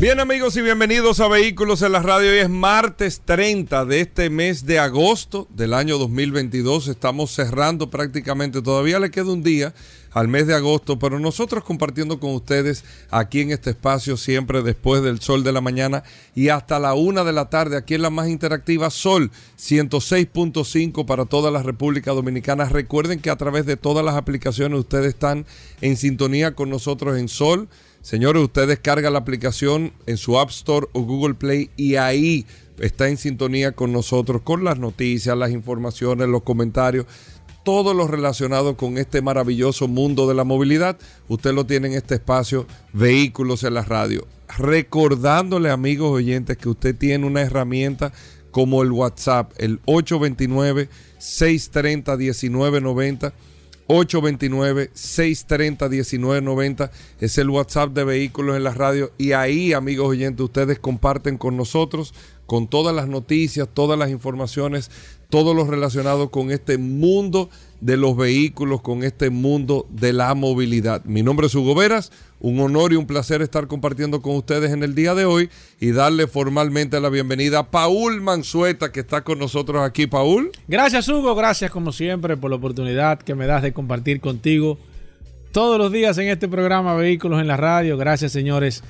Bien 0.00 0.18
amigos 0.18 0.56
y 0.56 0.62
bienvenidos 0.62 1.20
a 1.20 1.28
Vehículos 1.28 1.82
en 1.82 1.92
la 1.92 2.00
Radio. 2.00 2.30
Hoy 2.30 2.38
es 2.38 2.48
martes 2.48 3.20
30 3.22 3.84
de 3.84 4.00
este 4.00 4.30
mes 4.30 4.64
de 4.64 4.78
agosto 4.78 5.46
del 5.50 5.74
año 5.74 5.98
2022. 5.98 6.88
Estamos 6.88 7.32
cerrando 7.32 7.90
prácticamente, 7.90 8.62
todavía 8.62 8.98
le 8.98 9.10
queda 9.10 9.30
un 9.30 9.42
día 9.42 9.74
al 10.12 10.26
mes 10.26 10.46
de 10.46 10.54
agosto, 10.54 10.98
pero 10.98 11.18
nosotros 11.18 11.64
compartiendo 11.64 12.18
con 12.18 12.34
ustedes 12.34 12.82
aquí 13.10 13.42
en 13.42 13.50
este 13.50 13.70
espacio 13.70 14.16
siempre 14.16 14.62
después 14.62 15.02
del 15.02 15.20
sol 15.20 15.44
de 15.44 15.52
la 15.52 15.60
mañana 15.60 16.02
y 16.34 16.48
hasta 16.48 16.78
la 16.78 16.94
una 16.94 17.22
de 17.22 17.34
la 17.34 17.50
tarde 17.50 17.76
aquí 17.76 17.92
en 17.92 18.00
la 18.00 18.08
más 18.08 18.30
interactiva 18.30 18.88
Sol 18.88 19.30
106.5 19.58 21.04
para 21.04 21.26
toda 21.26 21.50
la 21.50 21.62
República 21.62 22.12
Dominicana. 22.12 22.64
Recuerden 22.70 23.20
que 23.20 23.28
a 23.28 23.36
través 23.36 23.66
de 23.66 23.76
todas 23.76 24.02
las 24.02 24.14
aplicaciones 24.14 24.80
ustedes 24.80 25.08
están 25.08 25.44
en 25.82 25.98
sintonía 25.98 26.54
con 26.54 26.70
nosotros 26.70 27.18
en 27.18 27.28
Sol 27.28 27.68
Señores, 28.02 28.42
usted 28.42 28.66
descarga 28.66 29.10
la 29.10 29.18
aplicación 29.18 29.92
en 30.06 30.16
su 30.16 30.38
App 30.38 30.48
Store 30.50 30.86
o 30.92 31.02
Google 31.02 31.34
Play 31.34 31.70
y 31.76 31.96
ahí 31.96 32.46
está 32.78 33.08
en 33.08 33.18
sintonía 33.18 33.72
con 33.72 33.92
nosotros, 33.92 34.40
con 34.42 34.64
las 34.64 34.78
noticias, 34.78 35.36
las 35.36 35.50
informaciones, 35.50 36.26
los 36.28 36.42
comentarios, 36.42 37.04
todo 37.62 37.92
lo 37.92 38.06
relacionado 38.06 38.74
con 38.76 38.96
este 38.96 39.20
maravilloso 39.20 39.86
mundo 39.86 40.26
de 40.26 40.34
la 40.34 40.44
movilidad. 40.44 40.96
Usted 41.28 41.52
lo 41.52 41.66
tiene 41.66 41.88
en 41.88 41.94
este 41.94 42.14
espacio, 42.14 42.66
Vehículos 42.94 43.64
en 43.64 43.74
la 43.74 43.82
Radio. 43.82 44.26
Recordándole, 44.56 45.70
amigos 45.70 46.10
oyentes, 46.10 46.56
que 46.56 46.70
usted 46.70 46.96
tiene 46.96 47.26
una 47.26 47.42
herramienta 47.42 48.12
como 48.50 48.82
el 48.82 48.92
WhatsApp, 48.92 49.52
el 49.58 49.78
829 49.84 50.88
630 51.18 52.16
1990 52.16 53.32
829-630-1990 53.90 56.90
es 57.18 57.38
el 57.38 57.50
WhatsApp 57.50 57.92
de 57.92 58.04
Vehículos 58.04 58.56
en 58.56 58.62
la 58.62 58.72
Radio. 58.72 59.10
Y 59.18 59.32
ahí, 59.32 59.72
amigos 59.72 60.10
oyentes, 60.10 60.44
ustedes 60.44 60.78
comparten 60.78 61.38
con 61.38 61.56
nosotros 61.56 62.14
con 62.46 62.68
todas 62.68 62.94
las 62.94 63.08
noticias, 63.08 63.68
todas 63.72 63.98
las 63.98 64.10
informaciones, 64.10 64.90
todo 65.28 65.54
lo 65.54 65.64
relacionado 65.64 66.30
con 66.30 66.50
este 66.50 66.76
mundo 66.78 67.48
de 67.80 67.96
los 67.96 68.16
vehículos, 68.16 68.82
con 68.82 69.02
este 69.04 69.30
mundo 69.30 69.86
de 69.90 70.12
la 70.12 70.34
movilidad. 70.34 71.04
Mi 71.04 71.22
nombre 71.22 71.46
es 71.46 71.54
Hugo 71.54 71.74
Veras, 71.74 72.12
un 72.40 72.60
honor 72.60 72.92
y 72.92 72.96
un 72.96 73.06
placer 73.06 73.42
estar 73.42 73.66
compartiendo 73.66 74.22
con 74.22 74.36
ustedes 74.36 74.72
en 74.72 74.82
el 74.82 74.94
día 74.94 75.14
de 75.14 75.24
hoy 75.24 75.50
y 75.80 75.92
darle 75.92 76.26
formalmente 76.26 77.00
la 77.00 77.08
bienvenida 77.08 77.60
a 77.60 77.70
Paul 77.70 78.20
Mansueta, 78.20 78.92
que 78.92 79.00
está 79.00 79.22
con 79.22 79.38
nosotros 79.38 79.82
aquí. 79.82 80.06
Paul. 80.06 80.50
Gracias, 80.68 81.08
Hugo. 81.08 81.34
Gracias, 81.34 81.70
como 81.70 81.92
siempre, 81.92 82.36
por 82.36 82.50
la 82.50 82.56
oportunidad 82.56 83.18
que 83.20 83.34
me 83.34 83.46
das 83.46 83.62
de 83.62 83.72
compartir 83.72 84.20
contigo 84.20 84.78
todos 85.52 85.78
los 85.78 85.90
días 85.90 86.16
en 86.18 86.28
este 86.28 86.48
programa 86.48 86.94
Vehículos 86.94 87.40
en 87.40 87.48
la 87.48 87.56
Radio. 87.56 87.96
Gracias, 87.96 88.32
señores 88.32 88.82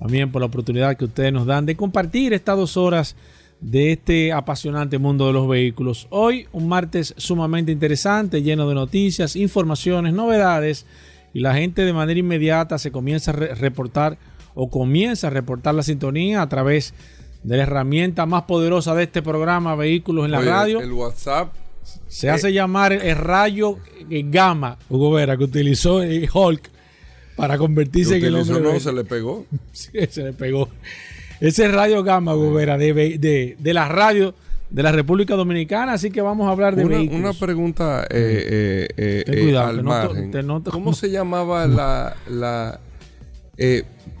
también 0.00 0.32
por 0.32 0.40
la 0.40 0.46
oportunidad 0.46 0.96
que 0.96 1.04
ustedes 1.04 1.30
nos 1.30 1.46
dan 1.46 1.66
de 1.66 1.76
compartir 1.76 2.32
estas 2.32 2.56
dos 2.56 2.78
horas 2.78 3.14
de 3.60 3.92
este 3.92 4.32
apasionante 4.32 4.98
mundo 4.98 5.26
de 5.26 5.32
los 5.32 5.48
vehículos. 5.48 6.06
Hoy 6.10 6.46
un 6.52 6.68
martes 6.68 7.14
sumamente 7.16 7.72
interesante, 7.72 8.42
lleno 8.42 8.68
de 8.68 8.74
noticias, 8.74 9.36
informaciones, 9.36 10.14
novedades 10.14 10.86
y 11.34 11.40
la 11.40 11.54
gente 11.54 11.84
de 11.84 11.92
manera 11.92 12.18
inmediata 12.18 12.78
se 12.78 12.90
comienza 12.90 13.30
a 13.30 13.34
reportar 13.34 14.18
o 14.54 14.70
comienza 14.70 15.28
a 15.28 15.30
reportar 15.30 15.74
la 15.74 15.82
sintonía 15.82 16.42
a 16.42 16.48
través 16.48 16.94
de 17.42 17.56
la 17.56 17.62
herramienta 17.62 18.26
más 18.26 18.42
poderosa 18.42 18.94
de 18.94 19.04
este 19.04 19.22
programa, 19.22 19.74
Vehículos 19.74 20.24
en 20.24 20.32
la 20.32 20.40
Radio. 20.40 20.80
El 20.80 20.92
WhatsApp. 20.92 21.52
Se 22.08 22.28
hace 22.28 22.52
llamar 22.52 22.92
el 22.92 23.16
rayo 23.16 23.78
gamma, 24.08 24.78
Hugo 24.88 25.12
Vera, 25.12 25.36
que 25.36 25.44
utilizó 25.44 26.02
el 26.02 26.28
Hulk 26.32 26.70
para 27.36 27.56
convertirse 27.56 28.16
en 28.16 28.24
el 28.24 28.36
hombre. 28.36 28.60
No, 28.60 28.78
se 28.78 28.92
le 28.92 29.04
pegó. 29.04 29.46
sí, 29.72 29.90
se 30.10 30.24
le 30.24 30.32
pegó. 30.32 30.68
Ese 31.40 31.68
radio 31.68 32.02
Gama, 32.02 32.34
Gobera, 32.34 32.76
de, 32.76 32.92
de, 32.92 33.56
de, 33.58 33.74
la 33.74 33.88
radio 33.88 34.34
de 34.68 34.82
la 34.82 34.92
República 34.92 35.34
Dominicana, 35.34 35.94
así 35.94 36.10
que 36.10 36.20
vamos 36.20 36.48
a 36.48 36.52
hablar 36.52 36.76
de 36.76 36.84
una, 36.84 36.98
vehículos. 36.98 37.20
Una 37.20 37.46
pregunta 37.46 38.02
eh, 38.10 38.86
eh, 38.96 39.24
eh, 39.26 39.42
cuidado, 39.42 39.68
al 39.68 39.82
margen. 39.82 40.32
¿Cómo 40.70 40.92
se 40.92 41.10
llamaba 41.10 41.66
la, 41.66 42.14
la 42.28 42.78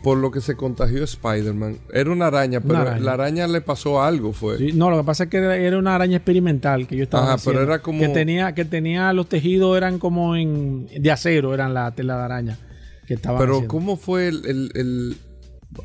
por 0.02 0.18
lo 0.18 0.30
que 0.30 0.40
se 0.40 0.56
contagió 0.56 1.04
Spider-Man? 1.04 1.78
Era 1.92 2.10
una 2.10 2.28
araña, 2.28 2.60
pero 2.60 2.98
la 2.98 3.12
araña 3.12 3.46
le 3.46 3.60
pasó 3.60 4.02
algo, 4.02 4.32
fue. 4.32 4.56
Sí, 4.56 4.72
no, 4.72 4.90
lo 4.90 4.98
que 4.98 5.04
pasa 5.04 5.24
es 5.24 5.30
que 5.30 5.38
era 5.38 5.78
una 5.78 5.94
araña 5.94 6.16
experimental 6.16 6.86
que 6.86 6.96
yo 6.96 7.04
estaba 7.04 7.34
Ajá, 7.34 7.42
pero 7.44 7.62
era 7.62 7.80
como 7.80 8.00
que 8.00 8.08
tenía 8.08 8.54
que 8.54 8.64
tenía 8.64 9.12
los 9.12 9.28
tejidos 9.28 9.76
eran 9.76 9.98
como 9.98 10.36
en 10.36 10.86
de 10.86 11.10
acero, 11.10 11.52
eran 11.52 11.74
la 11.74 11.90
tela 11.92 12.16
de 12.16 12.22
araña. 12.24 12.58
Pero 13.38 13.66
¿cómo 13.66 13.96
fue 13.96 14.28
el, 14.28 15.16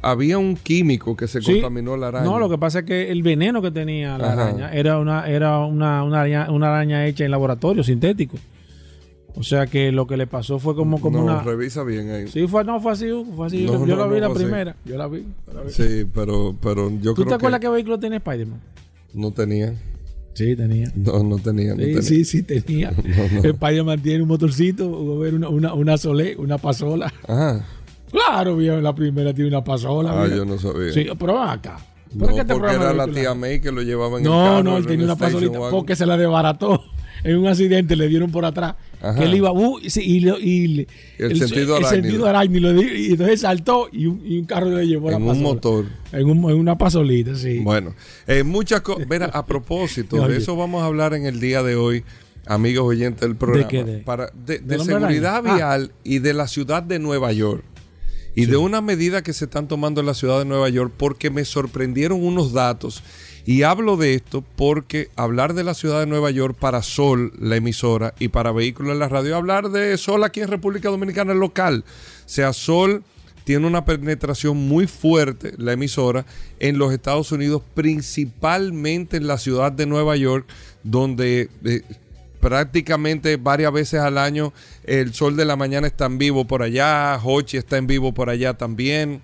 había 0.01 0.37
un 0.37 0.55
químico 0.55 1.15
que 1.15 1.27
se 1.27 1.41
contaminó 1.41 1.95
la 1.97 2.07
araña. 2.07 2.25
No, 2.25 2.39
lo 2.39 2.49
que 2.49 2.57
pasa 2.57 2.79
es 2.79 2.85
que 2.85 3.11
el 3.11 3.23
veneno 3.23 3.61
que 3.61 3.71
tenía 3.71 4.17
la 4.17 4.33
araña 4.33 4.71
era 4.71 4.99
una 4.99 5.27
era 5.27 5.59
una, 5.59 6.01
araña, 6.01 6.49
una, 6.51 6.67
araña, 6.69 7.05
hecha 7.05 7.25
en 7.25 7.31
laboratorio 7.31 7.83
sintético. 7.83 8.37
O 9.37 9.43
sea 9.43 9.67
que 9.67 9.91
lo 9.91 10.07
que 10.07 10.15
le 10.15 10.27
pasó 10.27 10.59
fue 10.59 10.75
como, 10.75 10.99
como 11.01 11.19
no, 11.19 11.25
una. 11.25 11.43
revisa 11.43 11.83
bien 11.83 12.09
ahí. 12.09 12.27
Sí, 12.27 12.47
fue, 12.47 12.63
no, 12.63 12.79
fue 12.79 12.93
así, 12.93 13.07
fue 13.35 13.47
así. 13.47 13.65
yo, 13.65 13.85
la 13.85 14.07
vi 14.07 14.19
la 14.19 14.33
primera. 14.33 14.75
Yo 14.85 14.97
la 14.97 15.07
vi. 15.07 15.25
Sí, 15.69 16.05
pero, 16.13 16.55
pero 16.61 16.89
yo 17.01 17.13
¿Tú 17.13 17.25
te 17.25 17.33
acuerdas 17.33 17.59
qué 17.59 17.67
vehículo 17.67 17.99
tenía 17.99 18.17
Spider-Man? 18.17 18.61
No 19.13 19.31
tenía. 19.31 19.73
Sí, 20.33 20.55
tenía. 20.55 20.91
No, 20.95 21.21
no 21.23 21.37
tenía. 21.37 21.75
sí, 21.75 22.01
sí, 22.01 22.25
sí, 22.25 22.43
tenía. 22.43 22.93
El 23.43 23.51
Spider-Man 23.51 24.01
tiene 24.01 24.21
un 24.21 24.29
motorcito, 24.29 24.87
una, 24.87 25.49
una, 25.49 25.73
una 25.73 25.97
Solé, 25.97 26.37
una 26.37 26.57
pasola. 26.57 27.13
Ajá. 27.27 27.65
Claro, 28.15 28.55
viejo, 28.55 28.77
la 28.77 28.95
primera 28.95 29.33
tiene 29.33 29.49
una 29.49 29.63
pasola. 29.63 30.23
Ah, 30.23 30.27
yo 30.27 30.45
no 30.45 30.57
sabía. 30.57 30.93
Sí, 30.93 31.05
pero 31.19 31.41
acá. 31.41 31.77
No, 32.13 32.27
porque 32.27 32.75
era 32.75 32.93
la 32.93 33.07
tía 33.07 33.33
May 33.33 33.59
que 33.59 33.71
lo 33.71 33.81
llevaba 33.81 34.17
en 34.19 34.23
no, 34.23 34.41
el 34.41 34.47
carro. 34.47 34.63
No, 34.63 34.71
no, 34.71 34.77
él 34.77 34.85
tenía 34.85 35.05
una 35.05 35.17
pasolita 35.17 35.59
porque 35.69 35.97
se 35.97 36.05
la 36.05 36.15
desbarató 36.15 36.81
en 37.25 37.37
un 37.37 37.47
accidente, 37.47 37.95
le 37.97 38.07
dieron 38.07 38.31
por 38.31 38.45
atrás. 38.45 38.75
Que 39.17 39.25
él 39.25 39.35
iba, 39.35 39.51
uh, 39.51 39.79
y, 39.79 39.87
y, 39.99 40.87
el, 41.19 41.37
sentido 41.37 41.77
el, 41.77 41.85
sentido 41.85 42.25
arácnido. 42.25 42.73
Y 42.81 43.11
entonces 43.11 43.41
saltó 43.41 43.89
y 43.91 44.07
un, 44.07 44.45
carro 44.45 44.71
le 44.71 44.87
llevó 44.87 45.11
en 45.11 45.23
la 45.25 45.31
En 45.31 45.37
un 45.37 45.43
motor. 45.43 45.85
En, 46.11 46.27
un, 46.27 46.49
en, 46.49 46.57
una 46.57 46.77
pasolita, 46.77 47.35
sí. 47.35 47.59
Bueno, 47.59 47.93
eh, 48.25 48.43
muchas 48.43 48.81
cosas. 48.81 49.05
a 49.33 49.45
propósito, 49.45 50.25
de 50.27 50.37
eso 50.37 50.55
vamos 50.55 50.81
a 50.81 50.85
hablar 50.85 51.13
en 51.13 51.25
el 51.25 51.39
día 51.39 51.61
de 51.61 51.75
hoy, 51.75 52.03
amigos 52.47 52.85
oyentes 52.85 53.21
del 53.21 53.35
programa. 53.35 53.67
¿De 53.69 53.83
De, 53.83 53.97
para, 53.99 54.31
de, 54.33 54.79
seguridad 54.79 55.43
ah. 55.45 55.55
vial 55.55 55.91
y 56.03 56.19
de 56.19 56.33
la 56.33 56.47
ciudad 56.47 56.81
de 56.81 56.97
Nueva 56.97 57.33
York. 57.33 57.63
Y 58.35 58.47
de 58.47 58.57
una 58.57 58.81
medida 58.81 59.23
que 59.23 59.33
se 59.33 59.45
están 59.45 59.67
tomando 59.67 60.01
en 60.01 60.07
la 60.07 60.13
ciudad 60.13 60.39
de 60.39 60.45
Nueva 60.45 60.67
York 60.69 60.93
porque 60.97 61.29
me 61.29 61.45
sorprendieron 61.45 62.23
unos 62.23 62.51
datos 62.51 63.01
y 63.45 63.61
hablo 63.61 63.95
de 63.95 64.15
esto 64.15 64.43
porque 64.55 65.09
hablar 65.15 65.53
de 65.53 65.63
la 65.63 65.75
ciudad 65.75 65.99
de 65.99 66.07
Nueva 66.07 66.31
York 66.31 66.57
para 66.59 66.81
Sol, 66.81 67.31
la 67.39 67.55
emisora, 67.55 68.15
y 68.19 68.29
para 68.29 68.51
Vehículos 68.51 68.93
en 68.93 68.99
la 68.99 69.07
Radio, 69.07 69.35
hablar 69.35 69.69
de 69.69 69.95
Sol 69.97 70.23
aquí 70.23 70.41
en 70.41 70.47
República 70.47 70.89
Dominicana 70.89 71.35
local. 71.35 71.85
O 71.87 72.29
sea, 72.29 72.53
Sol 72.53 73.03
tiene 73.43 73.67
una 73.67 73.85
penetración 73.85 74.57
muy 74.57 74.87
fuerte, 74.87 75.53
la 75.57 75.73
emisora, 75.73 76.25
en 76.59 76.79
los 76.79 76.91
Estados 76.91 77.31
Unidos, 77.31 77.61
principalmente 77.75 79.17
en 79.17 79.27
la 79.27 79.37
ciudad 79.37 79.71
de 79.71 79.85
Nueva 79.85 80.17
York, 80.17 80.47
donde 80.83 81.49
eh, 81.63 81.83
prácticamente 82.45 83.37
varias 83.37 83.73
veces 83.73 84.01
al 84.01 84.19
año 84.19 84.53
el 84.83 85.15
sol 85.15 85.35
de 85.35 85.45
la 85.45 85.55
mañana 85.55 85.87
está 85.87 86.05
en 86.05 86.19
vivo 86.19 86.45
por 86.45 86.61
allá, 86.61 87.19
Hochi 87.23 87.57
está 87.57 87.77
en 87.77 87.87
vivo 87.87 88.13
por 88.13 88.29
allá 88.29 88.53
también. 88.53 89.23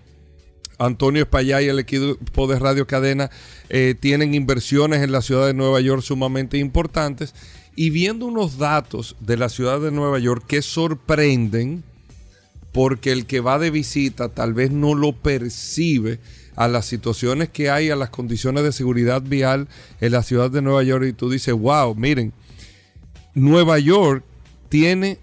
Antonio 0.80 1.22
Espallá 1.22 1.62
y 1.62 1.68
el 1.68 1.78
equipo 1.78 2.48
de 2.48 2.58
Radio 2.58 2.88
Cadena 2.88 3.30
eh, 3.70 3.94
tienen 4.00 4.34
inversiones 4.34 5.04
en 5.04 5.12
la 5.12 5.22
ciudad 5.22 5.46
de 5.46 5.54
Nueva 5.54 5.80
York 5.82 6.02
sumamente 6.02 6.58
importantes. 6.58 7.36
Y 7.76 7.92
viendo 7.92 8.26
unos 8.26 8.58
datos 8.58 9.16
de 9.20 9.38
la 9.38 9.50
ciudad 9.50 9.80
de 9.80 9.92
Nueva 9.92 10.18
York 10.18 10.46
que 10.48 10.64
sorprenden, 10.64 11.84
porque 12.72 13.12
el 13.12 13.28
que 13.28 13.40
va 13.40 13.60
de 13.60 13.70
visita 13.70 14.30
tal 14.30 14.56
vez 14.56 14.72
no 14.72 14.96
lo 14.96 15.12
percibe 15.12 16.18
a 16.56 16.68
las 16.68 16.88
situaciones 16.88 17.50
que 17.50 17.70
hay, 17.70 17.92
a 17.92 17.96
las 17.96 18.10
condiciones 18.10 18.64
de 18.64 18.72
seguridad 18.72 19.22
vial 19.22 19.68
en 20.00 20.12
la 20.12 20.24
ciudad 20.24 20.50
de 20.50 20.64
Nueva 20.64 20.82
York 20.82 21.06
y 21.08 21.14
tú 21.14 21.30
dices, 21.30 21.54
wow, 21.54 21.94
miren, 21.94 22.34
Nueva 23.34 23.80
York 23.80 24.24
tiene 24.70 25.20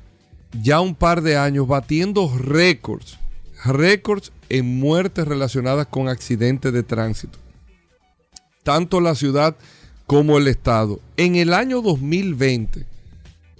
ya 0.62 0.81
un 0.81 0.94
par 0.94 1.22
de 1.22 1.37
años 1.37 1.66
batiendo 1.69 2.32
récords, 2.38 3.19
récords 3.64 4.32
en 4.49 4.78
muertes 4.78 5.26
relacionadas 5.26 5.87
con 5.87 6.08
accidentes 6.08 6.72
de 6.72 6.82
tránsito. 6.82 7.38
Tanto 8.62 9.00
la 9.00 9.14
ciudad 9.14 9.56
como 10.06 10.38
el 10.38 10.49
estado. 10.49 11.00
En 11.16 11.37
el 11.37 11.52
año 11.52 11.82
2020, 11.82 12.87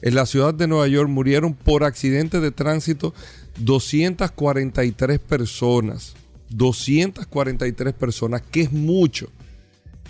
en 0.01 0.15
la 0.15 0.27
ciudad 0.27 0.55
de 0.55 0.67
Nueva 0.67 0.89
York 0.89 1.09
murieron 1.09 1.55
por 1.55 1.85
accidentes 1.85 2.41
de 2.41 2.51
tránsito 2.51 3.13
243 3.59 5.19
personas. 5.19 6.15
243 6.51 7.93
personas, 7.93 8.43
que 8.43 8.63
es 8.63 8.73
mucho, 8.73 9.29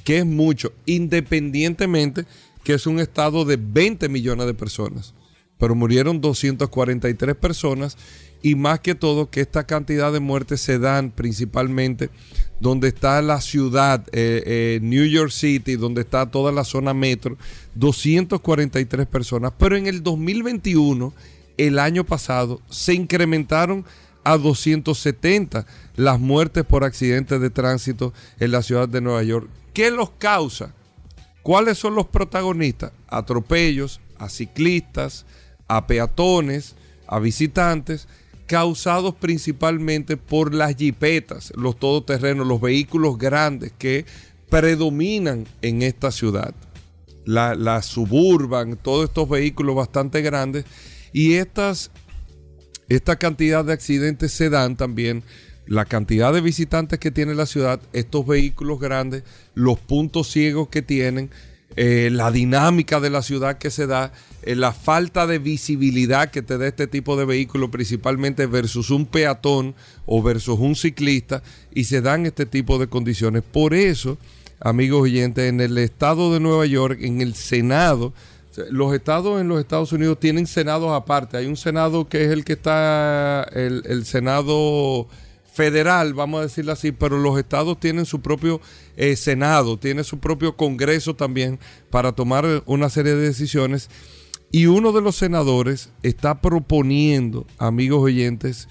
que 0.05 0.19
es 0.19 0.26
mucho, 0.26 0.73
independientemente 0.87 2.26
que 2.63 2.75
es 2.75 2.87
un 2.87 3.01
estado 3.01 3.45
de 3.45 3.57
20 3.57 4.09
millones 4.09 4.47
de 4.47 4.55
personas. 4.55 5.15
Pero 5.59 5.75
murieron 5.75 6.21
243 6.21 7.35
personas 7.35 7.97
y 8.43 8.55
más 8.55 8.81
que 8.81 8.95
todo 8.95 9.31
que 9.31 9.41
esta 9.41 9.67
cantidad 9.67 10.13
de 10.13 10.21
muertes 10.21 10.61
se 10.61 10.79
dan 10.79 11.11
principalmente 11.11 12.11
donde 12.61 12.89
está 12.89 13.21
la 13.23 13.41
ciudad, 13.41 14.05
eh, 14.13 14.43
eh, 14.47 14.81
New 14.83 15.05
York 15.07 15.31
City, 15.31 15.77
donde 15.77 16.03
está 16.03 16.31
toda 16.31 16.53
la 16.53 16.65
zona 16.65 16.95
metro, 16.95 17.37
243 17.75 19.07
personas. 19.07 19.53
Pero 19.59 19.77
en 19.77 19.87
el 19.87 20.03
2021, 20.03 21.13
el 21.57 21.79
año 21.79 22.05
pasado, 22.05 22.61
se 22.69 22.95
incrementaron 22.95 23.85
a 24.25 24.37
270 24.37 25.67
las 25.97 26.21
muertes 26.21 26.65
por 26.65 26.85
accidentes 26.85 27.41
de 27.41 27.51
tránsito 27.51 28.13
en 28.39 28.53
la 28.53 28.63
ciudad 28.63 28.89
de 28.89 29.01
Nueva 29.01 29.23
York. 29.23 29.49
¿Qué 29.73 29.91
los 29.91 30.11
causa? 30.11 30.75
¿Cuáles 31.49 31.79
son 31.79 31.95
los 31.95 32.06
protagonistas? 32.06 32.93
Atropellos 33.06 34.03
a 34.19 34.29
ciclistas, 34.29 35.25
a 35.67 35.87
peatones, 35.87 36.75
a 37.06 37.19
visitantes 37.21 38.06
causados 38.47 39.15
principalmente 39.15 40.19
por 40.19 40.53
las 40.53 40.77
jipetas, 40.77 41.50
los 41.56 41.79
todoterrenos, 41.79 42.47
los 42.47 42.61
vehículos 42.61 43.17
grandes 43.17 43.73
que 43.79 44.05
predominan 44.50 45.47
en 45.62 45.81
esta 45.81 46.11
ciudad. 46.11 46.53
La, 47.25 47.81
suburban, 47.81 48.77
todos 48.77 49.09
estos 49.09 49.27
vehículos 49.27 49.75
bastante 49.75 50.21
grandes 50.21 50.67
y 51.15 51.37
estas, 51.37 51.91
esta 52.91 53.17
cantidad 53.17 53.65
de 53.65 53.73
accidentes 53.73 54.33
se 54.33 54.50
dan 54.50 54.77
también 54.77 55.23
la 55.69 55.85
cantidad 55.85 56.32
de 56.32 56.41
visitantes 56.41 56.99
que 56.99 57.11
tiene 57.11 57.35
la 57.35 57.47
ciudad, 57.47 57.81
estos 57.93 58.26
vehículos 58.26 58.81
grandes, 58.81 59.23
los 59.55 59.79
puntos 59.79 60.31
ciegos 60.31 60.69
que 60.69 60.81
tienen, 60.81 61.31
eh, 61.76 62.09
la 62.11 62.32
dinámica 62.32 63.00
de 63.00 63.11
la 63.11 63.23
ciudad 63.23 63.59
que 63.59 63.70
se 63.70 63.87
da, 63.87 64.12
eh, 64.43 64.56
la 64.56 64.73
falta 64.73 65.26
de 65.26 65.38
visibilidad 65.38 66.31
que 66.31 66.41
te 66.41 66.56
da 66.56 66.67
este 66.67 66.87
tipo 66.87 67.17
de 67.17 67.26
vehículo, 67.26 67.70
principalmente 67.70 68.47
versus 68.47 68.91
un 68.91 69.05
peatón 69.05 69.75
o 70.06 70.23
versus 70.23 70.59
un 70.59 70.75
ciclista, 70.75 71.43
y 71.73 71.85
se 71.85 72.00
dan 72.00 72.25
este 72.25 72.47
tipo 72.47 72.79
de 72.79 72.87
condiciones. 72.87 73.43
Por 73.43 73.75
eso, 73.75 74.17
amigos 74.61 75.03
oyentes, 75.03 75.50
en 75.50 75.61
el 75.61 75.76
estado 75.76 76.32
de 76.32 76.41
Nueva 76.41 76.64
York, 76.64 76.99
en 77.03 77.21
el 77.21 77.35
Senado, 77.35 78.14
los 78.71 78.93
estados 78.94 79.41
en 79.41 79.49
los 79.49 79.61
Estados 79.61 79.93
Unidos 79.93 80.19
tienen 80.19 80.47
senados 80.47 80.91
aparte. 80.93 81.37
Hay 81.37 81.47
un 81.47 81.56
senado 81.56 82.09
que 82.09 82.25
es 82.25 82.31
el 82.31 82.44
que 82.44 82.55
está, 82.55 83.44
el, 83.53 83.82
el 83.87 84.05
senado 84.05 85.06
federal, 85.59 86.15
vamos 86.15 86.39
a 86.39 86.43
decirlo 86.45 86.71
así, 86.71 86.93
pero 86.93 87.19
los 87.19 87.37
estados 87.37 87.81
tienen 87.81 88.07
su 88.07 88.21
propio 88.21 88.61
eh, 88.97 89.17
Senado, 89.17 89.77
tiene 89.77 90.05
su 90.05 90.21
propio 90.21 90.57
Congreso 90.57 91.17
también 91.17 91.59
para 91.91 92.13
tomar 92.13 92.63
una 92.67 92.89
serie 92.89 93.17
de 93.17 93.23
decisiones. 93.23 93.91
Y 94.53 94.67
uno 94.67 94.93
de 94.93 95.01
los 95.01 95.17
senadores 95.17 95.91
está 96.05 96.41
proponiendo, 96.41 97.45
amigos 97.59 98.05
oyentes, 98.05 98.69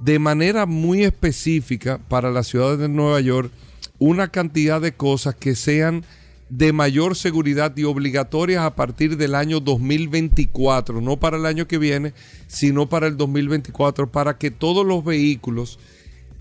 de 0.00 0.18
manera 0.18 0.64
muy 0.64 1.04
específica 1.04 2.00
para 2.08 2.30
la 2.30 2.44
ciudad 2.44 2.78
de 2.78 2.88
Nueva 2.88 3.20
York, 3.20 3.52
una 3.98 4.28
cantidad 4.28 4.80
de 4.80 4.92
cosas 4.92 5.34
que 5.34 5.54
sean 5.54 6.02
de 6.48 6.72
mayor 6.72 7.14
seguridad 7.14 7.76
y 7.76 7.84
obligatorias 7.84 8.64
a 8.64 8.74
partir 8.74 9.18
del 9.18 9.34
año 9.34 9.60
2024, 9.60 11.02
no 11.02 11.18
para 11.18 11.36
el 11.36 11.44
año 11.44 11.68
que 11.68 11.76
viene, 11.76 12.14
sino 12.46 12.88
para 12.88 13.06
el 13.06 13.18
2024, 13.18 14.10
para 14.10 14.38
que 14.38 14.50
todos 14.50 14.86
los 14.86 15.04
vehículos 15.04 15.78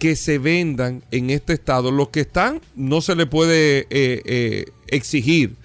que 0.02 0.16
se 0.16 0.40
vendan 0.40 1.04
en 1.12 1.30
este 1.30 1.54
estado. 1.54 1.92
Los 1.92 2.10
que 2.10 2.22
están 2.22 2.60
no 2.76 3.02
se 3.02 3.16
le 3.16 3.28
puede 3.28 3.82
eh, 3.92 4.24
eh, 4.26 4.66
exigir, 4.88 5.58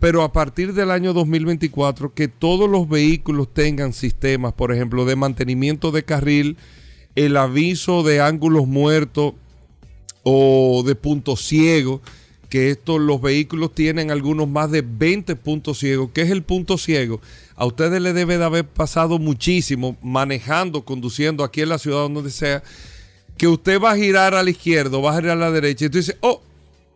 pero 0.00 0.22
a 0.22 0.32
partir 0.32 0.72
del 0.72 0.90
año 0.90 1.12
2024 1.12 2.14
que 2.14 2.28
todos 2.28 2.66
los 2.70 2.88
vehículos 2.88 3.52
tengan 3.52 3.92
sistemas, 3.92 4.54
por 4.54 4.72
ejemplo, 4.72 5.04
de 5.04 5.16
mantenimiento 5.16 5.92
de 5.92 6.02
carril, 6.02 6.56
el 7.14 7.36
aviso 7.36 8.02
de 8.02 8.22
ángulos 8.22 8.66
muertos 8.66 9.34
o 10.22 10.82
de 10.86 10.94
puntos 10.94 11.42
ciegos, 11.42 12.00
que 12.48 12.70
estos 12.70 13.02
los 13.02 13.20
vehículos 13.20 13.74
tienen 13.74 14.10
algunos 14.10 14.48
más 14.48 14.70
de 14.70 14.80
20 14.80 15.36
puntos 15.36 15.78
ciegos. 15.80 16.08
¿Qué 16.14 16.22
es 16.22 16.30
el 16.30 16.42
punto 16.42 16.78
ciego? 16.78 17.20
A 17.54 17.66
ustedes 17.66 18.00
les 18.00 18.14
debe 18.14 18.38
de 18.38 18.44
haber 18.44 18.66
pasado 18.66 19.18
muchísimo 19.18 19.98
manejando, 20.00 20.86
conduciendo 20.86 21.44
aquí 21.44 21.60
en 21.60 21.68
la 21.68 21.76
ciudad 21.76 22.08
donde 22.08 22.30
sea 22.30 22.62
que 23.36 23.48
usted 23.48 23.80
va 23.80 23.92
a 23.92 23.96
girar 23.96 24.34
a 24.34 24.42
la 24.42 24.50
izquierda, 24.50 24.98
va 24.98 25.12
a 25.12 25.20
girar 25.20 25.36
a 25.36 25.40
la 25.40 25.50
derecha, 25.50 25.86
y 25.86 25.88
tú 25.88 25.98
dices, 25.98 26.16
oh, 26.20 26.40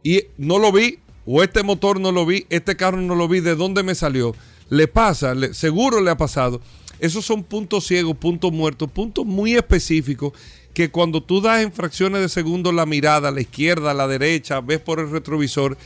y 0.02 0.24
no 0.36 0.58
lo 0.58 0.72
vi, 0.72 0.98
o 1.26 1.42
este 1.42 1.62
motor 1.62 2.00
no 2.00 2.12
lo 2.12 2.24
vi, 2.24 2.46
este 2.48 2.76
carro 2.76 3.00
no 3.00 3.14
lo 3.14 3.28
vi, 3.28 3.40
¿de 3.40 3.54
dónde 3.54 3.82
me 3.82 3.94
salió? 3.94 4.34
Le 4.70 4.86
pasa, 4.86 5.34
seguro 5.52 6.00
le 6.00 6.10
ha 6.10 6.16
pasado. 6.16 6.60
Esos 7.00 7.24
son 7.24 7.44
puntos 7.44 7.86
ciegos, 7.86 8.16
puntos 8.16 8.52
muertos, 8.52 8.90
puntos 8.90 9.24
muy 9.24 9.54
específicos 9.54 10.32
que 10.74 10.90
cuando 10.90 11.22
tú 11.22 11.40
das 11.40 11.62
en 11.62 11.72
fracciones 11.72 12.20
de 12.20 12.28
segundo 12.28 12.72
la 12.72 12.86
mirada 12.86 13.28
a 13.28 13.32
la 13.32 13.40
izquierda, 13.40 13.90
a 13.90 13.94
la 13.94 14.08
derecha, 14.08 14.60
ves 14.60 14.80
por 14.80 15.00
el 15.00 15.10
retrovisor, 15.10 15.76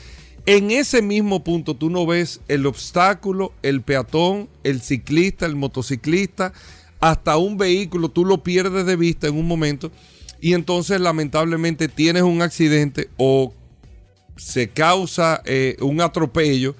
en 0.44 0.70
ese 0.70 1.02
mismo 1.02 1.44
punto 1.44 1.74
tú 1.74 1.90
no 1.90 2.04
ves 2.06 2.40
el 2.48 2.66
obstáculo, 2.66 3.52
el 3.62 3.82
peatón, 3.82 4.48
el 4.64 4.80
ciclista, 4.80 5.46
el 5.46 5.56
motociclista, 5.56 6.52
hasta 7.00 7.36
un 7.36 7.58
vehículo, 7.58 8.08
tú 8.08 8.24
lo 8.24 8.42
pierdes 8.42 8.86
de 8.86 8.96
vista 8.96 9.28
en 9.28 9.36
un 9.36 9.46
momento 9.46 9.90
y 10.42 10.54
entonces 10.54 11.00
lamentablemente 11.00 11.86
tienes 11.86 12.24
un 12.24 12.42
accidente 12.42 13.08
o 13.16 13.54
se 14.36 14.68
causa 14.68 15.40
eh, 15.44 15.76
un 15.80 16.00
atropello 16.00 16.74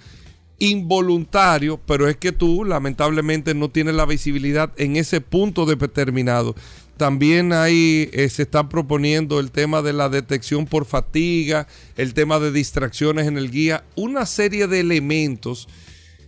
involuntario, 0.59 1.81
pero 1.87 2.09
es 2.09 2.17
que 2.17 2.32
tú 2.32 2.64
lamentablemente 2.64 3.55
no 3.55 3.70
tienes 3.70 3.94
la 3.94 4.05
visibilidad 4.05 4.73
en 4.79 4.97
ese 4.97 5.20
punto 5.20 5.64
determinado. 5.64 6.57
También 6.97 7.52
ahí 7.52 8.11
eh, 8.12 8.28
se 8.31 8.42
está 8.42 8.69
proponiendo 8.69 9.38
el 9.38 9.52
tema 9.52 9.81
de 9.81 9.92
la 9.92 10.09
detección 10.09 10.66
por 10.66 10.85
fatiga, 10.85 11.69
el 11.97 12.14
tema 12.14 12.40
de 12.40 12.50
distracciones 12.50 13.28
en 13.28 13.38
el 13.38 13.52
guía, 13.52 13.85
una 13.95 14.26
serie 14.26 14.66
de 14.66 14.81
elementos 14.81 15.69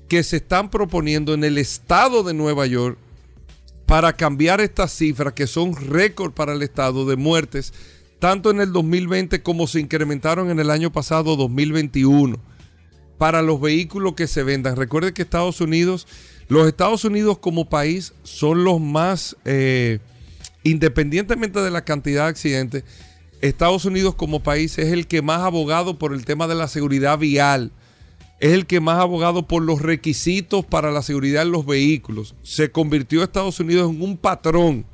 que 0.09 0.23
se 0.23 0.37
están 0.37 0.71
proponiendo 0.71 1.35
en 1.35 1.43
el 1.43 1.59
estado 1.59 2.23
de 2.23 2.33
Nueva 2.33 2.67
York 2.67 2.97
para 3.87 4.14
cambiar 4.14 4.61
estas 4.61 4.93
cifras 4.93 5.35
que 5.35 5.47
son 5.47 5.75
récord 5.75 6.33
para 6.33 6.53
el 6.53 6.62
Estado 6.62 7.05
de 7.07 7.17
muertes, 7.17 7.73
tanto 8.19 8.50
en 8.50 8.61
el 8.61 8.73
2020 8.73 9.43
como 9.43 9.67
se 9.67 9.81
incrementaron 9.81 10.50
en 10.50 10.59
el 10.59 10.71
año 10.71 10.91
pasado 10.93 11.37
2021 11.37 12.38
para 13.19 13.43
los 13.43 13.61
vehículos 13.61 14.14
que 14.14 14.26
se 14.26 14.43
vendan. 14.43 14.76
Recuerde 14.76 15.12
que 15.12 15.23
Estados 15.23 15.61
Unidos, 15.61 16.07
los 16.49 16.67
Estados 16.67 17.05
Unidos 17.05 17.38
como 17.38 17.69
país 17.69 18.14
son 18.23 18.64
los 18.64 18.81
más, 18.81 19.37
eh, 19.45 19.99
independientemente 20.62 21.61
de 21.61 21.71
la 21.71 21.85
cantidad 21.85 22.25
de 22.25 22.31
accidentes, 22.31 22.85
Estados 23.41 23.85
Unidos 23.85 24.14
como 24.14 24.43
país 24.43 24.79
es 24.79 24.93
el 24.93 25.07
que 25.07 25.21
más 25.21 25.41
abogado 25.41 25.99
por 25.99 26.14
el 26.14 26.25
tema 26.25 26.47
de 26.47 26.55
la 26.55 26.69
seguridad 26.69 27.19
vial 27.19 27.73
es 28.45 28.53
el 28.53 28.67
que 28.67 28.79
más 28.79 28.99
ha 28.99 29.01
abogado 29.01 29.49
por 29.49 29.63
los 29.63 29.81
requisitos 29.81 30.67
para 30.67 30.91
la 30.91 31.01
seguridad 31.01 31.45
en 31.45 31.51
los 31.51 31.65
vehículos. 31.65 32.35
Se 32.43 32.71
convirtió 32.71 33.23
Estados 33.23 33.59
Unidos 33.59 33.91
en 33.91 34.03
un 34.03 34.19
patrón 34.19 34.85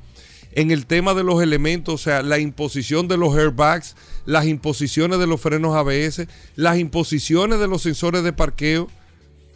en 0.53 0.71
el 0.71 0.85
tema 0.85 1.13
de 1.13 1.25
los 1.25 1.43
elementos, 1.43 1.95
o 1.95 1.97
sea, 1.97 2.23
la 2.23 2.39
imposición 2.39 3.09
de 3.09 3.17
los 3.17 3.35
airbags, 3.35 3.97
las 4.25 4.45
imposiciones 4.45 5.19
de 5.19 5.27
los 5.27 5.41
frenos 5.41 5.75
ABS, 5.75 6.27
las 6.55 6.77
imposiciones 6.77 7.59
de 7.59 7.67
los 7.67 7.81
sensores 7.81 8.23
de 8.23 8.31
parqueo, 8.31 8.87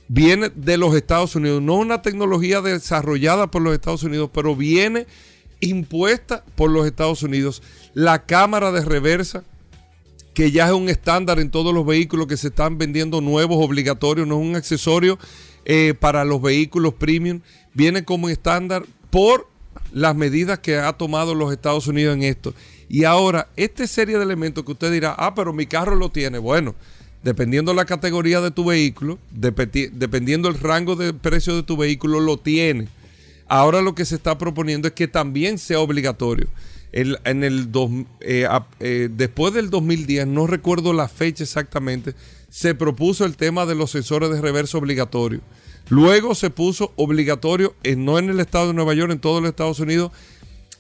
viene 0.10 0.52
de 0.54 0.75
los 0.75 0.94
Estados 0.94 1.34
Unidos. 1.38 1.62
No 1.62 1.75
una 1.75 2.02
tecnología 2.02 2.60
desarrollada 2.60 3.50
por 3.50 3.62
los 3.62 3.74
Estados 3.74 4.04
Unidos, 4.04 4.30
pero 4.34 4.58
viene 4.58 5.08
impuesta 5.62 6.44
por 6.56 6.70
los 6.70 6.86
Estados 6.86 7.24
Unidos. 7.24 7.64
La 7.94 8.25
cámara 8.25 8.74
de 8.74 8.84
reversa, 8.84 9.46
que 10.36 10.51
ya 10.51 10.68
es 10.68 10.74
un 10.74 10.89
estándar 10.89 11.39
en 11.39 11.50
todos 11.50 11.74
los 11.74 11.86
vehículos 11.86 12.27
que 12.27 12.36
se 12.38 12.50
están 12.50 12.77
vendiendo 12.77 13.22
nuevos, 13.22 13.65
obligatorios, 13.65 14.27
no 14.27 14.36
es 14.39 14.48
un 14.48 14.56
accesorio 14.56 15.18
eh, 15.63 15.96
para 15.98 16.25
los 16.25 16.42
vehículos 16.42 16.94
premium, 16.94 17.39
viene 17.74 18.04
como 18.04 18.27
estándar 18.27 18.86
por 19.10 19.48
las 19.94 20.13
medidas 20.13 20.60
que 20.60 20.75
ha 20.75 20.92
tomado 20.94 21.34
los 21.34 21.54
Estados 21.54 21.88
Unidos 21.88 22.15
en 22.15 22.24
esto. 22.24 22.54
Y 22.89 23.06
ahora, 23.06 23.48
esta 23.56 23.88
serie 23.88 24.18
de 24.18 24.24
elementos 24.24 24.65
que 24.65 24.74
usted 24.74 24.92
dirá, 24.92 25.15
ah, 25.18 25.34
pero 25.34 25.54
mi 25.54 25.68
carro 25.68 25.96
lo 25.96 26.10
tiene. 26.10 26.38
Bueno, 26.38 26.75
dependiendo 27.24 27.74
la 27.74 27.86
categoría 27.86 28.42
de 28.42 28.51
tu 28.51 28.65
vehículo, 28.65 29.18
dependiendo 29.32 30.50
el 30.50 30.60
rango 30.60 30.98
de 30.98 31.13
precio 31.13 31.56
de 31.56 31.63
tu 31.63 31.77
vehículo, 31.77 32.20
lo 32.20 32.38
tiene. 32.38 32.89
Ahora 33.48 33.82
lo 33.82 33.96
que 33.96 34.04
se 34.04 34.15
está 34.15 34.38
proponiendo 34.38 34.89
es 34.89 34.94
que 34.94 35.08
también 35.08 35.58
sea 35.58 35.80
obligatorio. 35.80 36.48
En 36.92 37.44
el 37.44 37.70
eh, 38.22 38.48
eh, 38.80 39.10
después 39.12 39.54
del 39.54 39.70
2010, 39.70 40.27
no 40.27 40.48
recuerdo 40.48 40.94
la 40.94 41.08
fecha 41.08 41.44
exactamente, 41.44 42.15
se 42.50 42.74
propuso 42.74 43.25
el 43.25 43.36
tema 43.36 43.65
de 43.65 43.75
los 43.75 43.92
sensores 43.92 44.30
de 44.30 44.42
reverso 44.42 44.77
obligatorio. 44.77 45.42
Luego 45.89 46.34
se 46.36 46.50
puso 46.50 46.94
obligatorio, 46.96 47.75
no 47.98 48.18
en 48.18 48.30
el 48.30 48.39
estado 48.39 48.68
de 48.68 48.74
Nueva 48.74 48.94
York, 48.94 49.12
en 49.12 49.20
todos 49.20 49.42
los 49.42 49.50
Estados 49.50 49.80
Unidos, 49.80 50.12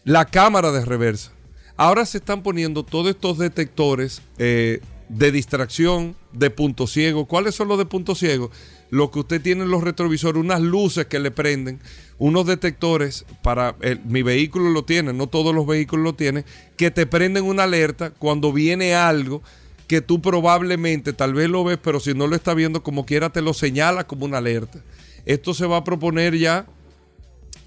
la 0.03 0.25
cámara 0.25 0.71
de 0.71 0.85
reversa. 0.85 1.31
Ahora 1.77 2.05
se 2.05 2.19
están 2.19 2.41
poniendo 2.41 2.83
todos 2.83 3.09
estos 3.09 3.37
detectores 3.37 4.21
eh, 4.37 4.79
de 5.09 5.31
distracción, 5.31 6.15
de 6.31 6.49
punto 6.49 6.87
ciego. 6.87 7.25
¿Cuáles 7.25 7.55
son 7.55 7.67
los 7.67 7.77
de 7.77 7.85
punto 7.85 8.15
ciego? 8.15 8.49
Lo 8.89 9.11
que 9.11 9.19
usted 9.19 9.41
tiene 9.41 9.63
en 9.63 9.71
los 9.71 9.83
retrovisores, 9.83 10.39
unas 10.39 10.61
luces 10.61 11.07
que 11.07 11.19
le 11.19 11.31
prenden, 11.31 11.79
unos 12.17 12.45
detectores 12.45 13.25
para 13.41 13.75
mi 14.05 14.21
vehículo 14.21 14.69
lo 14.69 14.85
tiene, 14.85 15.11
no 15.11 15.27
todos 15.27 15.53
los 15.53 15.65
vehículos 15.65 16.03
lo 16.03 16.13
tienen, 16.13 16.45
que 16.77 16.91
te 16.91 17.05
prenden 17.05 17.45
una 17.45 17.63
alerta 17.63 18.11
cuando 18.11 18.53
viene 18.53 18.95
algo 18.95 19.41
que 19.87 20.01
tú 20.01 20.21
probablemente 20.21 21.13
tal 21.13 21.33
vez 21.33 21.49
lo 21.49 21.63
ves, 21.63 21.77
pero 21.81 21.99
si 21.99 22.13
no 22.13 22.27
lo 22.27 22.35
está 22.35 22.53
viendo 22.53 22.83
como 22.83 23.05
quiera 23.05 23.29
te 23.29 23.41
lo 23.41 23.53
señala 23.53 24.05
como 24.05 24.25
una 24.25 24.37
alerta. 24.37 24.79
Esto 25.25 25.53
se 25.53 25.65
va 25.65 25.77
a 25.77 25.83
proponer 25.83 26.37
ya 26.37 26.65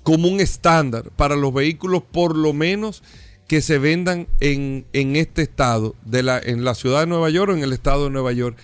como 0.02 0.28
un 0.28 0.40
estándar 0.40 1.10
para 1.16 1.36
los 1.36 1.52
vehículos 1.52 2.02
por 2.02 2.36
lo 2.36 2.52
menos 2.52 3.02
que 3.46 3.62
se 3.62 3.78
vendan 3.78 4.28
en, 4.40 4.84
este 4.92 5.42
estado, 5.42 5.94
de 6.04 6.22
la, 6.22 6.38
en 6.38 6.64
la 6.64 6.74
ciudad 6.74 7.00
de 7.00 7.06
Nueva 7.06 7.30
York 7.30 7.50
o 7.50 7.56
en 7.56 7.62
el 7.62 7.72
estado 7.72 8.04
de 8.04 8.10
Nueva 8.10 8.32
York. 8.32 8.56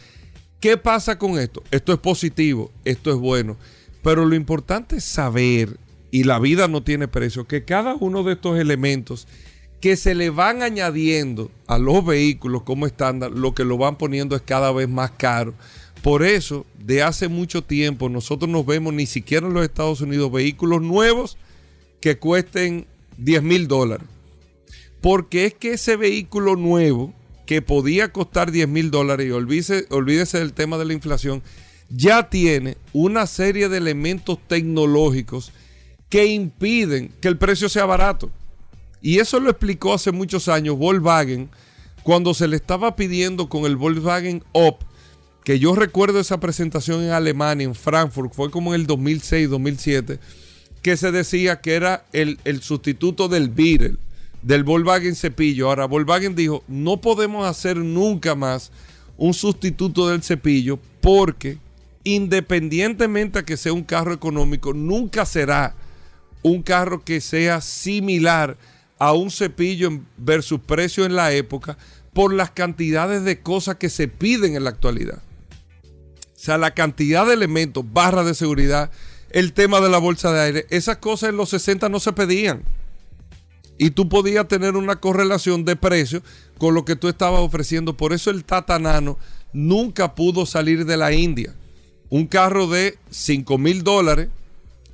¿Qué 0.65 0.79
pasa 0.79 1.19
con 1.19 1.39
esto? 1.39 1.63
Esto 1.71 1.93
es 1.93 1.99
positivo, 1.99 2.71
esto 2.87 3.11
es 3.11 3.19
bueno, 3.19 3.59
pero 4.03 4.25
lo 4.25 4.35
importante 4.35 4.97
es 4.97 5.05
saber, 5.05 5.77
y 6.11 6.25
la 6.25 6.39
vida 6.39 6.69
no 6.69 6.83
tiene 6.83 7.07
precio, 7.07 7.47
que 7.47 7.67
cada 7.67 7.97
uno 7.97 8.23
de 8.23 8.33
estos 8.33 8.59
elementos 8.59 9.29
que 9.83 9.95
se 9.99 10.15
le 10.15 10.31
van 10.31 10.63
añadiendo 10.63 11.51
a 11.67 11.77
los 11.77 12.03
vehículos 12.03 12.63
como 12.63 12.87
estándar, 12.87 13.31
lo 13.31 13.55
que 13.55 13.67
lo 13.67 13.77
van 13.77 13.99
poniendo 13.99 14.35
es 14.37 14.41
cada 14.41 14.73
vez 14.73 14.89
más 14.89 15.11
caro. 15.11 15.53
Por 16.01 16.23
eso, 16.23 16.65
de 16.79 17.03
hace 17.03 17.29
mucho 17.29 17.63
tiempo, 17.63 18.09
nosotros 18.09 18.51
nos 18.51 18.65
vemos 18.65 18.95
ni 18.95 19.05
siquiera 19.05 19.47
en 19.47 19.53
los 19.53 19.65
Estados 19.65 20.01
Unidos 20.01 20.33
vehículos 20.33 20.81
nuevos 20.81 21.37
que 22.01 22.17
cuesten 22.17 22.87
10 23.19 23.43
mil 23.43 23.69
dólares. 23.69 24.07
Porque 25.03 25.45
es 25.45 25.53
que 25.53 25.75
ese 25.75 25.97
vehículo 25.97 26.57
nuevo 26.57 27.13
que 27.47 27.63
podía 27.63 28.13
costar 28.13 28.51
10 28.51 28.69
mil 28.69 28.91
dólares, 28.91 29.27
y 29.27 29.31
olvídese, 29.31 30.39
del 30.39 30.53
tema 30.53 30.79
de 30.79 30.85
la 30.85 30.93
inflación, 30.93 31.43
ya 31.91 32.29
tiene 32.29 32.77
una 32.93 33.27
serie 33.27 33.69
de 33.69 33.79
elementos 33.79 34.39
tecnológicos 34.49 35.53
que 36.09 36.27
impiden 36.27 37.13
que 37.21 37.29
el 37.29 37.39
precio 37.39 37.69
sea 37.69 37.85
barato. 37.85 38.31
Y 39.03 39.19
eso 39.19 39.39
lo 39.39 39.51
explicó 39.51 39.95
hace 39.95 40.13
muchos 40.13 40.49
años 40.49 40.79
Volkswagen 40.79 41.51
cuando 42.03 42.33
se 42.35 42.49
le 42.49 42.57
estaba 42.57 42.97
pidiendo 42.97 43.49
con 43.49 43.65
el 43.65 43.77
Volkswagen 43.77 44.43
Up 44.53 44.77
que 45.45 45.59
yo 45.59 45.75
recuerdo 45.75 46.19
esa 46.19 46.41
presentación 46.41 47.03
en 47.03 47.11
Alemania, 47.11 47.67
en 47.67 47.75
Frankfurt, 47.75 48.33
fue 48.33 48.51
como 48.51 48.75
en 48.75 48.81
el 48.81 48.87
2006, 48.87 49.51
2007, 49.51 50.19
que 50.83 50.97
se 50.97 51.13
decía 51.13 51.61
que 51.61 51.75
era 51.75 52.07
el, 52.13 52.39
sustituto 52.63 53.29
del 53.29 53.51
Beetle, 53.51 53.99
del 54.45 54.63
Volkswagen 54.63 55.17
cepillo. 55.17 55.69
Ahora, 55.69 55.87
Volkswagen 55.87 56.37
dijo, 56.37 56.63
no 56.69 57.01
podemos 57.01 57.47
hacer 57.47 57.79
nunca 57.79 58.35
más 58.35 58.71
un 59.17 59.35
sustituto 59.35 60.09
del 60.09 60.23
cepillo 60.23 60.79
porque 61.01 61.59
independientemente 62.05 63.41
de 63.41 63.45
que 63.45 63.57
sea 63.57 63.73
un 63.73 63.83
carro 63.83 64.13
económico, 64.13 64.75
nunca 64.75 65.25
será 65.25 65.75
un 66.43 66.63
carro 66.63 67.03
que 67.03 67.23
sea 67.23 67.63
similar 67.63 68.59
a 68.99 69.13
un 69.13 69.31
cepillo 69.31 69.91
versus 70.19 70.61
precio 70.61 71.07
en 71.07 71.17
la 71.17 71.33
época 71.33 71.79
por 72.13 72.33
las 72.33 72.51
cantidades 72.51 73.25
de 73.25 73.41
cosas 73.41 73.77
que 73.77 73.89
se 73.89 74.09
piden 74.09 74.55
en 74.55 74.65
la 74.65 74.71
actualidad. 74.71 75.23
O 76.37 76.39
sea, 76.45 76.59
la 76.59 76.73
cantidad 76.73 77.27
de 77.27 77.33
elementos, 77.33 77.91
barras 77.91 78.27
de 78.27 78.35
seguridad, 78.35 78.91
el 79.31 79.55
tema 79.55 79.81
de 79.81 79.89
la 79.89 79.99
bolsa 79.99 80.31
de 80.33 80.41
aire, 80.41 80.67
esas 80.69 80.99
cosas 80.99 81.31
en 81.31 81.39
los 81.39 81.49
60 81.49 81.89
no 81.89 81.99
se 81.99 82.13
pedían. 82.13 82.63
Y 83.79 83.91
tú 83.91 84.09
podías 84.09 84.47
tener 84.49 84.77
una 84.77 84.97
correlación 84.97 85.65
de 85.65 85.77
precio 85.77 86.23
con 86.59 86.75
lo 86.75 86.85
que 86.85 86.97
tú 86.97 87.09
estabas 87.09 87.41
ofreciendo. 87.41 87.97
Por 87.97 88.13
eso 88.13 88.31
el 88.31 88.45
Tata 88.45 88.79
Nano 88.79 89.19
nunca 89.53 90.15
pudo 90.15 90.47
salir 90.47 90.85
de 90.85 90.97
la 90.97 91.13
India. 91.13 91.55
Un 92.11 92.27
carro 92.27 92.69
de 92.69 92.99
5 93.11 93.59
mil 93.59 93.83
dólares, 93.83 94.29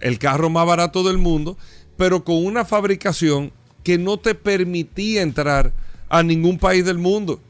el 0.01 0.19
carro 0.19 0.49
más 0.49 0.67
barato 0.67 1.03
del 1.03 1.19
mundo, 1.19 1.59
pero 1.97 2.25
con 2.25 2.45
una 2.45 2.65
fabricación 2.65 3.53
que 3.85 3.99
no 3.99 4.17
te 4.17 4.35
permitía 4.35 5.23
entrar 5.23 5.73
a 6.09 6.23
ningún 6.23 6.59
país 6.59 6.85
del 6.85 6.99
mundo 6.99 7.41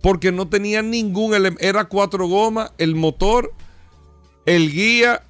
porque 0.00 0.32
no 0.32 0.48
tenía 0.48 0.82
ningún 0.82 1.34
elemento. 1.34 1.62
Era 1.62 1.84
cuatro 1.86 2.26
gomas, 2.26 2.72
el 2.78 2.94
motor, 2.94 3.52
el 4.46 4.72
guía, 4.72 5.22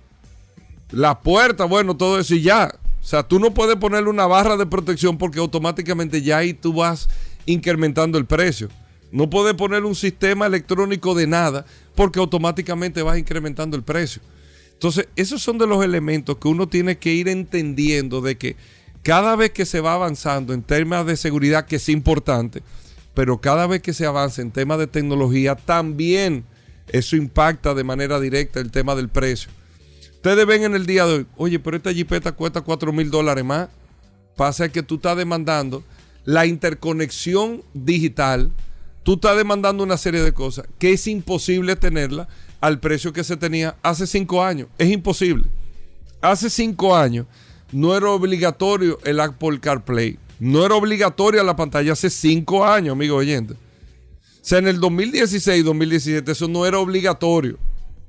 la 0.90 1.20
puerta, 1.20 1.64
bueno, 1.64 1.96
todo 1.96 2.18
eso 2.18 2.34
y 2.34 2.42
ya. 2.42 2.74
O 3.00 3.04
sea, 3.04 3.22
tú 3.22 3.38
no 3.38 3.52
puedes 3.54 3.76
ponerle 3.76 4.10
una 4.10 4.26
barra 4.26 4.56
de 4.56 4.66
protección 4.66 5.16
porque 5.18 5.38
automáticamente 5.38 6.22
ya 6.22 6.38
ahí 6.38 6.52
tú 6.54 6.74
vas 6.74 7.08
incrementando 7.46 8.18
el 8.18 8.26
precio. 8.26 8.68
No 9.10 9.28
puedes 9.28 9.54
poner 9.54 9.84
un 9.84 9.94
sistema 9.94 10.46
electrónico 10.46 11.14
de 11.14 11.26
nada 11.26 11.64
porque 11.94 12.20
automáticamente 12.20 13.02
vas 13.02 13.18
incrementando 13.18 13.76
el 13.76 13.82
precio. 13.82 14.22
Entonces, 14.72 15.08
esos 15.16 15.42
son 15.42 15.58
de 15.58 15.66
los 15.66 15.84
elementos 15.84 16.36
que 16.36 16.48
uno 16.48 16.68
tiene 16.68 16.98
que 16.98 17.12
ir 17.12 17.28
entendiendo 17.28 18.20
de 18.20 18.38
que 18.38 18.56
cada 19.02 19.34
vez 19.34 19.50
que 19.50 19.66
se 19.66 19.80
va 19.80 19.94
avanzando 19.94 20.52
en 20.52 20.62
temas 20.62 21.06
de 21.06 21.16
seguridad, 21.16 21.66
que 21.66 21.76
es 21.76 21.88
importante, 21.88 22.62
pero 23.14 23.40
cada 23.40 23.66
vez 23.66 23.82
que 23.82 23.92
se 23.92 24.06
avanza 24.06 24.42
en 24.42 24.50
temas 24.50 24.78
de 24.78 24.86
tecnología, 24.86 25.56
también 25.56 26.44
eso 26.88 27.16
impacta 27.16 27.74
de 27.74 27.84
manera 27.84 28.20
directa 28.20 28.60
el 28.60 28.70
tema 28.70 28.94
del 28.94 29.08
precio. 29.08 29.50
Ustedes 30.20 30.44
ven 30.44 30.64
en 30.64 30.74
el 30.74 30.84
día 30.84 31.06
de 31.06 31.14
hoy, 31.14 31.26
oye, 31.38 31.58
pero 31.58 31.78
esta 31.78 31.94
jipeta 31.94 32.32
cuesta 32.32 32.60
4 32.60 32.92
mil 32.92 33.10
dólares 33.10 33.42
más. 33.42 33.70
Pasa 34.36 34.68
que 34.68 34.82
tú 34.82 34.96
estás 34.96 35.16
demandando 35.16 35.82
la 36.26 36.44
interconexión 36.44 37.62
digital, 37.72 38.52
tú 39.02 39.14
estás 39.14 39.38
demandando 39.38 39.82
una 39.82 39.96
serie 39.96 40.20
de 40.20 40.34
cosas 40.34 40.66
que 40.78 40.92
es 40.92 41.06
imposible 41.06 41.74
tenerla 41.74 42.28
al 42.60 42.80
precio 42.80 43.14
que 43.14 43.24
se 43.24 43.38
tenía 43.38 43.76
hace 43.82 44.06
cinco 44.06 44.44
años. 44.44 44.68
Es 44.76 44.90
imposible. 44.90 45.46
Hace 46.20 46.50
cinco 46.50 46.94
años 46.94 47.24
no 47.72 47.96
era 47.96 48.10
obligatorio 48.10 48.98
el 49.04 49.20
Apple 49.20 49.58
CarPlay. 49.58 50.18
No 50.38 50.66
era 50.66 50.74
obligatoria 50.74 51.42
la 51.42 51.56
pantalla 51.56 51.94
hace 51.94 52.10
cinco 52.10 52.62
años, 52.66 52.92
amigo 52.92 53.16
oyente. 53.16 53.54
O 53.54 53.56
sea, 54.42 54.58
en 54.58 54.68
el 54.68 54.80
2016 54.80 55.64
2017 55.64 56.30
eso 56.30 56.46
no 56.46 56.66
era 56.66 56.78
obligatorio. 56.78 57.56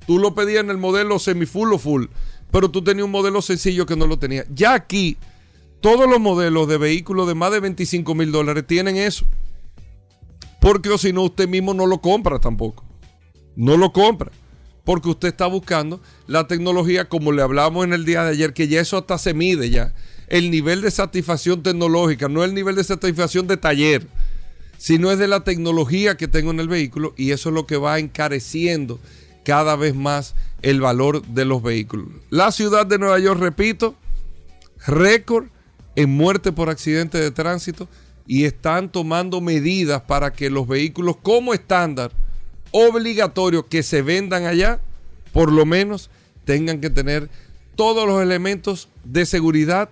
Tú 0.06 0.18
lo 0.18 0.34
pedías 0.34 0.64
en 0.64 0.70
el 0.70 0.78
modelo 0.78 1.18
semi-full 1.18 1.72
o 1.72 1.78
full, 1.78 2.06
pero 2.50 2.70
tú 2.70 2.82
tenías 2.82 3.04
un 3.04 3.10
modelo 3.10 3.42
sencillo 3.42 3.86
que 3.86 3.96
no 3.96 4.06
lo 4.06 4.18
tenía. 4.18 4.44
Ya 4.54 4.74
aquí, 4.74 5.16
todos 5.80 6.08
los 6.08 6.20
modelos 6.20 6.68
de 6.68 6.78
vehículos 6.78 7.28
de 7.28 7.34
más 7.34 7.52
de 7.52 7.60
25 7.60 8.14
mil 8.14 8.32
dólares 8.32 8.66
tienen 8.66 8.96
eso. 8.96 9.24
Porque 10.60 10.90
o 10.90 10.98
si 10.98 11.12
no, 11.12 11.22
usted 11.22 11.48
mismo 11.48 11.74
no 11.74 11.86
lo 11.86 12.00
compra 12.00 12.38
tampoco. 12.38 12.84
No 13.56 13.76
lo 13.76 13.92
compra. 13.92 14.30
Porque 14.84 15.08
usted 15.08 15.28
está 15.28 15.46
buscando 15.46 16.00
la 16.26 16.46
tecnología, 16.46 17.08
como 17.08 17.32
le 17.32 17.42
hablamos 17.42 17.84
en 17.84 17.92
el 17.92 18.04
día 18.04 18.24
de 18.24 18.30
ayer, 18.30 18.52
que 18.52 18.68
ya 18.68 18.80
eso 18.80 18.96
hasta 18.96 19.18
se 19.18 19.34
mide 19.34 19.70
ya 19.70 19.92
el 20.32 20.50
nivel 20.50 20.80
de 20.80 20.90
satisfacción 20.90 21.62
tecnológica, 21.62 22.26
no 22.26 22.42
el 22.42 22.54
nivel 22.54 22.74
de 22.74 22.84
satisfacción 22.84 23.46
de 23.46 23.58
taller, 23.58 24.06
sino 24.78 25.10
es 25.10 25.18
de 25.18 25.28
la 25.28 25.44
tecnología 25.44 26.16
que 26.16 26.26
tengo 26.26 26.50
en 26.50 26.58
el 26.58 26.68
vehículo 26.68 27.12
y 27.18 27.32
eso 27.32 27.50
es 27.50 27.54
lo 27.54 27.66
que 27.66 27.76
va 27.76 27.98
encareciendo 27.98 28.98
cada 29.44 29.76
vez 29.76 29.94
más 29.94 30.34
el 30.62 30.80
valor 30.80 31.22
de 31.26 31.44
los 31.44 31.62
vehículos. 31.62 32.08
La 32.30 32.52
ciudad 32.52 32.86
de 32.86 32.98
Nueva 32.98 33.18
York, 33.18 33.40
repito, 33.40 33.94
récord 34.86 35.46
en 35.96 36.10
muerte 36.10 36.52
por 36.52 36.70
accidente 36.70 37.18
de 37.18 37.30
tránsito 37.30 37.88
y 38.26 38.44
están 38.44 38.88
tomando 38.88 39.40
medidas 39.40 40.02
para 40.02 40.32
que 40.32 40.50
los 40.50 40.66
vehículos 40.66 41.16
como 41.22 41.54
estándar 41.54 42.12
obligatorio 42.70 43.68
que 43.68 43.82
se 43.82 44.02
vendan 44.02 44.46
allá, 44.46 44.80
por 45.32 45.52
lo 45.52 45.66
menos 45.66 46.10
tengan 46.44 46.80
que 46.80 46.90
tener 46.90 47.28
todos 47.76 48.06
los 48.06 48.22
elementos 48.22 48.88
de 49.04 49.26
seguridad 49.26 49.90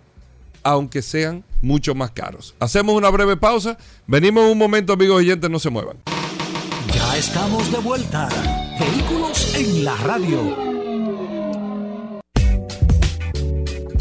aunque 0.62 1.02
sean 1.02 1.45
mucho 1.62 1.95
más 1.95 2.11
caros. 2.11 2.54
Hacemos 2.61 2.95
una 2.95 3.09
breve 3.11 3.37
pausa. 3.37 3.78
Venimos 4.07 4.45
en 4.45 4.52
un 4.52 4.59
momento, 4.59 4.92
amigos 4.92 5.16
oyentes, 5.16 5.50
no 5.50 5.59
se 5.59 5.71
muevan. 5.71 5.97
Ya 6.92 7.16
estamos 7.16 7.71
de 7.73 7.78
vuelta. 7.78 8.28
Vehículos 8.81 9.55
en 9.57 9.85
la 9.85 9.95
radio. 9.97 10.71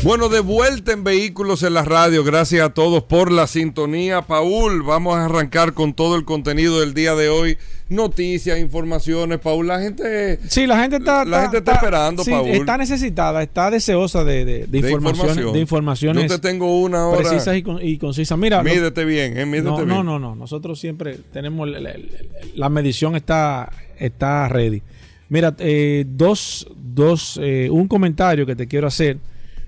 Bueno, 0.02 0.30
de 0.30 0.40
vuelta 0.40 0.94
en 0.94 1.04
Vehículos 1.04 1.62
en 1.64 1.74
la 1.74 1.84
Radio. 1.84 2.24
Gracias 2.24 2.66
a 2.66 2.70
todos 2.74 3.04
por 3.04 3.34
la 3.34 3.48
sintonía. 3.48 4.22
Paul, 4.22 4.82
vamos 4.84 5.18
a 5.18 5.26
arrancar 5.26 5.74
con 5.74 5.94
todo 5.94 6.16
el 6.16 6.24
contenido 6.24 6.80
del 6.80 6.94
día 6.94 7.16
de 7.16 7.28
hoy. 7.28 7.58
Noticias, 7.90 8.58
informaciones, 8.60 9.40
Paul. 9.40 9.68
La 9.68 9.82
gente. 9.82 10.40
Sí, 10.48 10.66
la 10.66 10.80
gente 10.80 10.98
está. 10.98 11.26
La 11.26 11.42
gente 11.42 11.58
está, 11.58 11.74
esperando, 11.74 12.24
Paul. 12.24 12.48
Está 12.48 12.78
necesitada, 12.78 13.44
está 13.44 13.70
deseosa 13.70 14.24
de, 14.24 14.66
de, 14.68 14.78
información, 14.78 15.52
de 15.52 15.60
informaciones. 15.60 16.30
Yo 16.30 16.40
te 16.40 16.48
tengo 16.48 16.80
una 16.80 17.08
hora. 17.08 17.18
Precisas 17.18 17.58
y, 17.82 17.98
concisas. 17.98 18.38
Mira. 18.38 18.64
Mídete 18.64 19.04
bien, 19.04 19.38
eh, 19.38 19.46
mídete 19.46 19.70
no, 19.70 19.76
bien. 19.76 19.88
No, 19.90 20.04
no, 20.04 20.20
no. 20.20 20.36
Nosotros 20.36 20.80
siempre 20.80 21.18
tenemos. 21.34 21.68
La, 22.56 22.70
medición 22.70 23.18
está, 23.18 23.70
está 24.00 24.48
ready. 24.48 24.82
Mira, 25.30 25.56
eh, 25.60 26.06
dos, 26.08 26.68
dos, 26.76 27.40
eh, 27.42 27.70
un 27.72 27.88
comentario 27.88 28.46
que 28.46 28.56
te 28.56 28.68
quiero 28.68 28.88
hacer 28.88 29.18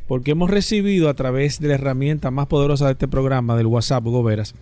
porque 0.08 0.32
hemos 0.32 0.50
recibido 0.50 1.08
a 1.08 1.14
través 1.14 1.60
de 1.60 1.70
la 1.70 1.76
herramienta 1.76 2.32
más 2.32 2.48
poderosa 2.48 2.88
de 2.88 2.94
este 2.94 3.08
programa, 3.08 3.56
del 3.56 3.68
WhatsApp, 3.68 4.04
Goberas, 4.04 4.56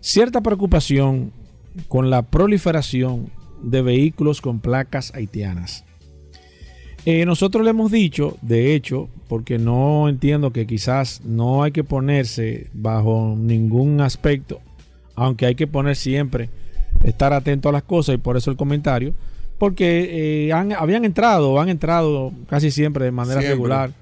cierta 0.00 0.42
preocupación 0.42 1.32
con 1.88 2.10
la 2.10 2.22
proliferación 2.22 3.30
de 3.62 3.80
vehículos 3.80 4.40
con 4.40 4.60
placas 4.60 5.14
haitianas. 5.14 5.84
Eh, 7.06 7.26
nosotros 7.26 7.64
le 7.64 7.70
hemos 7.70 7.90
dicho, 7.90 8.36
de 8.42 8.74
hecho, 8.74 9.08
porque 9.28 9.58
no 9.58 10.08
entiendo 10.08 10.52
que 10.52 10.66
quizás 10.66 11.22
no 11.24 11.62
hay 11.62 11.72
que 11.72 11.84
ponerse 11.84 12.68
bajo 12.72 13.36
ningún 13.38 14.00
aspecto, 14.00 14.60
aunque 15.14 15.46
hay 15.46 15.54
que 15.54 15.66
poner 15.66 15.96
siempre, 15.96 16.50
estar 17.04 17.32
atento 17.32 17.68
a 17.68 17.72
las 17.72 17.82
cosas 17.82 18.14
y 18.14 18.18
por 18.18 18.36
eso 18.36 18.50
el 18.50 18.56
comentario, 18.56 19.14
porque 19.58 20.48
eh, 20.48 20.52
habían 20.52 21.04
entrado 21.04 21.60
han 21.60 21.68
entrado 21.68 22.32
casi 22.48 22.70
siempre 22.70 23.04
de 23.04 23.10
manera 23.12 23.40
regular. 23.40 23.92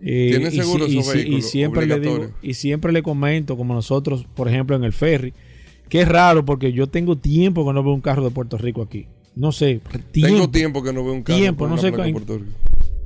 Eh, 0.00 0.28
¿Tiene 0.30 0.50
seguro 0.50 0.86
y, 0.86 0.98
y, 0.98 1.42
siempre 1.42 1.86
le 1.86 1.98
digo, 1.98 2.30
y 2.42 2.54
siempre 2.54 2.92
le 2.92 3.02
comento, 3.02 3.56
como 3.56 3.72
nosotros, 3.72 4.26
por 4.34 4.48
ejemplo, 4.48 4.76
en 4.76 4.84
el 4.84 4.92
ferry, 4.92 5.32
que 5.88 6.02
es 6.02 6.08
raro 6.08 6.44
porque 6.44 6.72
yo 6.72 6.88
tengo 6.88 7.16
tiempo 7.16 7.66
que 7.66 7.72
no 7.72 7.82
veo 7.82 7.94
un 7.94 8.02
carro 8.02 8.22
de 8.22 8.30
Puerto 8.30 8.58
Rico 8.58 8.82
aquí. 8.82 9.06
No 9.34 9.50
sé, 9.50 9.80
tiempo, 10.12 10.28
tengo 10.28 10.50
tiempo. 10.50 10.82
que 10.82 10.92
no 10.92 11.04
veo 11.04 11.14
un 11.14 11.22
carro 11.22 11.38
tiempo, 11.38 11.66
no 11.66 11.78
sé, 11.78 11.92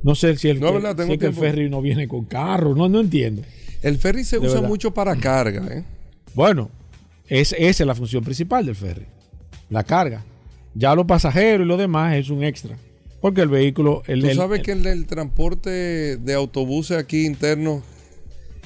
no 0.03 0.15
sé 0.15 0.37
si 0.37 0.49
el, 0.49 0.63
el 0.63 1.33
ferry 1.33 1.69
no 1.69 1.81
viene 1.81 2.07
con 2.07 2.25
carro, 2.25 2.75
no, 2.75 2.87
no 2.87 2.99
entiendo. 2.99 3.41
El 3.81 3.97
ferry 3.97 4.23
se 4.23 4.37
usa 4.37 4.61
mucho 4.61 4.93
para 4.93 5.15
carga, 5.15 5.65
¿eh? 5.71 5.83
Bueno, 6.33 6.69
es, 7.27 7.53
esa 7.57 7.83
es 7.83 7.87
la 7.87 7.95
función 7.95 8.23
principal 8.23 8.65
del 8.65 8.75
ferry, 8.75 9.05
la 9.69 9.83
carga. 9.83 10.23
Ya 10.73 10.95
los 10.95 11.05
pasajeros 11.05 11.65
y 11.65 11.67
lo 11.67 11.77
demás 11.77 12.15
es 12.15 12.29
un 12.29 12.43
extra. 12.43 12.77
Porque 13.21 13.41
el 13.41 13.49
vehículo... 13.49 14.03
El, 14.07 14.21
Tú 14.21 14.33
sabes 14.33 14.61
que 14.61 14.71
el, 14.71 14.85
el, 14.87 15.05
transporte 15.05 16.17
de 16.17 16.33
autobuses 16.33 16.97
aquí 16.97 17.25
interno, 17.25 17.81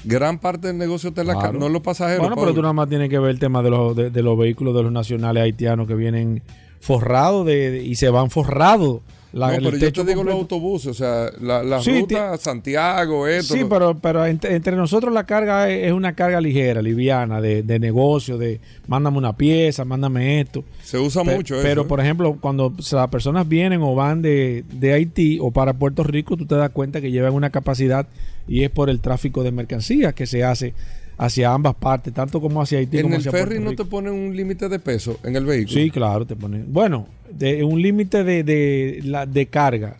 gran 0.04 0.38
parte 0.38 0.68
del 0.68 0.78
negocio 0.78 1.10
de 1.10 1.24
la 1.24 1.52
no 1.52 1.68
los 1.68 1.82
pasajeros. 1.82 2.20
Bueno, 2.20 2.36
pero 2.36 2.54
tú 2.54 2.62
nada 2.62 2.72
más 2.72 2.88
tienes 2.88 3.08
que 3.08 3.18
ver 3.18 3.30
el 3.30 3.38
tema 3.38 3.62
de 3.62 3.70
los, 3.70 3.96
de, 3.96 4.22
los 4.22 4.38
vehículos 4.38 4.76
de 4.76 4.82
los 4.84 4.92
nacionales 4.92 5.42
haitianos 5.42 5.88
que 5.88 5.94
vienen 5.94 6.42
forrados 6.80 7.46
de, 7.46 7.82
y 7.84 7.96
se 7.96 8.10
van 8.10 8.30
forrados 8.30 9.00
no, 9.34 9.70
pero 9.70 9.76
yo 9.76 9.92
te 9.92 10.04
digo 10.04 10.22
los 10.22 10.34
autobuses, 10.34 10.88
o 10.88 10.94
sea, 10.94 11.30
la, 11.40 11.80
ruta 11.80 12.36
Santiago, 12.38 13.26
esto. 13.26 13.54
Sí, 13.54 13.64
pero, 13.68 13.96
pero 13.98 14.24
entre, 14.24 14.76
nosotros 14.76 15.12
la 15.12 15.24
carga 15.24 15.68
es, 15.68 15.92
una 15.92 16.14
carga 16.14 16.40
ligera, 16.40 16.80
liviana, 16.80 17.40
de, 17.40 17.62
de, 17.62 17.78
negocio, 17.78 18.38
de 18.38 18.60
mándame 18.86 19.18
una 19.18 19.36
pieza, 19.36 19.84
mándame 19.84 20.40
esto. 20.40 20.64
Se 20.82 20.98
usa 20.98 21.24
mucho 21.24 21.56
eso. 21.56 21.62
Pero, 21.62 21.82
¿eh? 21.82 21.86
por 21.86 22.00
ejemplo, 22.00 22.38
cuando 22.40 22.72
las 22.92 23.08
personas 23.08 23.48
vienen 23.48 23.82
o 23.82 23.94
van 23.94 24.22
de, 24.22 24.64
de 24.72 24.92
Haití 24.92 25.38
o 25.40 25.50
para 25.50 25.72
Puerto 25.72 26.04
Rico, 26.04 26.36
tú 26.36 26.46
te 26.46 26.54
das 26.54 26.70
cuenta 26.70 27.00
que 27.00 27.10
llevan 27.10 27.34
una 27.34 27.50
capacidad 27.50 28.06
y 28.46 28.62
es 28.62 28.70
por 28.70 28.88
el 28.88 29.00
tráfico 29.00 29.42
de 29.42 29.50
mercancías 29.50 30.14
que 30.14 30.26
se 30.26 30.44
hace 30.44 30.74
hacia 31.16 31.52
ambas 31.52 31.74
partes, 31.74 32.12
tanto 32.12 32.40
como 32.40 32.60
hacia 32.60 32.78
Haití 32.78 32.98
¿En 32.98 33.04
como 33.04 33.16
el 33.16 33.22
ferry 33.22 33.60
no 33.60 33.74
te 33.74 33.84
ponen 33.84 34.12
un 34.12 34.36
límite 34.36 34.68
de 34.68 34.78
peso 34.78 35.18
en 35.22 35.36
el 35.36 35.44
vehículo? 35.44 35.80
Sí, 35.80 35.90
claro, 35.90 36.26
te 36.26 36.36
ponen. 36.36 36.66
Bueno, 36.72 37.06
de, 37.30 37.62
un 37.64 37.80
límite 37.80 38.24
de, 38.24 38.42
de, 38.42 39.00
la, 39.04 39.26
de 39.26 39.46
carga. 39.46 39.96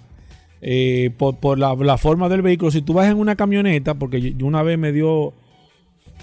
Eh, 0.66 1.10
por, 1.18 1.36
por 1.36 1.58
la, 1.58 1.98
forma 1.98 2.30
del 2.30 2.40
vehículo. 2.40 2.70
Si 2.70 2.80
tú 2.80 2.94
vas 2.94 3.10
en 3.10 3.18
una 3.18 3.36
camioneta, 3.36 3.94
porque 3.94 4.32
yo, 4.32 4.46
una 4.46 4.62
vez 4.62 4.78
me 4.78 4.92
dio. 4.92 5.34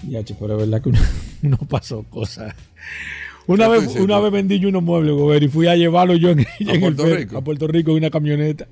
Ya, 0.08 0.20
pero 0.38 0.54
es 0.54 0.68
verdad 0.68 0.82
que 0.82 0.88
uno, 1.42 1.58
pasó 1.68 2.02
cosas. 2.10 2.52
Una 3.46 3.68
vez, 3.68 3.94
una 3.96 4.18
vez 4.18 4.32
vendí 4.32 4.58
yo 4.58 4.68
unos 4.68 4.82
muebles, 4.82 5.42
y 5.42 5.48
fui 5.48 5.68
a 5.68 5.76
llevarlo 5.76 6.14
yo 6.16 6.30
en, 6.30 6.40
¿A 6.40 6.80
Puerto 6.80 7.06
el 7.06 7.16
Rico? 7.18 7.38
a 7.38 7.40
Puerto 7.42 7.66
Rico 7.68 7.92
en 7.92 7.98
una 7.98 8.10
camioneta. 8.10 8.66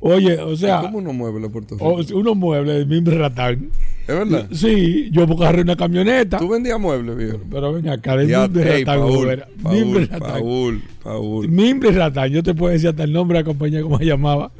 Oye, 0.00 0.36
o 0.38 0.54
sea. 0.54 0.82
¿Cómo 0.82 0.98
unos 0.98 1.14
muebles 1.14 1.48
a 1.48 1.52
Puerto 1.52 1.74
Rico? 1.76 2.18
unos 2.18 2.36
muebles 2.36 2.76
de 2.76 2.84
mimbre 2.84 3.16
ratán. 3.16 3.70
¿Es 4.02 4.14
verdad? 4.14 4.48
Sí, 4.52 5.10
yo 5.12 5.22
agarré 5.22 5.62
una 5.62 5.76
camioneta. 5.76 6.38
¿Tú 6.38 6.48
vendías 6.48 6.78
muebles, 6.78 7.16
viejo? 7.16 7.40
Pero 7.50 7.72
ven 7.72 7.88
acá, 7.88 8.16
de 8.16 8.26
mimbre 8.26 8.78
ratán. 8.78 9.00
Paul, 9.00 9.44
Paul, 9.62 10.08
Paul, 10.18 10.82
Paul. 11.02 11.48
Mimbre 11.48 11.92
ratán. 11.92 12.30
Yo 12.30 12.42
te 12.42 12.54
puedo 12.54 12.72
decir 12.72 12.88
hasta 12.88 13.04
el 13.04 13.12
nombre 13.12 13.38
de 13.38 13.44
la 13.44 13.46
compañía 13.46 13.82
como 13.82 13.98
se 13.98 14.04
llamaba. 14.04 14.50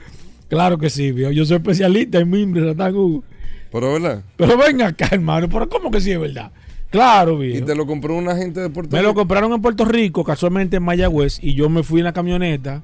Claro 0.48 0.78
que 0.78 0.90
sí, 0.90 1.12
viejo. 1.12 1.33
Yo 1.33 1.44
soy 1.44 1.57
especialista 1.57 2.18
en 2.18 2.31
mimbre 2.31 2.64
ratán, 2.64 2.94
Hugo. 2.94 3.24
Pero 3.72 3.92
verdad. 3.92 4.22
Pero 4.37 4.57
ven 4.57 4.83
acá, 4.83 5.09
hermano. 5.11 5.48
Pero 5.48 5.68
¿cómo 5.68 5.90
que 5.90 6.00
sí 6.00 6.12
es 6.12 6.20
verdad? 6.20 6.52
Claro, 6.90 7.38
viejo. 7.38 7.59
¿Y 7.59 7.62
te 7.62 7.74
lo 7.74 7.87
compró 7.87 8.16
una 8.16 8.37
gente 8.37 8.61
de 8.61 8.70
Puerto 8.70 8.94
Rico? 8.94 8.96
Me 8.96 9.02
lo 9.02 9.14
compraron 9.14 9.52
en 9.52 9.62
Puerto 9.62 9.85
Rico, 9.85 10.24
casualmente 10.24 10.76
en 10.76 10.83
Mayagüez, 10.83 11.38
y 11.42 11.55
yo 11.55 11.68
me 11.68 11.83
fui 11.83 12.00
en 12.00 12.05
la 12.05 12.12
camioneta 12.12 12.83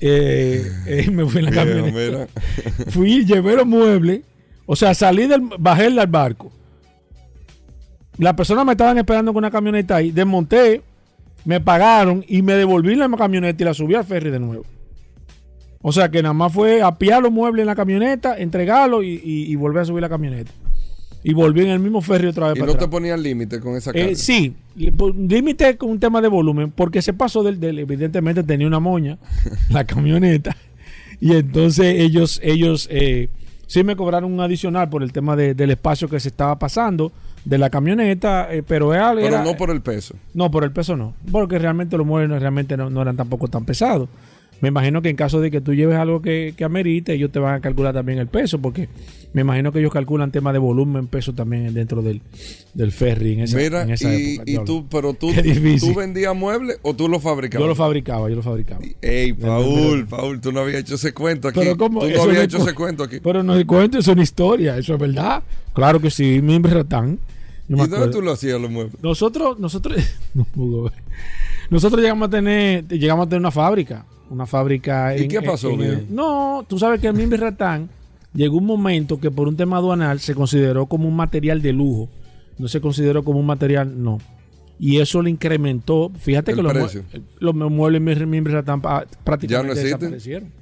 eh, 0.00 0.72
eh, 0.86 1.10
me 1.10 1.26
fui 1.26 1.40
en 1.40 1.44
la 1.46 1.50
camioneta. 1.50 2.26
fui, 2.88 3.24
llevé 3.24 3.56
los 3.56 3.66
muebles. 3.66 4.22
O 4.72 4.76
sea, 4.76 4.94
salí 4.94 5.26
del, 5.26 5.40
bajé 5.58 5.90
del 5.90 6.06
barco. 6.06 6.52
Las 8.18 8.34
personas 8.34 8.64
me 8.64 8.70
estaban 8.70 8.96
esperando 8.98 9.32
con 9.32 9.38
una 9.38 9.50
camioneta 9.50 9.96
ahí. 9.96 10.12
Desmonté, 10.12 10.80
me 11.44 11.60
pagaron 11.60 12.24
y 12.28 12.40
me 12.42 12.52
devolví 12.52 12.94
la 12.94 13.08
camioneta 13.08 13.64
y 13.64 13.66
la 13.66 13.74
subí 13.74 13.96
al 13.96 14.04
ferry 14.04 14.30
de 14.30 14.38
nuevo. 14.38 14.64
O 15.82 15.90
sea 15.90 16.08
que 16.08 16.22
nada 16.22 16.34
más 16.34 16.52
fue 16.52 16.82
apiar 16.82 17.20
los 17.20 17.32
muebles 17.32 17.64
en 17.64 17.66
la 17.66 17.74
camioneta, 17.74 18.38
entregarlos 18.38 19.02
y, 19.02 19.20
y 19.24 19.56
volver 19.56 19.82
a 19.82 19.84
subir 19.86 20.02
la 20.02 20.08
camioneta 20.08 20.52
y 21.24 21.34
volví 21.34 21.62
en 21.62 21.70
el 21.70 21.80
mismo 21.80 22.00
ferry 22.00 22.28
otra 22.28 22.52
vez. 22.52 22.62
¿Y 22.62 22.64
no 22.64 22.76
te 22.76 22.86
ponían 22.86 23.20
límite 23.20 23.58
con 23.58 23.74
esa 23.74 23.90
eh, 23.90 23.94
carga? 23.94 24.14
sí, 24.14 24.54
límite 24.76 25.76
con 25.78 25.90
un 25.90 25.98
tema 25.98 26.22
de 26.22 26.28
volumen, 26.28 26.70
porque 26.70 27.02
se 27.02 27.12
pasó 27.12 27.42
del, 27.42 27.58
del, 27.58 27.80
evidentemente 27.80 28.44
tenía 28.44 28.68
una 28.68 28.78
moña, 28.78 29.18
la 29.68 29.84
camioneta, 29.84 30.56
y 31.20 31.32
entonces 31.32 31.96
ellos, 31.98 32.40
ellos 32.44 32.88
eh, 32.92 33.30
sí 33.70 33.84
me 33.84 33.94
cobraron 33.94 34.32
un 34.32 34.40
adicional 34.40 34.88
por 34.88 35.04
el 35.04 35.12
tema 35.12 35.36
del 35.36 35.70
espacio 35.70 36.08
que 36.08 36.18
se 36.18 36.30
estaba 36.30 36.58
pasando 36.58 37.12
de 37.44 37.56
la 37.56 37.70
camioneta, 37.70 38.52
eh, 38.52 38.64
pero 38.66 38.92
era, 38.92 39.14
Pero 39.14 39.44
no 39.44 39.56
por 39.56 39.70
el 39.70 39.80
peso. 39.80 40.16
No, 40.34 40.50
por 40.50 40.64
el 40.64 40.72
peso 40.72 40.96
no, 40.96 41.14
porque 41.30 41.56
realmente 41.56 41.96
los 41.96 42.04
muebles 42.04 42.40
realmente 42.40 42.76
no, 42.76 42.90
no 42.90 43.00
eran 43.00 43.16
tampoco 43.16 43.46
tan 43.46 43.64
pesados. 43.64 44.08
Me 44.60 44.68
imagino 44.68 45.00
que 45.00 45.08
en 45.08 45.16
caso 45.16 45.40
de 45.40 45.50
que 45.50 45.60
tú 45.60 45.74
lleves 45.74 45.96
algo 45.96 46.20
que, 46.20 46.54
que 46.56 46.64
amerite, 46.64 47.14
ellos 47.14 47.32
te 47.32 47.38
van 47.38 47.54
a 47.54 47.60
calcular 47.60 47.94
también 47.94 48.18
el 48.18 48.26
peso, 48.26 48.58
porque 48.60 48.88
me 49.32 49.40
imagino 49.40 49.72
que 49.72 49.78
ellos 49.78 49.92
calculan 49.92 50.30
tema 50.32 50.52
de 50.52 50.58
volumen, 50.58 51.06
peso 51.06 51.32
también 51.32 51.72
dentro 51.72 52.02
del, 52.02 52.20
del 52.74 52.92
ferry 52.92 53.34
en 53.34 53.40
esa, 53.40 53.56
Mira, 53.56 53.82
en 53.82 53.90
esa 53.90 54.12
y, 54.12 54.34
época. 54.34 54.64
tú, 54.64 54.86
pero 54.90 55.14
tú, 55.14 55.32
tú 55.80 55.94
vendías 55.94 56.36
muebles 56.36 56.78
o 56.82 56.94
tú 56.94 57.08
los 57.08 57.22
fabricabas? 57.22 57.64
Yo 57.64 57.68
lo 57.68 57.74
fabricaba, 57.74 58.28
yo 58.28 58.36
lo 58.36 58.42
fabricaba. 58.42 58.80
Ey, 59.00 59.32
Paul, 59.32 60.06
Paul, 60.06 60.40
tú 60.40 60.52
no 60.52 60.60
habías 60.60 60.80
hecho 60.80 60.96
ese 60.96 61.14
cuento 61.14 61.48
aquí. 61.48 61.60
Pero 61.60 61.76
¿cómo? 61.78 62.00
Tú 62.00 62.08
no 62.08 62.22
habías 62.22 62.44
hecho 62.44 62.58
ese 62.58 62.74
cuento 62.74 63.04
aquí. 63.04 63.20
Pero 63.22 63.42
no 63.42 63.56
es 63.56 63.64
cuento, 63.64 63.98
es 63.98 64.08
una 64.08 64.22
historia, 64.22 64.76
eso 64.76 64.92
es 64.94 65.00
verdad. 65.00 65.42
Claro 65.72 66.00
que 66.00 66.10
sí, 66.10 66.40
mi 66.42 66.58
ratán. 66.58 67.18
¿Y 67.66 67.74
dónde 67.74 68.08
tú 68.08 68.20
lo 68.20 68.32
hacías 68.32 68.60
los 68.60 68.70
muebles? 68.70 69.00
Nosotros, 69.00 69.58
nosotros, 69.58 69.96
no 70.34 70.44
pudo 70.44 70.84
ver. 70.84 70.92
Nosotros 71.70 72.02
llegamos 72.02 72.26
a 72.26 72.30
tener, 72.30 72.86
llegamos 72.88 73.26
a 73.26 73.28
tener 73.28 73.40
una 73.40 73.52
fábrica 73.52 74.04
una 74.30 74.46
fábrica. 74.46 75.16
¿Y 75.16 75.28
qué 75.28 75.42
pasó? 75.42 75.76
no, 76.08 76.64
tú 76.66 76.78
sabes 76.78 77.00
que 77.00 77.08
el 77.08 77.14
Mimbre 77.14 77.38
Ratán 77.38 77.90
llegó 78.32 78.56
un 78.56 78.66
momento 78.66 79.20
que 79.20 79.30
por 79.30 79.48
un 79.48 79.56
tema 79.56 79.76
aduanal 79.76 80.20
se 80.20 80.34
consideró 80.34 80.86
como 80.86 81.08
un 81.08 81.16
material 81.16 81.60
de 81.60 81.72
lujo. 81.72 82.08
No 82.58 82.68
se 82.68 82.80
consideró 82.80 83.24
como 83.24 83.40
un 83.40 83.46
material, 83.46 84.02
no. 84.02 84.18
Y 84.78 84.98
eso 84.98 85.20
le 85.20 85.30
incrementó. 85.30 86.10
Fíjate 86.18 86.54
que 86.54 86.62
los, 86.62 86.74
los, 87.38 87.54
muebles 87.54 88.26
Mimbre 88.26 88.54
Ratán 88.54 88.80
prácticamente 89.24 89.82
desaparecieron. 89.82 90.52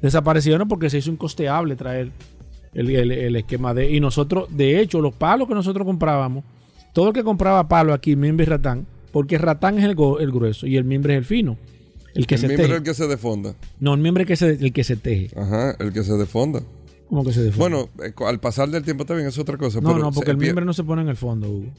Desaparecieron 0.00 0.68
porque 0.68 0.90
se 0.90 0.98
hizo 0.98 1.10
incosteable 1.10 1.76
traer 1.76 2.10
el, 2.72 3.36
esquema 3.36 3.74
de. 3.74 3.90
Y 3.90 4.00
nosotros, 4.00 4.48
de 4.50 4.80
hecho, 4.80 5.00
los 5.00 5.14
palos 5.14 5.46
que 5.46 5.54
nosotros 5.54 5.86
comprábamos, 5.86 6.44
todo 6.92 7.08
el 7.08 7.14
que 7.14 7.22
compraba 7.22 7.68
palo 7.68 7.92
aquí, 7.92 8.16
Mimbre 8.16 8.46
Ratán, 8.46 8.86
porque 9.12 9.38
Ratán 9.38 9.78
es 9.78 9.84
el, 9.84 9.96
el 10.20 10.32
grueso 10.32 10.66
y 10.66 10.76
el 10.76 10.84
Mimbre 10.84 11.14
es 11.14 11.18
el 11.18 11.24
fino. 11.24 11.56
El 12.14 12.26
que 12.26 12.34
el 12.34 12.40
se 12.40 12.46
miembro 12.48 12.66
teje. 12.66 12.74
es 12.74 12.78
el 12.78 12.84
que 12.84 12.94
se 12.94 13.06
defonda. 13.06 13.54
No, 13.78 13.94
el 13.94 14.00
miembro 14.00 14.22
es 14.22 14.26
que 14.26 14.36
se, 14.36 14.50
el 14.50 14.72
que 14.72 14.84
se 14.84 14.96
teje. 14.96 15.30
Ajá, 15.36 15.76
el 15.78 15.92
que 15.92 16.02
se 16.02 16.14
defonda. 16.14 16.62
¿Cómo 17.08 17.24
que 17.24 17.32
se 17.32 17.42
defonda? 17.42 17.58
Bueno, 17.58 17.88
eh, 18.04 18.12
al 18.26 18.40
pasar 18.40 18.68
del 18.70 18.84
tiempo 18.84 19.04
también 19.04 19.28
es 19.28 19.38
otra 19.38 19.56
cosa. 19.56 19.80
No, 19.80 19.98
no, 19.98 20.12
porque 20.12 20.30
el 20.30 20.36
miembro 20.36 20.64
no 20.64 20.72
se 20.72 20.84
pone 20.84 21.02
en 21.02 21.08
el 21.08 21.16
fondo, 21.16 21.50
Hugo. 21.50 21.72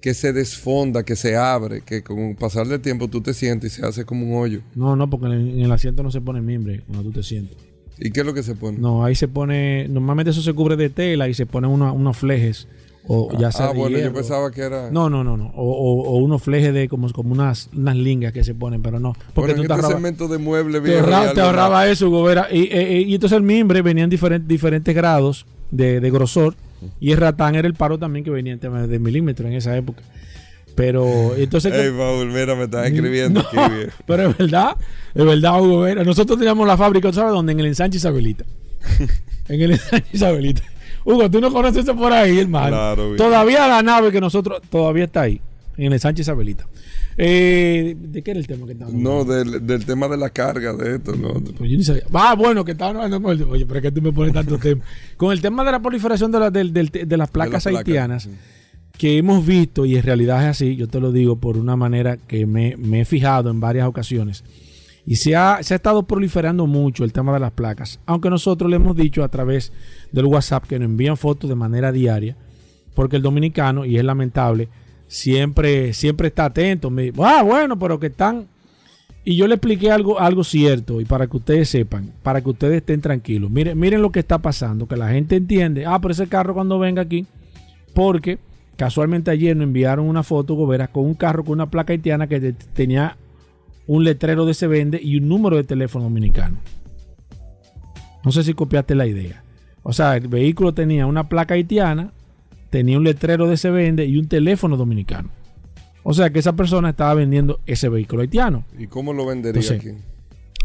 Que 0.00 0.14
se 0.14 0.32
desfonda, 0.32 1.02
que 1.02 1.16
se 1.16 1.36
abre, 1.36 1.82
que 1.82 2.02
con 2.02 2.18
el 2.18 2.36
pasar 2.36 2.66
del 2.66 2.80
tiempo 2.80 3.08
tú 3.08 3.20
te 3.20 3.34
sientes 3.34 3.74
y 3.74 3.80
se 3.80 3.86
hace 3.86 4.06
como 4.06 4.26
un 4.26 4.42
hoyo. 4.42 4.62
No, 4.74 4.96
no, 4.96 5.10
porque 5.10 5.26
en 5.26 5.60
el, 5.60 5.70
asiento 5.72 6.02
no 6.02 6.10
se 6.10 6.22
pone 6.22 6.40
miembro 6.40 6.74
cuando 6.86 7.04
tú 7.04 7.12
te 7.12 7.22
sientes. 7.22 7.58
¿Y 7.98 8.10
qué 8.10 8.20
es 8.20 8.26
lo 8.26 8.32
que 8.32 8.42
se 8.42 8.54
pone? 8.54 8.78
No, 8.78 9.04
ahí 9.04 9.14
se 9.14 9.28
pone, 9.28 9.86
normalmente 9.88 10.30
eso 10.30 10.40
se 10.40 10.54
cubre 10.54 10.76
de 10.76 10.88
tela 10.88 11.28
y 11.28 11.34
se 11.34 11.44
ponen 11.44 11.70
unos 11.70 12.16
flejes. 12.16 12.66
O 13.06 13.36
ya 13.38 13.50
sea 13.50 13.66
ah, 13.66 13.72
bueno, 13.72 13.98
yo 13.98 14.12
pensaba 14.12 14.50
que 14.50 14.60
era. 14.60 14.90
No, 14.90 15.08
no, 15.08 15.24
no, 15.24 15.36
no. 15.36 15.46
O, 15.56 16.02
o, 16.02 16.18
unos 16.18 16.42
flejes 16.42 16.72
de 16.74 16.88
como, 16.88 17.10
como 17.12 17.32
unas, 17.32 17.70
unas 17.74 17.96
lingas 17.96 18.32
que 18.32 18.44
se 18.44 18.54
ponen, 18.54 18.82
pero 18.82 19.00
no. 19.00 19.14
Porque 19.34 19.54
tú 19.54 19.62
este 19.62 20.28
de 20.28 20.38
mueble 20.38 20.80
te, 20.80 20.98
ahorraba, 21.40 21.88
eso, 21.88 22.10
Gobera. 22.10 22.48
Y, 22.52 22.74
y, 22.76 23.14
entonces 23.14 23.36
el 23.36 23.42
mimbre 23.42 23.82
venía 23.82 24.04
en 24.04 24.10
diferentes, 24.10 24.46
diferentes 24.46 24.94
grados 24.94 25.46
de, 25.70 26.00
de 26.00 26.10
grosor. 26.10 26.54
Y 26.98 27.12
el 27.12 27.18
ratán 27.18 27.54
era 27.54 27.68
el 27.68 27.74
paro 27.74 27.98
también 27.98 28.24
que 28.24 28.30
venía 28.30 28.52
en 28.52 28.90
de 28.90 28.98
milímetros 28.98 29.48
en 29.48 29.56
esa 29.56 29.76
época. 29.76 30.02
Pero 30.74 31.34
entonces. 31.36 31.72
Ey, 31.74 31.90
Paul, 31.90 32.28
mira, 32.28 32.54
me 32.54 32.64
estás 32.64 32.86
escribiendo 32.86 33.40
aquí, 33.40 33.56
Pero 34.06 34.30
es 34.30 34.38
verdad, 34.38 34.76
es 35.14 35.24
verdad, 35.24 35.60
Hugo. 35.60 35.86
Nosotros 36.04 36.38
teníamos 36.38 36.66
la 36.66 36.76
fábrica, 36.76 37.12
¿sabes 37.12 37.32
dónde? 37.32 37.52
En 37.52 37.60
el 37.60 37.66
ensanche 37.66 37.98
Isabelita. 37.98 38.44
en 39.48 39.60
el 39.60 39.72
ensanche 39.72 40.06
Isabelita. 40.12 40.62
Hugo, 41.04 41.30
tú 41.30 41.40
no 41.40 41.52
conoces 41.52 41.84
eso 41.84 41.96
por 41.96 42.12
ahí, 42.12 42.38
hermano. 42.38 42.68
Claro, 42.68 43.16
todavía 43.16 43.66
la 43.68 43.82
nave 43.82 44.12
que 44.12 44.20
nosotros. 44.20 44.60
Todavía 44.70 45.04
está 45.04 45.22
ahí. 45.22 45.40
En 45.76 45.92
el 45.92 46.00
Sánchez 46.00 46.26
Isabelita. 46.26 46.66
Eh, 47.16 47.96
¿De 47.98 48.22
qué 48.22 48.32
era 48.32 48.40
el 48.40 48.46
tema 48.46 48.66
que 48.66 48.72
estábamos 48.72 49.00
No, 49.00 49.24
del, 49.24 49.66
del, 49.66 49.84
tema 49.84 50.08
de 50.08 50.16
la 50.16 50.30
carga 50.30 50.74
de 50.74 50.96
esto. 50.96 51.14
No. 51.16 51.34
Pues 51.34 51.70
yo 51.70 51.76
ni 51.76 51.84
sabía. 51.84 52.02
Ah, 52.12 52.34
bueno, 52.34 52.64
que 52.64 52.72
estaba 52.72 52.90
hablando 52.90 53.22
con 53.22 53.32
el. 53.36 53.42
Oye, 53.44 53.66
pero 53.66 53.78
es 53.78 53.82
que 53.82 53.92
tú 53.92 54.02
me 54.02 54.12
pones 54.12 54.32
tanto 54.34 54.58
tema. 54.58 54.82
Con 55.16 55.32
el 55.32 55.40
tema 55.40 55.64
de 55.64 55.72
la 55.72 55.80
proliferación 55.80 56.30
de, 56.30 56.38
la, 56.38 56.50
de, 56.50 56.62
de 56.62 57.16
las 57.16 57.30
placas 57.30 57.66
haitianas 57.66 58.28
que 59.00 59.16
hemos 59.16 59.46
visto, 59.46 59.86
y 59.86 59.96
en 59.96 60.02
realidad 60.02 60.42
es 60.42 60.50
así, 60.50 60.76
yo 60.76 60.86
te 60.86 61.00
lo 61.00 61.10
digo 61.10 61.36
por 61.36 61.56
una 61.56 61.74
manera 61.74 62.18
que 62.18 62.44
me, 62.44 62.76
he 63.00 63.06
fijado 63.06 63.48
en 63.48 63.58
varias 63.58 63.88
ocasiones, 63.88 64.44
y 65.06 65.16
se 65.16 65.34
ha, 65.36 65.62
se 65.62 65.74
ha, 65.74 65.76
estado 65.76 66.02
proliferando 66.04 66.66
mucho 66.66 67.04
el 67.04 67.12
tema 67.12 67.32
de 67.32 67.40
las 67.40 67.52
placas, 67.52 68.00
aunque 68.06 68.30
nosotros 68.30 68.70
le 68.70 68.76
hemos 68.76 68.96
dicho 68.96 69.24
a 69.24 69.28
través 69.28 69.72
del 70.12 70.26
WhatsApp 70.26 70.66
que 70.66 70.78
nos 70.78 70.86
envían 70.86 71.16
fotos 71.16 71.48
de 71.48 71.56
manera 71.56 71.92
diaria, 71.92 72.36
porque 72.94 73.16
el 73.16 73.22
dominicano, 73.22 73.84
y 73.84 73.96
es 73.96 74.04
lamentable, 74.04 74.68
siempre, 75.06 75.92
siempre 75.92 76.28
está 76.28 76.46
atento, 76.46 76.90
me 76.90 77.04
dice, 77.04 77.20
ah, 77.22 77.42
bueno, 77.42 77.78
pero 77.78 77.98
que 77.98 78.08
están... 78.08 78.46
Y 79.22 79.36
yo 79.36 79.46
le 79.46 79.56
expliqué 79.56 79.90
algo, 79.90 80.18
algo 80.18 80.44
cierto, 80.44 81.00
y 81.00 81.04
para 81.04 81.26
que 81.26 81.36
ustedes 81.36 81.68
sepan, 81.68 82.12
para 82.22 82.40
que 82.40 82.50
ustedes 82.50 82.78
estén 82.78 83.00
tranquilos, 83.00 83.50
miren, 83.50 83.78
miren 83.78 84.00
lo 84.00 84.10
que 84.10 84.20
está 84.20 84.38
pasando, 84.38 84.86
que 84.86 84.96
la 84.96 85.10
gente 85.10 85.36
entiende, 85.36 85.84
ah, 85.86 85.98
pero 86.00 86.12
ese 86.12 86.26
carro 86.26 86.54
cuando 86.54 86.78
venga 86.78 87.02
aquí, 87.02 87.26
porque 87.94 88.38
Casualmente 88.80 89.30
ayer 89.30 89.54
nos 89.54 89.64
enviaron 89.64 90.08
una 90.08 90.22
foto, 90.22 90.54
Gobera, 90.54 90.88
con 90.88 91.04
un 91.04 91.12
carro 91.12 91.44
con 91.44 91.52
una 91.52 91.68
placa 91.68 91.92
haitiana 91.92 92.28
que 92.28 92.54
tenía 92.72 93.18
un 93.90 94.04
letrero 94.04 94.46
de 94.46 94.54
se 94.54 94.68
vende 94.68 95.00
y 95.02 95.16
un 95.16 95.26
número 95.26 95.56
de 95.56 95.64
teléfono 95.64 96.04
dominicano. 96.04 96.58
No 98.24 98.30
sé 98.30 98.44
si 98.44 98.54
copiaste 98.54 98.94
la 98.94 99.04
idea. 99.04 99.42
O 99.82 99.92
sea, 99.92 100.16
el 100.16 100.28
vehículo 100.28 100.72
tenía 100.72 101.06
una 101.06 101.28
placa 101.28 101.54
haitiana, 101.54 102.12
tenía 102.70 102.98
un 102.98 103.02
letrero 103.02 103.48
de 103.48 103.56
se 103.56 103.68
vende 103.68 104.06
y 104.06 104.16
un 104.16 104.28
teléfono 104.28 104.76
dominicano. 104.76 105.30
O 106.04 106.14
sea 106.14 106.30
que 106.30 106.38
esa 106.38 106.52
persona 106.52 106.90
estaba 106.90 107.14
vendiendo 107.14 107.58
ese 107.66 107.88
vehículo 107.88 108.22
haitiano. 108.22 108.64
¿Y 108.78 108.86
cómo 108.86 109.12
lo 109.12 109.26
vendería 109.26 109.60
aquí? 109.72 109.88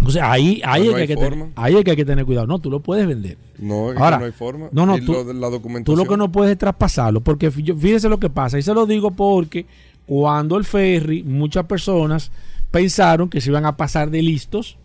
O 0.05 0.11
sea, 0.11 0.31
ahí, 0.31 0.61
ahí, 0.63 0.89
hay 0.89 1.07
que 1.07 1.89
hay 1.89 1.95
que 1.97 2.05
tener 2.05 2.25
cuidado. 2.25 2.45
No, 2.45 2.59
tú 2.59 2.69
lo 2.69 2.81
puedes 2.81 3.07
vender. 3.07 3.39
No, 3.57 3.89
Ahora, 3.89 4.19
no 4.19 4.25
hay 4.25 4.33
forma. 4.33 4.69
No, 4.71 4.85
no, 4.85 4.99
tú, 4.99 5.13
lo, 5.13 5.33
la 5.33 5.49
documentación? 5.49 5.97
tú 5.97 6.03
lo 6.03 6.07
que 6.07 6.15
no 6.15 6.31
puedes 6.31 6.51
es 6.51 6.59
traspasarlo. 6.59 7.21
Porque 7.21 7.49
fíjese 7.49 8.07
lo 8.07 8.19
que 8.19 8.29
pasa. 8.29 8.59
Y 8.59 8.61
se 8.61 8.75
lo 8.75 8.85
digo 8.85 9.09
porque 9.09 9.65
cuando 10.05 10.57
el 10.57 10.63
ferry, 10.63 11.23
muchas 11.23 11.65
personas 11.65 12.31
pensaron 12.71 13.29
que 13.29 13.41
se 13.41 13.49
iban 13.49 13.65
a 13.65 13.77
pasar 13.77 14.09
de 14.09 14.21
listos 14.21 14.77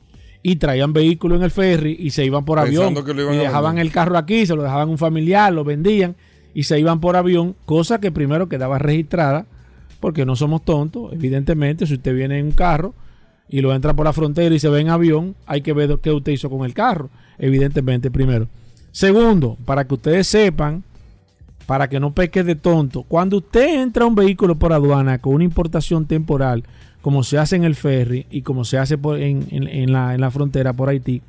y 0.42 0.56
traían 0.56 0.92
vehículos 0.92 1.38
en 1.38 1.44
el 1.44 1.50
ferry 1.50 1.96
y 1.98 2.10
se 2.10 2.24
iban 2.24 2.44
por 2.44 2.58
avión. 2.58 2.94
y 2.96 3.36
dejaban 3.36 3.78
el 3.78 3.90
carro 3.90 4.16
aquí, 4.16 4.46
se 4.46 4.56
lo 4.56 4.62
dejaban 4.62 4.88
un 4.88 4.98
familiar, 4.98 5.52
lo 5.52 5.64
vendían 5.64 6.16
y 6.54 6.64
se 6.64 6.78
iban 6.78 7.00
por 7.00 7.16
avión, 7.16 7.54
cosa 7.66 8.00
que 8.00 8.10
primero 8.10 8.48
quedaba 8.48 8.78
registrada, 8.78 9.46
porque 10.00 10.24
no 10.24 10.34
somos 10.36 10.64
tontos, 10.64 11.12
evidentemente, 11.12 11.86
si 11.86 11.94
usted 11.94 12.14
viene 12.14 12.38
en 12.38 12.46
un 12.46 12.52
carro 12.52 12.94
y 13.48 13.60
lo 13.60 13.74
entra 13.74 13.94
por 13.94 14.06
la 14.06 14.12
frontera 14.12 14.54
y 14.54 14.58
se 14.58 14.68
ve 14.68 14.80
en 14.80 14.88
avión, 14.88 15.34
hay 15.46 15.60
que 15.60 15.72
ver 15.72 15.98
qué 16.02 16.10
usted 16.10 16.32
hizo 16.32 16.48
con 16.48 16.64
el 16.64 16.72
carro, 16.72 17.10
evidentemente, 17.38 18.10
primero. 18.10 18.48
Segundo, 18.92 19.56
para 19.64 19.86
que 19.86 19.94
ustedes 19.94 20.26
sepan, 20.26 20.82
para 21.66 21.88
que 21.88 22.00
no 22.00 22.12
peque 22.12 22.42
de 22.42 22.56
tonto, 22.56 23.04
cuando 23.04 23.36
usted 23.36 23.82
entra 23.82 24.04
a 24.04 24.08
un 24.08 24.14
vehículo 24.14 24.58
por 24.58 24.72
aduana 24.72 25.18
con 25.18 25.34
una 25.34 25.44
importación 25.44 26.06
temporal, 26.06 26.64
como 27.00 27.22
se 27.22 27.38
hace 27.38 27.56
en 27.56 27.64
el 27.64 27.74
ferry 27.74 28.26
y 28.30 28.42
como 28.42 28.64
se 28.64 28.78
hace 28.78 28.98
en, 29.02 29.92
la, 29.92 30.14
en 30.14 30.20
la 30.20 30.30
frontera 30.30 30.72
por 30.72 30.88
Haití, 30.88 31.22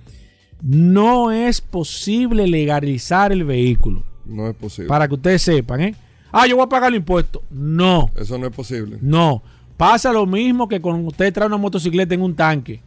no 0.62 1.32
es 1.32 1.62
posible 1.62 2.48
legalizar 2.48 3.32
el 3.32 3.44
vehículo. 3.44 4.04
No 4.26 4.48
es 4.48 4.56
posible. 4.56 4.88
Para 4.88 5.08
que 5.08 5.16
ustedes 5.16 5.42
sepan, 5.42 5.82
¿eh? 5.82 5.96
Ah, 6.32 6.48
yo 6.48 6.56
voy 6.56 6.66
a 6.66 6.70
pagar 6.70 6.90
el 6.90 6.98
impuesto. 6.98 7.42
No. 7.50 8.10
Eso 8.16 8.38
no 8.38 8.48
es 8.48 8.56
posible. 8.56 8.98
No. 9.02 9.42
Pasa 9.76 10.14
lo 10.14 10.26
mismo 10.26 10.68
que 10.68 10.80
cuando 10.80 11.08
usted 11.08 11.34
trae 11.34 11.48
una 11.48 11.58
motocicleta 11.58 12.14
en 12.14 12.22
un 12.22 12.36
tanque. 12.36 12.82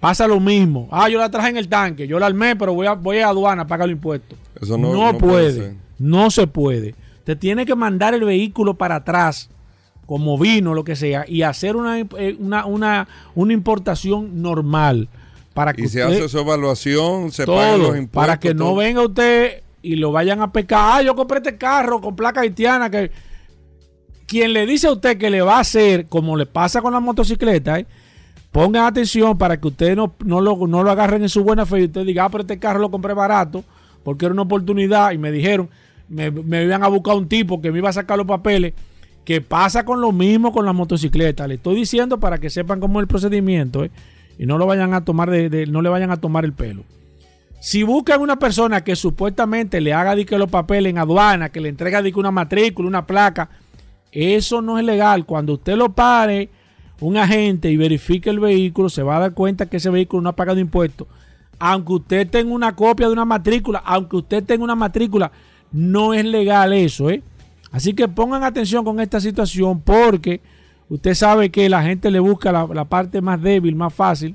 Pasa 0.00 0.26
lo 0.26 0.40
mismo. 0.40 0.88
Ah, 0.90 1.08
yo 1.08 1.18
la 1.18 1.30
traje 1.30 1.48
en 1.48 1.56
el 1.56 1.68
tanque, 1.68 2.06
yo 2.06 2.18
la 2.18 2.26
armé, 2.26 2.54
pero 2.56 2.74
voy 2.74 2.86
a, 2.86 2.92
voy 2.92 3.18
a 3.18 3.28
aduana 3.28 3.62
a 3.62 3.66
pagar 3.66 3.88
el 3.88 3.92
impuesto. 3.92 4.36
Eso 4.60 4.76
no, 4.76 4.92
no, 4.92 5.18
puede. 5.18 5.76
no 5.98 6.30
se 6.30 6.46
puede. 6.46 6.94
Usted 7.18 7.38
tiene 7.38 7.64
que 7.64 7.74
mandar 7.74 8.14
el 8.14 8.24
vehículo 8.24 8.74
para 8.74 8.96
atrás, 8.96 9.48
como 10.06 10.38
vino, 10.38 10.72
lo 10.72 10.84
que 10.84 10.96
sea, 10.96 11.24
y 11.28 11.42
hacer 11.42 11.76
una, 11.76 11.98
eh, 11.98 12.36
una, 12.38 13.06
importación 13.34 14.40
normal. 14.40 15.08
Para 15.52 15.72
que 15.72 15.82
y 15.82 15.88
se 15.88 16.02
hace 16.02 16.28
su 16.28 16.38
evaluación, 16.38 17.32
se 17.32 17.46
pagan 17.46 17.80
los 17.80 17.88
impuestos. 17.96 18.10
Para 18.12 18.38
que 18.38 18.54
no 18.54 18.74
venga 18.74 19.02
usted 19.02 19.62
y 19.82 19.96
lo 19.96 20.12
vayan 20.12 20.42
a 20.42 20.52
pecar. 20.52 20.98
Ah, 20.98 21.02
yo 21.02 21.14
compré 21.14 21.38
este 21.38 21.56
carro 21.56 22.00
con 22.00 22.14
placa 22.14 22.42
haitiana 22.42 22.90
que 22.90 23.10
quien 24.26 24.52
le 24.52 24.66
dice 24.66 24.88
a 24.88 24.92
usted 24.92 25.16
que 25.18 25.30
le 25.30 25.40
va 25.40 25.56
a 25.56 25.60
hacer 25.60 26.06
como 26.06 26.36
le 26.36 26.46
pasa 26.46 26.82
con 26.82 26.92
la 26.92 27.00
motocicleta, 27.00 27.78
¿eh? 27.78 27.86
pongan 28.50 28.84
atención 28.84 29.38
para 29.38 29.60
que 29.60 29.68
usted 29.68 29.96
no, 29.96 30.14
no, 30.24 30.40
lo, 30.40 30.66
no 30.66 30.82
lo 30.82 30.90
agarren 30.90 31.22
en 31.22 31.28
su 31.28 31.44
buena 31.44 31.64
fe 31.64 31.80
y 31.80 31.84
usted 31.84 32.04
diga, 32.04 32.24
ah, 32.24 32.28
pero 32.28 32.42
este 32.42 32.58
carro 32.58 32.80
lo 32.80 32.90
compré 32.90 33.14
barato 33.14 33.64
porque 34.02 34.24
era 34.24 34.32
una 34.32 34.42
oportunidad 34.42 35.12
y 35.12 35.18
me 35.18 35.30
dijeron, 35.30 35.68
me, 36.08 36.30
me 36.30 36.64
iban 36.64 36.82
a 36.82 36.88
buscar 36.88 37.16
un 37.16 37.28
tipo 37.28 37.60
que 37.60 37.70
me 37.70 37.78
iba 37.78 37.88
a 37.88 37.92
sacar 37.92 38.18
los 38.18 38.26
papeles, 38.26 38.74
que 39.26 39.40
pasa 39.40 39.84
con 39.84 40.00
lo 40.00 40.12
mismo 40.12 40.52
con 40.52 40.64
la 40.64 40.72
motocicleta. 40.72 41.48
Le 41.48 41.54
estoy 41.54 41.74
diciendo 41.74 42.18
para 42.20 42.38
que 42.38 42.48
sepan 42.48 42.78
cómo 42.78 43.00
es 43.00 43.02
el 43.02 43.08
procedimiento 43.08 43.84
¿eh? 43.84 43.90
y 44.38 44.46
no 44.46 44.56
lo 44.56 44.66
vayan 44.66 44.94
a 44.94 45.04
tomar 45.04 45.30
de, 45.30 45.66
no 45.66 45.82
le 45.82 45.88
vayan 45.88 46.12
a 46.12 46.18
tomar 46.18 46.44
el 46.44 46.52
pelo. 46.52 46.84
Si 47.60 47.82
buscan 47.82 48.20
una 48.20 48.38
persona 48.38 48.84
que 48.84 48.94
supuestamente 48.94 49.80
le 49.80 49.92
haga 49.92 50.14
que 50.24 50.38
los 50.38 50.48
papeles 50.48 50.90
en 50.90 50.98
aduana, 50.98 51.48
que 51.48 51.60
le 51.60 51.68
entrega 51.68 52.04
una 52.14 52.30
matrícula, 52.30 52.86
una 52.86 53.04
placa, 53.04 53.50
eso 54.12 54.62
no 54.62 54.78
es 54.78 54.84
legal. 54.84 55.26
Cuando 55.26 55.54
usted 55.54 55.74
lo 55.74 55.88
pare, 55.88 56.48
un 57.00 57.16
agente 57.16 57.68
y 57.68 57.76
verifique 57.76 58.30
el 58.30 58.38
vehículo, 58.38 58.88
se 58.88 59.02
va 59.02 59.16
a 59.16 59.20
dar 59.20 59.34
cuenta 59.34 59.66
que 59.66 59.78
ese 59.78 59.90
vehículo 59.90 60.22
no 60.22 60.28
ha 60.28 60.36
pagado 60.36 60.60
impuestos. 60.60 61.08
Aunque 61.58 61.94
usted 61.94 62.30
tenga 62.30 62.54
una 62.54 62.76
copia 62.76 63.08
de 63.08 63.12
una 63.12 63.24
matrícula, 63.24 63.82
aunque 63.84 64.18
usted 64.18 64.44
tenga 64.44 64.62
una 64.62 64.76
matrícula, 64.76 65.32
no 65.72 66.14
es 66.14 66.24
legal 66.24 66.72
eso, 66.72 67.10
¿eh? 67.10 67.24
Así 67.70 67.94
que 67.94 68.08
pongan 68.08 68.44
atención 68.44 68.84
con 68.84 69.00
esta 69.00 69.20
situación 69.20 69.80
porque 69.80 70.40
usted 70.88 71.14
sabe 71.14 71.50
que 71.50 71.68
la 71.68 71.82
gente 71.82 72.10
le 72.10 72.20
busca 72.20 72.52
la, 72.52 72.84
parte 72.84 73.20
más 73.20 73.42
débil, 73.42 73.74
más 73.74 73.92
fácil, 73.92 74.34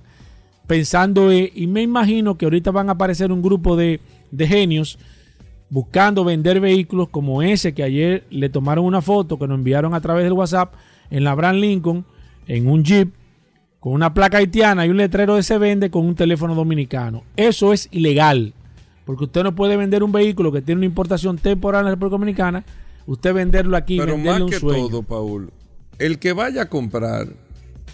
pensando, 0.67 1.33
y 1.33 1.67
me 1.67 1.81
imagino 1.81 2.37
que 2.37 2.45
ahorita 2.45 2.71
van 2.71 2.89
a 2.89 2.93
aparecer 2.93 3.31
un 3.31 3.41
grupo 3.41 3.75
de, 3.75 3.99
de 4.31 4.47
genios 4.47 4.97
buscando 5.71 6.25
vender 6.25 6.59
vehículos 6.59 7.07
como 7.09 7.41
ese 7.41 7.73
que 7.73 7.81
ayer 7.81 8.25
le 8.29 8.49
tomaron 8.49 8.85
una 8.85 9.01
foto 9.01 9.39
que 9.39 9.47
nos 9.47 9.57
enviaron 9.57 9.93
a 9.93 10.01
través 10.01 10.25
del 10.25 10.33
WhatsApp 10.33 10.73
en 11.09 11.23
la 11.23 11.33
Brand 11.33 11.59
Lincoln, 11.59 12.05
en 12.45 12.67
un 12.67 12.83
Jeep, 12.83 13.13
con 13.79 13.93
una 13.93 14.13
placa 14.13 14.37
haitiana 14.37 14.85
y 14.85 14.89
un 14.89 14.97
letrero 14.97 15.35
de 15.35 15.43
se 15.43 15.57
vende 15.57 15.89
con 15.89 16.05
un 16.05 16.13
teléfono 16.13 16.55
dominicano. 16.55 17.23
Eso 17.37 17.71
es 17.71 17.87
ilegal, 17.91 18.53
porque 19.05 19.23
usted 19.23 19.43
no 19.43 19.55
puede 19.55 19.77
vender 19.77 20.03
un 20.03 20.11
vehículo 20.11 20.51
que 20.51 20.61
tiene 20.61 20.79
una 20.79 20.85
importación 20.85 21.37
temporal 21.37 21.81
en 21.81 21.85
la 21.85 21.91
República 21.91 22.15
Dominicana, 22.15 22.63
usted 23.05 23.33
venderlo 23.33 23.77
aquí 23.77 23.97
Pero 23.97 24.17
más 24.17 24.43
que 24.43 24.59
todo, 24.59 25.03
Paul, 25.03 25.51
el 25.99 26.19
que 26.19 26.33
vaya 26.33 26.63
a 26.63 26.69
comprar, 26.69 27.27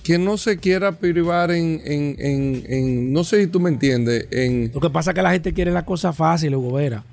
que 0.04 0.18
no 0.18 0.38
se 0.38 0.58
quiera 0.58 0.94
privar 0.94 1.52
en, 1.52 1.82
en, 1.86 3.12
no 3.12 3.24
sé 3.24 3.42
si 3.42 3.48
tú 3.48 3.60
me 3.60 3.70
entiendes, 3.70 4.28
en... 4.32 4.72
Lo 4.74 4.80
que 4.80 4.90
pasa 4.90 5.12
es 5.12 5.16
que 5.16 5.22
la 5.22 5.32
gente 5.32 5.54
quiere 5.54 5.72
la 5.72 5.84
cosa 5.84 6.14
fácil, 6.14 6.56
Vera. 6.56 7.04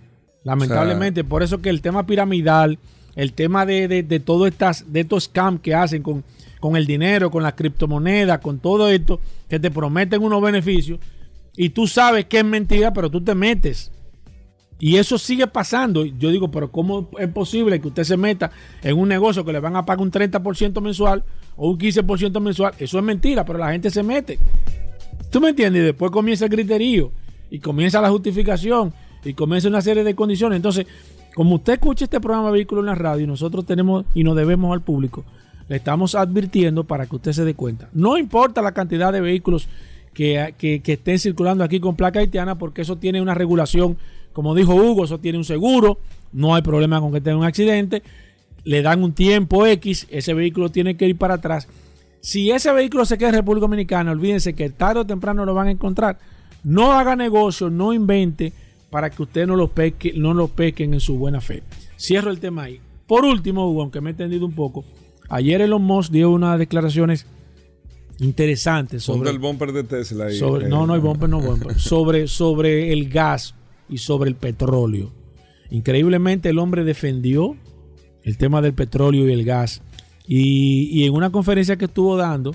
Lamentablemente, 0.44 1.24
por 1.24 1.42
eso 1.42 1.60
que 1.60 1.70
el 1.70 1.80
tema 1.80 2.06
piramidal, 2.06 2.78
el 3.16 3.32
tema 3.32 3.66
de, 3.66 3.88
de, 3.88 4.20
todo 4.20 4.46
estas, 4.46 4.92
de 4.92 5.00
estos 5.00 5.24
scams 5.24 5.60
que 5.60 5.74
hacen 5.74 6.02
con, 6.02 6.22
con 6.60 6.76
el 6.76 6.86
dinero, 6.86 7.30
con 7.30 7.42
las 7.42 7.54
criptomonedas, 7.54 8.38
con 8.38 8.58
todo 8.58 8.88
esto, 8.88 9.20
que 9.48 9.58
te 9.58 9.70
prometen 9.70 10.22
unos 10.22 10.40
beneficios, 10.40 11.00
y 11.56 11.70
tú 11.70 11.86
sabes 11.86 12.26
que 12.26 12.38
es 12.38 12.44
mentira, 12.44 12.92
pero 12.92 13.10
tú 13.10 13.20
te 13.20 13.34
metes. 13.34 13.90
Y 14.84 14.98
eso 14.98 15.16
sigue 15.16 15.46
pasando. 15.46 16.04
Yo 16.04 16.28
digo, 16.28 16.50
pero 16.50 16.70
¿cómo 16.70 17.08
es 17.18 17.28
posible 17.28 17.80
que 17.80 17.88
usted 17.88 18.04
se 18.04 18.18
meta 18.18 18.50
en 18.82 18.98
un 18.98 19.08
negocio 19.08 19.42
que 19.42 19.50
le 19.50 19.58
van 19.58 19.76
a 19.76 19.86
pagar 19.86 20.02
un 20.02 20.12
30% 20.12 20.78
mensual 20.82 21.24
o 21.56 21.70
un 21.70 21.78
15% 21.78 22.38
mensual? 22.38 22.74
Eso 22.78 22.98
es 22.98 23.02
mentira, 23.02 23.46
pero 23.46 23.58
la 23.58 23.72
gente 23.72 23.88
se 23.88 24.02
mete. 24.02 24.38
¿Tú 25.30 25.40
me 25.40 25.48
entiendes? 25.48 25.80
Y 25.80 25.84
después 25.86 26.10
comienza 26.10 26.44
el 26.44 26.50
griterío 26.50 27.12
Y 27.50 27.60
comienza 27.60 27.98
la 28.02 28.10
justificación 28.10 28.92
y 29.24 29.32
comienza 29.32 29.68
una 29.68 29.80
serie 29.80 30.04
de 30.04 30.14
condiciones. 30.14 30.56
Entonces, 30.56 30.86
como 31.34 31.54
usted 31.54 31.72
escucha 31.72 32.04
este 32.04 32.20
programa 32.20 32.50
Vehículo 32.50 32.82
en 32.82 32.88
la 32.88 32.94
Radio 32.94 33.24
y 33.24 33.26
nosotros 33.26 33.64
tenemos 33.64 34.04
y 34.14 34.22
nos 34.22 34.36
debemos 34.36 34.70
al 34.70 34.82
público, 34.82 35.24
le 35.66 35.76
estamos 35.76 36.14
advirtiendo 36.14 36.84
para 36.84 37.06
que 37.06 37.16
usted 37.16 37.32
se 37.32 37.46
dé 37.46 37.54
cuenta. 37.54 37.88
No 37.94 38.18
importa 38.18 38.60
la 38.60 38.72
cantidad 38.72 39.14
de 39.14 39.22
vehículos 39.22 39.66
que, 40.14 40.82
estén 40.84 41.18
circulando 41.18 41.64
aquí 41.64 41.80
con 41.80 41.96
placa 41.96 42.20
haitiana, 42.20 42.56
porque 42.56 42.82
eso 42.82 42.96
tiene 42.96 43.20
una 43.20 43.34
regulación, 43.34 43.98
como 44.34 44.54
dijo 44.54 44.74
Hugo, 44.74 45.04
eso 45.04 45.18
tiene 45.18 45.38
un 45.38 45.44
seguro, 45.44 45.98
no 46.32 46.54
hay 46.54 46.62
problema 46.62 47.00
con 47.00 47.12
que 47.12 47.20
tenga 47.20 47.38
un 47.38 47.44
accidente, 47.44 48.02
le 48.64 48.82
dan 48.82 49.02
un 49.02 49.12
tiempo 49.12 49.64
X, 49.64 50.06
ese 50.10 50.34
vehículo 50.34 50.68
tiene 50.68 50.96
que 50.96 51.06
ir 51.06 51.16
para 51.16 51.34
atrás. 51.34 51.68
Si 52.20 52.50
ese 52.50 52.72
vehículo 52.72 53.04
se 53.04 53.16
queda 53.16 53.28
en 53.28 53.34
República 53.36 53.62
Dominicana, 53.62 54.10
olvídense 54.10 54.54
que 54.54 54.70
tarde 54.70 55.00
o 55.00 55.06
temprano 55.06 55.44
lo 55.44 55.54
van 55.54 55.68
a 55.68 55.70
encontrar. 55.70 56.18
No 56.64 56.92
haga 56.92 57.14
negocio, 57.14 57.70
no 57.70 57.92
invente 57.92 58.52
para 58.90 59.10
que 59.10 59.22
usted 59.22 59.46
no 59.46 59.54
lo 59.56 59.68
pesque, 59.68 60.12
no 60.16 60.34
lo 60.34 60.48
pesquen 60.48 60.94
en 60.94 61.00
su 61.00 61.16
buena 61.16 61.40
fe. 61.40 61.62
Cierro 61.96 62.30
el 62.30 62.40
tema 62.40 62.64
ahí. 62.64 62.80
Por 63.06 63.24
último, 63.24 63.70
Hugo, 63.70 63.82
aunque 63.82 64.00
me 64.00 64.10
he 64.10 64.12
entendido 64.12 64.46
un 64.46 64.54
poco, 64.54 64.84
ayer 65.28 65.60
Elon 65.60 65.82
Musk 65.82 66.10
dio 66.10 66.30
unas 66.30 66.58
declaraciones 66.58 67.26
interesantes 68.20 69.02
sobre 69.02 69.30
el 69.30 69.38
bumper 69.38 69.72
de 69.72 69.84
Tesla 69.84 70.26
ahí. 70.26 70.38
Sobre, 70.38 70.68
no, 70.68 70.86
no 70.86 70.94
hay 70.94 71.00
bumper, 71.00 71.28
no 71.28 71.40
bumper. 71.40 71.78
sobre, 71.78 72.26
sobre 72.26 72.92
el 72.92 73.10
gas 73.10 73.54
y 73.88 73.98
sobre 73.98 74.30
el 74.30 74.36
petróleo. 74.36 75.12
Increíblemente 75.70 76.50
el 76.50 76.58
hombre 76.58 76.84
defendió 76.84 77.56
el 78.22 78.38
tema 78.38 78.62
del 78.62 78.74
petróleo 78.74 79.28
y 79.28 79.32
el 79.32 79.44
gas. 79.44 79.82
Y, 80.26 81.04
en 81.04 81.14
una 81.14 81.30
conferencia 81.30 81.76
que 81.76 81.84
estuvo 81.84 82.16
dando, 82.16 82.54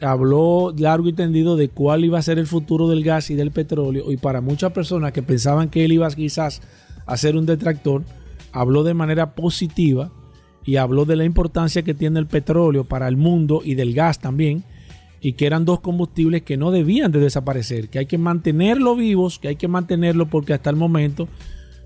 habló 0.00 0.74
largo 0.76 1.08
y 1.08 1.12
tendido 1.12 1.56
de 1.56 1.68
cuál 1.68 2.04
iba 2.04 2.18
a 2.18 2.22
ser 2.22 2.38
el 2.38 2.46
futuro 2.46 2.88
del 2.88 3.02
gas 3.02 3.30
y 3.30 3.34
del 3.34 3.50
petróleo. 3.50 4.12
Y 4.12 4.18
para 4.18 4.40
muchas 4.40 4.72
personas 4.72 5.12
que 5.12 5.22
pensaban 5.22 5.70
que 5.70 5.84
él 5.84 5.92
iba 5.92 6.10
quizás 6.10 6.60
a 7.06 7.16
ser 7.16 7.36
un 7.36 7.46
detractor, 7.46 8.04
habló 8.52 8.82
de 8.82 8.94
manera 8.94 9.34
positiva 9.34 10.12
y 10.64 10.76
habló 10.76 11.06
de 11.06 11.16
la 11.16 11.24
importancia 11.24 11.82
que 11.82 11.94
tiene 11.94 12.18
el 12.18 12.26
petróleo 12.26 12.84
para 12.84 13.08
el 13.08 13.16
mundo 13.16 13.62
y 13.64 13.74
del 13.74 13.94
gas 13.94 14.18
también. 14.18 14.64
Y 15.20 15.34
que 15.34 15.46
eran 15.46 15.64
dos 15.64 15.80
combustibles 15.80 16.42
que 16.42 16.56
no 16.56 16.70
debían 16.70 17.12
de 17.12 17.20
desaparecer, 17.20 17.88
que 17.88 17.98
hay 17.98 18.06
que 18.06 18.18
mantenerlo 18.18 18.96
vivos, 18.96 19.38
que 19.38 19.48
hay 19.48 19.56
que 19.56 19.68
mantenerlo 19.68 20.26
porque 20.28 20.54
hasta 20.54 20.70
el 20.70 20.76
momento 20.76 21.28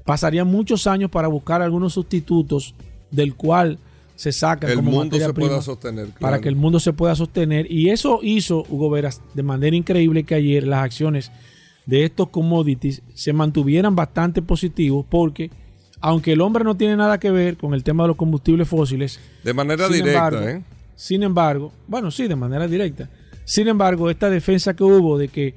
pasarían 0.04 0.46
muchos 0.46 0.86
años 0.86 1.10
para 1.10 1.28
buscar 1.28 1.62
algunos 1.62 1.94
sustitutos 1.94 2.74
del 3.10 3.34
cual 3.34 3.78
se 4.16 4.32
saca 4.32 4.70
el 4.70 4.82
mundo 4.82 5.18
se 5.18 5.32
pueda 5.32 5.60
sostener 5.60 6.08
para 6.20 6.40
que 6.40 6.48
el 6.48 6.56
mundo 6.56 6.78
se 6.78 6.92
pueda 6.92 7.14
sostener 7.16 7.70
y 7.70 7.90
eso 7.90 8.20
hizo 8.22 8.64
Hugo 8.68 8.90
Veras 8.90 9.20
de 9.34 9.42
manera 9.42 9.74
increíble 9.74 10.24
que 10.24 10.36
ayer 10.36 10.66
las 10.66 10.84
acciones 10.84 11.32
de 11.86 12.04
estos 12.04 12.28
commodities 12.28 13.02
se 13.14 13.32
mantuvieran 13.32 13.96
bastante 13.96 14.40
positivos 14.40 15.04
porque 15.08 15.50
aunque 16.00 16.32
el 16.32 16.42
hombre 16.42 16.62
no 16.64 16.76
tiene 16.76 16.96
nada 16.96 17.18
que 17.18 17.30
ver 17.30 17.56
con 17.56 17.74
el 17.74 17.82
tema 17.82 18.04
de 18.04 18.08
los 18.08 18.16
combustibles 18.16 18.68
fósiles 18.68 19.18
de 19.42 19.52
manera 19.54 19.88
directa 19.88 20.50
¿eh? 20.50 20.62
sin 20.94 21.24
embargo 21.24 21.72
bueno 21.88 22.10
sí 22.10 22.28
de 22.28 22.36
manera 22.36 22.68
directa 22.68 23.10
sin 23.44 23.68
embargo 23.68 24.10
esta 24.10 24.30
defensa 24.30 24.74
que 24.74 24.84
hubo 24.84 25.18
de 25.18 25.28
que 25.28 25.54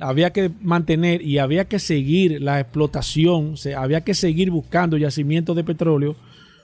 había 0.00 0.30
que 0.32 0.50
mantener 0.60 1.22
y 1.22 1.38
había 1.38 1.66
que 1.66 1.78
seguir 1.78 2.40
la 2.40 2.60
explotación, 2.60 3.56
se, 3.56 3.74
había 3.74 4.02
que 4.02 4.14
seguir 4.14 4.50
buscando 4.50 4.96
yacimientos 4.96 5.56
de 5.56 5.64
petróleo 5.64 6.16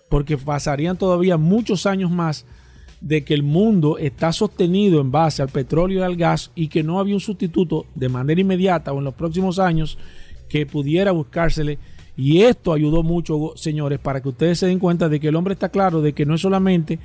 porque 0.09 0.37
pasarían 0.37 0.97
todavía 0.97 1.37
muchos 1.37 1.87
años 1.87 2.11
más 2.11 2.47
de 3.01 3.25
que 3.25 3.35
el 3.35 3.43
mundo 3.43 3.99
está 3.99 4.33
sostenido 4.33 5.01
en 5.01 5.11
base 5.11 5.43
al 5.43 5.49
petróleo 5.49 6.01
y 6.01 6.03
al 6.03 6.17
gas 6.17 6.51
y 6.55 6.69
que 6.69 6.83
no 6.83 7.01
había 7.01 7.15
un 7.15 7.21
sustituto 7.21 7.87
de 7.95 8.09
manera 8.09 8.41
inmediata 8.41 8.93
o 8.93 8.99
en 8.99 9.05
los 9.05 9.15
próximos 9.15 9.59
años 9.59 9.99
que 10.49 10.67
pudiera 10.67 11.13
buscársele. 11.13 11.79
Y 12.17 12.43
esto 12.43 12.73
ayudó 12.73 13.03
mucho, 13.03 13.53
señores, 13.57 13.99
para 13.99 14.23
que 14.23 14.29
ustedes 14.29 14.59
se 14.59 14.67
den 14.67 14.79
cuenta 14.79 15.09
de 15.09 15.19
que 15.19 15.29
el 15.29 15.37
hombre 15.37 15.55
está 15.55 15.69
claro 15.69 16.01
de 16.01 16.13
que 16.13 16.25
no 16.25 16.37
es 16.37 16.41
solamente 16.41 16.99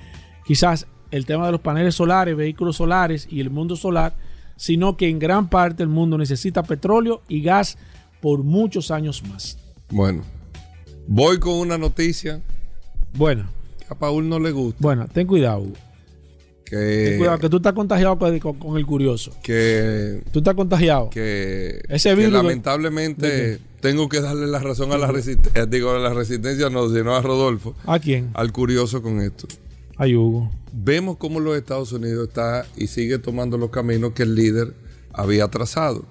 quizás 0.45 0.87
el 1.11 1.25
tema 1.25 1.45
de 1.45 1.51
los 1.51 1.61
paneles 1.61 1.95
solares, 1.95 2.35
vehículos 2.35 2.77
solares 2.77 3.27
y 3.29 3.39
el 3.39 3.49
mundo 3.49 3.75
solar, 3.75 4.15
sino 4.55 4.97
que 4.97 5.09
en 5.09 5.19
gran 5.19 5.49
parte 5.49 5.83
el 5.83 5.89
mundo 5.89 6.17
necesita 6.17 6.63
petróleo 6.63 7.21
y 7.27 7.41
gas 7.41 7.77
por 8.21 8.43
muchos 8.43 8.91
años 8.91 9.23
más. 9.23 9.57
Bueno, 9.89 10.23
voy 11.07 11.39
con 11.39 11.53
una 11.53 11.77
noticia 11.77 12.41
bueno. 13.13 13.49
a 13.89 13.95
Paul 13.95 14.27
no 14.29 14.39
le 14.39 14.51
gusta. 14.51 14.77
Bueno, 14.79 15.07
ten 15.11 15.25
cuidado. 15.27 15.65
Que, 16.65 17.05
ten 17.09 17.17
cuidado, 17.17 17.39
que 17.39 17.49
tú 17.49 17.57
estás 17.57 17.73
contagiado 17.73 18.19
con, 18.19 18.77
el 18.77 18.85
curioso. 18.85 19.31
Que. 19.41 20.21
Tú 20.31 20.39
estás 20.39 20.53
contagiado. 20.53 21.09
Que. 21.09 21.81
Ese 21.89 22.13
virus. 22.13 22.33
lamentablemente 22.33 23.59
tengo 23.81 24.07
que 24.09 24.21
darle 24.21 24.45
la 24.47 24.59
razón 24.59 24.91
a 24.91 24.97
la 24.97 25.07
resistencia. 25.07 25.65
Digo, 25.65 25.91
a 25.91 25.99
la 25.99 26.13
resistencia 26.13 26.69
no, 26.69 26.89
sino 26.89 27.15
a 27.15 27.21
Rodolfo. 27.21 27.75
¿A 27.85 27.99
quién? 27.99 28.29
Al 28.33 28.51
curioso 28.51 29.01
con 29.01 29.19
esto. 29.21 29.47
A 29.97 30.05
Hugo. 30.05 30.51
Vemos 30.71 31.17
cómo 31.17 31.39
los 31.39 31.57
Estados 31.57 31.91
Unidos 31.91 32.29
está 32.29 32.65
y 32.75 32.87
sigue 32.87 33.19
tomando 33.19 33.57
los 33.57 33.69
caminos 33.69 34.13
que 34.13 34.23
el 34.23 34.35
líder 34.35 34.73
había 35.13 35.47
trazado 35.47 36.05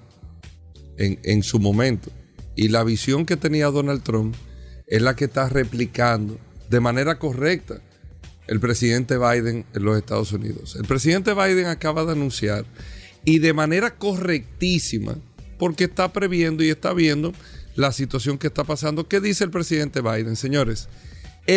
en, 0.97 1.19
en 1.23 1.43
su 1.43 1.59
momento. 1.59 2.11
Y 2.55 2.67
la 2.67 2.83
visión 2.83 3.25
que 3.25 3.37
tenía 3.37 3.67
Donald 3.67 4.03
Trump 4.03 4.35
es 4.87 5.01
la 5.01 5.15
que 5.15 5.25
está 5.25 5.47
replicando 5.47 6.37
de 6.69 6.79
manera 6.79 7.17
correcta 7.19 7.81
el 8.47 8.59
presidente 8.59 9.17
Biden 9.17 9.65
en 9.73 9.83
los 9.83 9.97
Estados 9.97 10.33
Unidos. 10.33 10.75
El 10.75 10.85
presidente 10.85 11.33
Biden 11.33 11.67
acaba 11.67 12.03
de 12.03 12.13
anunciar 12.13 12.65
y 13.23 13.39
de 13.39 13.53
manera 13.53 13.95
correctísima, 13.95 15.17
porque 15.59 15.83
está 15.83 16.11
previendo 16.11 16.63
y 16.63 16.69
está 16.69 16.93
viendo 16.93 17.33
la 17.75 17.91
situación 17.91 18.37
que 18.37 18.47
está 18.47 18.63
pasando. 18.63 19.07
¿Qué 19.07 19.19
dice 19.19 19.43
el 19.43 19.51
presidente 19.51 20.01
Biden? 20.01 20.35
Señores, 20.35 20.89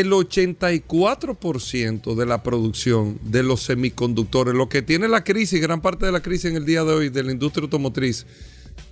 el 0.00 0.11
84% 0.11 2.14
de 2.14 2.24
la 2.24 2.42
producción 2.42 3.18
de 3.20 3.42
los 3.42 3.61
semiconductores, 3.61 4.55
lo 4.55 4.70
que 4.70 4.81
tiene 4.81 5.07
la 5.07 5.22
crisis, 5.22 5.61
gran 5.61 5.83
parte 5.83 6.07
de 6.07 6.12
la 6.12 6.22
crisis 6.22 6.46
en 6.46 6.57
el 6.57 6.64
día 6.64 6.83
de 6.83 6.94
hoy 6.94 7.11
de 7.11 7.22
la 7.22 7.31
industria 7.31 7.64
automotriz, 7.64 8.24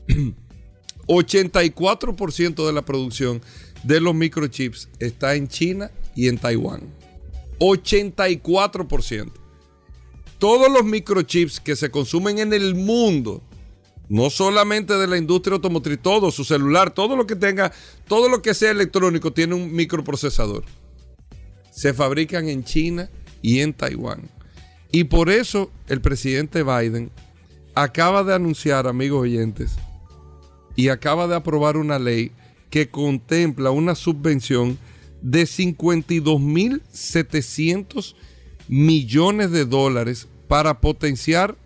84% 1.07 2.67
de 2.67 2.73
la 2.75 2.85
producción 2.85 3.41
de 3.83 4.03
los 4.03 4.15
microchips 4.15 4.91
está 4.99 5.37
en 5.37 5.49
China 5.49 5.91
y 6.15 6.29
en 6.29 6.37
Taiwán. 6.37 6.83
84%. 7.61 9.33
Todos 10.39 10.71
los 10.71 10.85
microchips 10.85 11.61
que 11.61 11.77
se 11.77 11.91
consumen 11.91 12.41
en 12.41 12.53
el 12.53 12.75
mundo, 12.75 13.43
no 14.11 14.29
solamente 14.29 14.99
de 14.99 15.07
la 15.07 15.17
industria 15.17 15.55
automotriz, 15.55 15.99
todo, 16.03 16.31
su 16.31 16.45
celular, 16.45 16.93
todo 16.93 17.17
lo 17.17 17.27
que 17.27 17.37
tenga, 17.37 17.73
todo 18.07 18.29
lo 18.29 18.43
que 18.43 18.53
sea 18.53 18.71
electrónico 18.71 19.33
tiene 19.33 19.55
un 19.55 19.73
microprocesador. 19.73 20.63
Se 21.71 21.95
fabrican 21.95 22.49
en 22.49 22.65
China 22.65 23.09
y 23.43 23.61
en 23.61 23.73
Taiwán. 23.73 24.29
Y 24.93 25.05
por 25.05 25.31
eso 25.31 25.71
el 25.89 26.01
presidente 26.01 26.63
Biden 26.63 27.11
acaba 27.75 28.25
de 28.25 28.35
anunciar, 28.35 28.89
amigos 28.89 29.23
oyentes, 29.23 29.77
y 30.77 30.89
acaba 30.89 31.27
de 31.29 31.37
aprobar 31.37 31.77
una 31.77 31.99
ley 31.99 32.33
que 32.71 32.89
contempla 32.89 33.71
una 33.71 33.95
subvención 33.95 34.79
de 35.23 35.43
52.700 35.43 38.15
millones 38.69 39.51
de 39.51 39.67
dólares 39.67 40.29
para 40.49 40.81
potenciar 40.81 41.57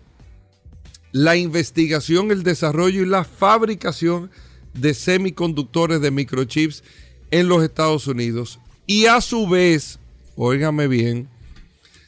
la 1.11 1.35
investigación, 1.37 2.31
el 2.31 2.43
desarrollo 2.43 3.01
y 3.01 3.05
la 3.05 3.23
fabricación 3.23 4.29
de 4.73 4.93
semiconductores 4.93 6.01
de 6.01 6.11
microchips 6.11 6.83
en 7.31 7.47
los 7.47 7.63
Estados 7.63 8.07
Unidos. 8.07 8.59
Y 8.85 9.05
a 9.05 9.21
su 9.21 9.47
vez, 9.47 9.99
óigame 10.35 10.87
bien, 10.87 11.27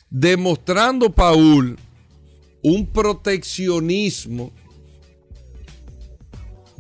demostrando 0.10 1.10
Paul 1.10 1.78
un 2.62 2.86
proteccionismo. 2.86 4.52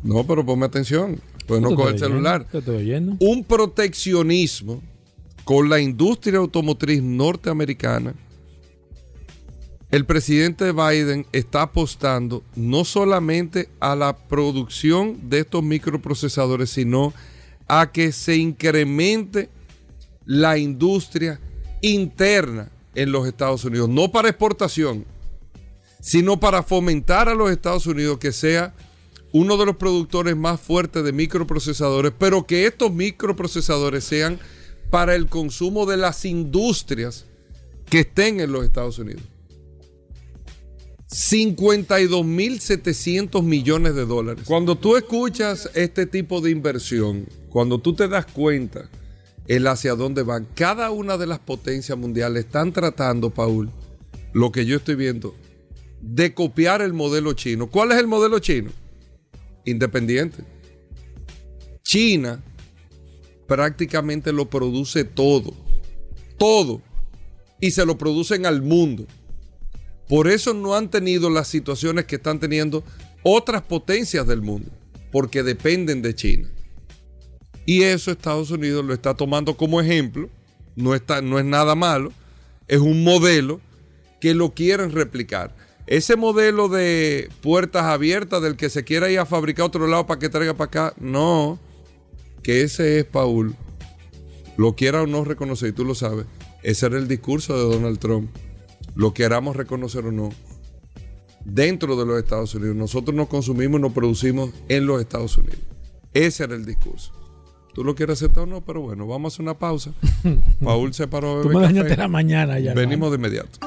No, 0.03 0.25
pero 0.25 0.45
ponme 0.45 0.65
atención. 0.65 1.19
Pues 1.47 1.61
no 1.61 1.75
con 1.75 1.93
el 1.93 1.99
celular. 1.99 2.45
Un 3.19 3.43
proteccionismo 3.45 4.81
con 5.45 5.69
la 5.69 5.79
industria 5.79 6.39
automotriz 6.39 7.01
norteamericana. 7.01 8.13
El 9.89 10.05
presidente 10.05 10.73
Biden 10.73 11.25
está 11.31 11.61
apostando 11.61 12.43
no 12.57 12.83
solamente 12.83 13.69
a 13.79 13.95
la 13.95 14.17
producción 14.17 15.29
de 15.29 15.39
estos 15.39 15.63
microprocesadores, 15.63 16.69
sino 16.69 17.13
a 17.69 17.93
que 17.93 18.11
se 18.11 18.35
incremente 18.35 19.49
la 20.27 20.59
industria 20.59 21.39
interna 21.81 22.69
en 22.93 23.11
los 23.11 23.27
Estados 23.27 23.65
Unidos, 23.65 23.89
no 23.89 24.11
para 24.11 24.29
exportación, 24.29 25.05
sino 26.01 26.39
para 26.39 26.61
fomentar 26.61 27.29
a 27.29 27.33
los 27.33 27.49
Estados 27.49 27.87
Unidos 27.87 28.19
que 28.19 28.31
sea 28.33 28.75
uno 29.31 29.57
de 29.57 29.65
los 29.65 29.77
productores 29.77 30.35
más 30.35 30.59
fuertes 30.59 31.03
de 31.03 31.13
microprocesadores, 31.13 32.11
pero 32.17 32.45
que 32.45 32.67
estos 32.67 32.93
microprocesadores 32.93 34.03
sean 34.03 34.37
para 34.89 35.15
el 35.15 35.27
consumo 35.27 35.85
de 35.85 35.97
las 35.97 36.25
industrias 36.25 37.25
que 37.89 37.99
estén 38.01 38.41
en 38.41 38.51
los 38.51 38.65
Estados 38.65 38.99
Unidos. 38.99 39.23
52.700 41.09 43.41
millones 43.43 43.95
de 43.95 44.05
dólares. 44.05 44.43
Cuando 44.45 44.77
tú 44.77 44.97
escuchas 44.97 45.69
este 45.73 46.05
tipo 46.05 46.41
de 46.41 46.51
inversión, 46.51 47.25
cuando 47.49 47.79
tú 47.79 47.93
te 47.93 48.09
das 48.09 48.25
cuenta 48.25 48.89
el 49.47 49.67
hacia 49.67 49.95
dónde 49.95 50.23
van, 50.23 50.47
cada 50.55 50.91
una 50.91 51.17
de 51.17 51.27
las 51.27 51.39
potencias 51.39 51.97
mundiales 51.97 52.45
están 52.45 52.73
tratando, 52.73 53.29
Paul, 53.29 53.69
lo 54.33 54.51
que 54.51 54.65
yo 54.65 54.77
estoy 54.77 54.95
viendo, 54.95 55.35
de 56.01 56.33
copiar 56.33 56.81
el 56.81 56.93
modelo 56.93 57.33
chino. 57.33 57.67
¿Cuál 57.67 57.91
es 57.91 57.97
el 57.97 58.07
modelo 58.07 58.39
chino? 58.39 58.71
Independiente. 59.65 60.43
China 61.81 62.43
prácticamente 63.47 64.31
lo 64.33 64.49
produce 64.49 65.05
todo. 65.05 65.53
Todo. 66.37 66.81
Y 67.59 67.71
se 67.71 67.85
lo 67.85 67.97
producen 67.97 68.45
al 68.45 68.61
mundo. 68.61 69.07
Por 70.07 70.27
eso 70.27 70.53
no 70.53 70.75
han 70.75 70.89
tenido 70.89 71.29
las 71.29 71.47
situaciones 71.47 72.05
que 72.05 72.17
están 72.17 72.39
teniendo 72.39 72.83
otras 73.23 73.61
potencias 73.61 74.25
del 74.27 74.41
mundo, 74.41 74.71
porque 75.11 75.43
dependen 75.43 76.01
de 76.01 76.15
China. 76.15 76.49
Y 77.67 77.83
eso 77.83 78.09
Estados 78.09 78.49
Unidos 78.49 78.83
lo 78.83 78.93
está 78.95 79.13
tomando 79.13 79.55
como 79.55 79.79
ejemplo, 79.79 80.29
no, 80.75 80.95
está, 80.95 81.21
no 81.21 81.37
es 81.37 81.45
nada 81.45 81.75
malo, 81.75 82.11
es 82.67 82.79
un 82.79 83.03
modelo 83.03 83.61
que 84.19 84.33
lo 84.33 84.55
quieren 84.55 84.91
replicar. 84.91 85.53
Ese 85.85 86.15
modelo 86.15 86.69
de 86.69 87.29
puertas 87.41 87.83
abiertas 87.83 88.41
del 88.41 88.55
que 88.55 88.69
se 88.69 88.83
quiera 88.83 89.11
ir 89.11 89.19
a 89.19 89.25
fabricar 89.25 89.63
a 89.63 89.67
otro 89.67 89.85
lado 89.85 90.07
para 90.07 90.19
que 90.19 90.29
traiga 90.29 90.55
para 90.55 90.67
acá, 90.67 90.93
no, 90.97 91.59
que 92.41 92.61
ese 92.63 92.99
es 92.99 93.05
Paul, 93.05 93.55
lo 94.57 94.75
quiera 94.75 95.03
o 95.03 95.05
no 95.05 95.23
reconocer, 95.23 95.69
y 95.69 95.73
tú 95.73 95.85
lo 95.85 95.93
sabes, 95.93 96.25
ese 96.63 96.85
era 96.85 96.97
el 96.97 97.07
discurso 97.07 97.53
de 97.53 97.75
Donald 97.75 97.99
Trump 97.99 98.29
lo 98.97 99.13
queramos 99.13 99.55
reconocer 99.55 100.05
o 100.05 100.11
no, 100.11 100.29
dentro 101.45 101.95
de 101.95 102.05
los 102.05 102.17
Estados 102.17 102.55
Unidos. 102.55 102.75
Nosotros 102.75 103.15
nos 103.15 103.27
consumimos 103.27 103.79
y 103.79 103.83
nos 103.83 103.93
producimos 103.93 104.49
en 104.69 104.87
los 104.87 104.99
Estados 104.99 105.37
Unidos. 105.37 105.59
Ese 106.13 106.45
era 106.45 106.55
el 106.55 106.65
discurso. 106.65 107.13
Tú 107.77 107.83
lo 107.83 107.93
quieres 107.93 108.17
aceptar 108.17 108.45
o 108.45 108.47
no, 108.47 108.61
pero 108.61 108.81
bueno, 108.81 109.05
vamos 109.05 109.31
a 109.31 109.35
hacer 109.35 109.43
una 109.43 109.53
pausa. 109.53 109.91
Paul 110.63 110.95
se 110.95 111.07
paró 111.07 111.43
Tú 111.43 111.49
me 111.49 111.61
dañaste 111.61 111.95
la 111.95 112.07
mañana 112.07 112.57
ya. 112.57 112.73
Venimos 112.73 113.11
de 113.11 113.17
inmediato. 113.17 113.59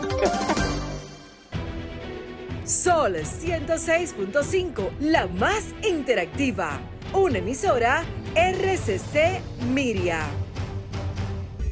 Sol 2.64 3.14
106.5, 3.14 4.98
la 4.98 5.28
más 5.28 5.66
interactiva. 5.88 6.80
Una 7.12 7.38
emisora 7.38 8.02
RCC 8.34 9.42
Miria. 9.72 10.26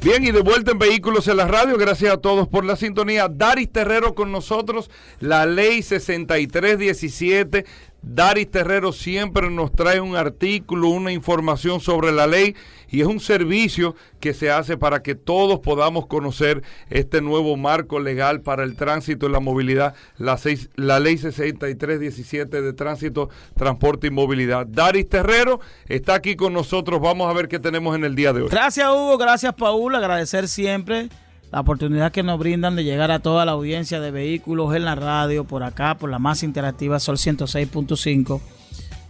Bien, 0.01 0.23
y 0.23 0.31
de 0.31 0.41
vuelta 0.41 0.71
en 0.71 0.79
Vehículos 0.79 1.27
en 1.27 1.35
la 1.35 1.45
Radio, 1.45 1.77
gracias 1.77 2.13
a 2.13 2.17
todos 2.17 2.47
por 2.47 2.63
la 2.63 2.77
sintonía. 2.77 3.27
Daris 3.27 3.69
Terrero 3.69 4.15
con 4.15 4.31
nosotros, 4.31 4.89
la 5.19 5.45
ley 5.45 5.81
6317 5.81 7.65
Daris 8.01 8.49
Terrero 8.49 8.91
siempre 8.91 9.49
nos 9.49 9.71
trae 9.71 9.99
un 9.99 10.15
artículo, 10.15 10.89
una 10.89 11.11
información 11.11 11.79
sobre 11.79 12.11
la 12.11 12.27
ley 12.27 12.55
y 12.89 13.01
es 13.01 13.07
un 13.07 13.19
servicio 13.19 13.95
que 14.19 14.33
se 14.33 14.51
hace 14.51 14.77
para 14.77 15.03
que 15.03 15.15
todos 15.15 15.59
podamos 15.59 16.07
conocer 16.07 16.63
este 16.89 17.21
nuevo 17.21 17.57
marco 17.57 17.99
legal 17.99 18.41
para 18.41 18.63
el 18.63 18.75
tránsito 18.75 19.27
y 19.27 19.31
la 19.31 19.39
movilidad, 19.39 19.95
la, 20.17 20.37
seis, 20.37 20.69
la 20.75 20.99
ley 20.99 21.17
6317 21.17 22.61
de 22.61 22.73
tránsito, 22.73 23.29
transporte 23.55 24.07
y 24.07 24.11
movilidad. 24.11 24.65
Daris 24.65 25.07
Terrero 25.07 25.59
está 25.87 26.15
aquí 26.15 26.35
con 26.35 26.53
nosotros, 26.53 27.01
vamos 27.01 27.29
a 27.29 27.33
ver 27.33 27.47
qué 27.47 27.59
tenemos 27.59 27.95
en 27.95 28.05
el 28.05 28.15
día 28.15 28.33
de 28.33 28.43
hoy. 28.43 28.49
Gracias 28.49 28.87
Hugo, 28.87 29.17
gracias 29.17 29.53
Paul, 29.55 29.95
agradecer 29.95 30.47
siempre 30.47 31.09
la 31.51 31.61
oportunidad 31.61 32.11
que 32.11 32.23
nos 32.23 32.37
brindan 32.37 32.75
de 32.75 32.83
llegar 32.83 33.11
a 33.11 33.19
toda 33.19 33.45
la 33.45 33.53
audiencia 33.53 33.99
de 33.99 34.11
vehículos 34.11 34.75
en 34.75 34.85
la 34.85 34.95
radio, 34.95 35.45
por 35.45 35.63
acá, 35.63 35.97
por 35.97 36.09
la 36.09 36.19
más 36.19 36.43
interactiva 36.43 36.99
Sol 36.99 37.17
106.5. 37.17 38.39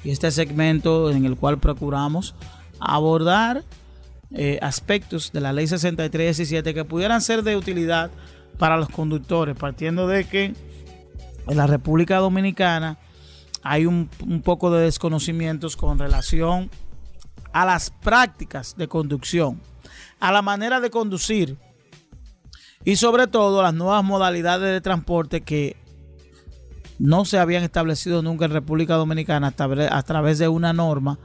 Y 0.03 0.11
este 0.11 0.31
segmento 0.31 1.11
en 1.11 1.25
el 1.25 1.35
cual 1.35 1.59
procuramos 1.59 2.35
abordar 2.79 3.63
eh, 4.31 4.57
aspectos 4.61 5.31
de 5.33 5.41
la 5.41 5.51
ley 5.51 5.67
6317 5.67 6.73
que 6.73 6.85
pudieran 6.85 7.21
ser 7.21 7.43
de 7.43 7.57
utilidad 7.57 8.09
para 8.57 8.77
los 8.77 8.89
conductores, 8.89 9.57
partiendo 9.57 10.07
de 10.07 10.25
que 10.25 10.53
en 11.47 11.57
la 11.57 11.67
República 11.67 12.17
Dominicana 12.17 12.97
hay 13.63 13.85
un, 13.85 14.09
un 14.25 14.41
poco 14.41 14.71
de 14.71 14.83
desconocimientos 14.83 15.75
con 15.75 15.99
relación 15.99 16.69
a 17.51 17.65
las 17.65 17.89
prácticas 17.89 18.77
de 18.77 18.87
conducción, 18.87 19.59
a 20.21 20.31
la 20.31 20.41
manera 20.41 20.79
de 20.79 20.89
conducir 20.89 21.57
y 22.85 22.95
sobre 22.95 23.27
todo 23.27 23.61
las 23.61 23.73
nuevas 23.73 24.03
modalidades 24.03 24.71
de 24.71 24.81
transporte 24.81 25.41
que 25.41 25.75
no 26.97 27.25
se 27.25 27.37
habían 27.37 27.63
establecido 27.63 28.21
nunca 28.21 28.45
en 28.45 28.51
República 28.51 28.95
Dominicana 28.95 29.53
a 29.57 30.03
través 30.03 30.37
de 30.37 30.47
una 30.47 30.73
norma. 30.73 31.17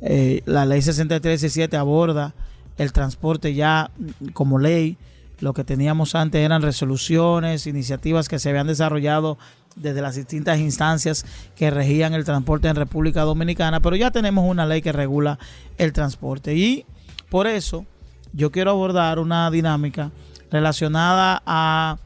Eh, 0.00 0.42
la 0.46 0.64
ley 0.64 0.82
6317 0.82 1.76
aborda 1.76 2.34
el 2.78 2.92
transporte 2.92 3.54
ya 3.54 3.90
como 4.32 4.58
ley. 4.58 4.96
Lo 5.40 5.54
que 5.54 5.64
teníamos 5.64 6.14
antes 6.14 6.40
eran 6.40 6.62
resoluciones, 6.62 7.66
iniciativas 7.66 8.28
que 8.28 8.38
se 8.38 8.50
habían 8.50 8.66
desarrollado 8.66 9.38
desde 9.76 10.02
las 10.02 10.14
distintas 10.14 10.58
instancias 10.60 11.24
que 11.56 11.70
regían 11.70 12.14
el 12.14 12.24
transporte 12.24 12.68
en 12.68 12.76
República 12.76 13.22
Dominicana, 13.22 13.80
pero 13.80 13.96
ya 13.96 14.10
tenemos 14.10 14.48
una 14.48 14.66
ley 14.66 14.82
que 14.82 14.92
regula 14.92 15.38
el 15.78 15.92
transporte. 15.92 16.54
Y 16.54 16.86
por 17.28 17.46
eso 17.46 17.84
yo 18.32 18.50
quiero 18.50 18.70
abordar 18.70 19.18
una 19.18 19.50
dinámica 19.50 20.10
relacionada 20.52 21.42
a, 21.44 21.98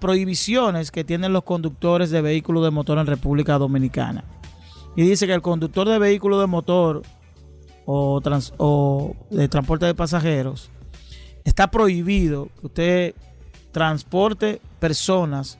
prohibiciones 0.00 0.90
que 0.90 1.04
tienen 1.04 1.32
los 1.32 1.44
conductores 1.44 2.10
de 2.10 2.20
vehículos 2.20 2.64
de 2.64 2.72
motor 2.72 2.98
en 2.98 3.06
República 3.06 3.56
Dominicana. 3.56 4.24
Y 4.96 5.02
dice 5.02 5.28
que 5.28 5.32
el 5.32 5.42
conductor 5.42 5.88
de 5.88 6.00
vehículo 6.00 6.40
de 6.40 6.48
motor 6.48 7.02
o, 7.84 8.20
o 8.58 9.16
de 9.30 9.48
transporte 9.48 9.86
de 9.86 9.94
pasajeros 9.94 10.70
está 11.44 11.70
prohibido 11.70 12.48
que 12.60 12.66
usted 12.66 13.14
transporte 13.70 14.60
personas 14.80 15.56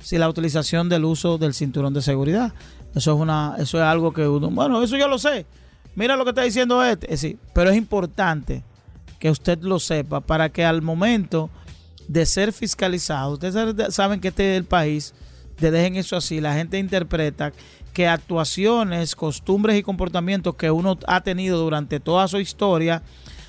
sin 0.00 0.20
la 0.20 0.28
utilización 0.28 0.90
del 0.90 1.06
uso 1.06 1.38
del 1.38 1.54
cinturón 1.54 1.94
de 1.94 2.02
seguridad. 2.02 2.52
Eso 2.94 3.14
es 3.14 3.20
una, 3.20 3.54
eso 3.58 3.78
es 3.78 3.84
algo 3.84 4.12
que 4.12 4.28
uno, 4.28 4.50
bueno, 4.50 4.82
eso 4.82 4.98
yo 4.98 5.08
lo 5.08 5.18
sé. 5.18 5.46
Mira 5.94 6.16
lo 6.16 6.24
que 6.24 6.30
está 6.30 6.42
diciendo 6.42 6.84
este, 6.84 7.16
sí, 7.16 7.38
pero 7.54 7.70
es 7.70 7.76
importante 7.76 8.64
que 9.22 9.30
usted 9.30 9.60
lo 9.60 9.78
sepa 9.78 10.20
para 10.20 10.48
que 10.48 10.64
al 10.64 10.82
momento 10.82 11.48
de 12.08 12.26
ser 12.26 12.52
fiscalizado, 12.52 13.34
ustedes 13.34 13.94
saben 13.94 14.18
que 14.18 14.28
este 14.28 14.50
es 14.50 14.58
el 14.58 14.64
país, 14.64 15.14
de 15.60 15.70
dejen 15.70 15.94
eso 15.94 16.16
así, 16.16 16.40
la 16.40 16.54
gente 16.54 16.76
interpreta 16.76 17.52
que 17.92 18.08
actuaciones, 18.08 19.14
costumbres 19.14 19.78
y 19.78 19.84
comportamientos 19.84 20.56
que 20.56 20.72
uno 20.72 20.98
ha 21.06 21.20
tenido 21.20 21.60
durante 21.60 22.00
toda 22.00 22.26
su 22.26 22.40
historia 22.40 23.04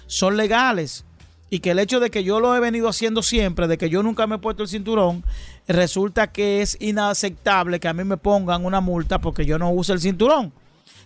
son 0.06 0.38
legales 0.38 1.06
y 1.50 1.58
que 1.58 1.72
el 1.72 1.80
hecho 1.80 2.00
de 2.00 2.12
que 2.12 2.24
yo 2.24 2.40
lo 2.40 2.56
he 2.56 2.60
venido 2.60 2.88
haciendo 2.88 3.24
siempre, 3.24 3.68
de 3.68 3.80
que 3.80 3.90
yo 3.90 4.04
nunca 4.04 4.28
me 4.28 4.36
he 4.36 4.38
puesto 4.38 4.62
el 4.62 4.70
cinturón, 4.70 5.24
resulta 5.68 6.32
que 6.32 6.62
es 6.62 6.78
inaceptable 6.82 7.80
que 7.80 7.88
a 7.88 7.94
mí 7.94 8.04
me 8.04 8.18
pongan 8.18 8.64
una 8.64 8.80
multa 8.80 9.20
porque 9.22 9.44
yo 9.44 9.58
no 9.58 9.72
uso 9.72 9.94
el 9.94 10.02
cinturón. 10.02 10.54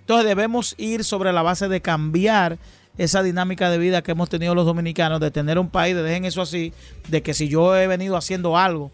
Entonces 0.02 0.28
debemos 0.28 0.76
ir 0.78 1.06
sobre 1.06 1.32
la 1.32 1.42
base 1.42 1.70
de 1.70 1.80
cambiar 1.80 2.60
esa 2.98 3.24
dinámica 3.24 3.70
de 3.70 3.78
vida 3.78 4.02
que 4.02 4.12
hemos 4.12 4.30
tenido 4.30 4.56
los 4.56 4.66
dominicanos, 4.66 5.20
de 5.20 5.32
tener 5.32 5.60
un 5.60 5.70
país, 5.70 5.96
de 5.96 6.04
dejen 6.04 6.26
eso 6.26 6.42
así, 6.42 6.74
de 7.08 7.22
que 7.22 7.34
si 7.34 7.48
yo 7.48 7.76
he 7.76 7.88
venido 7.88 8.18
haciendo 8.18 8.58
algo 8.58 8.92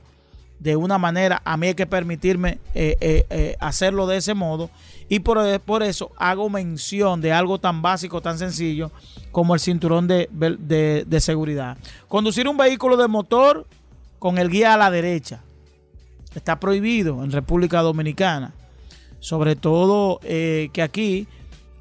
de 0.64 0.78
una 0.78 0.98
manera, 0.98 1.42
a 1.44 1.58
mí 1.58 1.68
hay 1.68 1.74
que 1.74 1.86
permitirme 1.86 2.58
eh, 2.74 2.96
eh, 3.02 3.26
eh, 3.30 3.56
hacerlo 3.60 4.08
de 4.08 4.16
ese 4.18 4.34
modo. 4.34 4.70
Y 5.10 5.20
por, 5.20 5.60
por, 5.60 5.84
eso 5.84 6.12
hago 6.18 6.50
mención 6.50 7.20
de 7.20 7.34
algo 7.34 7.60
tan 7.60 7.82
básico, 7.82 8.22
tan 8.22 8.38
sencillo 8.40 8.90
como 9.32 9.54
el 9.54 9.60
cinturón 9.60 10.08
de, 10.08 10.30
de 10.32 11.20
seguridad. 11.20 11.78
Conducir 12.08 12.48
un 12.48 12.56
vehículo 12.56 12.96
de 12.96 13.10
motor 13.10 13.68
con 14.20 14.38
el 14.38 14.50
guía 14.50 14.74
a 14.74 14.78
la 14.78 14.90
derecha 14.90 15.42
está 16.34 16.60
prohibido 16.62 17.24
en 17.26 17.32
República 17.32 17.82
Dominicana. 17.82 18.54
Sobre 19.20 19.56
todo 19.56 20.20
que 20.22 20.82
aquí, 20.82 21.28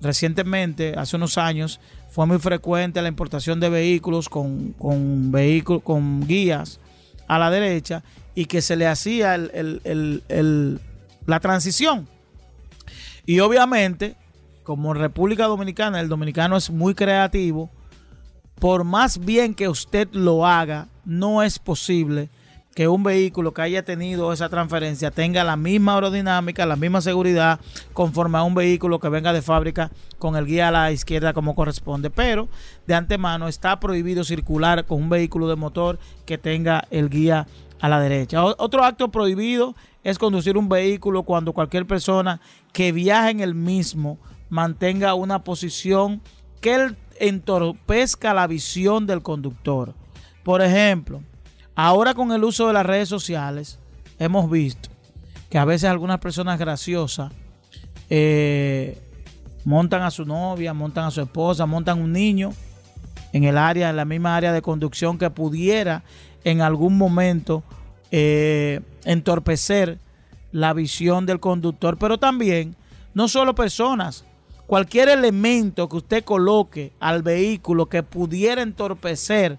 recientemente, 0.00 0.94
hace 0.96 1.16
unos 1.16 1.38
años, 1.38 1.80
fue 2.12 2.26
muy 2.26 2.38
frecuente 2.38 3.00
la 3.00 3.08
importación 3.08 3.58
de 3.58 3.70
vehículos 3.70 4.28
con, 4.28 4.74
con, 4.74 5.32
con 5.82 6.26
guías 6.26 6.78
a 7.26 7.38
la 7.38 7.50
derecha 7.50 8.04
y 8.34 8.44
que 8.44 8.60
se 8.60 8.76
le 8.76 8.86
hacía 8.86 9.38
la 9.38 11.40
transición. 11.40 12.06
Y 13.24 13.40
obviamente, 13.40 14.16
como 14.62 14.92
en 14.92 15.00
República 15.00 15.46
Dominicana, 15.46 16.00
el 16.00 16.10
dominicano 16.10 16.58
es 16.58 16.68
muy 16.68 16.94
creativo, 16.94 17.70
por 18.56 18.84
más 18.84 19.18
bien 19.18 19.54
que 19.54 19.70
usted 19.70 20.06
lo 20.12 20.46
haga, 20.46 20.88
no 21.06 21.42
es 21.42 21.58
posible 21.58 22.28
que 22.74 22.88
un 22.88 23.02
vehículo 23.02 23.52
que 23.52 23.62
haya 23.62 23.84
tenido 23.84 24.32
esa 24.32 24.48
transferencia 24.48 25.10
tenga 25.10 25.44
la 25.44 25.56
misma 25.56 25.94
aerodinámica, 25.94 26.64
la 26.64 26.76
misma 26.76 27.00
seguridad 27.00 27.60
conforme 27.92 28.38
a 28.38 28.42
un 28.42 28.54
vehículo 28.54 28.98
que 28.98 29.08
venga 29.08 29.32
de 29.32 29.42
fábrica 29.42 29.90
con 30.18 30.36
el 30.36 30.46
guía 30.46 30.68
a 30.68 30.72
la 30.72 30.92
izquierda 30.92 31.32
como 31.32 31.54
corresponde. 31.54 32.08
Pero 32.10 32.48
de 32.86 32.94
antemano 32.94 33.48
está 33.48 33.78
prohibido 33.78 34.24
circular 34.24 34.86
con 34.86 35.02
un 35.02 35.10
vehículo 35.10 35.48
de 35.48 35.56
motor 35.56 35.98
que 36.24 36.38
tenga 36.38 36.86
el 36.90 37.10
guía 37.10 37.46
a 37.80 37.88
la 37.88 38.00
derecha. 38.00 38.42
Otro 38.44 38.84
acto 38.84 39.10
prohibido 39.10 39.74
es 40.02 40.18
conducir 40.18 40.56
un 40.56 40.68
vehículo 40.68 41.24
cuando 41.24 41.52
cualquier 41.52 41.86
persona 41.86 42.40
que 42.72 42.92
viaja 42.92 43.30
en 43.30 43.40
el 43.40 43.54
mismo 43.54 44.18
mantenga 44.48 45.14
una 45.14 45.44
posición 45.44 46.22
que 46.60 46.94
entorpezca 47.18 48.32
la 48.32 48.46
visión 48.46 49.06
del 49.06 49.22
conductor. 49.22 49.94
Por 50.42 50.62
ejemplo, 50.62 51.22
ahora 51.74 52.14
con 52.14 52.32
el 52.32 52.44
uso 52.44 52.66
de 52.66 52.72
las 52.72 52.86
redes 52.86 53.08
sociales, 53.08 53.78
hemos 54.18 54.50
visto 54.50 54.90
que 55.50 55.58
a 55.58 55.64
veces 55.64 55.90
algunas 55.90 56.18
personas 56.18 56.58
graciosas 56.58 57.32
eh, 58.08 58.98
montan 59.64 60.02
a 60.02 60.10
su 60.10 60.24
novia, 60.24 60.74
montan 60.74 61.04
a 61.04 61.10
su 61.10 61.20
esposa, 61.20 61.66
montan 61.66 62.00
un 62.00 62.12
niño 62.12 62.52
en 63.32 63.44
el 63.44 63.58
área, 63.58 63.90
en 63.90 63.96
la 63.96 64.04
misma 64.04 64.36
área 64.36 64.52
de 64.52 64.62
conducción 64.62 65.18
que 65.18 65.30
pudiera 65.30 66.02
en 66.44 66.60
algún 66.60 66.98
momento 66.98 67.62
eh, 68.10 68.80
entorpecer 69.04 69.98
la 70.52 70.72
visión 70.74 71.24
del 71.26 71.40
conductor, 71.40 71.96
pero 71.98 72.18
también 72.18 72.76
no 73.14 73.28
solo 73.28 73.54
personas, 73.54 74.24
cualquier 74.66 75.08
elemento 75.08 75.88
que 75.88 75.96
usted 75.96 76.24
coloque 76.24 76.92
al 77.00 77.22
vehículo 77.22 77.86
que 77.86 78.02
pudiera 78.02 78.62
entorpecer 78.62 79.58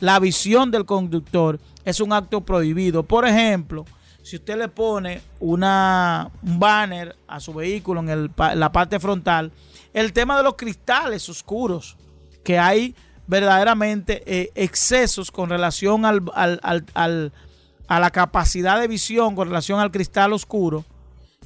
la 0.00 0.18
visión 0.18 0.70
del 0.70 0.84
conductor 0.84 1.58
es 1.84 2.00
un 2.00 2.12
acto 2.12 2.40
prohibido. 2.40 3.02
Por 3.02 3.26
ejemplo, 3.26 3.84
si 4.22 4.36
usted 4.36 4.56
le 4.56 4.68
pone 4.68 5.20
una, 5.40 6.30
un 6.42 6.58
banner 6.58 7.14
a 7.28 7.40
su 7.40 7.52
vehículo 7.52 8.00
en, 8.00 8.32
la 8.54 8.72
parte 8.72 8.98
frontal, 8.98 9.52
el 9.92 10.12
tema 10.12 10.36
de 10.36 10.42
los 10.42 10.54
cristales 10.54 11.28
oscuros, 11.28 11.96
que 12.42 12.58
hay 12.58 12.94
verdaderamente 13.26 14.22
eh, 14.26 14.50
excesos 14.54 15.30
con 15.30 15.50
relación 15.50 16.04
al, 16.04 16.22
a 16.34 18.00
la 18.00 18.10
capacidad 18.10 18.80
de 18.80 18.88
visión, 18.88 19.34
con 19.34 19.48
relación 19.48 19.80
al 19.80 19.90
cristal 19.90 20.32
oscuro 20.32 20.84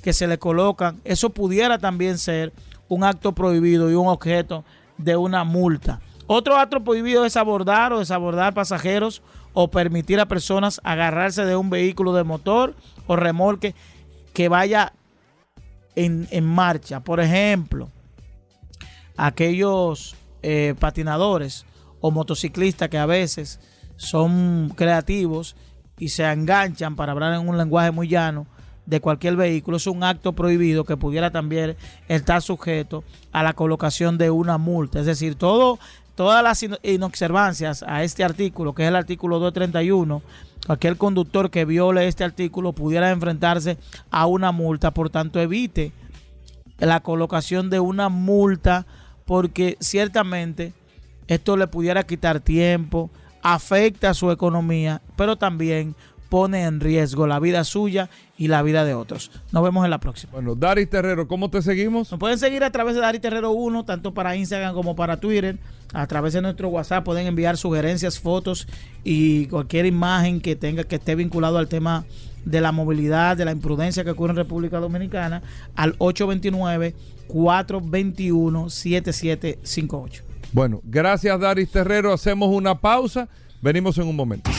que 0.03 0.13
se 0.13 0.27
le 0.27 0.39
colocan, 0.39 1.01
eso 1.05 1.31
pudiera 1.31 1.79
también 1.79 2.19
ser 2.19 2.53
un 2.89 3.05
acto 3.05 3.33
prohibido 3.33 3.91
y 3.91 3.95
un 3.95 4.07
objeto 4.07 4.65
de 4.97 5.17
una 5.17 5.45
multa. 5.45 6.01
Otro 6.31 6.59
acto 6.59 6.85
prohibido 6.85 7.25
es 7.25 7.39
abordar 7.39 7.95
o 7.95 8.01
desabordar 8.01 8.53
pasajeros 8.53 9.23
o 9.55 9.71
permitir 9.71 10.21
a 10.21 10.29
personas 10.29 10.79
agarrarse 10.85 11.47
de 11.47 11.57
un 11.57 11.71
vehículo 11.71 12.13
de 12.13 12.23
motor 12.23 12.75
o 13.07 13.17
remolque 13.17 13.75
que 14.35 14.51
vaya 14.51 14.93
en, 15.97 16.45
marcha. 16.45 17.01
Por 17.01 17.21
ejemplo, 17.21 17.89
aquellos 19.17 20.17
eh, 20.43 20.75
patinadores 20.79 21.65
o 22.03 22.11
motociclistas 22.11 22.91
que 22.91 22.99
a 22.99 23.07
veces 23.07 23.59
son 23.97 24.71
creativos 24.77 25.57
y 25.99 26.11
se 26.11 26.31
enganchan 26.31 26.95
para 26.95 27.13
hablar 27.13 27.33
en 27.33 27.49
un 27.49 27.57
lenguaje 27.57 27.91
muy 27.91 28.07
llano 28.07 28.47
de 28.89 29.03
cualquier 29.03 29.37
vehículo 29.37 29.77
es 29.77 29.87
un 29.87 30.03
acto 30.03 30.33
prohibido 30.33 30.85
que 30.85 30.97
pudiera 30.97 31.31
también 31.31 31.77
estar 32.09 32.41
sujeto 32.41 33.05
a 33.33 33.43
la 33.43 33.53
colocación 33.53 34.17
de 34.17 34.31
una 34.31 34.57
multa. 34.57 35.01
Es 35.01 35.05
decir, 35.05 35.35
todo, 35.35 35.79
todas 36.19 36.43
las 36.43 36.67
inobservancias 36.83 37.85
a 37.87 38.03
este 38.03 38.25
artículo, 38.25 38.75
que 38.75 38.83
es 38.83 38.89
el 38.89 38.97
artículo 38.97 39.39
231, 39.39 40.21
cualquier 40.67 40.97
conductor 40.97 41.49
que 41.49 41.65
viole 41.65 42.09
este 42.09 42.25
artículo 42.25 42.73
pudiera 42.73 43.11
enfrentarse 43.11 43.79
a 44.11 44.27
una 44.27 44.51
multa. 44.51 44.91
Por 44.91 45.11
tanto, 45.11 45.39
evite 45.39 45.93
la 46.81 46.99
colocación 47.05 47.71
de 47.71 47.79
una 47.79 48.09
multa 48.09 48.85
porque 49.27 49.77
ciertamente 49.79 50.73
esto 51.29 51.57
le 51.57 51.69
pudiera 51.69 52.03
quitar 52.03 52.41
tiempo, 52.41 53.13
afecta 53.41 54.11
a 54.11 54.15
su 54.15 54.33
economía, 54.33 55.01
pero 55.15 55.37
también 55.37 55.95
pone 56.29 56.65
en 56.65 56.81
riesgo 56.81 57.27
la 57.27 57.41
vida 57.41 57.65
suya 57.65 58.11
y 58.37 58.49
la 58.49 58.63
vida 58.63 58.85
de 58.85 58.95
otros. 58.95 59.31
Nos 59.53 59.63
vemos 59.63 59.85
en 59.85 59.91
la 59.91 59.99
próxima. 59.99 60.33
Bueno, 60.33 60.55
Dari 60.55 60.87
Terrero, 60.87 61.27
¿cómo 61.27 61.51
te 61.51 61.63
seguimos? 61.63 62.11
Nos 62.11 62.21
pueden 62.21 62.39
seguir 62.39 62.65
a 62.65 62.71
través 62.71 62.95
de 62.95 63.01
Dari 63.01 63.19
Terrero 63.19 63.51
1, 63.51 63.85
tanto 63.85 64.15
para 64.15 64.37
Instagram 64.37 64.75
como 64.75 64.95
para 64.95 65.19
Twitter. 65.19 65.59
A 65.95 66.07
través 66.07 66.35
de 66.35 66.43
nuestro 66.43 66.69
WhatsApp 66.69 67.05
pueden 67.05 67.27
enviar 67.27 67.57
sugerencias, 67.57 68.21
fotos 68.21 68.69
y 69.05 69.47
cualquier 69.47 69.87
imagen 69.87 70.41
que 70.41 70.55
tenga 70.55 70.85
que 70.85 70.97
esté 70.97 71.15
vinculado 71.15 71.57
al 71.57 71.69
tema 71.69 72.05
de 72.45 72.61
la 72.61 72.73
movilidad, 72.73 73.37
de 73.37 73.45
la 73.45 73.53
imprudencia 73.53 74.05
que 74.05 74.11
ocurre 74.11 74.33
en 74.33 74.37
República 74.37 74.79
Dominicana 74.79 75.43
al 75.77 75.95
829 75.99 76.95
421 77.27 78.71
7758. 78.71 80.25
Bueno, 80.53 80.81
gracias 80.85 81.41
Daris 81.41 81.71
Terrero. 81.71 82.13
Hacemos 82.13 82.49
una 82.51 82.75
pausa. 82.75 83.29
Venimos 83.61 83.97
en 83.99 84.09
un 84.09 84.17
momento. 84.17 84.51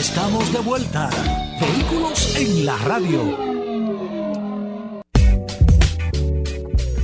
Estamos 0.00 0.50
de 0.50 0.58
vuelta. 0.60 1.10
Vehículos 1.60 2.34
en 2.36 2.64
la 2.64 2.78
radio. 2.78 3.36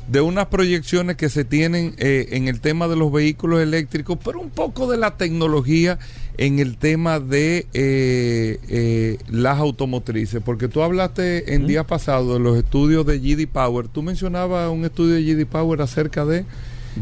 de 0.07 0.21
unas 0.21 0.47
proyecciones 0.47 1.17
que 1.17 1.29
se 1.29 1.43
tienen 1.43 1.93
eh, 1.97 2.29
en 2.31 2.47
el 2.47 2.61
tema 2.61 2.87
de 2.87 2.95
los 2.95 3.11
vehículos 3.11 3.61
eléctricos, 3.61 4.17
pero 4.23 4.39
un 4.39 4.49
poco 4.49 4.89
de 4.89 4.97
la 4.97 5.17
tecnología 5.17 5.99
en 6.37 6.59
el 6.59 6.77
tema 6.77 7.19
de 7.19 7.67
eh, 7.73 9.17
las 9.29 9.59
automotrices, 9.59 10.41
porque 10.43 10.67
tú 10.67 10.81
hablaste 10.81 11.55
en 11.55 11.67
día 11.67 11.85
pasado 11.85 12.33
de 12.33 12.39
los 12.39 12.57
estudios 12.57 13.05
de 13.05 13.19
GD 13.19 13.47
Power, 13.47 13.87
tú 13.87 14.03
mencionabas 14.03 14.69
un 14.71 14.85
estudio 14.85 15.15
de 15.15 15.23
GD 15.23 15.47
Power 15.47 15.81
acerca 15.81 16.25
de 16.25 16.45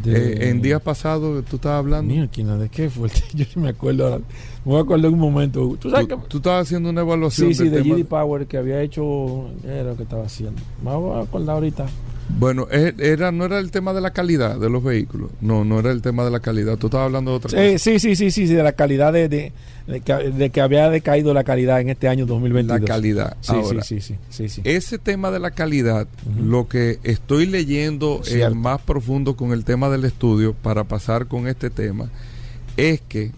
eh, 0.06 0.50
en 0.50 0.62
días 0.62 0.82
pasados 0.82 1.44
tú 1.46 1.56
estabas 1.56 1.80
hablando. 1.80 2.14
¿de 2.14 2.70
qué 2.70 2.90
fue? 2.90 3.10
Yo 3.34 3.46
no 3.56 3.62
me 3.64 3.70
acuerdo 3.70 4.06
ahora. 4.06 4.18
Me 4.66 4.72
voy 4.72 4.78
a 4.78 4.82
acordar 4.82 5.12
un 5.12 5.20
momento. 5.20 5.78
¿Tú, 5.80 5.90
sabes 5.90 6.08
que... 6.08 6.18
tú 6.28 6.38
estabas 6.38 6.68
haciendo 6.68 6.90
una 6.90 7.02
evaluación. 7.02 7.54
Sí, 7.54 7.64
sí, 7.66 7.70
de 7.70 7.82
GD 7.82 8.06
Power 8.06 8.48
que 8.48 8.58
había 8.58 8.82
hecho. 8.82 9.50
Era 9.64 9.84
lo 9.84 9.98
que 9.98 10.04
estaba 10.04 10.26
haciendo. 10.26 10.62
Me 10.84 10.96
voy 10.96 11.20
a 11.20 11.24
acordar 11.24 11.56
ahorita. 11.56 11.86
Bueno, 12.28 12.68
era, 12.72 13.32
no 13.32 13.46
era 13.46 13.60
el 13.60 13.72
tema 13.72 13.94
de 13.94 14.02
la 14.02 14.12
calidad 14.12 14.60
de 14.60 14.70
los 14.70 14.84
vehículos. 14.84 15.30
No, 15.42 15.64
no 15.64 15.80
era 15.80 15.92
el 15.92 16.02
tema 16.02 16.26
de 16.26 16.32
la 16.32 16.40
calidad. 16.40 16.78
Tú 16.78 16.88
estabas 16.88 17.06
hablando 17.06 17.32
de 17.32 17.38
otra 17.38 17.50
cosa. 17.52 17.80
Sí, 17.80 18.00
sí, 18.00 18.16
sí, 18.16 18.32
sí, 18.32 18.46
de 18.48 18.64
la 18.64 18.74
calidad 18.74 19.14
de, 19.14 19.30
de, 19.30 20.50
que, 20.52 20.62
había 20.62 20.90
decaído 20.90 21.34
la 21.34 21.44
calidad 21.44 21.80
en 21.82 21.90
este 21.90 22.08
año 22.08 22.26
2022. 22.26 22.82
La 22.82 22.86
calidad. 22.88 23.38
Sí, 23.42 23.54
sí, 23.84 24.02
sí, 24.02 24.16
sí, 24.30 24.50
sí, 24.50 24.62
Ese 24.64 24.98
tema 24.98 25.30
de 25.30 25.40
la 25.40 25.52
calidad, 25.52 26.08
lo 26.40 26.68
que 26.68 27.00
estoy 27.04 27.46
leyendo 27.46 28.22
más 28.56 28.82
profundo 28.82 29.36
con 29.36 29.52
el 29.52 29.64
tema 29.64 29.90
del 29.90 30.06
estudio, 30.06 30.54
para 30.54 30.84
pasar 30.84 31.28
con 31.28 31.48
este 31.48 31.70
tema, 31.70 32.10
es 32.76 33.02
que 33.02 33.32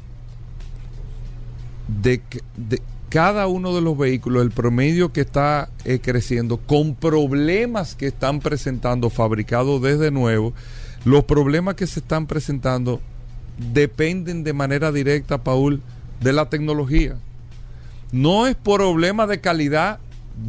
de, 1.88 2.22
de 2.56 2.82
cada 3.10 3.48
uno 3.48 3.74
de 3.74 3.82
los 3.82 3.98
vehículos, 3.98 4.44
el 4.44 4.52
promedio 4.52 5.14
que 5.14 5.22
está 5.22 5.70
eh, 5.86 6.00
creciendo, 6.00 6.58
con 6.58 6.96
problemas 6.96 7.96
que 7.96 8.08
están 8.08 8.40
presentando 8.40 9.10
fabricados 9.10 9.82
desde 9.82 10.12
nuevo, 10.12 10.54
los 11.06 11.24
problemas 11.24 11.76
que 11.76 11.88
se 11.88 12.02
están 12.02 12.28
presentando 12.28 13.02
dependen 13.74 14.44
de 14.44 14.54
manera 14.54 14.92
directa, 14.92 15.44
Paul, 15.44 15.82
de 16.20 16.34
la 16.34 16.50
tecnología. 16.50 17.16
No 18.12 18.48
es 18.48 18.56
problema 18.56 19.26
de 19.26 19.40
calidad 19.40 20.00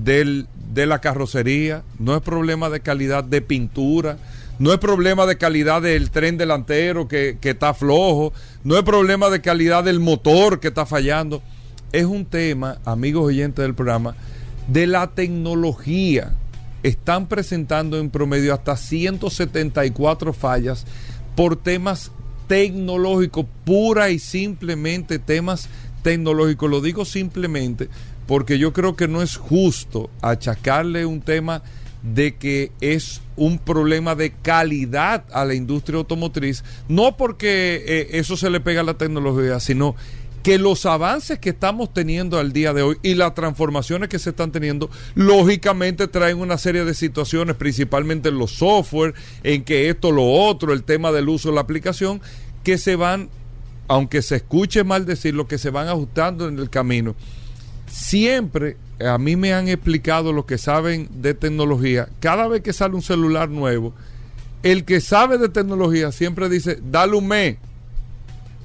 del, 0.04 0.48
de 0.72 0.86
la 0.86 1.00
carrocería, 1.00 1.82
no 1.98 2.16
es 2.16 2.22
problema 2.22 2.70
de 2.70 2.80
calidad 2.80 3.22
de 3.22 3.40
pintura, 3.40 4.18
no 4.58 4.72
es 4.72 4.78
problema 4.78 5.26
de 5.26 5.38
calidad 5.38 5.82
del 5.82 6.10
tren 6.10 6.36
delantero 6.36 7.06
que, 7.06 7.38
que 7.40 7.50
está 7.50 7.72
flojo, 7.72 8.32
no 8.64 8.76
es 8.76 8.82
problema 8.82 9.30
de 9.30 9.40
calidad 9.40 9.84
del 9.84 10.00
motor 10.00 10.58
que 10.58 10.68
está 10.68 10.84
fallando 10.84 11.40
es 11.92 12.04
un 12.04 12.24
tema, 12.24 12.78
amigos 12.84 13.24
oyentes 13.24 13.62
del 13.62 13.74
programa, 13.74 14.14
de 14.66 14.86
la 14.86 15.08
tecnología. 15.08 16.32
Están 16.82 17.26
presentando 17.26 17.98
en 17.98 18.10
promedio 18.10 18.54
hasta 18.54 18.76
174 18.76 20.32
fallas 20.32 20.86
por 21.34 21.56
temas 21.56 22.12
tecnológicos, 22.46 23.46
pura 23.64 24.10
y 24.10 24.18
simplemente 24.18 25.18
temas 25.18 25.68
tecnológicos. 26.02 26.70
Lo 26.70 26.80
digo 26.80 27.04
simplemente 27.04 27.88
porque 28.26 28.58
yo 28.58 28.72
creo 28.74 28.94
que 28.94 29.08
no 29.08 29.22
es 29.22 29.36
justo 29.36 30.10
achacarle 30.20 31.06
un 31.06 31.22
tema 31.22 31.62
de 32.02 32.36
que 32.36 32.72
es 32.80 33.22
un 33.36 33.58
problema 33.58 34.14
de 34.14 34.30
calidad 34.30 35.24
a 35.32 35.44
la 35.44 35.54
industria 35.54 35.98
automotriz, 35.98 36.62
no 36.88 37.16
porque 37.16 37.82
eh, 37.86 38.08
eso 38.12 38.36
se 38.36 38.50
le 38.50 38.60
pega 38.60 38.82
a 38.82 38.84
la 38.84 38.98
tecnología, 38.98 39.58
sino 39.60 39.96
que 40.42 40.58
los 40.58 40.86
avances 40.86 41.38
que 41.38 41.50
estamos 41.50 41.92
teniendo 41.92 42.38
al 42.38 42.52
día 42.52 42.72
de 42.72 42.82
hoy 42.82 42.96
y 43.02 43.14
las 43.14 43.34
transformaciones 43.34 44.08
que 44.08 44.18
se 44.18 44.30
están 44.30 44.52
teniendo, 44.52 44.90
lógicamente 45.14 46.08
traen 46.08 46.38
una 46.38 46.58
serie 46.58 46.84
de 46.84 46.94
situaciones, 46.94 47.56
principalmente 47.56 48.28
en 48.28 48.38
los 48.38 48.52
software, 48.52 49.14
en 49.42 49.64
que 49.64 49.88
esto, 49.88 50.12
lo 50.12 50.24
otro, 50.24 50.72
el 50.72 50.84
tema 50.84 51.12
del 51.12 51.28
uso 51.28 51.48
de 51.48 51.56
la 51.56 51.60
aplicación, 51.62 52.20
que 52.62 52.78
se 52.78 52.96
van, 52.96 53.28
aunque 53.88 54.22
se 54.22 54.36
escuche 54.36 54.84
mal 54.84 55.06
decirlo, 55.06 55.48
que 55.48 55.58
se 55.58 55.70
van 55.70 55.88
ajustando 55.88 56.48
en 56.48 56.58
el 56.58 56.70
camino. 56.70 57.14
Siempre 57.86 58.76
a 59.00 59.18
mí 59.18 59.36
me 59.36 59.52
han 59.52 59.68
explicado 59.68 60.32
los 60.32 60.44
que 60.44 60.58
saben 60.58 61.08
de 61.10 61.34
tecnología, 61.34 62.08
cada 62.20 62.48
vez 62.48 62.62
que 62.62 62.72
sale 62.72 62.94
un 62.94 63.02
celular 63.02 63.48
nuevo, 63.48 63.94
el 64.62 64.84
que 64.84 65.00
sabe 65.00 65.38
de 65.38 65.48
tecnología 65.48 66.10
siempre 66.10 66.48
dice, 66.48 66.80
dale 66.82 67.16
un 67.16 67.28
mes 67.28 67.58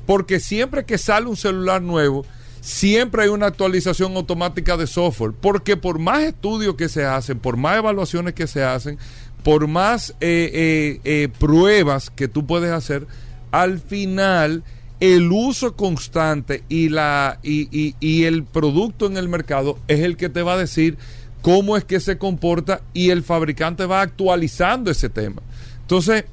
porque 0.06 0.40
siempre 0.40 0.86
que 0.86 0.98
sale 0.98 1.28
un 1.28 1.38
celular 1.38 1.82
nuevo, 1.82 2.26
siempre 2.62 3.24
hay 3.24 3.30
una 3.30 3.48
actualización 3.48 4.16
automática 4.16 4.78
de 4.78 4.88
software. 4.88 5.34
Porque 5.40 5.78
por 5.78 6.00
más 6.00 6.24
estudios 6.24 6.76
que 6.76 6.90
se 6.90 7.06
hacen, 7.06 7.40
por 7.40 7.58
más 7.58 7.78
evaluaciones 7.78 8.34
que 8.34 8.48
se 8.48 8.64
hacen, 8.64 8.98
por 9.44 9.68
más 9.68 10.12
eh, 10.22 10.50
eh, 10.54 11.00
eh, 11.04 11.30
pruebas 11.38 12.10
que 12.10 12.28
tú 12.28 12.46
puedes 12.46 12.72
hacer, 12.72 13.06
al 13.52 13.80
final 13.80 14.64
el 15.00 15.32
uso 15.32 15.76
constante 15.76 16.64
y, 16.70 16.88
la, 16.88 17.40
y, 17.44 17.96
y 18.00 18.24
el 18.24 18.46
producto 18.46 19.06
en 19.06 19.18
el 19.18 19.28
mercado 19.28 19.78
es 19.90 20.00
el 20.00 20.16
que 20.16 20.30
te 20.30 20.42
va 20.42 20.54
a 20.54 20.58
decir 20.58 20.98
cómo 21.42 21.76
es 21.76 21.84
que 21.84 22.00
se 22.00 22.18
comporta 22.18 22.82
y 22.94 23.10
el 23.10 23.22
fabricante 23.22 23.86
va 23.86 24.02
actualizando 24.02 24.90
ese 24.90 25.10
tema. 25.10 25.42
Entonces, 25.82 26.24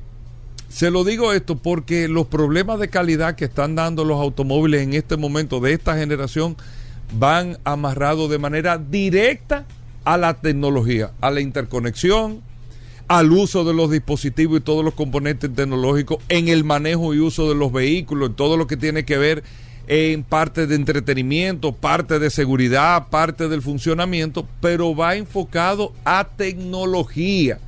se 0.70 0.90
lo 0.90 1.02
digo 1.02 1.32
esto 1.32 1.56
porque 1.56 2.06
los 2.06 2.28
problemas 2.28 2.78
de 2.78 2.88
calidad 2.88 3.34
que 3.34 3.46
están 3.46 3.74
dando 3.74 4.04
los 4.04 4.20
automóviles 4.20 4.82
en 4.82 4.94
este 4.94 5.16
momento 5.16 5.58
de 5.58 5.72
esta 5.72 5.96
generación 5.96 6.56
van 7.18 7.58
amarrados 7.64 8.30
de 8.30 8.38
manera 8.38 8.78
directa 8.78 9.66
a 10.04 10.16
la 10.16 10.34
tecnología, 10.34 11.10
a 11.20 11.32
la 11.32 11.40
interconexión, 11.40 12.40
al 13.08 13.32
uso 13.32 13.64
de 13.64 13.74
los 13.74 13.90
dispositivos 13.90 14.58
y 14.58 14.62
todos 14.62 14.84
los 14.84 14.94
componentes 14.94 15.52
tecnológicos, 15.52 16.18
en 16.28 16.46
el 16.46 16.62
manejo 16.62 17.14
y 17.14 17.18
uso 17.18 17.48
de 17.48 17.56
los 17.56 17.72
vehículos, 17.72 18.30
en 18.30 18.36
todo 18.36 18.56
lo 18.56 18.68
que 18.68 18.76
tiene 18.76 19.04
que 19.04 19.18
ver 19.18 19.42
en 19.88 20.22
parte 20.22 20.68
de 20.68 20.76
entretenimiento, 20.76 21.72
parte 21.72 22.20
de 22.20 22.30
seguridad, 22.30 23.08
parte 23.08 23.48
del 23.48 23.60
funcionamiento, 23.60 24.46
pero 24.60 24.94
va 24.94 25.16
enfocado 25.16 25.92
a 26.04 26.28
tecnología, 26.36 27.58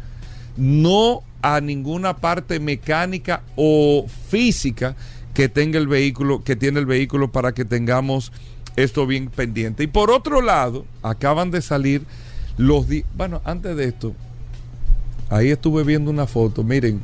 no 0.56 1.24
a 1.42 1.60
ninguna 1.60 2.16
parte 2.16 2.60
mecánica 2.60 3.42
o 3.56 4.06
física 4.28 4.96
que 5.34 5.48
tenga 5.48 5.78
el 5.78 5.88
vehículo, 5.88 6.44
que 6.44 6.56
tiene 6.56 6.80
el 6.80 6.86
vehículo 6.86 7.32
para 7.32 7.52
que 7.52 7.64
tengamos 7.64 8.32
esto 8.76 9.06
bien 9.06 9.28
pendiente. 9.28 9.82
Y 9.82 9.86
por 9.86 10.10
otro 10.10 10.40
lado, 10.40 10.86
acaban 11.02 11.50
de 11.50 11.62
salir 11.62 12.02
los 12.56 12.86
bueno, 13.16 13.40
antes 13.44 13.76
de 13.76 13.84
esto, 13.84 14.14
ahí 15.30 15.50
estuve 15.50 15.84
viendo 15.84 16.10
una 16.10 16.26
foto, 16.26 16.62
miren, 16.62 17.00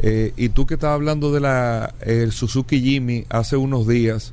eh, 0.00 0.32
y 0.36 0.48
tú 0.50 0.66
que 0.66 0.74
estabas 0.74 0.94
hablando 0.94 1.32
de 1.32 1.40
la 1.40 1.94
el 2.00 2.32
Suzuki 2.32 2.80
Jimmy 2.80 3.26
hace 3.28 3.56
unos 3.56 3.86
días, 3.86 4.32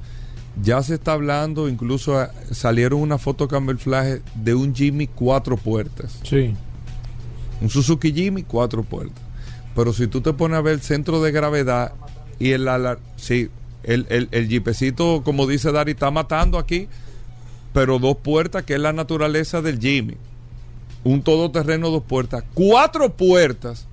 ya 0.62 0.82
se 0.84 0.96
está 0.96 1.14
hablando, 1.14 1.68
incluso 1.68 2.18
ah, 2.18 2.32
salieron 2.52 3.02
una 3.02 3.18
foto 3.18 3.48
camuflaje 3.48 4.22
de 4.36 4.56
un 4.56 4.74
Jimmy 4.74 5.08
cuatro 5.08 5.58
puertas. 5.58 6.20
Sí. 6.24 6.54
Un 7.62 7.70
Suzuki 7.70 8.14
Jimmy 8.14 8.44
cuatro 8.44 8.84
puertas. 8.84 9.25
Pero 9.76 9.94
si 9.94 10.08
tú 10.08 10.22
te 10.22 10.34
pones 10.34 10.58
a 10.58 10.62
ver 10.62 10.74
el 10.74 10.82
centro 10.82 11.22
de 11.22 11.32
gravedad 11.32 11.94
y 12.40 12.52
el 12.52 12.68
ala, 12.68 12.98
sí, 13.18 13.50
el, 13.84 14.08
el, 14.10 14.30
el 14.32 14.48
jeepecito, 14.48 15.22
como 15.24 15.48
dice 15.48 15.72
Dari, 15.72 15.92
está 15.92 16.12
matando 16.12 16.58
aquí, 16.58 16.88
pero 17.74 18.00
dos 18.00 18.18
puertas, 18.18 18.64
que 18.64 18.76
es 18.76 18.80
la 18.80 18.94
naturaleza 18.94 19.62
del 19.62 19.80
Jimmy. 19.80 20.16
Un 21.04 21.22
todoterreno, 21.22 21.92
dos 21.92 22.04
puertas. 22.04 22.44
Cuatro 22.54 23.14
puertas 23.14 23.86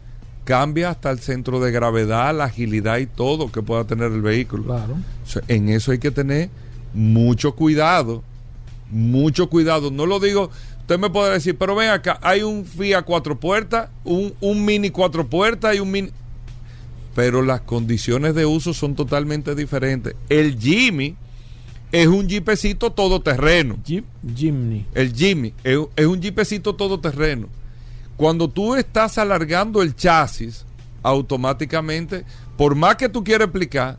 cambia 0.45 0.91
hasta 0.91 1.11
el 1.11 1.19
centro 1.19 1.61
de 1.61 1.73
gravedad, 1.73 2.35
la 2.35 2.45
agilidad 2.45 2.99
y 2.99 3.07
todo 3.07 3.51
que 3.51 3.63
pueda 3.63 3.85
tener 3.85 4.13
el 4.13 4.23
vehículo. 4.23 4.65
Claro. 4.65 4.97
en 5.49 5.69
eso 5.69 5.93
hay 5.93 5.99
que 5.99 6.11
tener 6.11 6.49
mucho 6.95 7.53
cuidado. 7.55 8.23
Mucho 8.91 9.49
cuidado. 9.49 9.91
No 9.91 10.07
lo 10.07 10.21
digo 10.21 10.51
Usted 10.83 10.99
me 10.99 11.11
puede 11.11 11.33
decir, 11.33 11.57
pero 11.57 11.75
ven 11.75 11.91
acá, 11.91 12.19
hay 12.23 12.43
un 12.43 12.65
Fiat 12.65 13.05
cuatro 13.05 13.39
puertas, 13.39 13.89
un, 14.05 14.35
un 14.41 14.65
Mini 14.65 14.91
cuatro 14.91 15.27
puertas 15.27 15.75
y 15.75 15.81
un 15.81 15.91
Mini... 15.91 16.11
Pero 17.15 17.43
las 17.43 17.61
condiciones 17.61 18.35
de 18.35 18.47
uso 18.47 18.75
son 18.75 18.95
totalmente 18.95 19.55
diferentes. 19.55 20.15
El 20.29 20.59
Jimmy 20.59 21.17
es 21.93 22.07
un 22.07 22.29
jeepecito 22.29 22.91
todoterreno. 22.91 23.77
Jeep, 23.85 24.05
Jimny. 24.35 24.87
El 24.95 25.15
Jimmy 25.15 25.53
es, 25.63 25.79
es 25.95 26.07
un 26.07 26.21
jeepecito 26.21 26.75
todoterreno. 26.75 27.49
Cuando 28.17 28.49
tú 28.49 28.75
estás 28.75 29.19
alargando 29.19 29.83
el 29.83 29.95
chasis, 29.95 30.65
automáticamente, 31.03 32.25
por 32.57 32.75
más 32.75 32.97
que 32.97 33.09
tú 33.09 33.23
quieras 33.23 33.47
explicar, 33.47 33.99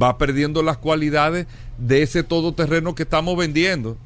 va 0.00 0.18
perdiendo 0.18 0.62
las 0.62 0.76
cualidades 0.78 1.46
de 1.78 2.02
ese 2.02 2.22
todoterreno 2.22 2.94
que 2.94 3.04
estamos 3.04 3.36
vendiendo 3.36 3.96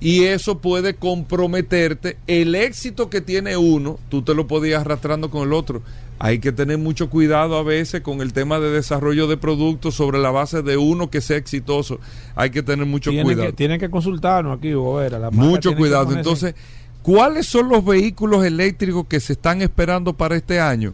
y 0.00 0.24
eso 0.24 0.58
puede 0.58 0.94
comprometerte 0.94 2.18
el 2.26 2.54
éxito 2.54 3.10
que 3.10 3.20
tiene 3.20 3.56
uno, 3.56 3.98
tú 4.08 4.22
te 4.22 4.34
lo 4.34 4.46
podías 4.46 4.82
arrastrando 4.82 5.30
con 5.30 5.46
el 5.46 5.52
otro. 5.52 5.82
Hay 6.20 6.40
que 6.40 6.50
tener 6.50 6.78
mucho 6.78 7.10
cuidado 7.10 7.56
a 7.56 7.62
veces 7.62 8.00
con 8.00 8.20
el 8.20 8.32
tema 8.32 8.58
de 8.58 8.70
desarrollo 8.70 9.26
de 9.28 9.36
productos 9.36 9.94
sobre 9.94 10.18
la 10.18 10.30
base 10.30 10.62
de 10.62 10.76
uno 10.76 11.10
que 11.10 11.20
sea 11.20 11.36
exitoso. 11.36 12.00
Hay 12.34 12.50
que 12.50 12.62
tener 12.62 12.86
mucho 12.86 13.10
cuidado. 13.10 13.52
tienen 13.52 13.78
que 13.78 13.88
consultarnos 13.88 14.58
aquí, 14.58 14.72
Bobera. 14.74 15.30
mucho 15.30 15.74
cuidado. 15.76 16.16
Entonces, 16.16 16.54
¿cuáles 17.02 17.46
son 17.46 17.68
los 17.68 17.84
vehículos 17.84 18.44
eléctricos 18.44 19.06
que 19.06 19.20
se 19.20 19.34
están 19.34 19.62
esperando 19.62 20.12
para 20.12 20.36
este 20.36 20.60
año? 20.60 20.92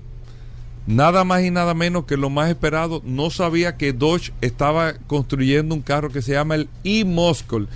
Nada 0.86 1.24
más 1.24 1.42
y 1.42 1.50
nada 1.50 1.72
menos 1.72 2.04
que 2.04 2.18
lo 2.18 2.28
más 2.28 2.50
esperado. 2.50 3.00
No 3.04 3.30
sabía 3.30 3.78
que 3.78 3.94
Dodge 3.94 4.32
estaba 4.42 4.92
construyendo 5.06 5.74
un 5.74 5.80
carro 5.80 6.10
que 6.10 6.20
se 6.20 6.32
llama 6.32 6.56
el 6.56 6.68
e-Muscle 6.84 7.66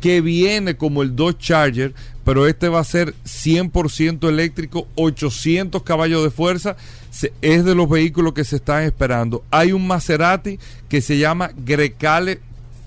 que 0.00 0.20
viene 0.20 0.76
como 0.76 1.02
el 1.02 1.16
Dodge 1.16 1.38
Charger, 1.38 1.94
pero 2.24 2.46
este 2.46 2.68
va 2.68 2.80
a 2.80 2.84
ser 2.84 3.14
100% 3.24 4.28
eléctrico, 4.28 4.88
800 4.96 5.82
caballos 5.82 6.24
de 6.24 6.30
fuerza, 6.30 6.76
es 7.40 7.64
de 7.64 7.74
los 7.74 7.88
vehículos 7.88 8.34
que 8.34 8.44
se 8.44 8.56
están 8.56 8.82
esperando. 8.82 9.44
Hay 9.50 9.72
un 9.72 9.86
Maserati 9.86 10.58
que 10.88 11.00
se 11.00 11.18
llama 11.18 11.50
Grecale 11.56 12.40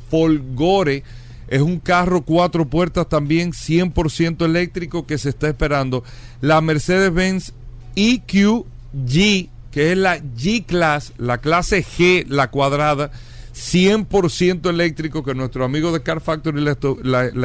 Folgore, 0.10 1.04
es 1.48 1.62
un 1.62 1.80
carro 1.80 2.22
cuatro 2.22 2.66
puertas 2.66 3.10
también 3.10 3.54
100% 3.54 4.46
eléctrico 4.46 5.08
que 5.08 5.18
se 5.18 5.30
está 5.30 5.48
esperando. 5.48 6.04
La 6.42 6.62
Mercedes-Benz 6.62 7.54
EQG, 7.96 9.50
que 9.72 9.92
es 9.92 9.98
la 9.98 10.20
G-Class, 10.20 11.14
la 11.18 11.40
clase 11.40 11.84
G, 11.84 12.28
la 12.28 12.52
cuadrada, 12.52 13.12
100% 13.60 14.70
eléctrico 14.70 15.24
que 15.24 15.36
nuestro 15.36 15.66
amigo 15.66 15.92
de 15.92 16.02
Car 16.02 16.22
Factory 16.22 16.62
le, 16.62 16.72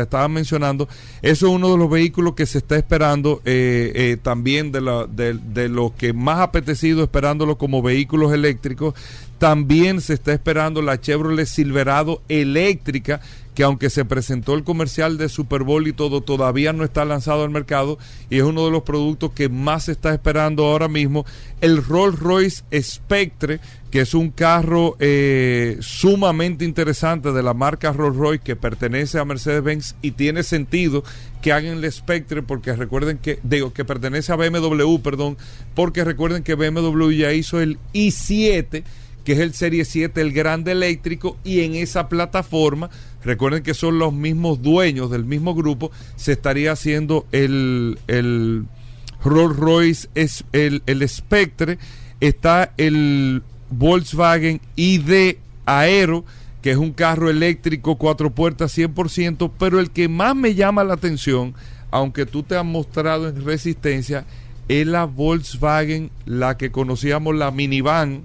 estaba 0.03 0.29
mencionando. 0.29 0.89
Eso 1.23 1.47
es 1.47 1.53
uno 1.53 1.73
de 1.73 1.79
los 1.79 1.91
vehículos 1.91 2.35
que 2.35 2.47
se 2.47 2.59
está 2.59 2.77
esperando 2.77 3.43
eh, 3.45 3.93
eh, 3.95 4.17
también 4.23 4.71
de, 4.71 4.81
la, 4.81 5.07
de, 5.07 5.35
de 5.35 5.69
los 5.69 5.93
que 5.93 6.13
más 6.13 6.39
apetecido 6.39 7.03
esperándolo 7.03 7.59
como 7.59 7.83
vehículos 7.83 8.33
eléctricos. 8.33 8.95
También 9.39 10.01
se 10.01 10.15
está 10.15 10.33
esperando 10.33 10.81
la 10.81 11.01
Chevrolet 11.01 11.47
Silverado 11.47 12.23
eléctrica 12.29 13.21
que 13.55 13.63
aunque 13.63 13.89
se 13.89 14.05
presentó 14.05 14.55
el 14.55 14.65
comercial 14.65 15.17
de 15.17 15.29
Super 15.29 15.63
Bowl 15.63 15.87
y 15.87 15.93
todo, 15.93 16.21
todavía 16.21 16.73
no 16.73 16.85
está 16.85 17.05
lanzado 17.05 17.45
al 17.45 17.51
mercado 17.51 17.99
y 18.29 18.39
es 18.39 18.43
uno 18.43 18.65
de 18.65 18.73
los 18.73 18.83
productos 18.83 19.33
que 19.33 19.49
más 19.49 19.85
se 19.85 19.93
está 19.93 20.13
esperando 20.13 20.65
ahora 20.65 20.89
mismo. 20.89 21.25
El 21.61 21.83
Rolls 21.85 22.19
Royce 22.19 22.65
Spectre, 22.83 23.61
que 23.91 24.01
es 24.01 24.13
un 24.13 24.31
carro 24.31 24.97
eh, 24.99 25.79
sumamente 25.81 26.65
interesante 26.65 27.33
de 27.33 27.43
la 27.43 27.55
marca 27.55 27.93
Rolls 27.93 28.17
Royce 28.17 28.43
que 28.43 28.57
pertenece 28.57 29.19
a 29.19 29.25
Mercedes-Benz 29.25 29.95
y 30.03 30.13
tiene 30.13 30.43
sentido 30.43 31.05
que 31.41 31.53
hagan 31.53 31.85
el 31.85 31.93
Spectre 31.93 32.43
porque 32.43 32.75
recuerden 32.75 33.19
que, 33.19 33.39
digo, 33.45 33.73
que 33.73 33.85
pertenece 33.85 34.33
a 34.33 34.37
BMW, 34.37 34.99
perdón, 34.99 35.37
porque 35.75 36.03
recuerden 36.03 36.43
que 36.43 36.57
BMW 36.57 37.11
ya 37.11 37.33
hizo 37.33 37.61
el 37.61 37.79
i7 37.93 38.83
que 39.25 39.33
es 39.33 39.39
el 39.39 39.55
Serie 39.55 39.85
7, 39.85 40.21
el 40.21 40.33
grande 40.33 40.73
eléctrico, 40.73 41.39
y 41.45 41.61
en 41.61 41.75
esa 41.75 42.09
plataforma, 42.09 42.91
recuerden 43.25 43.63
que 43.63 43.75
son 43.75 43.99
los 43.99 44.13
mismos 44.13 44.63
dueños 44.63 45.11
del 45.11 45.25
mismo 45.25 45.55
grupo, 45.55 45.91
se 46.17 46.33
estaría 46.33 46.73
haciendo 46.73 47.27
el, 47.33 47.99
el 48.07 48.67
Rolls 49.25 49.57
Royce, 49.57 50.09
es 50.15 50.45
el, 50.53 50.83
el 50.87 51.09
Spectre, 51.09 51.79
está 52.21 52.73
el 52.77 53.43
Volkswagen 53.71 54.61
ID 54.77 55.37
Aero, 55.67 56.25
que 56.63 56.71
es 56.71 56.77
un 56.77 56.93
carro 56.93 57.29
eléctrico, 57.29 57.97
cuatro 57.97 58.31
puertas 58.31 58.77
100%, 58.77 59.51
pero 59.59 59.81
el 59.81 59.91
que 59.91 60.09
más 60.09 60.35
me 60.35 60.55
llama 60.55 60.85
la 60.85 60.95
atención, 60.95 61.55
aunque 61.91 62.27
tú 62.27 62.43
te 62.43 62.57
has 62.57 62.65
mostrado 62.65 63.29
en 63.29 63.45
resistencia, 63.45 64.25
es 64.69 64.87
la 64.87 65.05
Volkswagen, 65.05 66.11
la 66.25 66.57
que 66.57 66.71
conocíamos 66.71 67.35
la 67.35 67.51
minivan, 67.51 68.23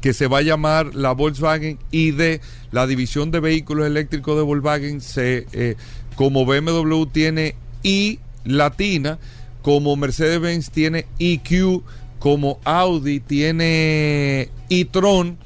que 0.00 0.12
se 0.12 0.26
va 0.26 0.38
a 0.38 0.42
llamar 0.42 0.94
la 0.94 1.12
Volkswagen 1.12 1.78
ID, 1.90 2.40
la 2.70 2.86
división 2.86 3.30
de 3.30 3.40
vehículos 3.40 3.86
eléctricos 3.86 4.36
de 4.36 4.42
Volkswagen, 4.42 5.00
se, 5.00 5.46
eh, 5.52 5.76
como 6.14 6.44
BMW 6.46 7.04
tiene 7.06 7.54
I 7.82 8.20
latina, 8.44 9.18
como 9.62 9.96
Mercedes-Benz 9.96 10.70
tiene 10.70 11.06
EQ, 11.18 11.82
como 12.18 12.58
Audi 12.64 13.20
tiene 13.20 14.50
e-tron, 14.70 15.38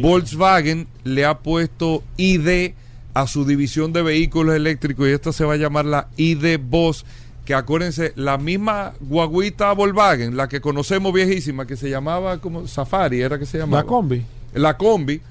Volkswagen 0.00 0.86
le 1.04 1.24
ha 1.24 1.38
puesto 1.38 2.02
ID 2.16 2.72
a 3.14 3.26
su 3.26 3.44
división 3.44 3.92
de 3.92 4.02
vehículos 4.02 4.54
eléctricos 4.54 5.08
y 5.08 5.12
esta 5.12 5.32
se 5.32 5.44
va 5.44 5.54
a 5.54 5.56
llamar 5.56 5.86
la 5.86 6.08
ID 6.16 6.58
Boss 6.60 7.04
que 7.48 7.54
acuérdense, 7.54 8.12
la 8.14 8.36
misma 8.36 8.92
guaguita 9.00 9.72
Volkswagen, 9.72 10.36
la 10.36 10.50
que 10.50 10.60
conocemos 10.60 11.14
viejísima, 11.14 11.66
que 11.66 11.76
se 11.76 11.88
llamaba 11.88 12.42
como 12.42 12.68
Safari, 12.68 13.22
era 13.22 13.38
que 13.38 13.46
se 13.46 13.56
llamaba. 13.56 13.84
La 13.84 13.88
combi. 13.88 14.26
La 14.52 14.76
combi, 14.76 15.22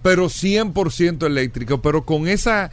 pero 0.00 0.26
100% 0.26 1.26
eléctrico, 1.26 1.82
pero 1.82 2.04
con 2.04 2.28
esa, 2.28 2.70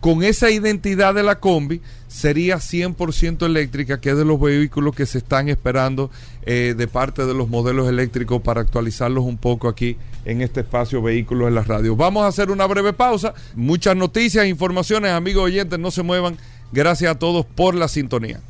con 0.00 0.22
esa 0.22 0.50
identidad 0.50 1.14
de 1.14 1.22
la 1.22 1.38
combi 1.38 1.82
sería 2.08 2.56
100% 2.56 3.44
eléctrica, 3.44 4.00
que 4.00 4.08
es 4.08 4.16
de 4.16 4.24
los 4.24 4.40
vehículos 4.40 4.96
que 4.96 5.04
se 5.04 5.18
están 5.18 5.50
esperando 5.50 6.10
eh, 6.46 6.74
de 6.74 6.88
parte 6.88 7.26
de 7.26 7.34
los 7.34 7.50
modelos 7.50 7.90
eléctricos 7.90 8.40
para 8.40 8.62
actualizarlos 8.62 9.24
un 9.24 9.36
poco 9.36 9.68
aquí 9.68 9.98
en 10.24 10.40
este 10.40 10.60
espacio 10.60 11.02
Vehículos 11.02 11.48
en 11.48 11.56
la 11.56 11.62
Radio. 11.62 11.94
Vamos 11.94 12.22
a 12.22 12.28
hacer 12.28 12.50
una 12.50 12.64
breve 12.64 12.94
pausa, 12.94 13.34
muchas 13.54 13.96
noticias, 13.96 14.46
informaciones, 14.46 15.10
amigos 15.10 15.44
oyentes, 15.44 15.78
no 15.78 15.90
se 15.90 16.02
muevan 16.02 16.38
Gracias 16.72 17.10
a 17.10 17.18
todos 17.18 17.44
por 17.46 17.74
la 17.74 17.88
sintonía. 17.88 18.40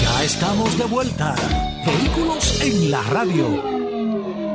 Ya 0.00 0.24
estamos 0.24 0.76
de 0.76 0.84
vuelta. 0.84 1.34
Vehículos 1.86 2.60
en 2.60 2.90
la 2.90 3.02
radio. 3.02 4.45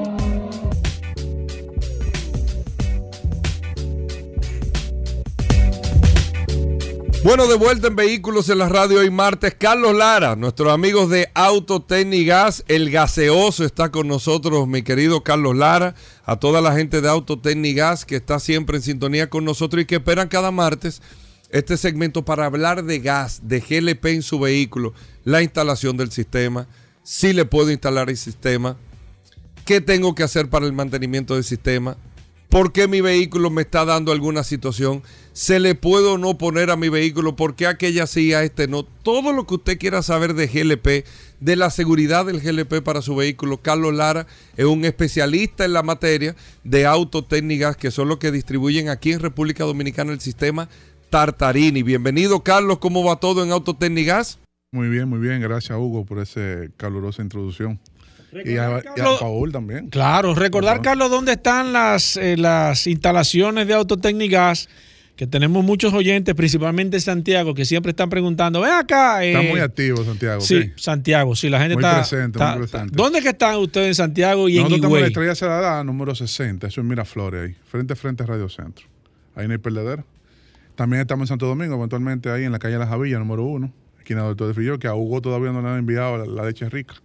Bueno, 7.24 7.45
de 7.45 7.53
vuelta 7.53 7.88
en 7.88 7.95
Vehículos 7.95 8.49
en 8.49 8.57
la 8.57 8.67
Radio 8.67 8.99
hoy 8.99 9.11
martes. 9.11 9.53
Carlos 9.55 9.95
Lara, 9.95 10.36
nuestros 10.36 10.74
amigos 10.74 11.07
de 11.11 11.30
Autotecnigas, 11.36 12.63
el 12.67 12.89
gaseoso 12.89 13.63
está 13.63 13.91
con 13.91 14.07
nosotros, 14.07 14.67
mi 14.67 14.82
querido 14.82 15.22
Carlos 15.22 15.55
Lara, 15.55 15.93
a 16.26 16.38
toda 16.38 16.61
la 16.61 16.74
gente 16.74 16.99
de 16.99 17.09
Autotecnigas 17.09 18.05
que 18.05 18.15
está 18.15 18.39
siempre 18.39 18.78
en 18.78 18.82
sintonía 18.82 19.30
con 19.30 19.45
nosotros 19.45 19.84
y 19.84 19.86
que 19.86 19.97
esperan 19.97 20.30
cada 20.30 20.49
martes 20.49 21.03
este 21.51 21.78
segmento 21.78 22.26
para 22.26 22.47
hablar 22.47 22.84
de 22.86 22.99
gas, 22.99 23.41
de 23.43 23.59
GLP 23.59 24.03
en 24.07 24.24
su 24.24 24.39
vehículo, 24.39 24.95
la 25.24 25.43
instalación 25.43 25.97
del 25.97 26.11
sistema, 26.11 26.67
si 27.03 27.34
le 27.34 27.45
puedo 27.45 27.69
instalar 27.69 28.09
el 28.09 28.17
sistema, 28.17 28.78
qué 29.65 29.80
tengo 29.80 30.15
que 30.15 30.24
hacer 30.24 30.49
para 30.49 30.65
el 30.65 30.74
mantenimiento 30.74 31.36
del 31.36 31.43
sistema, 31.43 31.97
por 32.49 32.72
qué 32.74 32.88
mi 32.88 32.99
vehículo 32.99 33.51
me 33.51 33.61
está 33.61 33.86
dando 33.86 34.11
alguna 34.11 34.43
situación, 34.43 35.03
se 35.34 35.60
le 35.60 35.76
puedo 35.76 36.18
no 36.18 36.38
poner 36.38 36.72
a 36.72 36.76
mi 36.76 36.90
vehículo, 36.90 37.36
por 37.36 37.56
qué 37.56 37.68
aquella 37.68 38.08
sí, 38.08 38.34
a 38.34 38.44
este 38.44 38.68
no. 38.68 38.84
Todo 38.84 39.34
lo 39.34 39.48
que 39.48 39.56
usted 39.56 39.78
quiera 39.78 40.02
saber 40.02 40.34
de 40.34 40.48
GLP, 40.48 41.06
de 41.40 41.56
la 41.56 41.70
seguridad 41.70 42.26
del 42.26 42.42
GLP 42.42 42.84
para 42.84 43.02
su 43.02 43.16
vehículo, 43.16 43.58
Carlos 43.58 43.94
Lara 43.94 44.28
es 44.58 44.66
un 44.66 44.86
especialista 44.86 45.66
en 45.66 45.74
la 45.74 45.84
materia 45.84 46.36
de 46.64 46.86
autotécnicas 46.86 47.78
que 47.78 47.92
son 47.92 48.10
los 48.10 48.18
que 48.18 48.32
distribuyen 48.32 48.90
aquí 48.90 49.14
en 49.14 49.20
República 49.20 49.64
Dominicana 49.64 50.12
el 50.12 50.20
sistema 50.20 50.68
Tartarini. 51.10 51.84
Bienvenido, 51.84 52.42
Carlos, 52.42 52.80
¿cómo 52.80 53.04
va 53.04 53.18
todo 53.18 53.44
en 53.44 53.52
Autotécnicas? 53.52 54.40
Muy 54.72 54.88
bien, 54.88 55.10
muy 55.10 55.20
bien. 55.20 55.42
Gracias, 55.42 55.78
Hugo, 55.78 56.06
por 56.06 56.20
esa 56.20 56.42
calurosa 56.78 57.22
introducción. 57.22 57.80
Y 58.46 58.56
a, 58.56 58.82
Paul 59.20 59.52
también. 59.52 59.90
Claro, 59.90 60.34
recordar, 60.34 60.82
Carlos, 60.82 61.12
dónde 61.12 61.34
están 61.34 61.74
las, 61.74 62.16
eh, 62.16 62.38
las 62.38 62.88
instalaciones 62.88 63.68
de 63.68 63.74
Autotécnicas 63.74 64.70
que 65.22 65.28
tenemos 65.28 65.63
muchos 65.63 65.93
oyentes, 65.93 66.34
principalmente 66.34 66.97
en 66.97 67.01
Santiago, 67.01 67.53
que 67.53 67.63
siempre 67.63 67.91
están 67.91 68.09
preguntando, 68.09 68.59
ven 68.59 68.72
acá. 68.72 69.24
está 69.24 69.43
muy 69.43 69.59
activo 69.59 70.03
Santiago. 70.03 70.41
Sí, 70.41 70.72
Santiago, 70.76 71.36
sí, 71.36 71.47
la 71.47 71.59
gente 71.59 71.76
muy 71.76 71.84
está, 71.84 71.97
presente, 71.97 72.39
muy 72.39 72.67
presente. 72.67 72.95
¿Dónde 72.95 73.22
que 73.22 73.30
están 73.30 73.57
ustedes 73.57 73.89
en 73.89 73.93
Santiago 73.93 74.49
y 74.49 74.55
Nosotros 74.55 74.80
en 74.80 74.80
Higüey? 74.80 74.80
estamos 74.80 74.97
en 74.97 75.01
la 75.03 75.07
Estrella 75.09 75.36
Cerrada, 75.36 75.84
número 75.84 76.15
60, 76.15 76.65
eso 76.65 76.82
es 76.82 76.88
Miraflores 76.88 77.49
ahí, 77.49 77.55
frente 77.67 77.93
a 77.93 77.95
frente 77.95 78.24
a 78.24 78.26
Radio 78.26 78.49
Centro. 78.49 78.88
Ahí 79.36 79.45
no 79.45 79.53
hay 79.53 79.59
perdedero. 79.59 80.03
También 80.74 81.01
estamos 81.01 81.26
en 81.26 81.28
Santo 81.28 81.45
Domingo, 81.45 81.76
eventualmente 81.76 82.32
ahí 82.32 82.45
en 82.45 82.51
la 82.51 82.57
calle 82.57 82.80
La 82.80 82.88
Javilla, 82.88 83.19
número 83.19 83.43
1, 83.43 83.72
esquina 83.99 84.22
de 84.22 84.28
Doctor 84.30 84.47
de 84.47 84.53
Filló, 84.55 84.80
que 84.80 84.88
a 84.88 84.95
Hugo 84.95 85.22
todavía 85.22 85.51
no 85.51 85.61
le 85.61 85.67
han 85.67 85.78
enviado 85.78 86.26
la 86.26 86.45
leche 86.45 86.67
rica. 86.67 86.95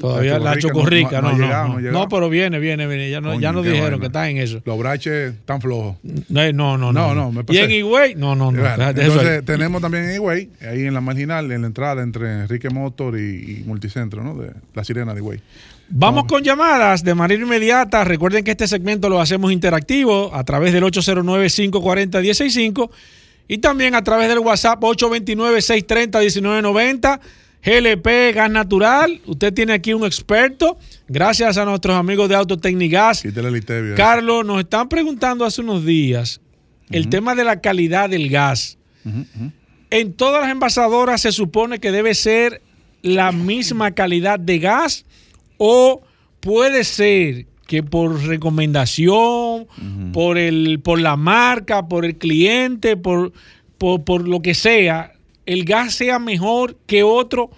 Todavía 0.00 0.38
la 0.38 0.56
chocorrica, 0.56 1.20
no, 1.20 1.32
no, 1.32 1.46
no, 1.46 1.78
no, 1.78 1.92
no, 1.92 2.08
pero 2.08 2.30
viene, 2.30 2.58
viene, 2.58 2.86
viene. 2.86 3.10
Ya, 3.10 3.20
no, 3.20 3.38
ya 3.38 3.52
nos 3.52 3.62
dijeron 3.64 4.00
que 4.00 4.06
está 4.06 4.30
en 4.30 4.38
eso. 4.38 4.62
Los 4.64 4.78
braches 4.78 5.34
están 5.34 5.60
flojos. 5.60 5.96
No, 6.02 6.52
no, 6.52 6.78
no. 6.78 6.92
no, 6.92 7.14
no 7.14 7.30
me 7.30 7.44
y 7.48 7.58
en 7.58 7.70
Higüey, 7.70 8.14
no, 8.14 8.34
no, 8.34 8.50
no. 8.50 8.66
entonces, 8.66 9.44
tenemos 9.44 9.82
también 9.82 10.04
en 10.04 10.14
Higüey, 10.14 10.48
ahí 10.62 10.86
en 10.86 10.94
la 10.94 11.02
marginal, 11.02 11.52
en 11.52 11.60
la 11.60 11.66
entrada 11.66 12.02
entre 12.02 12.40
Enrique 12.40 12.70
Motor 12.70 13.18
y, 13.18 13.62
Multicentro, 13.66 14.24
¿no? 14.24 14.34
De 14.34 14.52
la 14.74 14.84
Sirena 14.84 15.12
de 15.12 15.20
Higüey. 15.20 15.40
Vamos 15.90 16.24
con 16.24 16.42
llamadas 16.42 17.04
de 17.04 17.14
manera 17.14 17.42
inmediata. 17.42 18.02
Recuerden 18.04 18.42
que 18.44 18.52
este 18.52 18.66
segmento 18.68 19.10
lo 19.10 19.20
hacemos 19.20 19.52
interactivo 19.52 20.34
a 20.34 20.44
través 20.44 20.72
del 20.72 20.84
809-540-165 20.84 22.88
y 23.48 23.58
también 23.58 23.94
a 23.96 24.04
través 24.04 24.28
del 24.28 24.38
WhatsApp 24.38 24.80
829-630-1990. 24.80 27.20
GLP, 27.62 28.34
gas 28.34 28.50
natural. 28.50 29.20
Usted 29.26 29.52
tiene 29.52 29.74
aquí 29.74 29.92
un 29.92 30.04
experto. 30.04 30.78
Gracias 31.08 31.58
a 31.58 31.64
nuestros 31.64 31.96
amigos 31.96 32.28
de 32.28 32.34
Autotecnigas. 32.34 33.22
Carlos, 33.96 34.44
nos 34.44 34.60
están 34.60 34.88
preguntando 34.88 35.44
hace 35.44 35.60
unos 35.60 35.84
días 35.84 36.40
el 36.90 37.08
tema 37.08 37.34
de 37.34 37.44
la 37.44 37.60
calidad 37.60 38.10
del 38.10 38.28
gas. 38.30 38.78
En 39.90 40.12
todas 40.14 40.42
las 40.42 40.50
envasadoras 40.50 41.20
se 41.20 41.32
supone 41.32 41.78
que 41.78 41.92
debe 41.92 42.14
ser 42.14 42.62
la 43.02 43.32
misma 43.32 43.92
calidad 43.92 44.38
de 44.38 44.58
gas 44.58 45.04
o 45.56 46.02
puede 46.40 46.84
ser 46.84 47.46
que 47.66 47.82
por 47.82 48.24
recomendación, 48.24 49.66
por, 50.12 50.38
el, 50.38 50.80
por 50.80 51.00
la 51.00 51.16
marca, 51.16 51.86
por 51.86 52.04
el 52.04 52.16
cliente, 52.16 52.96
por, 52.96 53.32
por 53.78 54.26
lo 54.26 54.42
que 54.42 54.54
sea, 54.54 55.12
el 55.46 55.64
gas 55.64 55.94
sea 55.94 56.18
mejor 56.18 56.76
que 56.86 57.02
otro 57.02 57.50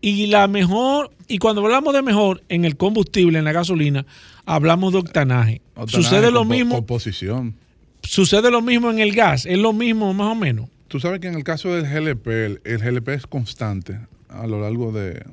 y 0.00 0.26
la 0.26 0.48
mejor, 0.48 1.10
y 1.28 1.38
cuando 1.38 1.62
hablamos 1.62 1.94
de 1.94 2.02
mejor 2.02 2.42
en 2.48 2.64
el 2.64 2.76
combustible, 2.76 3.38
en 3.38 3.44
la 3.44 3.52
gasolina, 3.52 4.04
hablamos 4.44 4.92
de 4.92 4.98
octanaje. 4.98 5.62
sucede 5.86 6.30
lo 6.30 6.44
mismo. 6.44 6.74
Composición. 6.74 7.54
Sucede 8.02 8.50
lo 8.50 8.62
mismo 8.62 8.90
en 8.90 8.98
el 8.98 9.14
gas, 9.14 9.46
es 9.46 9.58
lo 9.58 9.72
mismo 9.72 10.12
más 10.12 10.32
o 10.32 10.34
menos. 10.34 10.68
Tú 10.88 11.00
sabes 11.00 11.20
que 11.20 11.28
en 11.28 11.34
el 11.34 11.44
caso 11.44 11.72
del 11.72 11.84
GLP, 11.84 12.26
el, 12.64 12.78
GLP 12.78 13.08
es 13.10 13.26
constante 13.26 13.98
a 14.28 14.46
lo 14.46 14.60
largo 14.60 14.92
de. 14.92 15.24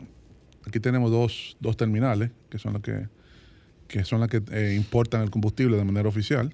Aquí 0.68 0.80
tenemos 0.80 1.10
dos, 1.10 1.58
dos 1.60 1.76
terminales 1.76 2.30
que 2.50 2.60
son 2.60 2.74
las 2.74 2.84
que, 2.84 3.08
que 3.88 4.06
son 4.06 4.20
las 4.20 4.30
que 4.30 4.42
eh, 4.52 4.76
importan 4.76 5.22
el 5.22 5.32
combustible 5.32 5.78
de 5.78 5.84
manera 5.84 6.08
oficial. 6.08 6.54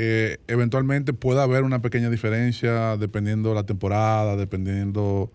Eh, 0.00 0.38
eventualmente 0.46 1.12
puede 1.12 1.42
haber 1.42 1.64
una 1.64 1.82
pequeña 1.82 2.08
diferencia 2.08 2.96
dependiendo 2.96 3.52
la 3.52 3.64
temporada, 3.64 4.36
dependiendo 4.36 5.32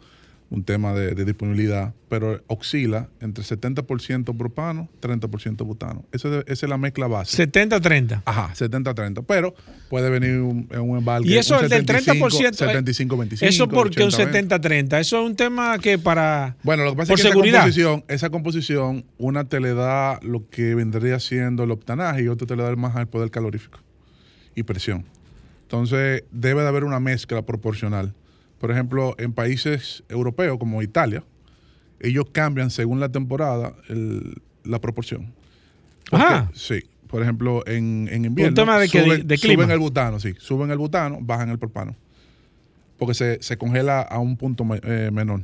un 0.49 0.63
tema 0.63 0.93
de, 0.93 1.15
disponibilidad, 1.25 1.93
pero 2.07 2.41
oscila 2.47 3.09
entre 3.19 3.43
70% 3.43 4.37
propano, 4.37 4.87
30% 5.01 5.65
butano. 5.65 6.05
Esa 6.13 6.29
es, 6.29 6.43
esa 6.47 6.65
es 6.65 6.69
la 6.69 6.77
mezcla 6.77 7.07
base. 7.07 7.45
70-30. 7.45 8.21
Ajá, 8.23 8.53
70-30. 8.53 9.25
Pero 9.27 9.53
puede 9.89 10.09
venir 10.09 10.39
un, 10.39 10.69
un 10.73 10.97
embalque. 10.97 11.27
Y 11.27 11.37
eso 11.37 11.59
es 11.59 11.69
del 11.69 11.85
30%. 11.85 12.15
75-25. 12.55 13.39
Eso 13.41 13.67
porque 13.67 14.01
un 14.01 14.11
70-30. 14.11 14.97
Eso 14.97 15.19
es 15.19 15.25
un 15.25 15.35
tema 15.35 15.77
que 15.77 15.97
para. 15.97 16.55
Bueno, 16.63 16.85
lo 16.85 16.91
que 16.91 16.97
pasa 16.99 17.15
es 17.15 17.21
que 17.21 17.27
esa 17.27 17.35
composición, 17.35 18.05
esa 18.07 18.29
composición, 18.29 19.03
una 19.17 19.49
te 19.49 19.59
le 19.59 19.73
da 19.73 20.21
lo 20.21 20.47
que 20.49 20.73
vendría 20.73 21.19
siendo 21.19 21.65
el 21.65 21.71
octanaje 21.71 22.23
y 22.23 22.27
otra 22.29 22.47
te 22.47 22.55
le 22.55 22.63
da 22.63 22.73
más 22.77 22.95
el 22.95 23.07
poder 23.07 23.29
calorífico 23.29 23.82
y 24.55 24.63
presión. 24.63 25.05
Entonces, 25.63 26.23
debe 26.31 26.61
de 26.61 26.67
haber 26.67 26.83
una 26.83 26.99
mezcla 26.99 27.41
proporcional. 27.41 28.13
Por 28.59 28.71
ejemplo, 28.71 29.15
en 29.17 29.33
países 29.33 30.03
europeos 30.07 30.57
como 30.57 30.81
Italia, 30.81 31.23
ellos 31.99 32.25
cambian 32.31 32.69
según 32.69 32.99
la 32.99 33.09
temporada 33.09 33.75
la 34.63 34.79
proporción. 34.79 35.33
Ajá. 36.11 36.51
Sí. 36.53 36.83
Por 37.07 37.21
ejemplo, 37.21 37.63
en, 37.67 38.09
en 38.11 38.25
invierno 38.25 38.55
tema 38.55 38.79
de, 38.79 38.87
suben, 38.87 39.27
de 39.27 39.37
suben, 39.37 39.69
el 39.69 39.79
butano, 39.79 40.19
sí. 40.19 40.33
Suben 40.39 40.71
el 40.71 40.77
butano, 40.77 41.19
bajan 41.21 41.49
el 41.49 41.59
propano. 41.59 41.95
Porque 42.97 43.13
se, 43.13 43.41
se 43.41 43.57
congela 43.57 44.01
a 44.01 44.19
un 44.19 44.35
punto 44.35 44.65
eh, 44.81 45.11
menor. 45.11 45.43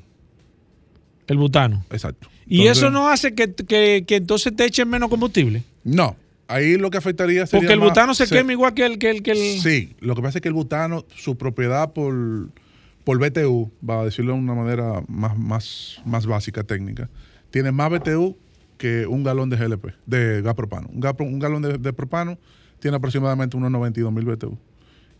El 1.27 1.37
butano. 1.37 1.85
Exacto. 1.91 2.27
¿Y 2.47 2.65
eso 2.65 2.89
no 2.89 3.07
hace 3.07 3.35
que, 3.35 3.53
que, 3.53 4.03
que 4.07 4.15
entonces 4.15 4.55
te 4.55 4.65
echen 4.65 4.89
menos 4.89 5.09
combustible? 5.09 5.63
No, 5.83 6.15
ahí 6.49 6.77
lo 6.77 6.89
que 6.89 6.97
afectaría 6.97 7.45
sería. 7.45 7.61
Porque 7.61 7.73
el 7.73 7.79
butano 7.79 8.13
se, 8.13 8.27
quema 8.27 8.51
igual 8.51 8.73
que 8.73 8.85
el, 8.85 8.97
que 8.97 9.09
el, 9.09 9.23
que 9.23 9.31
el. 9.31 9.61
Sí, 9.61 9.95
lo 9.99 10.15
que 10.15 10.21
pasa 10.21 10.39
es 10.39 10.41
que 10.41 10.49
el 10.49 10.53
butano, 10.53 11.05
su 11.15 11.37
propiedad 11.37 11.93
por, 11.93 12.49
por 13.05 13.19
BTU, 13.19 13.71
va 13.87 14.01
a 14.01 14.05
decirlo 14.05 14.33
de 14.33 14.39
una 14.39 14.55
manera 14.55 15.01
más, 15.07 15.37
más, 15.37 16.01
más 16.05 16.25
básica, 16.25 16.63
técnica, 16.63 17.09
tiene 17.51 17.71
más 17.71 17.89
BTU 17.91 18.35
que 18.77 19.05
un 19.07 19.23
galón 19.23 19.49
de 19.49 19.57
GLP, 19.57 19.93
de 20.05 20.41
gas 20.41 20.55
propano. 20.55 20.89
Un, 20.91 21.05
un 21.27 21.39
galón 21.39 21.61
de, 21.61 21.93
propano 21.93 22.37
tiene 22.79 22.97
aproximadamente 22.97 23.55
unos 23.55 23.71
92 23.71 24.11
mil 24.11 24.25
BTU. 24.25 24.57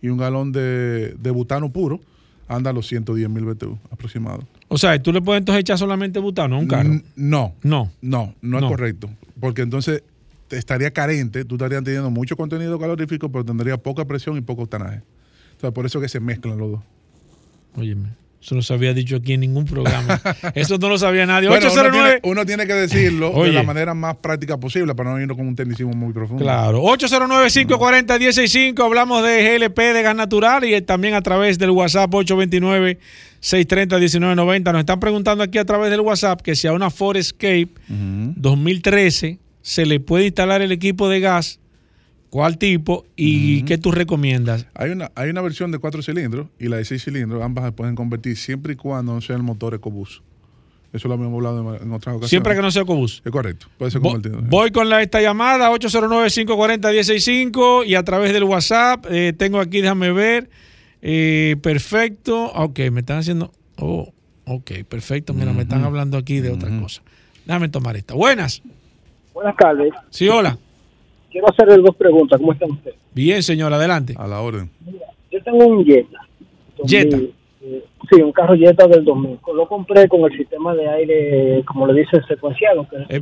Y 0.02 0.08
un 0.08 0.18
galón 0.18 0.52
de, 0.52 1.14
butano 1.32 1.72
puro 1.72 2.00
anda 2.48 2.72
a 2.72 2.74
los 2.74 2.88
110 2.88 3.30
mil 3.30 3.46
BTU 3.46 3.78
aproximado. 3.92 4.48
O 4.70 4.78
sea, 4.78 5.00
¿tú 5.02 5.12
le 5.12 5.22
puedes 5.22 5.40
entonces 5.42 5.62
echar 5.62 5.78
solamente 5.78 6.20
butano 6.20 6.56
a 6.56 6.60
un 6.60 6.68
carro? 6.68 7.02
no. 7.16 7.54
No. 7.62 7.92
No, 8.02 8.34
no, 8.42 8.60
es 8.60 8.66
correcto. 8.66 9.10
Porque 9.40 9.62
entonces 9.62 10.04
estaría 10.52 10.92
carente, 10.92 11.46
tú 11.46 11.56
estarías 11.56 11.84
teniendo 11.84 12.10
mucho 12.10 12.36
contenido 12.36 12.80
calorífico, 12.80 13.32
pero 13.32 13.46
tendría 13.46 13.78
poca 13.78 14.06
presión 14.06 14.38
y 14.38 14.42
poco 14.42 14.64
octanaje. 14.64 15.02
Sea, 15.60 15.72
por 15.72 15.86
eso 15.86 16.00
que 16.00 16.08
se 16.08 16.20
mezclan 16.20 16.58
los 16.58 16.72
dos. 16.72 16.82
Óyeme. 17.76 18.10
Eso 18.42 18.56
no 18.56 18.62
se 18.62 18.74
había 18.74 18.94
dicho 18.94 19.18
aquí 19.18 19.34
en 19.34 19.42
ningún 19.42 19.66
programa. 19.66 20.22
Eso 20.56 20.78
no 20.78 20.88
lo 20.88 20.98
sabía 20.98 21.26
nadie. 21.26 21.50
Bueno, 21.50 21.68
Uno, 22.24 22.46
tiene, 22.46 22.66
que 22.66 22.74
decirlo 22.74 23.34
de 23.44 23.52
la 23.52 23.64
manera 23.64 23.94
más 23.94 24.16
práctica 24.16 24.58
posible 24.58 24.96
para 24.96 25.12
no 25.12 25.20
irnos 25.20 25.36
con 25.36 25.46
un 25.46 25.58
tecnicismo 25.58 25.92
muy 25.92 26.14
profundo. 26.14 26.42
Claro. 26.42 26.82
809-540-165. 26.84 28.82
Hablamos 28.82 29.26
de 29.26 29.60
GLP 29.60 29.78
de 29.78 30.02
gas 30.04 30.16
natural 30.16 30.64
y 30.64 30.82
también 30.82 31.16
a 31.16 31.22
través 31.22 31.60
del 31.60 31.72
WhatsApp 31.72 32.10
829-630-1990. 32.12 34.72
Nos 34.72 34.80
están 34.80 35.02
preguntando 35.02 35.44
aquí 35.44 35.58
a 35.58 35.66
través 35.66 35.92
del 35.92 36.00
WhatsApp 36.00 36.40
que 36.40 36.56
si 36.56 36.66
a 36.66 36.72
una 36.72 36.90
Ford 36.90 37.18
Escape 37.18 37.68
2013 37.90 39.38
se 39.62 39.86
le 39.86 40.00
puede 40.00 40.26
instalar 40.26 40.62
el 40.62 40.72
equipo 40.72 41.10
de 41.10 41.20
gas 41.20 41.60
¿Cuál 42.30 42.58
tipo 42.60 43.06
y 43.16 43.64
qué 43.64 43.80
tú 43.80 43.92
recomiendas? 43.92 44.68
Hay 44.76 44.92
una, 44.92 45.12
hay 45.16 45.32
una 45.32 45.42
versión 45.42 45.72
de 45.72 45.80
cuatro 45.80 46.04
cilindros 46.04 46.46
y 46.60 46.68
la 46.68 46.78
de 46.78 46.86
seis 46.86 47.04
cilindros, 47.04 47.42
ambas 47.42 47.66
se 47.66 47.72
pueden 47.72 47.96
convertir 47.96 48.38
siempre 48.38 48.74
y 48.74 48.76
cuando 48.76 49.16
no 49.16 49.22
sea 49.22 49.36
el 49.36 49.42
motor 49.42 49.74
EcoBoost. 49.74 50.22
Eso 50.94 51.08
lo 51.08 51.16
habíamos 51.16 51.38
hablado 51.38 51.76
en, 51.76 51.92
otras 51.92 52.16
ocasiones. 52.16 52.30
Siempre 52.30 52.54
que 52.56 52.62
no 52.62 52.70
sea 52.72 52.84
EcoBoost. 52.84 53.26
Es 53.26 53.32
correcto, 53.32 53.66
puede 53.78 53.90
ser 53.92 54.02
convertido. 54.02 54.42
Voy 54.44 54.70
con 54.72 54.90
la, 54.90 55.02
esta 55.02 55.20
llamada, 55.22 55.72
809-540-165 55.72 57.88
y 57.88 57.96
a 57.96 58.04
través 58.04 58.32
del 58.32 58.44
WhatsApp, 58.44 59.08
eh, 59.10 59.34
tengo 59.36 59.60
aquí, 59.60 59.82
déjame 59.82 60.12
ver, 60.12 60.52
eh, 61.02 61.56
perfecto, 61.64 62.52
ok, 62.54 62.80
me 62.92 63.00
están 63.00 63.18
haciendo, 63.18 63.52
oh, 63.78 64.14
ok, 64.46 64.72
perfecto, 64.88 65.34
mira, 65.34 65.52
me 65.52 65.64
están 65.64 65.84
hablando 65.84 66.16
aquí 66.18 66.42
de 66.42 66.52
otra 66.52 66.70
cosa. 66.80 67.02
Déjame 67.46 67.70
tomar 67.70 67.98
esta. 67.98 68.14
Buenas. 68.14 68.62
Buenas 69.40 69.56
tardes. 69.56 69.94
Sí, 70.10 70.28
hola 70.28 70.58
quiero 71.32 71.48
hacerle 71.50 71.78
dos 71.78 71.96
preguntas. 71.96 72.40
¿Cómo 72.40 72.54
están 72.54 72.72
ustedes? 72.72 72.98
Bien, 73.14 73.42
señor, 73.44 73.74
adelante. 73.74 74.14
A 74.18 74.28
la 74.28 74.42
orden. 74.42 74.70
yo 75.32 75.42
tengo 75.44 75.66
un 75.66 75.86
Jetta. 75.86 76.20
Jetta. 76.86 77.18
Eh, 77.62 77.84
sí, 78.10 78.22
un 78.22 78.32
carro 78.32 78.56
Jetta 78.56 78.88
del 78.88 79.04
2000. 79.04 79.40
Lo 79.54 79.68
compré 79.68 80.08
con 80.08 80.22
el 80.22 80.38
sistema 80.38 80.74
de 80.74 80.88
aire, 80.88 81.64
como 81.66 81.88
le 81.88 82.02
dice, 82.02 82.22
secuenciado. 82.28 82.88
Eh, 83.10 83.22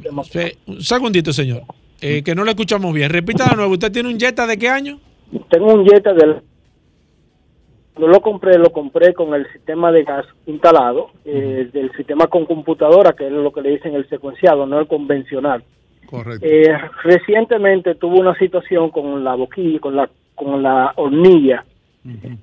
un 0.68 0.82
segundito, 0.82 1.34
señor. 1.34 1.64
Eh, 2.02 2.22
que 2.24 2.36
no 2.36 2.44
le 2.44 2.52
escuchamos 2.52 2.94
bien. 2.94 3.10
Repita 3.10 3.50
de 3.50 3.56
nuevo. 3.56 3.74
¿Usted 3.74 3.92
tiene 3.92 4.10
un 4.10 4.20
Jetta 4.20 4.46
de 4.46 4.58
qué 4.58 4.70
año? 4.70 5.00
Tengo 5.50 5.74
un 5.74 5.86
Jetta 5.86 6.14
del... 6.14 6.42
Cuando 7.94 8.14
lo 8.14 8.22
compré, 8.22 8.60
lo 8.60 8.72
compré 8.72 9.16
con 9.16 9.34
el 9.34 9.52
sistema 9.52 9.92
de 9.92 10.04
gas 10.04 10.24
instalado, 10.46 11.10
del 11.26 11.92
sistema 11.98 12.28
con 12.28 12.46
computadora, 12.46 13.14
que 13.14 13.26
es 13.26 13.32
lo 13.32 13.52
que 13.52 13.62
le 13.64 13.72
dicen 13.72 13.96
el 13.96 14.08
secuenciado, 14.08 14.68
no 14.68 14.80
el 14.80 14.86
convencional. 14.86 15.64
Eh, 16.42 16.78
recientemente 17.04 17.96
tuvo 17.96 18.20
una 18.20 18.36
situación 18.36 18.90
con 18.90 19.24
la 19.24 19.36
boquilla, 19.36 19.80
con 19.80 19.96
la, 19.96 20.10
con 20.36 20.62
la 20.62 20.94
hornilla. 20.96 21.64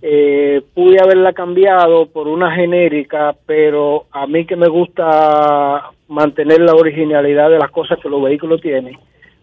Eh, 0.03 0.63
pude 0.75 0.99
haberla 1.03 1.33
cambiado 1.33 2.07
por 2.07 2.29
una 2.29 2.55
genérica, 2.55 3.35
pero 3.47 4.05
a 4.11 4.27
mí 4.27 4.45
que 4.45 4.57
me 4.57 4.69
gusta 4.69 5.91
mantener 6.09 6.61
la 6.61 6.75
originalidad 6.75 7.49
de 7.49 7.59
las 7.59 7.71
cosas 7.71 7.99
que 7.99 8.11
los 8.11 8.23
vehículos 8.23 8.61
tienen, 8.61 8.99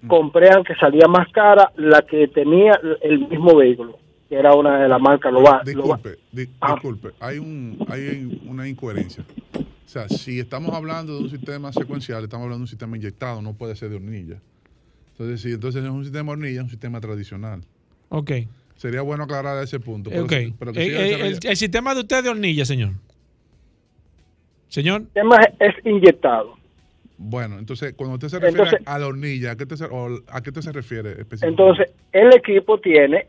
compré 0.06 0.50
aunque 0.54 0.76
salía 0.76 1.08
más 1.08 1.28
cara 1.32 1.72
la 1.76 2.04
que 2.04 2.28
tenía 2.28 2.80
el 3.02 3.28
mismo 3.28 3.56
vehículo, 3.56 3.98
que 4.32 4.38
era 4.38 4.56
una 4.56 4.80
de 4.80 4.88
la 4.88 4.98
marca 4.98 5.30
Loba. 5.30 5.62
Disculpe, 5.66 6.18
disculpe, 6.32 7.10
hay, 7.20 7.38
un, 7.38 7.86
hay 7.90 8.40
una 8.48 8.66
incoherencia. 8.66 9.26
O 9.54 9.90
sea, 9.90 10.08
si 10.08 10.40
estamos 10.40 10.74
hablando 10.74 11.18
de 11.18 11.24
un 11.24 11.30
sistema 11.30 11.74
secuencial, 11.74 12.24
estamos 12.24 12.46
hablando 12.46 12.60
de 12.60 12.64
un 12.64 12.70
sistema 12.70 12.96
inyectado, 12.96 13.42
no 13.42 13.56
puede 13.56 13.76
ser 13.76 13.90
de 13.90 13.98
hornilla. 13.98 14.38
Entonces, 15.12 15.42
si 15.42 15.52
entonces 15.52 15.84
es 15.84 15.90
un 15.90 16.06
sistema 16.06 16.32
hornilla, 16.32 16.60
es 16.60 16.64
un 16.64 16.70
sistema 16.70 17.02
tradicional. 17.02 17.60
Ok. 18.08 18.32
Sería 18.78 19.02
bueno 19.02 19.26
aclarar 19.26 19.62
ese 19.62 19.82
punto. 19.82 20.10
ok. 20.10 20.32
Eh, 20.32 20.54
eh, 20.78 21.38
el, 21.44 21.58
sistema 21.58 21.94
de 21.94 22.00
usted 22.00 22.24
de 22.24 22.30
hornilla, 22.30 22.64
señor. 22.64 22.92
Señor. 24.70 25.02
El 25.02 25.06
sistema 25.08 25.40
es 25.60 25.86
inyectado. 25.86 26.56
Bueno, 27.18 27.60
entonces, 27.60 27.96
cuando 27.98 28.14
usted 28.14 28.30
se 28.30 28.40
refiere 28.40 28.78
a 28.86 28.98
la 28.98 29.08
hornilla, 29.08 29.52
¿a 29.52 29.56
qué, 29.58 29.66
te, 29.66 29.76
¿a 29.76 30.42
qué 30.42 30.62
se 30.62 30.72
refiere 30.72 31.20
específicamente? 31.20 31.48
Entonces, 31.48 31.92
el 32.14 32.34
equipo 32.34 32.80
tiene 32.80 33.28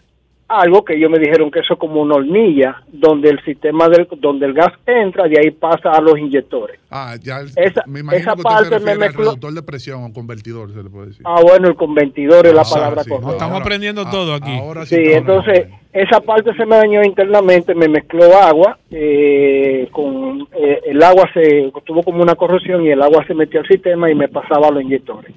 algo 0.61 0.85
que 0.85 0.95
ellos 0.95 1.11
me 1.11 1.19
dijeron 1.19 1.51
que 1.51 1.61
eso 1.61 1.75
es 1.75 1.79
como 1.79 2.01
una 2.03 2.17
hornilla 2.17 2.83
donde 2.93 3.31
el 3.31 3.43
sistema 3.45 3.89
del 3.89 4.07
donde 4.19 4.47
el 4.47 4.53
gas 4.53 4.73
entra 4.87 5.27
y 5.29 5.37
ahí 5.37 5.51
pasa 5.51 5.91
a 5.91 6.01
los 6.01 6.19
inyectores. 6.19 6.79
Ah, 6.91 7.17
ya 7.21 7.41
esa, 7.57 7.83
me 7.87 8.01
imagino 8.01 8.37
que 8.37 8.43
parte 8.43 8.79
se 8.79 8.85
me 8.85 8.95
mezcló. 8.95 9.25
reductor 9.25 9.53
de 9.53 9.63
presión 9.63 10.05
o 10.05 10.13
convertidor 10.13 10.73
se 10.73 10.83
le 10.83 10.91
puede 10.91 11.09
decir. 11.09 11.23
Ah, 11.25 11.41
bueno, 11.43 11.69
el 11.69 11.75
convertidor 11.75 12.47
es 12.47 12.55
la 12.55 12.63
ah, 12.63 12.71
palabra 12.71 13.05
correcta. 13.09 13.33
estamos 13.33 13.61
aprendiendo 13.61 14.09
todo 14.11 14.35
aquí. 14.35 14.53
sí, 14.87 15.01
entonces 15.13 15.69
esa 15.93 16.21
parte 16.21 16.55
se 16.55 16.67
me 16.67 16.77
dañó 16.77 17.03
internamente, 17.03 17.75
me 17.75 17.89
mezcló 17.89 18.37
agua 18.37 18.79
eh, 18.91 19.89
con 19.91 20.49
eh, 20.53 20.81
el 20.87 21.03
agua 21.03 21.29
se 21.35 21.73
tuvo 21.85 22.03
como 22.03 22.23
una 22.23 22.35
corrosión 22.35 22.85
y 22.85 22.91
el 22.91 23.03
agua 23.03 23.25
se 23.27 23.35
metió 23.35 23.61
al 23.61 23.67
sistema 23.67 24.11
y 24.11 24.15
me 24.15 24.29
pasaba 24.29 24.69
a 24.69 24.71
los 24.71 24.83
inyectores. 24.83 25.33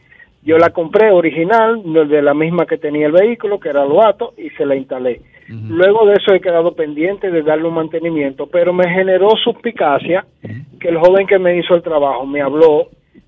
Yo 0.45 0.59
la 0.59 0.69
compré 0.69 1.09
original, 1.09 1.81
de 1.83 2.21
la 2.21 2.35
misma 2.35 2.67
que 2.67 2.77
tenía 2.77 3.07
el 3.07 3.11
vehículo, 3.11 3.59
que 3.59 3.69
era 3.69 3.83
Loato, 3.83 4.33
y 4.37 4.51
se 4.51 4.65
la 4.65 4.75
instalé. 4.75 5.21
Luego 5.47 6.05
de 6.05 6.13
eso 6.13 6.33
he 6.33 6.39
quedado 6.39 6.75
pendiente 6.75 7.29
de 7.29 7.41
darle 7.41 7.67
un 7.67 7.73
mantenimiento, 7.73 8.47
pero 8.47 8.71
me 8.71 8.87
generó 8.89 9.29
suspicacia 9.43 10.25
que 10.79 10.89
el 10.89 10.97
joven 10.97 11.27
que 11.27 11.39
me 11.39 11.57
hizo 11.57 11.75
el 11.75 11.83
trabajo 11.83 12.25
me 12.25 12.41
habló 12.41 12.87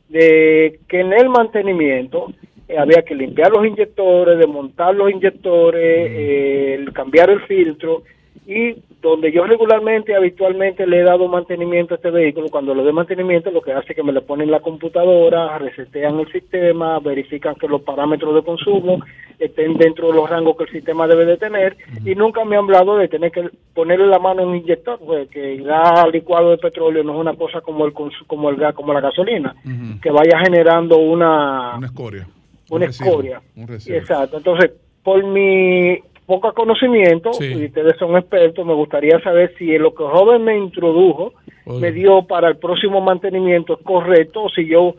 de 0.10 0.80
que 0.88 1.02
en 1.02 1.14
el 1.14 1.30
mantenimiento 1.30 2.28
eh, 2.68 2.78
había 2.78 3.04
que 3.04 3.16
limpiar 3.16 3.52
los 3.52 3.66
inyectores, 3.66 4.38
desmontar 4.38 4.96
los 4.96 5.12
inyectores, 5.12 6.08
eh, 6.10 6.86
cambiar 6.94 7.30
el 7.30 7.42
filtro 7.42 8.04
y 8.48 8.82
donde 9.02 9.34
yo 9.34 9.44
regularmente, 9.44 10.16
habitualmente 10.16 10.88
le 10.88 11.02
he 11.02 11.04
dado 11.04 11.28
mantenimiento 11.28 11.94
a 11.94 11.98
este 11.98 12.10
vehículo, 12.10 12.48
cuando 12.50 12.74
lo 12.74 12.86
de 12.86 12.94
mantenimiento 12.94 13.52
lo 13.52 13.62
que 13.62 13.74
hace 13.74 13.92
es 13.92 13.96
que 13.98 14.04
me 14.04 14.14
le 14.14 14.22
ponen 14.22 14.50
la 14.50 14.62
computadora, 14.62 15.58
resetean 15.58 16.18
el 16.22 16.32
sistema, 16.32 16.98
verifican 17.00 17.56
que 17.56 17.68
los 17.68 17.82
parámetros 17.82 18.34
de 18.34 18.44
consumo 18.44 19.02
estén 19.38 19.74
dentro 19.78 20.08
de 20.08 20.14
los 20.14 20.30
rangos 20.30 20.56
que 20.56 20.64
el 20.64 20.72
sistema 20.72 21.08
debe 21.08 21.26
de 21.26 21.36
tener 21.36 21.76
y 22.06 22.16
nunca 22.16 22.46
me 22.46 22.56
han 22.56 22.64
hablado 22.64 22.98
de 22.98 23.10
tener 23.10 23.32
que 23.34 23.50
ponerle 23.74 24.08
la 24.08 24.18
mano 24.18 24.44
en 24.44 24.48
un 24.48 24.56
inyector, 24.56 24.98
pues, 25.06 25.28
que 25.30 25.56
el 25.56 25.66
gas 25.66 26.08
licuado 26.14 26.52
de 26.52 26.58
petróleo 26.58 27.04
no 27.04 27.16
es 27.16 27.20
una 27.20 27.36
cosa 27.36 27.60
como 27.60 27.86
el 27.86 27.94
como 28.28 28.50
el 28.50 28.56
gas, 28.56 28.74
como 28.74 28.94
la 28.94 29.02
gasolina, 29.02 29.56
que 30.02 30.10
vaya 30.10 30.40
generando 30.40 30.98
una... 30.98 31.76
Una 31.76 31.88
escoria. 31.88 32.26
Una 32.70 32.86
escoria. 32.86 33.42
Exacto. 33.88 34.38
Entonces, 34.38 34.72
por 35.04 35.22
mi 35.26 36.00
poco 36.28 36.54
conocimiento, 36.54 37.32
y 37.40 37.66
ustedes 37.66 37.98
son 37.98 38.18
expertos, 38.18 38.66
me 38.66 38.74
gustaría 38.74 39.18
saber 39.22 39.56
si 39.58 39.78
lo 39.78 39.96
que 39.96 40.04
el 40.04 40.10
joven 40.10 40.44
me 40.44 40.58
introdujo 40.58 41.34
me 41.66 41.92
dio 41.94 42.28
para 42.28 42.50
el 42.50 42.58
próximo 42.58 43.00
mantenimiento 43.02 43.78
es 43.80 43.86
correcto 43.86 44.44
o 44.44 44.50
si 44.50 44.68
yo 44.68 44.96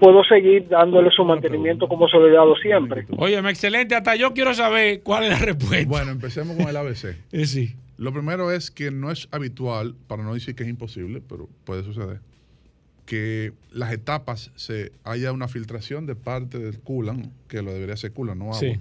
puedo 0.00 0.24
seguir 0.24 0.68
dándole 0.68 1.10
su 1.10 1.24
mantenimiento 1.24 1.86
como 1.86 2.08
se 2.08 2.16
lo 2.16 2.26
he 2.28 2.32
dado 2.32 2.56
siempre. 2.56 3.06
Oye, 3.16 3.38
excelente, 3.38 3.94
hasta 3.94 4.16
yo 4.16 4.34
quiero 4.34 4.54
saber 4.54 5.02
cuál 5.02 5.24
es 5.24 5.30
la 5.30 5.38
respuesta. 5.38 5.88
Bueno, 5.88 6.10
empecemos 6.10 6.56
con 6.56 6.68
el 6.68 6.76
ABC. 6.76 7.16
Eh, 7.32 7.46
sí. 7.46 7.76
Lo 7.96 8.12
primero 8.12 8.50
es 8.50 8.72
que 8.72 8.90
no 8.90 9.12
es 9.12 9.28
habitual, 9.30 9.94
para 10.08 10.24
no 10.24 10.34
decir 10.34 10.56
que 10.56 10.64
es 10.64 10.68
imposible, 10.68 11.22
pero 11.28 11.48
puede 11.64 11.84
suceder, 11.84 12.18
que 13.06 13.52
las 13.72 13.92
etapas 13.92 14.50
se 14.56 14.90
haya 15.04 15.30
una 15.30 15.46
filtración 15.46 16.06
de 16.06 16.16
parte 16.16 16.58
del 16.58 16.80
coolant, 16.80 17.26
que 17.46 17.62
lo 17.62 17.72
debería 17.72 17.96
ser 17.96 18.12
coolant, 18.12 18.40
no 18.40 18.46
agua. 18.46 18.58
Sí 18.58 18.80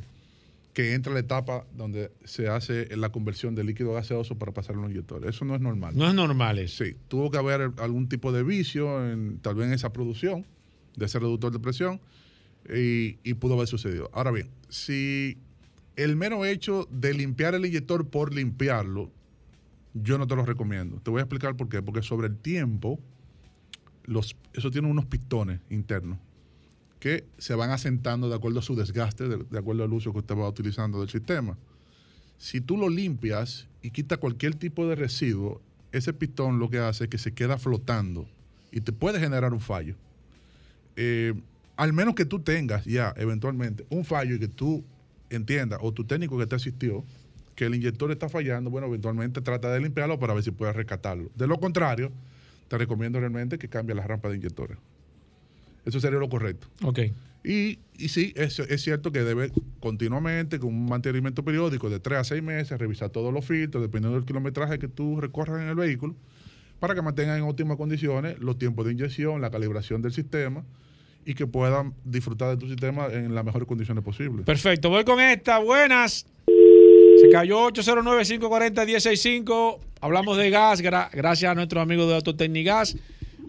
que 0.74 0.94
entra 0.94 1.14
la 1.14 1.20
etapa 1.20 1.66
donde 1.76 2.12
se 2.24 2.48
hace 2.48 2.96
la 2.96 3.12
conversión 3.12 3.56
de 3.56 3.64
líquido 3.64 3.94
gaseoso 3.94 4.38
para 4.38 4.54
pasar 4.54 4.76
a 4.76 4.80
los 4.80 4.92
inyectores. 4.92 5.36
Eso 5.36 5.46
no 5.46 5.56
es 5.56 5.62
normal. 5.62 5.94
No 5.98 6.08
es 6.08 6.14
normal 6.14 6.60
eso. 6.60 6.86
Sí, 6.86 6.96
tuvo 7.08 7.30
que 7.30 7.38
haber 7.38 7.72
algún 7.78 8.08
tipo 8.08 8.32
de 8.32 8.44
vicio 8.44 9.10
en, 9.12 9.40
tal 9.40 9.56
vez 9.56 9.68
en 9.68 9.74
esa 9.74 9.92
producción 9.92 10.46
de 10.96 11.06
ese 11.06 11.20
reductor 11.20 11.52
de 11.52 11.60
presión 11.60 12.00
y, 12.70 13.18
y 13.24 13.34
pudo 13.34 13.56
haber 13.56 13.68
sucedido. 13.68 14.10
Ahora 14.14 14.32
bien, 14.32 14.50
si 14.70 15.38
el 15.96 16.16
mero 16.16 16.46
hecho 16.46 16.88
de 16.90 17.14
limpiar 17.14 17.54
el 17.56 17.66
inyector 17.66 18.08
por 18.10 18.34
limpiarlo, 18.34 19.12
yo 19.94 20.18
no 20.18 20.26
te 20.28 20.36
lo 20.36 20.46
recomiendo. 20.46 21.02
Te 21.02 21.12
voy 21.12 21.20
a 21.20 21.24
explicar 21.24 21.58
por 21.58 21.68
qué. 21.68 21.82
Porque 21.82 22.02
sobre 22.02 22.28
el 22.28 22.38
tiempo, 22.38 22.98
los, 24.06 24.38
eso 24.54 24.72
tiene 24.72 24.88
unos 24.88 25.06
pistones 25.06 25.60
internos 25.70 26.18
que 27.02 27.26
se 27.39 27.56
van 27.56 27.72
asentando 27.72 28.30
de 28.30 28.36
acuerdo 28.36 28.60
a 28.60 28.62
su 28.62 28.76
desgaste, 28.76 29.28
de, 29.28 29.58
acuerdo 29.58 29.84
al 29.84 29.91
uso 29.91 30.14
que 30.14 30.20
usted 30.20 30.36
va 30.36 30.47
utilizando 30.47 30.99
del 30.99 31.10
sistema. 31.10 31.58
Si 32.38 32.62
tú 32.62 32.78
lo 32.78 32.89
limpias 32.89 33.68
y 33.82 33.89
quitas 33.89 34.20
cualquier 34.20 34.54
tipo 34.54 34.88
de 34.88 34.93
residuo, 34.93 35.60
ese 35.91 36.14
pistón 36.14 36.60
lo 36.60 36.70
que 36.70 36.78
hace 36.78 37.06
es 37.06 37.10
que 37.10 37.18
se 37.18 37.34
queda 37.34 37.58
flotando 37.58 38.28
y 38.72 38.82
te 38.82 38.93
puede 38.93 39.20
generar 39.20 39.52
un 39.52 39.60
fallo. 39.60 39.95
Eh, 40.95 41.34
al 41.76 41.91
menos 41.91 42.14
que 42.14 42.24
tú 42.24 42.39
tengas 42.39 42.86
ya 42.86 43.16
eventualmente 43.18 43.84
un 43.89 44.06
fallo 44.06 44.36
y 44.36 44.39
que 44.39 44.47
tú 44.47 44.84
entiendas, 45.32 45.80
o 45.82 45.91
tu 45.91 46.06
técnico 46.06 46.38
que 46.38 46.45
te 46.45 46.56
asistió, 46.56 47.04
que 47.56 47.66
el 47.66 47.74
inyector 47.74 48.12
está 48.12 48.30
fallando, 48.30 48.70
bueno, 48.70 48.86
eventualmente 48.86 49.41
trata 49.41 49.72
de 49.72 49.80
limpiarlo 49.80 50.20
para 50.20 50.36
ver 50.36 50.43
si 50.43 50.52
puedes 50.52 50.76
rescatarlo. 50.76 51.32
De 51.34 51.47
lo 51.47 51.60
contrario, 51.60 52.12
te 52.68 52.78
recomiendo 52.78 53.20
realmente 53.20 53.58
que 53.58 53.70
cambie 53.70 53.95
la 53.95 54.06
rampa 54.06 54.30
de 54.30 54.36
inyectores. 54.36 54.78
Eso 55.86 56.00
sería 56.00 56.20
lo 56.20 56.30
correcto. 56.30 56.68
Ok. 56.84 57.00
Y, 57.44 57.80
y 57.98 58.10
sí, 58.10 58.34
es, 58.36 58.60
es 58.60 58.82
cierto 58.82 59.12
que 59.12 59.24
debe 59.24 59.52
continuamente, 59.80 60.60
con 60.60 60.70
un 60.70 60.86
mantenimiento 60.86 61.44
periódico 61.44 61.90
de 61.90 62.00
3 62.00 62.20
a 62.20 62.24
6 62.24 62.44
meses, 62.44 62.80
revisar 62.80 63.10
todos 63.10 63.34
los 63.34 63.46
filtros, 63.46 63.82
dependiendo 63.82 64.18
del 64.18 64.26
kilometraje 64.26 64.78
que 64.78 64.88
tú 64.88 65.20
recorras 65.20 65.62
en 65.62 65.68
el 65.68 65.76
vehículo, 65.76 66.16
para 66.80 66.94
que 66.94 67.02
mantengan 67.02 67.38
en 67.38 67.44
óptimas 67.44 67.78
condiciones 67.78 68.40
los 68.40 68.58
tiempos 68.58 68.86
de 68.86 68.94
inyección, 68.94 69.42
la 69.42 69.50
calibración 69.50 70.02
del 70.02 70.14
sistema 70.14 70.64
y 71.26 71.34
que 71.34 71.48
puedan 71.48 71.94
disfrutar 72.04 72.50
de 72.50 72.58
tu 72.58 72.68
sistema 72.68 73.08
en 73.08 73.34
las 73.36 73.46
mejores 73.46 73.68
condiciones 73.68 74.04
posibles. 74.04 74.46
Perfecto, 74.46 74.90
voy 74.90 75.04
con 75.04 75.20
esta. 75.20 75.60
Buenas. 75.60 76.26
Se 77.22 77.30
cayó 77.30 77.70
809-540-165. 77.70 79.80
Hablamos 80.00 80.38
de 80.38 80.50
gas, 80.50 80.82
gracias 80.82 81.44
a 81.44 81.56
nuestro 81.56 81.82
amigo 81.82 82.08
de 82.08 82.16
Autotecnigas. 82.16 82.96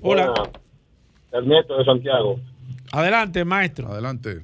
Hola. 0.02 0.34
Ernesto 1.32 1.78
de 1.78 1.84
Santiago. 1.84 2.38
Adelante, 2.92 3.44
maestro. 3.44 3.88
Adelante. 3.88 4.42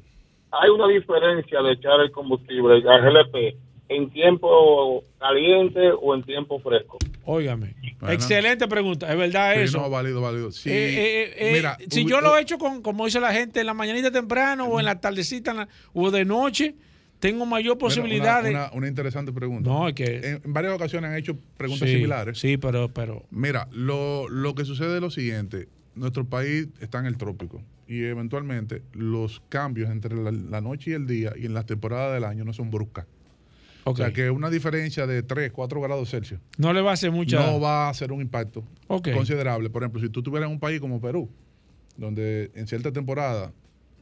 Hay 0.50 0.70
una 0.70 0.88
diferencia 0.88 1.60
de 1.62 1.72
echar 1.72 2.00
el 2.00 2.10
combustible 2.10 2.82
al 2.88 3.02
GLP 3.02 3.56
en 3.88 4.10
tiempo 4.10 5.02
caliente 5.18 5.90
o 6.00 6.14
en 6.14 6.22
tiempo 6.22 6.58
fresco. 6.60 6.98
Óigame. 7.24 7.74
Excelente 8.08 8.66
pregunta. 8.68 9.10
Es 9.10 9.18
verdad 9.18 9.54
sí, 9.54 9.60
eso. 9.60 9.78
No, 9.78 9.90
válido, 9.90 10.20
válido. 10.20 10.50
Sí. 10.50 10.70
Eh, 10.70 11.32
eh, 11.36 11.52
Mira, 11.52 11.76
si 11.90 12.04
yo 12.06 12.20
lo 12.20 12.36
he 12.36 12.40
hecho 12.40 12.58
con, 12.58 12.82
como 12.82 13.04
dice 13.04 13.20
la 13.20 13.32
gente, 13.32 13.60
en 13.60 13.66
la 13.66 13.74
mañanita 13.74 14.10
temprano 14.10 14.66
o 14.66 14.78
en 14.78 14.86
la 14.86 15.00
tardecita 15.00 15.68
o 15.92 16.10
de 16.10 16.24
noche, 16.24 16.74
tengo 17.18 17.44
mayor 17.44 17.76
posibilidad 17.76 18.40
una, 18.40 18.48
de... 18.48 18.54
Una, 18.54 18.70
una, 18.72 18.88
interesante 18.88 19.32
pregunta. 19.32 19.68
No, 19.68 19.88
es 19.88 19.94
que... 19.94 20.40
En, 20.44 20.52
varias 20.52 20.74
ocasiones 20.74 21.10
han 21.10 21.16
hecho 21.16 21.36
preguntas 21.56 21.88
similares. 21.88 22.38
Sí, 22.38 22.56
pero... 22.56 22.88
pero... 22.88 23.24
Mira, 23.30 23.68
lo, 23.72 24.28
lo 24.28 24.54
que 24.54 24.64
sucede 24.64 24.96
es 24.96 25.02
lo 25.02 25.10
siguiente. 25.10 25.68
Nuestro 25.98 26.24
país 26.24 26.68
está 26.80 26.98
en 26.98 27.06
el 27.06 27.16
trópico 27.16 27.62
y 27.86 28.04
eventualmente 28.04 28.82
los 28.92 29.42
cambios 29.48 29.90
entre 29.90 30.16
la, 30.16 30.30
la 30.32 30.60
noche 30.60 30.92
y 30.92 30.94
el 30.94 31.06
día 31.06 31.32
y 31.36 31.46
en 31.46 31.54
las 31.54 31.66
temporadas 31.66 32.14
del 32.14 32.24
año 32.24 32.44
no 32.44 32.52
son 32.52 32.70
bruscas. 32.70 33.06
O 33.90 33.96
sea 33.96 34.12
que 34.12 34.30
una 34.30 34.50
diferencia 34.50 35.06
de 35.06 35.22
3, 35.22 35.50
4 35.52 35.80
grados 35.80 36.10
Celsius. 36.10 36.40
No 36.58 36.72
le 36.72 36.80
va 36.80 36.90
a 36.90 36.94
hacer 36.94 37.10
mucha. 37.10 37.40
No 37.40 37.60
va 37.60 37.86
a 37.86 37.90
hacer 37.90 38.12
un 38.12 38.20
impacto 38.20 38.62
considerable. 38.86 39.70
Por 39.70 39.82
ejemplo, 39.82 40.00
si 40.00 40.08
tú 40.08 40.22
tuvieras 40.22 40.50
un 40.50 40.60
país 40.60 40.80
como 40.80 41.00
Perú, 41.00 41.28
donde 41.96 42.50
en 42.54 42.66
cierta 42.66 42.92
temporada 42.92 43.52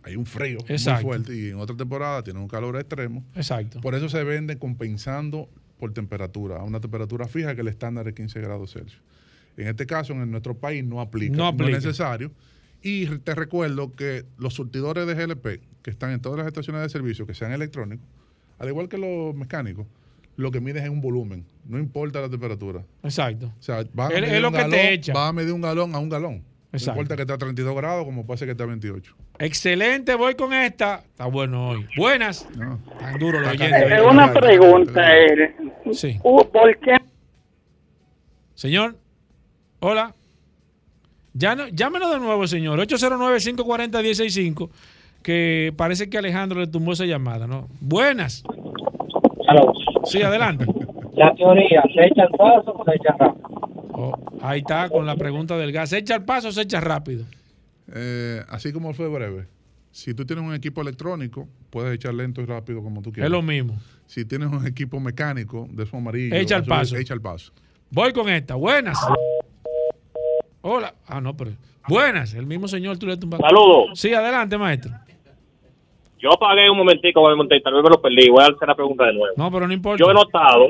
hay 0.03 0.16
un 0.16 0.26
frío 0.26 0.59
muy 0.68 0.78
fuerte 0.78 1.36
y 1.36 1.49
en 1.51 1.57
otra 1.59 1.76
temporada 1.76 2.22
tiene 2.22 2.40
un 2.40 2.49
calor 2.49 2.76
extremo. 2.76 3.24
Exacto. 3.34 3.80
Por 3.80 3.94
eso 3.94 4.09
se 4.09 4.22
vende 4.24 4.59
compensando 4.59 5.49
por 5.78 5.92
temperatura, 5.92 6.57
a 6.57 6.62
una 6.62 6.80
temperatura 6.80 7.28
fija 7.28 7.55
que 7.55 7.61
el 7.61 7.68
estándar 7.68 8.09
es 8.09 8.14
15 8.14 8.40
grados 8.40 8.72
Celsius. 8.72 9.03
En 9.57 9.68
este 9.68 9.86
caso, 9.86 10.12
en 10.12 10.30
nuestro 10.30 10.54
país 10.54 10.84
no 10.84 11.00
aplica, 11.00 11.36
no, 11.36 11.46
aplica. 11.46 11.70
no 11.70 11.76
es 11.78 11.84
necesario. 11.84 12.30
Y 12.82 13.07
te 13.07 13.34
recuerdo 13.34 13.94
que 13.94 14.24
los 14.38 14.54
surtidores 14.54 15.07
de 15.07 15.14
GLP, 15.14 15.62
que 15.82 15.90
están 15.90 16.12
en 16.12 16.20
todas 16.20 16.38
las 16.38 16.46
estaciones 16.46 16.82
de 16.82 16.88
servicio, 16.88 17.26
que 17.26 17.34
sean 17.34 17.52
electrónicos, 17.52 18.07
al 18.59 18.68
igual 18.68 18.88
que 18.88 18.98
los 18.98 19.34
mecánicos, 19.34 19.86
lo 20.36 20.50
que 20.50 20.61
miden 20.61 20.84
es 20.84 20.90
un 20.90 21.00
volumen, 21.00 21.46
no 21.64 21.78
importa 21.78 22.20
la 22.20 22.28
temperatura. 22.28 22.84
Exacto. 23.02 23.46
O 23.59 23.62
sea, 23.62 23.84
va 23.98 24.07
a, 24.07 24.09
medir 24.11 24.24
es 24.24 24.40
lo 24.40 24.48
un 24.48 24.54
que 24.54 24.61
galón, 24.61 24.70
te 24.72 24.92
echa. 24.92 25.12
va 25.14 25.28
a 25.28 25.32
medir 25.32 25.52
un 25.52 25.62
galón 25.62 25.94
a 25.94 25.98
un 25.98 26.09
galón. 26.09 26.44
Exacto. 26.72 26.98
No 26.98 27.02
importa 27.02 27.16
que 27.16 27.22
esté 27.22 27.32
a 27.32 27.38
32 27.38 27.76
grados 27.76 28.04
como 28.04 28.26
puede 28.26 28.38
ser 28.38 28.48
que 28.48 28.52
esté 28.52 28.62
a 28.62 28.66
28. 28.66 29.16
Excelente, 29.38 30.14
voy 30.14 30.34
con 30.34 30.52
esta. 30.52 30.96
Está 30.98 31.26
bueno 31.26 31.70
hoy. 31.70 31.86
Buenas. 31.96 32.46
No. 32.57 32.78
Tan 32.98 33.18
duro 33.18 33.40
lo 33.40 33.48
oyente. 33.48 34.02
una 34.02 34.32
pregunta, 34.32 35.16
Eric. 35.16 35.57
Sí. 35.92 36.18
¿Por 36.22 36.78
qué? 36.80 36.96
Señor. 38.54 38.96
Hola. 39.81 40.14
Ya 41.35 41.55
no, 41.55 41.68
llámenos 41.68 42.11
de 42.12 42.18
nuevo, 42.18 42.47
señor. 42.47 42.79
809-540-165 42.81 44.70
que 45.27 45.74
parece 45.77 46.09
que 46.09 46.18
Alejandro 46.18 46.61
le 46.61 46.68
tumbó 46.68 46.93
esa 46.93 47.05
llamada, 47.05 47.49
¿no? 47.49 47.66
Buenas. 47.81 48.45
Hello. 49.49 49.72
Sí, 50.05 50.22
adelante. 50.22 50.64
La 51.16 51.35
teoría, 51.35 51.83
¿se 51.93 52.07
echa 52.07 52.22
al 52.22 52.29
paso 52.29 52.72
o 52.72 52.85
se 52.85 52.95
echa 52.95 53.12
rápido? 53.18 53.49
Oh, 53.91 54.14
ahí 54.41 54.61
está 54.61 54.89
con 54.89 55.05
la 55.05 55.16
pregunta 55.16 55.59
del 55.59 55.72
gas. 55.72 55.91
¿Se 55.91 55.99
echa 55.99 56.14
al 56.14 56.24
paso 56.24 56.47
o 56.47 56.53
se 56.53 56.62
echa 56.62 56.79
rápido? 56.79 57.24
Eh, 57.93 58.41
así 58.49 58.72
como 58.72 58.95
fue 58.95 59.09
breve. 59.09 59.49
Si 59.91 60.14
tú 60.14 60.24
tienes 60.24 60.45
un 60.45 60.55
equipo 60.55 60.81
electrónico, 60.81 61.49
puedes 61.70 61.93
echar 61.93 62.14
lento 62.14 62.41
y 62.41 62.45
rápido 62.45 62.81
como 62.81 63.03
tú 63.03 63.11
quieras. 63.11 63.27
Es 63.27 63.33
lo 63.33 63.43
mismo. 63.43 63.77
Si 64.07 64.24
tienes 64.24 64.49
un 64.49 64.64
equipo 64.64 65.01
mecánico 65.01 65.66
de 65.72 65.87
su 65.87 65.97
amarillo, 65.97 66.37
echa 66.37 66.55
al 66.55 66.64
paso. 66.64 66.97
Echa 66.97 67.14
al 67.14 67.20
paso. 67.20 67.51
Voy 67.91 68.12
con 68.12 68.29
esta. 68.29 68.55
Buenas. 68.55 68.97
Hola. 70.68 70.92
Ah, 71.06 71.20
no, 71.20 71.36
pero. 71.36 71.52
Buenas. 71.88 72.34
El 72.34 72.44
mismo 72.44 72.66
señor 72.66 72.98
tú 72.98 73.06
le 73.06 73.16
tumbas. 73.16 73.40
Saludos. 73.40 73.90
Sí, 73.94 74.12
adelante, 74.12 74.58
maestro. 74.58 74.90
Yo 76.18 76.30
pagué 76.40 76.68
un 76.68 76.78
momentico 76.78 77.22
con 77.22 77.30
el 77.30 77.36
monte 77.36 77.56
y 77.56 77.62
tal 77.62 77.74
vez 77.74 77.84
me 77.84 77.90
lo 77.90 78.02
perdí. 78.02 78.28
Voy 78.28 78.42
a 78.42 78.46
hacer 78.46 78.66
la 78.66 78.74
pregunta 78.74 79.04
de 79.04 79.12
nuevo. 79.12 79.34
No, 79.36 79.48
pero 79.52 79.68
no 79.68 79.72
importa. 79.72 80.02
Yo 80.02 80.10
he 80.10 80.14
notado 80.14 80.66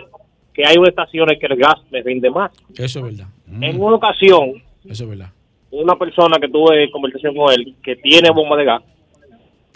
que 0.53 0.67
hay 0.67 0.77
estaciones 0.87 1.39
que 1.39 1.47
el 1.47 1.57
gas 1.57 1.77
les 1.91 2.05
rinde 2.05 2.29
más. 2.29 2.53
Eso 2.77 2.99
es 2.99 3.05
verdad. 3.05 3.29
En 3.59 3.81
una 3.81 3.97
ocasión, 3.97 4.63
eso 4.85 5.05
es 5.05 5.09
verdad. 5.09 5.31
Una 5.71 5.95
persona 5.95 6.37
que 6.39 6.49
tuve 6.49 6.91
conversación 6.91 7.35
con 7.35 7.53
él, 7.55 7.75
que 7.83 7.97
tiene 7.97 8.31
bomba 8.31 8.57
de 8.57 8.65
gas, 8.65 8.83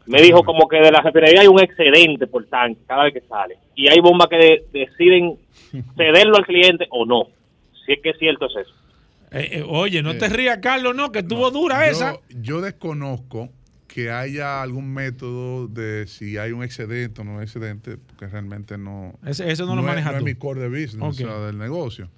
me 0.04 0.20
dijo 0.20 0.42
como 0.42 0.68
que 0.68 0.80
de 0.80 0.90
la 0.90 1.00
refinería 1.00 1.42
hay 1.42 1.48
un 1.48 1.60
excedente 1.60 2.26
por 2.26 2.44
tanque 2.44 2.80
cada 2.86 3.04
vez 3.04 3.14
que 3.14 3.20
sale. 3.22 3.56
Y 3.74 3.88
hay 3.88 4.00
bombas 4.00 4.28
que 4.28 4.36
de, 4.36 4.64
deciden 4.72 5.38
cederlo 5.96 6.36
al 6.36 6.44
cliente 6.44 6.86
o 6.90 7.06
no. 7.06 7.28
Si 7.86 7.92
es 7.92 8.02
que 8.02 8.10
es 8.10 8.18
cierto 8.18 8.46
es 8.46 8.56
eso. 8.56 8.79
Eh, 9.32 9.58
eh, 9.58 9.64
oye, 9.66 10.02
no 10.02 10.16
te 10.16 10.28
rías, 10.28 10.58
Carlos, 10.58 10.94
no, 10.94 11.12
que 11.12 11.20
estuvo 11.20 11.50
dura 11.50 11.86
yo, 11.86 11.92
esa. 11.92 12.20
Yo 12.30 12.60
desconozco 12.60 13.50
que 13.86 14.10
haya 14.10 14.62
algún 14.62 14.92
método 14.92 15.68
de 15.68 16.06
si 16.06 16.36
hay 16.36 16.52
un 16.52 16.62
excedente 16.62 17.20
o 17.20 17.24
no 17.24 17.42
excedente, 17.42 17.96
porque 17.96 18.26
realmente 18.26 18.78
no. 18.78 19.18
Ese, 19.24 19.50
eso 19.50 19.66
no, 19.66 19.76
lo 19.76 19.82
maneja 19.82 20.12
no 20.12 20.18
tú. 20.18 20.26
es 20.26 20.34
mi 20.34 20.38
core 20.38 20.60
de 20.60 20.68
business, 20.68 21.14
okay. 21.14 21.26
o 21.26 21.28
sea, 21.28 21.38
del 21.46 21.58
negocio. 21.58 22.10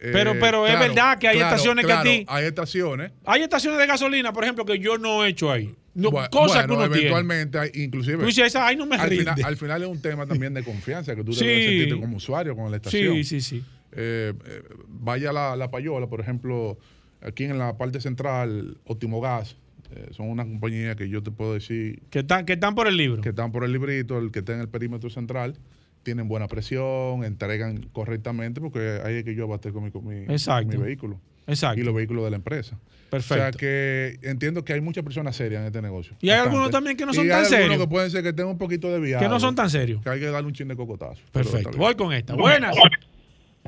Pero, 0.00 0.34
pero 0.40 0.66
eh, 0.66 0.72
es 0.72 0.78
verdad 0.78 1.18
que 1.18 1.28
hay 1.28 1.36
claro, 1.36 1.54
estaciones 1.54 1.84
claro, 1.84 2.02
que 2.02 2.08
a 2.08 2.12
ti. 2.12 2.26
Hay 2.26 2.44
estaciones. 2.46 3.12
Hay 3.26 3.42
estaciones 3.42 3.78
de 3.78 3.86
gasolina, 3.86 4.32
por 4.32 4.44
ejemplo, 4.44 4.64
que 4.64 4.78
yo 4.78 4.96
no 4.96 5.24
he 5.24 5.28
hecho 5.28 5.50
ahí. 5.50 5.74
No, 5.92 6.10
bueno, 6.10 6.30
cosas 6.30 6.66
bueno, 6.66 6.84
que 6.84 6.88
uno 6.88 6.96
eventualmente, 6.96 7.58
inclusive. 7.74 8.18
Tú 8.18 8.26
dices, 8.26 8.46
esa, 8.46 8.66
ay, 8.66 8.76
no 8.76 8.86
me 8.86 8.96
al, 8.96 9.10
rinde. 9.10 9.24
final, 9.34 9.44
al 9.44 9.56
final 9.56 9.82
es 9.82 9.88
un 9.88 10.00
tema 10.00 10.26
también 10.26 10.54
de 10.54 10.62
confianza 10.62 11.14
que 11.14 11.22
tú 11.22 11.32
sí. 11.34 11.44
debes 11.44 11.64
sentirte 11.64 12.00
como 12.00 12.16
usuario 12.16 12.56
con 12.56 12.70
la 12.70 12.76
estación. 12.78 13.14
Sí, 13.16 13.24
sí, 13.24 13.40
sí. 13.40 13.64
Eh, 13.92 14.32
eh, 14.44 14.62
vaya 14.88 15.32
la, 15.32 15.56
la 15.56 15.70
payola, 15.70 16.06
por 16.06 16.20
ejemplo, 16.20 16.78
aquí 17.20 17.44
en 17.44 17.58
la 17.58 17.76
parte 17.76 18.00
central, 18.00 18.78
Óptimo 18.84 19.20
Gas, 19.20 19.56
eh, 19.94 20.08
son 20.12 20.28
una 20.28 20.44
compañía 20.44 20.94
que 20.94 21.08
yo 21.08 21.22
te 21.22 21.30
puedo 21.30 21.54
decir. 21.54 22.02
Que 22.10 22.20
están, 22.20 22.44
que 22.44 22.54
están 22.54 22.74
por 22.74 22.86
el 22.86 22.96
libro. 22.96 23.22
Que 23.22 23.30
están 23.30 23.50
por 23.50 23.64
el 23.64 23.72
librito, 23.72 24.18
el 24.18 24.30
que 24.30 24.40
está 24.40 24.54
en 24.54 24.60
el 24.60 24.68
perímetro 24.68 25.10
central. 25.10 25.56
Tienen 26.02 26.28
buena 26.28 26.48
presión, 26.48 27.24
entregan 27.24 27.88
correctamente, 27.92 28.60
porque 28.60 29.00
ahí 29.04 29.16
es 29.16 29.24
que 29.24 29.34
yo 29.34 29.44
abaste 29.44 29.70
con 29.70 29.84
mi, 29.84 29.90
mi, 29.90 30.76
vehículo. 30.76 31.20
Exacto. 31.46 31.80
Y 31.80 31.84
los 31.84 31.94
vehículos 31.94 32.24
de 32.24 32.30
la 32.30 32.36
empresa. 32.36 32.78
Perfecto. 33.10 33.34
O 33.34 33.36
sea 33.36 33.50
que 33.50 34.18
entiendo 34.22 34.64
que 34.64 34.72
hay 34.72 34.80
muchas 34.80 35.04
personas 35.04 35.36
serias 35.36 35.60
en 35.60 35.66
este 35.66 35.82
negocio. 35.82 36.16
Y 36.20 36.30
hay 36.30 36.36
bastante. 36.36 36.56
algunos 36.56 36.70
también 36.70 36.96
que 36.96 37.04
no 37.04 37.12
son 37.12 37.26
y 37.26 37.28
tan 37.28 37.40
hay 37.40 37.44
serios. 37.44 37.64
algunos 37.64 37.86
que 37.86 37.90
pueden 37.90 38.10
ser 38.10 38.22
que 38.22 38.32
tengan 38.32 38.52
un 38.52 38.58
poquito 38.58 38.90
de 38.90 39.00
viaje. 39.00 39.24
Que 39.24 39.28
no 39.28 39.40
son 39.40 39.54
tan 39.54 39.68
serios. 39.68 40.00
Que 40.02 40.08
hay 40.08 40.20
que 40.20 40.26
darle 40.26 40.46
un 40.46 40.54
chin 40.54 40.68
de 40.68 40.76
cocotazo. 40.76 41.20
Perfecto. 41.32 41.76
Voy 41.76 41.94
con 41.96 42.12
esta. 42.12 42.34
Buenas. 42.34 42.74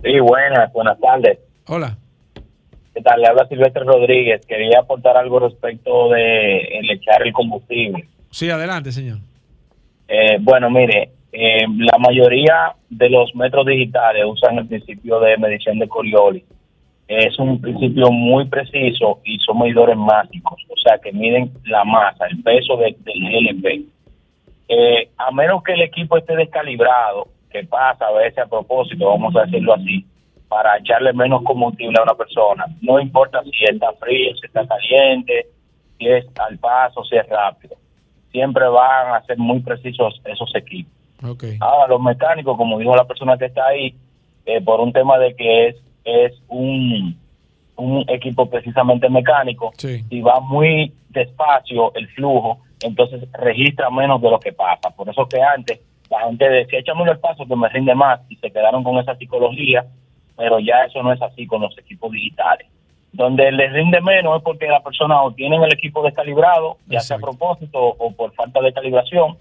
Sí, 0.02 0.20
buenas. 0.20 0.72
Buenas 0.72 0.98
tardes. 1.00 1.38
Hola. 1.66 1.96
¿Qué 2.94 3.00
tal? 3.00 3.20
Le 3.20 3.28
habla 3.28 3.46
Silvestre 3.48 3.84
Rodríguez. 3.84 4.44
Quería 4.46 4.80
aportar 4.80 5.16
algo 5.16 5.40
respecto 5.40 6.10
de 6.10 6.58
el 6.78 6.90
echar 6.90 7.26
el 7.26 7.32
combustible. 7.32 8.06
Sí, 8.30 8.50
adelante, 8.50 8.92
señor. 8.92 9.18
Eh, 10.08 10.36
bueno, 10.40 10.70
mire, 10.70 11.10
eh, 11.32 11.64
la 11.68 11.98
mayoría 11.98 12.74
de 12.90 13.08
los 13.08 13.34
metros 13.34 13.64
digitales 13.66 14.24
usan 14.26 14.58
el 14.58 14.66
principio 14.66 15.18
de 15.20 15.38
medición 15.38 15.78
de 15.78 15.88
Coriolis. 15.88 16.44
Es 17.08 17.38
un 17.38 17.60
principio 17.60 18.10
muy 18.10 18.46
preciso 18.46 19.20
y 19.24 19.38
son 19.38 19.58
medidores 19.58 19.96
mágicos, 19.96 20.62
o 20.68 20.76
sea 20.76 20.98
que 20.98 21.12
miden 21.12 21.50
la 21.64 21.84
masa, 21.84 22.26
el 22.26 22.42
peso 22.42 22.76
de, 22.76 22.96
del 23.00 23.20
GLP. 23.20 23.86
Eh, 24.68 25.08
a 25.16 25.30
menos 25.30 25.62
que 25.62 25.72
el 25.72 25.82
equipo 25.82 26.16
esté 26.16 26.36
descalibrado, 26.36 27.28
que 27.52 27.64
pasa 27.64 28.06
a 28.06 28.12
veces 28.12 28.38
a 28.38 28.46
propósito, 28.46 29.08
vamos 29.08 29.34
a 29.36 29.44
decirlo 29.44 29.74
así, 29.74 30.04
para 30.48 30.76
echarle 30.78 31.12
menos 31.12 31.42
combustible 31.44 31.96
a 31.98 32.02
una 32.02 32.14
persona. 32.14 32.66
No 32.80 33.00
importa 33.00 33.42
si 33.44 33.64
está 33.64 33.92
frío, 33.94 34.34
si 34.36 34.46
está 34.46 34.66
caliente, 34.66 35.46
si 35.98 36.08
es 36.08 36.26
al 36.38 36.58
paso, 36.58 37.04
si 37.04 37.16
es 37.16 37.28
rápido. 37.28 37.76
Siempre 38.30 38.66
van 38.66 39.14
a 39.14 39.22
ser 39.24 39.38
muy 39.38 39.60
precisos 39.60 40.20
esos 40.24 40.54
equipos. 40.54 40.92
Okay. 41.22 41.56
Ahora, 41.60 41.88
los 41.88 42.02
mecánicos, 42.02 42.56
como 42.56 42.78
dijo 42.78 42.96
la 42.96 43.04
persona 43.04 43.38
que 43.38 43.46
está 43.46 43.66
ahí, 43.66 43.94
eh, 44.44 44.60
por 44.60 44.80
un 44.80 44.92
tema 44.92 45.18
de 45.18 45.34
que 45.36 45.68
es, 45.68 45.76
es 46.04 46.32
un, 46.48 47.16
un 47.76 48.04
equipo 48.08 48.50
precisamente 48.50 49.08
mecánico, 49.08 49.72
sí. 49.76 50.02
si 50.08 50.20
va 50.20 50.40
muy 50.40 50.92
despacio 51.10 51.94
el 51.94 52.08
flujo, 52.08 52.58
entonces 52.82 53.22
registra 53.32 53.88
menos 53.90 54.20
de 54.20 54.30
lo 54.30 54.40
que 54.40 54.52
pasa. 54.52 54.90
Por 54.90 55.08
eso 55.08 55.26
que 55.28 55.40
antes 55.40 55.80
la 56.12 56.26
gente 56.26 56.46
decía, 56.46 56.80
échame 56.80 57.10
el 57.10 57.18
paso 57.18 57.46
que 57.46 57.56
me 57.56 57.70
rinde 57.70 57.94
más 57.94 58.20
y 58.28 58.36
se 58.36 58.50
quedaron 58.50 58.84
con 58.84 58.98
esa 58.98 59.16
psicología, 59.16 59.86
pero 60.36 60.60
ya 60.60 60.84
eso 60.84 61.02
no 61.02 61.10
es 61.10 61.22
así 61.22 61.46
con 61.46 61.62
los 61.62 61.76
equipos 61.78 62.12
digitales. 62.12 62.68
Donde 63.12 63.50
les 63.50 63.72
rinde 63.72 63.98
menos 64.02 64.36
es 64.36 64.42
porque 64.42 64.66
la 64.66 64.82
persona 64.82 65.22
o 65.22 65.32
tiene 65.32 65.56
el 65.56 65.72
equipo 65.72 66.02
descalibrado, 66.02 66.76
ya 66.86 67.00
sea 67.00 67.16
a 67.16 67.20
propósito 67.20 67.78
o 67.78 68.12
por 68.12 68.34
falta 68.34 68.60
de 68.60 68.74
calibración, 68.74 69.38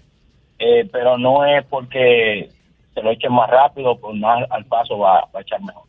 eh, 0.58 0.88
pero 0.90 1.18
no 1.18 1.44
es 1.44 1.62
porque 1.66 2.48
se 2.94 3.02
lo 3.02 3.10
echen 3.10 3.32
más 3.32 3.50
rápido, 3.50 3.98
pues 3.98 4.16
más 4.16 4.42
al 4.50 4.64
paso 4.64 4.98
va, 4.98 5.28
a 5.30 5.40
echar 5.42 5.60
mejor. 5.60 5.84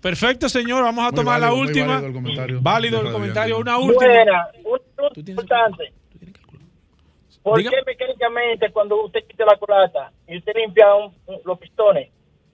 Perfecto, 0.00 0.48
señor. 0.48 0.84
Vamos 0.84 1.08
a 1.08 1.12
tomar 1.12 1.40
la 1.40 1.52
última. 1.52 1.94
Válido 1.94 2.06
el 2.06 2.12
comentario. 2.12 2.58
Válido 2.60 3.00
el 3.00 3.12
comentario. 3.12 3.58
Una 3.58 3.78
última. 3.78 4.04
Buena, 4.04 4.48
un 4.64 5.28
importante. 5.28 5.92
¿Por 7.42 7.62
qué 7.62 7.82
mecánicamente 7.84 8.70
cuando 8.70 9.04
usted 9.04 9.26
quita 9.26 9.44
la 9.44 9.56
culata 9.56 10.12
y 10.28 10.38
usted 10.38 10.54
limpia 10.54 10.86
los 11.44 11.58
pistones, 11.58 12.10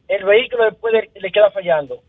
el 0.08 0.24
vehículo 0.24 0.64
después 0.64 0.94
le, 1.14 1.30
queda 1.30 1.50
fallando? 1.50 2.00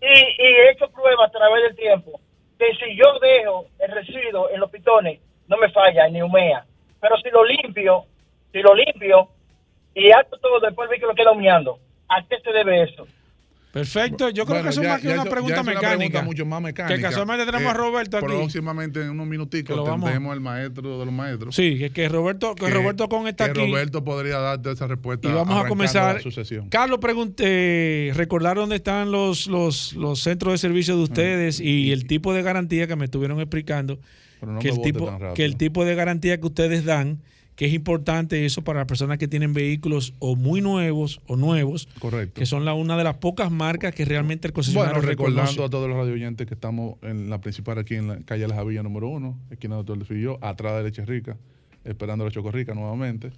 Y, 0.00 0.06
y 0.06 0.46
he 0.46 0.70
hecho 0.70 0.90
pruebas 0.90 1.28
a 1.28 1.32
través 1.32 1.62
del 1.62 1.76
tiempo 1.76 2.20
que 2.58 2.74
si 2.74 2.96
yo 2.96 3.18
dejo 3.20 3.66
el 3.78 3.90
residuo 3.92 4.50
en 4.50 4.60
los 4.60 4.70
pistones, 4.70 5.20
no 5.48 5.56
me 5.56 5.70
falla 5.70 6.08
ni 6.08 6.20
humea. 6.20 6.64
Pero 7.00 7.16
si 7.18 7.30
lo 7.30 7.44
limpio, 7.44 8.04
si 8.52 8.60
lo 8.60 8.74
limpio 8.74 9.28
y 9.94 10.12
hago 10.12 10.36
todo, 10.38 10.60
después 10.60 10.86
el 10.86 10.90
vehículo 10.90 11.14
queda 11.14 11.32
humeando. 11.32 11.78
¿A 12.08 12.22
qué 12.26 12.38
se 12.40 12.52
debe 12.52 12.82
eso? 12.82 13.06
Perfecto, 13.72 14.30
yo 14.30 14.44
creo 14.46 14.62
que 14.62 14.70
eso 14.70 14.82
es 14.82 14.88
más 14.88 15.00
que 15.00 15.12
una 15.12 15.24
pregunta 15.24 15.62
mecánica. 15.62 16.22
mucho 16.22 16.44
más 16.44 16.60
mecánica. 16.60 16.96
Que 16.96 17.02
casualmente 17.02 17.46
tenemos 17.46 17.68
a 17.68 17.74
eh, 17.74 17.78
Roberto 17.78 18.16
aquí. 18.16 18.26
Próximamente 18.26 19.00
en 19.00 19.10
unos 19.10 19.26
minuticos 19.26 19.84
tendremos 19.84 20.34
el 20.34 20.40
maestro 20.40 20.98
de 20.98 21.04
los 21.04 21.14
maestros. 21.14 21.54
Sí, 21.54 21.78
que, 21.78 21.90
que 21.90 22.08
Roberto, 22.08 22.54
que, 22.54 22.68
Roberto 22.68 23.08
con 23.08 23.28
está 23.28 23.52
que 23.52 23.60
Roberto 23.60 24.02
podría 24.02 24.38
darte 24.38 24.72
esa 24.72 24.88
respuesta. 24.88 25.28
Y 25.28 25.32
vamos 25.32 25.64
a 25.64 25.68
comenzar. 25.68 26.20
Carlos, 26.68 26.98
pregunté, 26.98 28.12
recordar 28.14 28.56
dónde 28.56 28.76
están 28.76 29.12
los, 29.12 29.46
los, 29.46 29.92
los 29.92 30.20
centros 30.20 30.54
de 30.54 30.58
servicio 30.58 30.96
de 30.96 31.02
ustedes 31.02 31.60
y 31.60 31.92
el 31.92 32.06
tipo 32.06 32.34
de 32.34 32.42
garantía 32.42 32.88
que 32.88 32.96
me 32.96 33.04
estuvieron 33.04 33.38
explicando. 33.40 34.00
que, 34.60 34.68
el 34.68 34.80
tipo, 34.80 35.16
que 35.34 35.44
el 35.44 35.56
tipo 35.56 35.84
de 35.84 35.94
garantía 35.94 36.40
que 36.40 36.46
ustedes 36.46 36.84
dan 36.84 37.20
que 37.60 37.66
es 37.66 37.74
importante 37.74 38.46
eso 38.46 38.64
para 38.64 38.78
las 38.78 38.86
personas 38.86 39.18
que 39.18 39.28
tienen 39.28 39.52
vehículos 39.52 40.14
o 40.18 40.34
muy 40.34 40.62
nuevos 40.62 41.20
o 41.26 41.36
nuevos, 41.36 41.90
Correcto. 41.98 42.40
que 42.40 42.46
son 42.46 42.64
la, 42.64 42.72
una 42.72 42.96
de 42.96 43.04
las 43.04 43.16
pocas 43.18 43.50
marcas 43.50 43.94
que 43.94 44.06
realmente 44.06 44.48
el 44.48 44.54
concesionario 44.54 44.94
bueno, 44.94 45.06
recordando 45.06 45.64
a 45.66 45.68
todos 45.68 45.86
los 45.86 45.94
radio 45.94 46.14
oyentes 46.14 46.46
que 46.46 46.54
estamos 46.54 46.94
en 47.02 47.28
la 47.28 47.42
principal 47.42 47.78
aquí 47.78 47.96
en 47.96 48.08
la 48.08 48.20
calle 48.20 48.48
La 48.48 48.54
Javilla 48.54 48.82
número 48.82 49.10
uno, 49.10 49.38
esquina 49.50 49.74
Doctor 49.74 49.98
de 49.98 50.06
Filló, 50.06 50.42
atrás 50.42 50.78
de 50.78 50.84
Leche 50.84 51.04
Rica, 51.04 51.36
esperando 51.84 52.24
la 52.24 52.30
Chocorrica 52.30 52.72
nuevamente. 52.72 53.30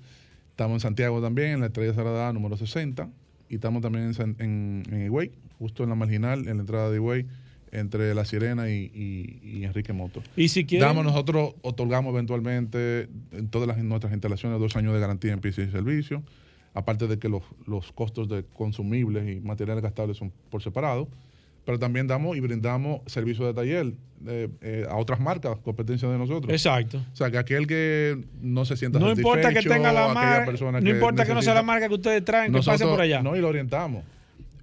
Estamos 0.50 0.76
en 0.76 0.80
Santiago 0.80 1.20
también, 1.20 1.54
en 1.54 1.60
la 1.60 1.66
Estrella 1.66 1.92
Salada 1.92 2.32
número 2.32 2.56
60, 2.56 3.08
y 3.48 3.56
estamos 3.56 3.82
también 3.82 4.14
en, 4.16 4.36
en, 4.38 4.82
en 4.88 5.02
Higüey, 5.06 5.32
justo 5.58 5.82
en 5.82 5.88
la 5.88 5.96
marginal, 5.96 6.46
en 6.46 6.58
la 6.58 6.60
entrada 6.60 6.90
de 6.90 6.98
Higüey 6.98 7.26
entre 7.72 8.14
La 8.14 8.24
Sirena 8.24 8.70
y, 8.70 9.62
Enrique 9.64 9.92
Moto. 9.92 10.22
Y 10.36 10.48
si 10.48 10.64
Damos, 10.64 11.04
nosotros 11.04 11.54
otorgamos 11.62 12.12
eventualmente 12.12 13.08
en 13.32 13.48
todas 13.48 13.66
las, 13.66 13.78
nuestras 13.78 14.12
instalaciones 14.12 14.60
dos 14.60 14.76
años 14.76 14.92
de 14.92 15.00
garantía 15.00 15.32
en 15.32 15.40
pisos 15.40 15.66
y 15.66 15.70
servicio, 15.70 16.22
aparte 16.74 17.08
de 17.08 17.18
que 17.18 17.28
los, 17.28 17.42
costos 17.92 18.28
de 18.28 18.44
consumibles 18.44 19.36
y 19.36 19.40
materiales 19.40 19.82
gastables 19.82 20.18
son 20.18 20.32
por 20.50 20.62
separado, 20.62 21.08
pero 21.64 21.78
también 21.78 22.06
damos 22.06 22.36
y 22.36 22.40
brindamos 22.40 23.00
servicio 23.06 23.46
de 23.46 23.54
taller 23.54 23.92
eh, 24.26 24.86
a 24.90 24.96
otras 24.96 25.20
marcas, 25.20 25.56
competencia 25.64 26.08
de 26.08 26.18
nosotros. 26.18 26.52
Exacto. 26.52 26.98
O 27.12 27.16
sea, 27.16 27.30
que 27.30 27.38
aquel 27.38 27.66
que 27.66 28.22
no 28.40 28.64
se 28.64 28.76
sienta 28.76 28.98
no 28.98 29.12
importa 29.12 29.52
que 29.52 29.62
tenga 29.62 29.92
la 29.92 30.12
marca, 30.12 30.52
no 30.80 30.90
importa 30.90 31.24
que 31.24 31.32
no 31.32 31.40
sea 31.40 31.54
la 31.54 31.62
marca 31.62 31.88
que 31.88 31.94
ustedes 31.94 32.24
traen, 32.24 32.52
que 32.52 32.60
pase 32.60 32.84
por 32.84 33.00
allá. 33.00 33.22
No, 33.22 33.34
y 33.34 33.40
lo 33.40 33.48
orientamos. 33.48 34.04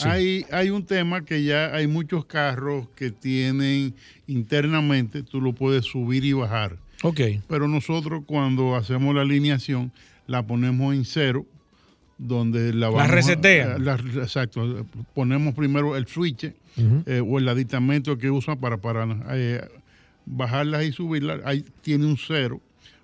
Hay, 0.00 0.44
hay 0.50 0.70
un 0.70 0.84
tema 0.84 1.24
que 1.24 1.44
ya 1.44 1.74
hay 1.74 1.86
muchos 1.86 2.24
carros 2.26 2.88
que 2.94 3.10
tienen 3.10 3.94
internamente, 4.26 5.22
tú 5.22 5.40
lo 5.40 5.52
puedes 5.54 5.86
subir 5.86 6.24
y 6.24 6.32
bajar. 6.32 6.76
Ok. 7.02 7.20
Pero 7.48 7.68
nosotros 7.68 8.22
cuando 8.26 8.76
hacemos 8.76 9.14
la 9.14 9.22
alineación 9.22 9.90
la 10.26 10.46
ponemos 10.46 10.94
en 10.94 11.04
cero, 11.04 11.46
donde 12.20 12.74
la 12.74 12.90
vamos... 12.90 13.08
La 13.08 13.14
resetea. 13.14 13.76
exacto. 13.76 14.86
Ponemos 15.14 15.54
primero 15.54 15.96
el 15.96 16.06
switch 16.06 16.52
eh, 17.06 17.22
o 17.26 17.38
el 17.38 17.48
aditamento 17.48 18.18
que 18.18 18.30
usa 18.30 18.56
para, 18.56 18.76
para 18.76 19.06
eh, 19.30 19.66
bajarlas 20.26 20.84
y 20.84 20.92
subirlas. 20.92 21.40
Ahí 21.44 21.64
tiene 21.80 22.04
un 22.04 22.18
cero. 22.18 22.60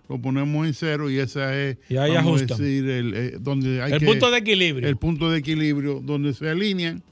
lo 0.09 0.21
ponemos 0.21 0.67
en 0.67 0.75
cero 0.75 1.11
y 1.11 1.19
esa 1.19 1.57
es 1.59 1.79
y 1.89 1.97
ahí 1.97 2.13
decir, 2.13 2.89
el, 2.89 3.15
eh, 3.15 3.37
donde 3.41 3.83
hay 3.83 3.93
el 3.93 4.05
punto 4.05 4.31
de 4.31 4.39
equilibrio. 4.39 4.89
El 4.89 4.97
punto 4.97 5.31
de 5.31 5.39
equilibrio 5.39 6.01
donde 6.05 6.35
se 6.35 6.51
alinean 6.51 7.03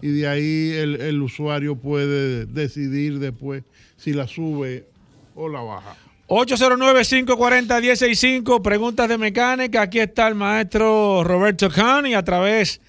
y 0.00 0.08
de 0.08 0.26
ahí 0.26 0.70
el, 0.74 0.98
el 0.98 1.20
usuario 1.20 1.76
puede 1.76 2.46
decidir 2.46 3.18
después 3.18 3.64
si 3.96 4.14
la 4.14 4.26
sube 4.26 4.86
o 5.34 5.48
la 5.48 5.60
baja. 5.60 5.94
809-540-165, 6.30 8.62
preguntas 8.62 9.06
de 9.08 9.18
mecánica. 9.18 9.82
Aquí 9.82 9.98
está 9.98 10.28
el 10.28 10.36
maestro 10.36 11.24
Roberto 11.24 11.68
Khan 11.68 12.06
y 12.06 12.14
a 12.14 12.22
través 12.22 12.80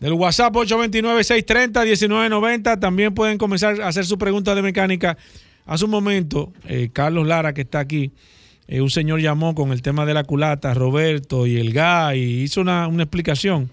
del 0.00 0.14
WhatsApp 0.14 0.52
829-630-1990 0.54 2.80
también 2.80 3.14
pueden 3.14 3.38
comenzar 3.38 3.80
a 3.80 3.86
hacer 3.86 4.04
sus 4.04 4.18
preguntas 4.18 4.56
de 4.56 4.62
mecánica. 4.62 5.16
Hace 5.66 5.84
un 5.84 5.92
momento, 5.92 6.52
eh, 6.66 6.90
Carlos 6.92 7.28
Lara, 7.28 7.54
que 7.54 7.60
está 7.60 7.78
aquí, 7.78 8.10
eh, 8.66 8.80
un 8.80 8.90
señor 8.90 9.20
llamó 9.20 9.54
con 9.54 9.70
el 9.70 9.80
tema 9.80 10.04
de 10.04 10.14
la 10.14 10.24
culata, 10.24 10.74
Roberto 10.74 11.46
y 11.46 11.58
el 11.58 11.72
GA, 11.72 12.16
y 12.16 12.42
hizo 12.42 12.60
una, 12.60 12.88
explicación. 12.98 13.70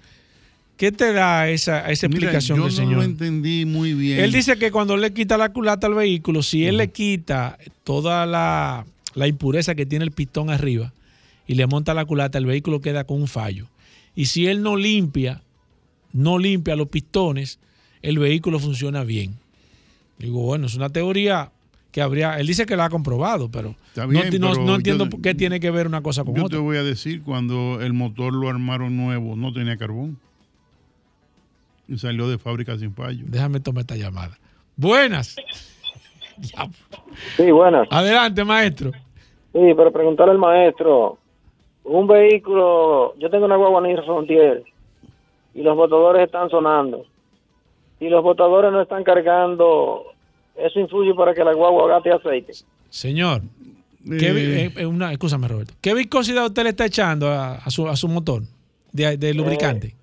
¿Qué 0.81 0.91
te 0.91 1.13
da 1.13 1.47
esa, 1.47 1.91
esa 1.91 2.07
explicación 2.07 2.57
yo 2.57 2.63
del 2.63 2.71
señor? 2.71 2.89
Yo 2.89 2.95
no 2.95 3.03
lo 3.03 3.07
entendí 3.07 3.65
muy 3.65 3.93
bien. 3.93 4.19
Él 4.19 4.31
dice 4.31 4.57
que 4.57 4.71
cuando 4.71 4.97
le 4.97 5.13
quita 5.13 5.37
la 5.37 5.49
culata 5.49 5.85
al 5.85 5.93
vehículo, 5.93 6.41
si 6.41 6.65
él 6.65 6.77
le 6.77 6.89
quita 6.89 7.59
toda 7.83 8.25
la, 8.25 8.87
la, 9.13 9.27
impureza 9.27 9.75
que 9.75 9.85
tiene 9.85 10.05
el 10.05 10.11
pistón 10.11 10.49
arriba 10.49 10.91
y 11.45 11.53
le 11.53 11.67
monta 11.67 11.93
la 11.93 12.03
culata, 12.05 12.39
el 12.39 12.47
vehículo 12.47 12.81
queda 12.81 13.03
con 13.03 13.21
un 13.21 13.27
fallo. 13.27 13.67
Y 14.15 14.25
si 14.25 14.47
él 14.47 14.63
no 14.63 14.75
limpia, 14.75 15.43
no 16.13 16.39
limpia 16.39 16.75
los 16.75 16.87
pistones, 16.87 17.59
el 18.01 18.17
vehículo 18.17 18.57
funciona 18.57 19.03
bien. 19.03 19.35
Digo, 20.17 20.41
bueno, 20.41 20.65
es 20.65 20.73
una 20.73 20.89
teoría 20.89 21.51
que 21.91 22.01
habría, 22.01 22.39
él 22.39 22.47
dice 22.47 22.65
que 22.65 22.75
la 22.75 22.85
ha 22.85 22.89
comprobado, 22.89 23.51
pero, 23.51 23.75
no, 23.95 24.73
entiendo 24.73 25.07
por 25.11 25.21
qué 25.21 25.35
tiene 25.35 25.59
que 25.59 25.69
ver 25.69 25.85
una 25.85 26.01
cosa 26.01 26.23
con 26.23 26.31
otra. 26.31 26.41
Yo 26.41 26.49
te 26.49 26.57
voy 26.57 26.77
a 26.77 26.83
decir, 26.83 27.21
cuando 27.21 27.81
el 27.81 27.93
motor 27.93 28.33
lo 28.33 28.49
armaron 28.49 28.97
nuevo, 28.97 29.35
no 29.35 29.53
tenía 29.53 29.77
carbón. 29.77 30.17
Y 31.91 31.97
salió 31.97 32.29
de 32.29 32.37
fábrica 32.37 32.77
sin 32.77 32.93
fallo. 32.93 33.25
Déjame 33.27 33.59
tomar 33.59 33.81
esta 33.81 33.95
llamada. 33.95 34.37
Buenas. 34.75 35.35
Sí, 37.37 37.51
buenas. 37.51 37.87
Adelante, 37.91 38.43
maestro. 38.43 38.91
Sí, 39.53 39.59
pero 39.75 39.91
preguntarle 39.91 40.31
al 40.31 40.39
maestro, 40.39 41.19
un 41.83 42.07
vehículo, 42.07 43.13
yo 43.19 43.29
tengo 43.29 43.45
una 43.45 43.57
guagua 43.57 43.81
Nissan 43.81 44.25
10 44.25 44.63
y 45.53 45.61
los 45.61 45.75
botadores 45.75 46.25
están 46.25 46.49
sonando. 46.49 47.05
Si 47.99 48.09
los 48.09 48.23
botadores 48.23 48.71
no 48.71 48.81
están 48.81 49.03
cargando 49.03 50.05
eso 50.55 50.79
influye 50.79 51.13
para 51.13 51.33
que 51.33 51.43
la 51.43 51.53
guagua 51.53 51.87
gaste 51.87 52.11
aceite. 52.11 52.53
Señor, 52.89 53.41
¿qué, 54.05 54.29
eh, 54.29 54.73
eh, 54.75 54.85
una, 54.85 55.11
escúchame 55.11 55.47
Roberto, 55.47 55.73
¿qué 55.81 55.93
viscosidad 55.93 56.45
usted 56.45 56.63
le 56.63 56.69
está 56.69 56.85
echando 56.85 57.29
a, 57.29 57.69
su, 57.69 57.87
a 57.87 57.95
su, 57.95 58.07
motor 58.07 58.43
de, 58.91 59.17
de 59.17 59.33
lubricante? 59.33 59.95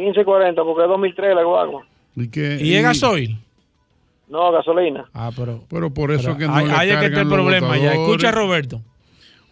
1540, 0.00 0.62
porque 0.62 0.82
es 0.82 0.88
2003 0.88 1.34
la 1.34 1.42
guagua. 1.44 1.86
¿Y, 2.16 2.28
qué, 2.28 2.58
¿Y 2.60 2.74
es 2.74 2.82
gasoil? 2.82 3.38
No, 4.28 4.52
gasolina. 4.52 5.06
Ah, 5.12 5.30
pero. 5.36 5.64
Pero 5.68 5.92
por 5.92 6.12
eso 6.12 6.36
que 6.36 6.46
no 6.46 6.54
hay, 6.54 6.90
hay 6.90 6.98
que 6.98 7.06
está 7.06 7.20
el 7.22 7.28
problema 7.28 7.76
ya. 7.76 7.94
Escucha, 7.94 8.30
Roberto. 8.30 8.80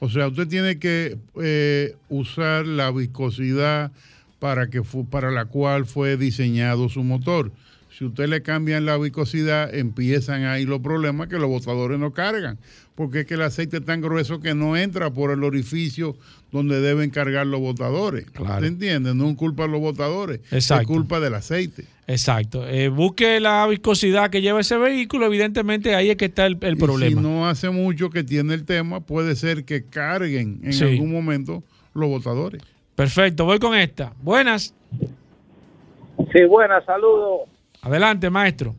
O 0.01 0.09
sea, 0.09 0.29
usted 0.29 0.47
tiene 0.47 0.79
que 0.79 1.17
eh, 1.43 1.97
usar 2.09 2.67
la 2.67 2.93
viscosidad 2.93 3.91
para 4.39 4.71
que 4.71 4.83
para 5.11 5.33
la 5.33 5.47
cual 5.47 5.87
fue 5.87 6.17
diseñado 6.17 6.89
su 6.89 7.03
motor. 7.03 7.51
Si 7.99 8.05
usted 8.05 8.29
le 8.29 8.43
cambian 8.43 8.87
la 8.87 8.97
viscosidad, 8.97 9.75
empiezan 9.75 10.45
ahí 10.45 10.65
los 10.65 10.79
problemas 10.79 11.27
que 11.27 11.37
los 11.37 11.49
botadores 11.49 11.99
no 11.99 12.13
cargan, 12.13 12.57
porque 12.95 13.21
es 13.21 13.27
que 13.27 13.35
el 13.35 13.43
aceite 13.43 13.79
es 13.79 13.85
tan 13.85 14.01
grueso 14.01 14.39
que 14.39 14.55
no 14.55 14.77
entra 14.77 15.11
por 15.11 15.33
el 15.33 15.43
orificio 15.43 16.15
donde 16.53 16.81
deben 16.81 17.11
cargar 17.11 17.49
los 17.49 17.59
botadores. 17.59 18.31
Claro. 18.31 18.61
¿Te 18.61 18.69
entiendes? 18.69 19.17
No 19.17 19.31
es 19.31 19.37
culpa 19.37 19.65
de 19.65 19.71
los 19.71 19.81
botadores, 19.81 20.41
es 20.53 20.71
culpa 20.87 21.19
del 21.19 21.35
aceite. 21.35 21.87
Exacto. 22.07 22.69
Eh, 22.69 22.89
busque 22.89 23.41
la 23.41 23.67
viscosidad 23.67 24.31
que 24.31 24.43
lleva 24.43 24.61
ese 24.61 24.77
vehículo, 24.77 25.27
evidentemente 25.27 25.97
ahí 25.97 26.11
es 26.11 26.17
que 26.17 26.27
está 26.27 26.47
el, 26.47 26.57
problema. 26.57 27.21
Si 27.21 27.27
no 27.27 27.49
hace 27.49 27.69
mucho 27.71 28.11
que 28.11 28.23
tiene 28.23 28.55
el 28.55 28.65
tema, 28.65 29.01
puede 29.01 29.35
ser 29.35 29.65
que 29.65 29.87
carguen 29.87 30.61
en 30.63 30.85
algún 30.85 31.11
momento 31.11 31.65
los 31.95 32.09
botadores. 32.09 32.63
Perfecto, 32.95 33.45
voy 33.45 33.59
con 33.59 33.75
esta. 33.75 34.13
Buenas. 34.23 34.73
Sí, 36.33 36.45
buenas, 36.49 36.85
saludos. 36.85 37.58
Adelante, 37.89 38.29
maestro. 38.29 38.75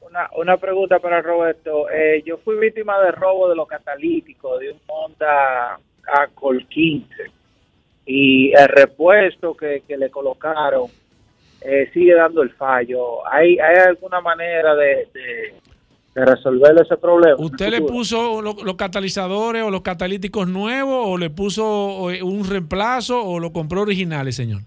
Una, 0.00 0.28
una 0.36 0.56
pregunta 0.56 0.98
para 0.98 1.22
Roberto. 1.22 1.88
Eh, 1.88 2.20
yo 2.26 2.38
fui 2.38 2.58
víctima 2.58 2.98
de 3.00 3.12
robo 3.12 3.48
de 3.48 3.54
los 3.54 3.68
catalíticos 3.68 4.58
de 4.58 4.72
un 4.72 4.78
Honda 4.88 5.78
Acol 6.04 6.66
15 6.66 7.06
y 8.06 8.52
el 8.52 8.68
repuesto 8.68 9.54
que, 9.56 9.82
le 9.88 10.10
colocaron 10.10 10.86
eh, 11.60 11.88
sigue 11.94 12.14
dando 12.14 12.42
el 12.42 12.50
fallo. 12.50 13.26
¿Hay, 13.30 13.56
hay 13.58 13.76
alguna 13.86 14.20
manera 14.20 14.74
de, 14.74 15.08
resolver 16.16 16.74
ese 16.82 16.96
problema? 16.96 17.36
¿Usted 17.38 17.68
le 17.68 17.82
puso 17.82 18.42
los 18.42 18.74
catalizadores 18.74 19.62
o 19.62 19.70
los 19.70 19.82
catalíticos 19.82 20.48
nuevos 20.48 21.06
o 21.06 21.16
le 21.16 21.30
puso 21.30 22.10
eh, 22.10 22.20
un 22.20 22.44
reemplazo 22.48 23.24
o 23.24 23.38
lo 23.38 23.52
compró 23.52 23.82
originales, 23.82 24.34
señor? 24.34 24.62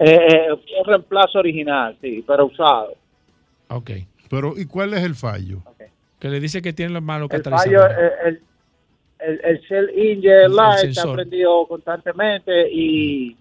Eh, 0.00 0.18
eh, 0.28 0.52
un 0.52 0.84
reemplazo 0.86 1.38
original, 1.38 1.96
sí, 2.00 2.24
pero 2.26 2.46
usado. 2.46 2.94
Ok. 3.68 3.90
Pero, 4.30 4.54
¿y 4.56 4.64
cuál 4.64 4.94
es 4.94 5.04
el 5.04 5.14
fallo? 5.14 5.62
Que 6.18 6.28
le 6.28 6.40
dice 6.40 6.62
que 6.62 6.72
tiene 6.72 6.92
los 6.92 7.02
malos 7.02 7.28
el 7.32 7.42
fallo, 7.42 7.86
el, 7.86 8.40
el, 9.20 9.40
el 9.44 9.60
Shell 9.60 9.90
Engine 9.90 10.48
Light 10.48 10.84
está 10.84 11.12
prendido 11.12 11.66
constantemente 11.66 12.70
y, 12.70 13.36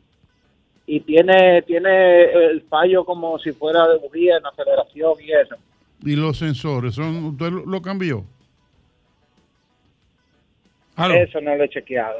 y 0.87 0.99
tiene, 1.01 1.61
tiene 1.61 2.23
el 2.23 2.61
fallo 2.63 3.05
como 3.05 3.37
si 3.39 3.51
fuera 3.51 3.87
de 3.87 3.97
bujía 3.99 4.37
en 4.37 4.45
aceleración 4.45 5.13
y 5.21 5.31
eso. 5.31 5.55
¿Y 6.03 6.15
los 6.15 6.37
sensores? 6.37 6.95
son 6.95 7.25
¿Usted 7.25 7.51
lo, 7.51 7.81
cambió? 7.81 8.25
Eso 10.97 11.39
no 11.39 11.55
lo 11.55 11.63
he 11.63 11.69
chequeado. 11.69 12.17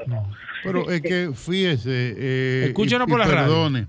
Pero 0.64 0.90
es 0.90 1.02
que 1.02 1.32
fíjese. 1.34 2.16
Eh, 2.18 2.66
Escúchenos 2.68 3.08
por 3.08 3.20
la 3.20 3.26
perdone, 3.26 3.88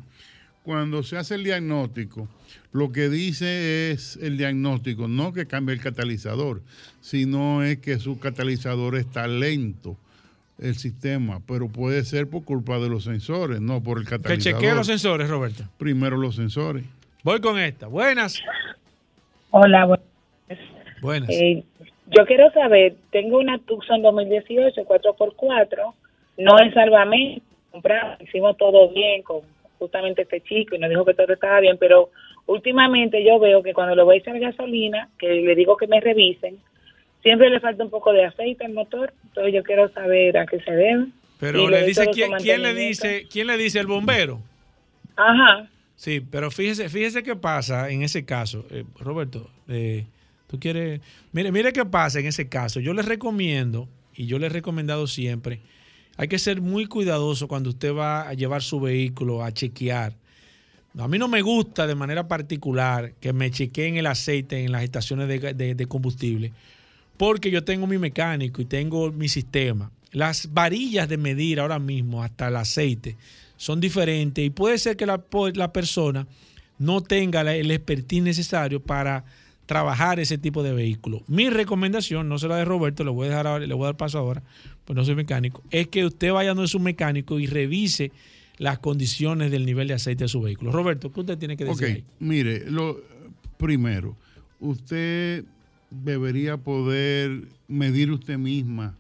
cuando 0.65 1.03
se 1.03 1.17
hace 1.17 1.35
el 1.35 1.45
diagnóstico, 1.45 2.29
lo 2.73 2.93
que 2.93 3.09
dice 3.09 3.91
es 3.91 4.17
el 4.23 4.37
diagnóstico, 4.37 5.09
no 5.09 5.33
que 5.33 5.47
cambie 5.47 5.75
el 5.75 5.81
catalizador, 5.81 6.63
sino 7.01 7.63
es 7.63 7.79
que 7.79 7.99
su 7.99 8.19
catalizador 8.19 8.97
está 8.97 9.27
lento 9.27 9.97
el 10.61 10.75
sistema, 10.75 11.41
pero 11.47 11.69
puede 11.69 12.05
ser 12.05 12.29
por 12.29 12.45
culpa 12.45 12.79
de 12.79 12.89
los 12.89 13.05
sensores, 13.05 13.61
no 13.61 13.83
por 13.83 13.99
el 13.99 14.05
catalizador. 14.05 14.39
Que 14.39 14.67
chequee 14.67 14.75
los 14.75 14.87
sensores, 14.87 15.29
Roberto. 15.29 15.65
Primero 15.79 16.17
los 16.17 16.37
sensores. 16.37 16.85
Voy 17.23 17.41
con 17.41 17.59
esta. 17.59 17.87
Buenas. 17.87 18.43
Hola, 19.51 19.87
buenas. 19.87 20.07
Buenas. 21.01 21.31
Eh, 21.31 21.65
yo 22.07 22.27
quiero 22.27 22.51
saber, 22.53 22.97
tengo 23.11 23.39
una 23.39 23.59
Tucson 23.59 24.03
2018 24.03 24.83
4x4, 24.83 25.95
no 26.39 26.59
es 26.59 26.75
salvamento, 26.75 27.43
compramos, 27.71 28.21
hicimos 28.21 28.57
todo 28.57 28.91
bien 28.91 29.23
con 29.23 29.41
justamente 29.81 30.23
este 30.23 30.43
chico 30.43 30.77
y 30.77 30.79
nos 30.79 30.91
dijo 30.91 31.05
que 31.05 31.15
todo 31.15 31.33
estaba 31.33 31.59
bien, 31.59 31.79
pero 31.79 32.11
últimamente 32.47 33.25
yo 33.25 33.41
veo 33.41 33.63
que 33.63 33.73
cuando 33.73 33.97
le 33.97 34.03
voy 34.03 34.17
a 34.17 34.19
echar 34.19 34.39
gasolina, 34.39 35.09
que 35.19 35.29
le 35.29 35.55
digo 35.55 35.77
que 35.77 35.87
me 35.87 36.01
revisen, 36.01 36.59
siempre 37.23 37.49
le 37.49 37.61
falta 37.61 37.83
un 37.83 37.91
poco 37.91 38.13
de 38.13 38.27
aceite 38.27 38.67
al 38.67 38.75
motor, 38.75 39.13
entonces 39.25 39.55
yo 39.55 39.63
quiero 39.63 39.89
saber 39.89 40.37
a 40.37 40.47
qué 40.47 40.61
se 40.61 40.71
debe. 40.71 41.07
Pero 41.41 41.71
le 41.71 41.85
dice 41.87 42.07
quién, 42.13 42.33
quién 42.35 42.63
le 42.63 42.75
dice, 42.75 43.27
quién 43.33 43.47
le 43.47 43.57
dice 43.57 43.81
el 43.81 43.87
bombero. 43.87 44.41
Ajá. 45.17 45.67
Sí, 45.97 46.21
pero 46.21 46.51
fíjese, 46.51 46.91
fíjese 46.91 47.23
qué 47.23 47.35
pasa 47.35 47.91
en 47.91 48.03
ese 48.03 48.27
caso, 48.27 48.67
eh, 48.71 48.85
Roberto. 48.99 49.51
Eh, 49.69 50.05
tú 50.47 50.61
quieres, 50.61 51.01
mire, 51.33 51.51
mire 51.51 51.73
qué 51.73 51.87
pasa 51.87 52.21
en 52.21 52.27
ese 52.27 52.51
caso. 52.51 52.81
Yo 52.81 52.93
les 52.93 53.07
recomiendo 53.07 53.89
y 54.15 54.27
yo 54.27 54.39
les 54.39 54.51
he 54.51 54.55
recomendado 54.55 55.07
siempre 55.07 55.61
hay 56.21 56.29
que 56.29 56.39
ser 56.39 56.61
muy 56.61 56.85
cuidadoso 56.85 57.49
cuando 57.49 57.71
usted 57.71 57.95
va 57.95 58.29
a 58.29 58.35
llevar 58.35 58.61
su 58.61 58.79
vehículo 58.79 59.43
a 59.43 59.53
chequear. 59.53 60.13
A 60.99 61.09
mí 61.09 61.19
no 61.19 61.29
me 61.29 61.41
gusta 61.41 61.87
de 61.87 61.95
manera 61.95 62.29
particular 62.29 63.15
que 63.19 63.33
me 63.33 63.51
chequeen 63.51 63.97
el 63.97 64.07
aceite 64.07 64.63
en 64.63 64.71
las 64.71 64.83
estaciones 64.83 65.29
de, 65.29 65.87
combustible, 65.89 66.53
porque 67.17 67.51
yo 67.51 67.65
tengo 67.65 67.87
mi 67.87 67.97
mecánico 67.97 68.61
y 68.61 68.67
tengo 68.67 69.11
mi 69.11 69.31
sistema. 69.31 69.91
Las 70.13 70.53
varillas 70.53 71.09
de 71.09 71.17
medir 71.17 71.59
ahora 71.59 71.79
mismo 71.79 72.23
hasta 72.23 72.49
el 72.49 72.57
aceite 72.57 73.17
son 73.57 73.81
diferentes 73.81 74.45
y 74.45 74.51
puede 74.51 74.77
ser 74.77 74.99
que 74.99 75.07
la, 75.07 75.23
persona 75.73 76.27
no 76.79 77.01
tenga 77.01 77.41
el 77.51 77.71
expertise 77.71 78.23
necesario 78.23 78.83
para 78.83 79.25
trabajar 79.65 80.21
ese 80.21 80.37
tipo 80.37 80.63
de 80.63 80.75
vehículo. 80.75 81.23
Mi 81.29 81.49
recomendación, 81.49 82.29
no 82.29 82.39
será 82.39 82.57
de 82.57 82.65
Roberto, 82.67 83.05
le 83.05 83.11
voy 83.11 83.29
a 83.29 83.31
dejar 83.31 83.63
le 83.63 83.73
voy 83.73 83.85
a 83.85 83.87
dar 83.87 83.97
paso 83.97 84.19
ahora, 84.19 84.43
pues 84.91 84.97
no 84.97 85.05
soy 85.05 85.15
mecánico, 85.15 85.63
es 85.71 85.87
que 85.87 86.05
usted 86.05 86.33
vaya 86.33 86.53
donde 86.53 86.67
su 86.67 86.81
mecánico 86.81 87.39
y 87.39 87.47
revise 87.47 88.11
las 88.59 88.81
condiciones 88.81 89.53
del 89.53 89.65
nivel 89.65 89.87
de 89.87 89.95
aceite 89.95 90.25
de 90.25 90.29
su 90.29 90.41
vehículo. 90.41 90.73
Roberto, 90.73 91.13
¿qué 91.13 91.21
usted 91.21 91.39
tiene 91.39 91.57
que 91.57 91.65
decir? 91.65 91.99
Ok, 91.99 92.05
mire, 92.19 92.69
lo 92.69 93.01
primero, 93.57 94.17
usted 94.59 95.45
debería 95.93 96.57
poder 96.57 97.43
medir 97.69 98.11
usted 98.11 98.37
misma 98.37 98.97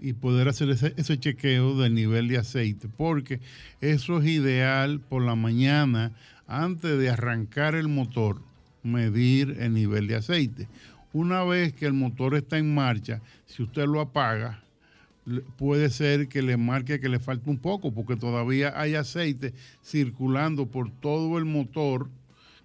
y 0.00 0.12
poder 0.12 0.48
hacer 0.48 0.70
ese, 0.70 0.92
ese, 0.96 1.20
chequeo 1.20 1.78
del 1.78 1.94
nivel 1.94 2.26
de 2.26 2.38
aceite, 2.38 2.88
porque 2.96 3.38
eso 3.80 4.18
es 4.18 4.26
ideal 4.26 4.98
por 4.98 5.22
la 5.22 5.36
mañana 5.36 6.10
antes 6.48 6.98
de 6.98 7.10
arrancar 7.10 7.76
el 7.76 7.86
motor, 7.86 8.40
medir 8.82 9.56
el 9.60 9.72
nivel 9.72 10.08
de 10.08 10.16
aceite. 10.16 10.66
Una 11.12 11.44
vez 11.44 11.74
que 11.74 11.86
el 11.86 11.92
motor 11.92 12.34
está 12.34 12.58
en 12.58 12.74
marcha, 12.74 13.20
si 13.46 13.62
usted 13.62 13.86
lo 13.86 14.00
apaga, 14.00 14.64
puede 15.56 15.90
ser 15.90 16.28
que 16.28 16.42
le 16.42 16.56
marque 16.56 17.00
que 17.00 17.08
le 17.08 17.18
falte 17.18 17.50
un 17.50 17.58
poco, 17.58 17.92
porque 17.92 18.16
todavía 18.16 18.72
hay 18.76 18.94
aceite 18.94 19.54
circulando 19.84 20.66
por 20.66 20.90
todo 20.90 21.38
el 21.38 21.44
motor 21.44 22.08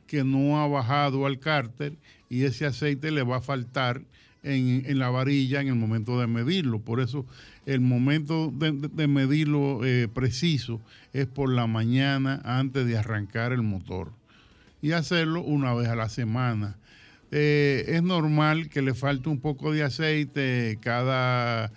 que 0.08 0.24
no 0.24 0.62
ha 0.62 0.68
bajado 0.68 1.26
al 1.26 1.40
cárter 1.40 1.94
y 2.30 2.44
ese 2.44 2.66
aceite 2.66 3.12
le 3.12 3.24
va 3.24 3.38
a 3.38 3.42
faltar 3.42 4.02
en, 4.44 5.00
la 5.00 5.10
varilla 5.10 5.62
en 5.62 5.70
el 5.70 5.76
momento 5.76 6.20
de 6.20 6.28
medirlo. 6.28 6.80
Por 6.80 7.00
eso 7.00 7.26
el 7.66 7.82
momento 7.82 8.52
de, 8.52 9.08
medirlo 9.08 9.86
eh, 9.86 10.08
preciso 10.14 10.82
es 11.14 11.28
por 11.28 11.52
la 11.52 11.68
mañana 11.68 12.42
antes 12.44 12.86
de 12.86 12.98
arrancar 12.98 13.54
el 13.54 13.62
motor 13.62 14.12
y 14.82 14.92
hacerlo 14.92 15.42
una 15.42 15.74
vez 15.74 15.88
a 15.88 15.96
la 15.96 16.10
semana. 16.10 16.78
Eh, 17.32 17.86
es 17.88 18.04
normal 18.04 18.70
que 18.70 18.82
le 18.82 18.94
falte 18.94 19.30
un 19.30 19.40
poco 19.40 19.72
de 19.72 19.84
aceite 19.84 20.78
cada 20.82 21.72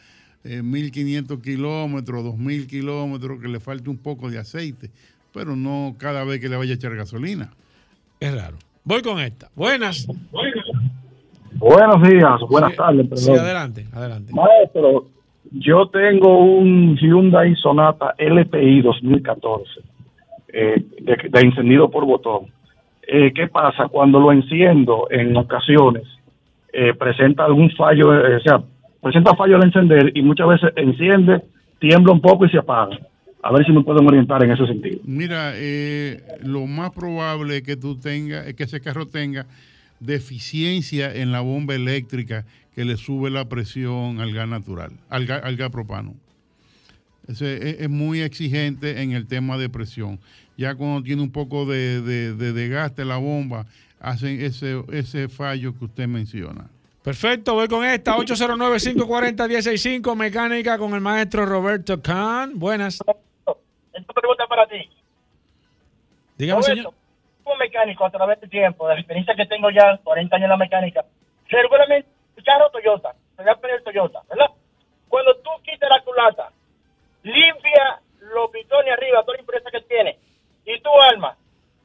1500 0.62 1.36
eh, 1.36 1.40
kilómetros, 1.42 2.24
2000 2.24 2.66
kilómetros, 2.66 3.40
que 3.40 3.48
le 3.48 3.60
falte 3.60 3.90
un 3.90 3.98
poco 3.98 4.30
de 4.30 4.38
aceite, 4.38 4.90
pero 5.32 5.56
no 5.56 5.94
cada 5.98 6.24
vez 6.24 6.40
que 6.40 6.48
le 6.48 6.56
vaya 6.56 6.72
a 6.72 6.76
echar 6.76 6.94
gasolina. 6.94 7.52
Es 8.20 8.34
raro. 8.34 8.56
Voy 8.84 9.02
con 9.02 9.18
esta. 9.20 9.50
Buenas. 9.54 10.06
Buenos 11.58 12.02
días, 12.08 12.40
buenas 12.48 12.76
tardes. 12.76 13.06
Sí, 13.14 13.32
adelante, 13.32 13.86
adelante. 13.92 14.32
Maestro, 14.32 15.06
yo 15.52 15.88
tengo 15.88 16.38
un 16.38 16.96
Hyundai 16.96 17.54
Sonata 17.56 18.14
LPI 18.18 18.82
2014 18.82 19.80
eh, 20.48 20.84
de, 21.00 21.40
encendido 21.40 21.90
por 21.90 22.04
botón. 22.04 22.46
Eh, 23.06 23.32
¿Qué 23.34 23.48
pasa? 23.48 23.88
Cuando 23.88 24.20
lo 24.20 24.32
enciendo 24.32 25.06
en 25.10 25.36
ocasiones, 25.36 26.04
eh, 26.72 26.92
presenta 26.94 27.44
algún 27.44 27.70
fallo, 27.70 28.08
o 28.08 28.40
sea, 28.40 28.62
presenta 29.06 29.36
fallo 29.36 29.54
al 29.54 29.62
encender 29.62 30.10
y 30.16 30.22
muchas 30.22 30.48
veces 30.48 30.72
enciende, 30.74 31.40
tiembla 31.78 32.12
un 32.12 32.20
poco 32.20 32.44
y 32.44 32.50
se 32.50 32.58
apaga. 32.58 32.98
A 33.40 33.52
ver 33.52 33.64
si 33.64 33.70
me 33.70 33.84
pueden 33.84 34.04
orientar 34.04 34.42
en 34.42 34.50
ese 34.50 34.66
sentido. 34.66 34.98
Mira, 35.04 35.52
lo 36.42 36.66
más 36.66 36.90
probable 36.90 37.62
que 37.62 37.76
tú 37.76 37.96
tengas, 37.96 38.48
es 38.48 38.54
que 38.54 38.64
ese 38.64 38.80
carro 38.80 39.06
tenga 39.06 39.46
deficiencia 40.00 41.14
en 41.14 41.30
la 41.30 41.40
bomba 41.40 41.76
eléctrica 41.76 42.44
que 42.74 42.84
le 42.84 42.96
sube 42.96 43.30
la 43.30 43.48
presión 43.48 44.18
al 44.20 44.34
gas 44.34 44.48
natural, 44.48 44.90
al 45.08 45.26
gas, 45.26 45.70
propano. 45.70 46.14
es, 47.28 47.88
muy 47.88 48.22
exigente 48.22 49.02
en 49.02 49.12
el 49.12 49.28
tema 49.28 49.56
de 49.56 49.68
presión. 49.68 50.18
Ya 50.58 50.74
cuando 50.74 51.04
tiene 51.04 51.22
un 51.22 51.30
poco 51.30 51.64
de, 51.64 52.02
de, 52.02 52.34
de 52.34 52.52
desgaste 52.52 53.04
la 53.04 53.18
bomba, 53.18 53.66
hacen 54.00 54.40
ese, 54.40 54.82
ese 54.90 55.28
fallo 55.28 55.78
que 55.78 55.84
usted 55.84 56.08
menciona. 56.08 56.68
Perfecto, 57.06 57.54
voy 57.54 57.68
con 57.68 57.84
esta. 57.84 58.16
809-540-165, 58.16 60.16
mecánica 60.16 60.76
con 60.76 60.92
el 60.92 61.00
maestro 61.00 61.46
Roberto 61.46 62.02
Kahn. 62.02 62.58
Buenas. 62.58 62.98
Esta 63.92 64.12
pregunta 64.12 64.44
para 64.48 64.66
ti. 64.66 64.90
Dígame, 66.36 66.64
señor 66.64 66.92
como 67.44 67.58
mecánico 67.58 68.04
a 68.04 68.10
través 68.10 68.40
del 68.40 68.50
tiempo, 68.50 68.88
de 68.88 68.94
la 68.94 69.00
experiencia 69.00 69.36
que 69.36 69.46
tengo 69.46 69.70
ya, 69.70 70.00
40 70.02 70.34
años 70.34 70.46
en 70.46 70.50
la 70.50 70.56
mecánica, 70.56 71.04
seguramente, 71.48 72.08
carro 72.44 72.68
Toyota, 72.72 73.14
voy 73.36 73.48
a 73.48 73.54
pedir 73.54 73.84
Toyota, 73.84 74.22
¿verdad? 74.28 74.50
Cuando 75.08 75.36
tú 75.36 75.50
quitas 75.62 75.88
la 75.88 76.02
culata, 76.02 76.50
limpia 77.22 78.00
los 78.34 78.50
pitones 78.50 78.94
arriba, 78.94 79.22
toda 79.22 79.36
la 79.36 79.42
impureza 79.42 79.70
que 79.70 79.80
tiene, 79.82 80.18
y 80.64 80.80
tú 80.80 80.90
armas, 81.08 81.38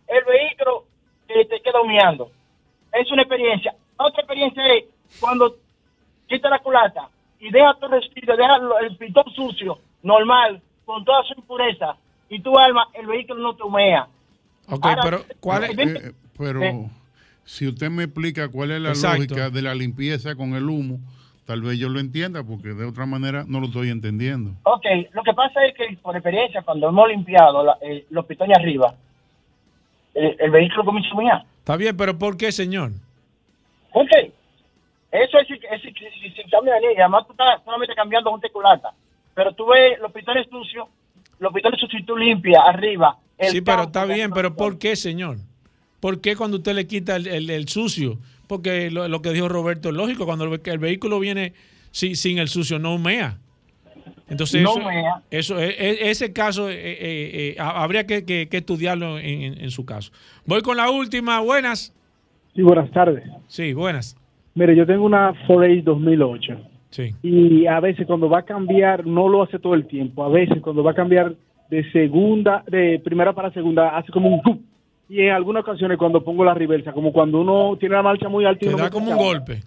el 0.07 0.23
vehículo 0.23 0.85
te, 1.27 1.45
te 1.45 1.61
queda 1.61 1.79
humeando. 1.79 2.31
Es 2.91 3.11
una 3.11 3.21
experiencia. 3.21 3.75
Otra 3.97 4.21
experiencia 4.21 4.65
es 4.73 4.85
cuando 5.19 5.57
quitas 6.27 6.51
la 6.51 6.59
culata 6.59 7.09
y 7.39 7.51
deja 7.51 7.73
tu 7.79 7.87
respiro, 7.87 8.37
deja 8.37 8.57
el 8.81 8.95
pitón 8.97 9.25
sucio, 9.35 9.79
normal, 10.03 10.61
con 10.85 11.03
toda 11.03 11.23
su 11.23 11.33
impureza, 11.33 11.95
y 12.29 12.39
tú 12.39 12.57
armas, 12.57 12.87
el 12.93 13.07
vehículo 13.07 13.41
no 13.41 13.55
te 13.55 13.63
humea. 13.63 14.07
Ok, 14.67 14.87
pero 15.03 15.23
¿cuál 15.39 15.63
es? 15.65 15.77
Eh, 15.77 16.13
pero 16.37 16.89
si 17.43 17.67
usted 17.67 17.89
me 17.89 18.03
explica 18.03 18.47
cuál 18.49 18.71
es 18.71 18.81
la 18.81 18.93
lógica 18.93 19.49
de 19.49 19.61
la 19.61 19.75
limpieza 19.75 20.35
con 20.35 20.53
el 20.55 20.69
humo, 20.69 20.99
tal 21.45 21.61
vez 21.61 21.77
yo 21.77 21.89
lo 21.89 21.99
entienda, 21.99 22.43
porque 22.43 22.69
de 22.69 22.85
otra 22.85 23.05
manera 23.05 23.43
no 23.47 23.59
lo 23.59 23.65
estoy 23.65 23.89
entendiendo. 23.89 24.51
Ok, 24.63 24.85
lo 25.11 25.23
que 25.23 25.33
pasa 25.33 25.65
es 25.65 25.75
que 25.75 25.97
por 25.97 26.15
experiencia, 26.15 26.61
cuando 26.61 26.89
hemos 26.89 27.09
limpiado 27.09 27.75
eh, 27.81 28.05
los 28.09 28.25
pitones 28.25 28.57
arriba, 28.57 28.95
eh, 30.13 30.37
el 30.39 30.51
vehículo 30.51 30.85
comienza 30.85 31.09
a 31.09 31.13
humear. 31.13 31.45
Está 31.59 31.75
bien, 31.75 31.97
pero 31.97 32.17
¿por 32.17 32.37
qué, 32.37 32.51
señor? 32.51 32.91
¿Por 33.91 34.07
qué? 34.07 34.31
Eso 35.11 35.37
es, 35.39 35.47
sin 35.47 36.49
cambio 36.49 36.73
de 36.73 36.77
anilla. 36.77 37.01
Además, 37.01 37.25
tú 37.27 37.33
estás 37.33 37.63
solamente 37.63 37.95
cambiando 37.95 38.31
un 38.31 38.41
teculata. 38.41 38.93
Pero 39.33 39.53
tú 39.53 39.67
ves 39.67 39.99
los 39.99 40.11
pitones 40.11 40.47
sucios, 40.49 40.87
los 41.39 41.53
pitones 41.53 41.79
sucios 41.79 42.01
y 42.01 42.05
tú 42.05 42.17
limpias 42.17 42.63
arriba 42.65 43.17
sí, 43.49 43.61
pero 43.61 43.83
está 43.83 44.05
bien, 44.05 44.31
pero 44.31 44.55
¿por 44.55 44.77
qué, 44.77 44.95
señor? 44.95 45.37
¿Por 45.99 46.21
qué 46.21 46.35
cuando 46.35 46.57
usted 46.57 46.73
le 46.73 46.87
quita 46.87 47.15
el, 47.15 47.67
sucio? 47.67 48.17
Porque 48.47 48.91
lo, 48.91 49.21
que 49.21 49.31
dijo 49.31 49.47
Roberto 49.47 49.89
es 49.89 49.95
lógico, 49.95 50.25
cuando 50.25 50.45
el, 50.45 50.79
vehículo 50.79 51.19
viene 51.19 51.53
sin, 51.91 52.37
el 52.37 52.47
sucio 52.47 52.79
no 52.79 52.95
humea. 52.95 53.37
Entonces, 54.27 54.61
no 54.61 54.75
eso, 55.29 55.59
e, 55.59 55.69
e, 55.69 56.09
ese 56.09 56.31
caso 56.31 56.69
eh, 56.69 56.75
eh, 56.75 57.53
eh, 57.53 57.55
habría 57.59 58.07
que, 58.07 58.47
estudiarlo 58.49 59.19
en, 59.19 59.69
su 59.71 59.85
caso. 59.85 60.11
Voy 60.45 60.61
con 60.61 60.77
la 60.77 60.89
última. 60.89 61.39
Buenas. 61.41 61.93
Sí, 62.55 62.61
buenas 62.61 62.89
tardes. 62.91 63.23
Sí, 63.47 63.73
buenas. 63.73 64.17
Mire, 64.55 64.75
yo 64.75 64.85
tengo 64.85 65.05
una 65.05 65.33
Ford 65.47 65.65
2008. 65.83 66.57
Sí. 66.89 67.15
Y 67.23 67.67
a 67.67 67.79
veces 67.79 68.05
cuando 68.05 68.29
va 68.29 68.39
a 68.39 68.43
cambiar, 68.43 69.05
no 69.05 69.29
lo 69.29 69.43
hace 69.43 69.59
todo 69.59 69.75
el 69.75 69.87
tiempo. 69.87 70.23
A 70.23 70.29
veces 70.29 70.61
cuando 70.61 70.83
va 70.83 70.91
a 70.91 70.95
cambiar 70.95 71.35
de 71.69 71.89
segunda, 71.91 72.63
de 72.67 72.99
primera 72.99 73.33
para 73.33 73.51
segunda, 73.51 73.97
hace 73.97 74.11
como 74.11 74.29
un 74.35 74.71
y 75.11 75.23
en 75.23 75.31
algunas 75.31 75.63
ocasiones 75.63 75.97
cuando 75.97 76.23
pongo 76.23 76.45
la 76.45 76.53
reversa, 76.53 76.93
como 76.93 77.11
cuando 77.11 77.41
uno 77.41 77.75
tiene 77.77 77.95
la 77.95 78.01
marcha 78.01 78.29
muy 78.29 78.45
alta 78.45 78.65
y 78.65 78.69
Te 78.69 78.75
da 78.77 78.89
como 78.89 79.11
un 79.11 79.17
golpe. 79.17 79.61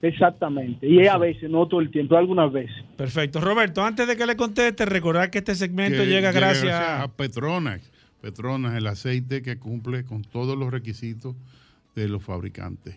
Exactamente, 0.00 0.88
y 0.88 1.06
a 1.06 1.18
veces, 1.18 1.50
no 1.50 1.66
todo 1.66 1.80
el 1.80 1.90
tiempo, 1.90 2.16
algunas 2.16 2.50
veces. 2.50 2.74
Perfecto. 2.96 3.40
Roberto, 3.40 3.82
antes 3.82 4.08
de 4.08 4.16
que 4.16 4.24
le 4.24 4.36
conteste, 4.36 4.86
recordar 4.86 5.30
que 5.30 5.38
este 5.38 5.54
segmento 5.54 6.02
llega, 6.02 6.32
gracias... 6.32 6.74
a 6.74 7.08
Petronas. 7.08 7.82
Petronas, 8.22 8.74
el 8.74 8.86
aceite 8.86 9.42
que 9.42 9.58
cumple 9.58 10.04
con 10.04 10.22
todos 10.22 10.56
los 10.56 10.70
requisitos 10.70 11.36
de 11.94 12.08
los 12.08 12.22
fabricantes. 12.22 12.96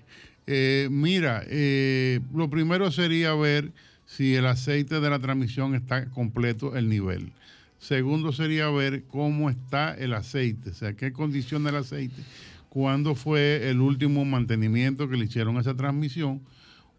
Eh, 0.51 0.87
mira, 0.89 1.43
eh, 1.47 2.21
lo 2.33 2.49
primero 2.49 2.89
sería 2.89 3.35
ver 3.35 3.71
si 4.07 4.33
el 4.33 4.47
aceite 4.47 4.99
de 4.99 5.07
la 5.07 5.19
transmisión 5.19 5.75
está 5.75 6.09
completo 6.09 6.75
el 6.75 6.89
nivel. 6.89 7.31
Segundo 7.77 8.31
sería 8.31 8.67
ver 8.71 9.03
cómo 9.03 9.51
está 9.51 9.93
el 9.93 10.11
aceite, 10.15 10.71
o 10.71 10.73
sea, 10.73 10.93
qué 10.93 11.13
condición 11.13 11.65
del 11.65 11.75
aceite, 11.75 12.23
cuándo 12.69 13.13
fue 13.13 13.69
el 13.69 13.79
último 13.79 14.25
mantenimiento 14.25 15.07
que 15.07 15.17
le 15.17 15.25
hicieron 15.25 15.55
a 15.57 15.61
esa 15.61 15.75
transmisión, 15.75 16.41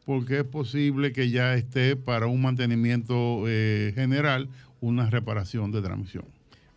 porque 0.06 0.38
es 0.38 0.44
posible 0.44 1.12
que 1.12 1.30
ya 1.30 1.54
esté 1.54 1.96
para 1.96 2.28
un 2.28 2.40
mantenimiento 2.42 3.42
eh, 3.48 3.90
general 3.96 4.48
una 4.80 5.10
reparación 5.10 5.72
de 5.72 5.82
transmisión. 5.82 6.24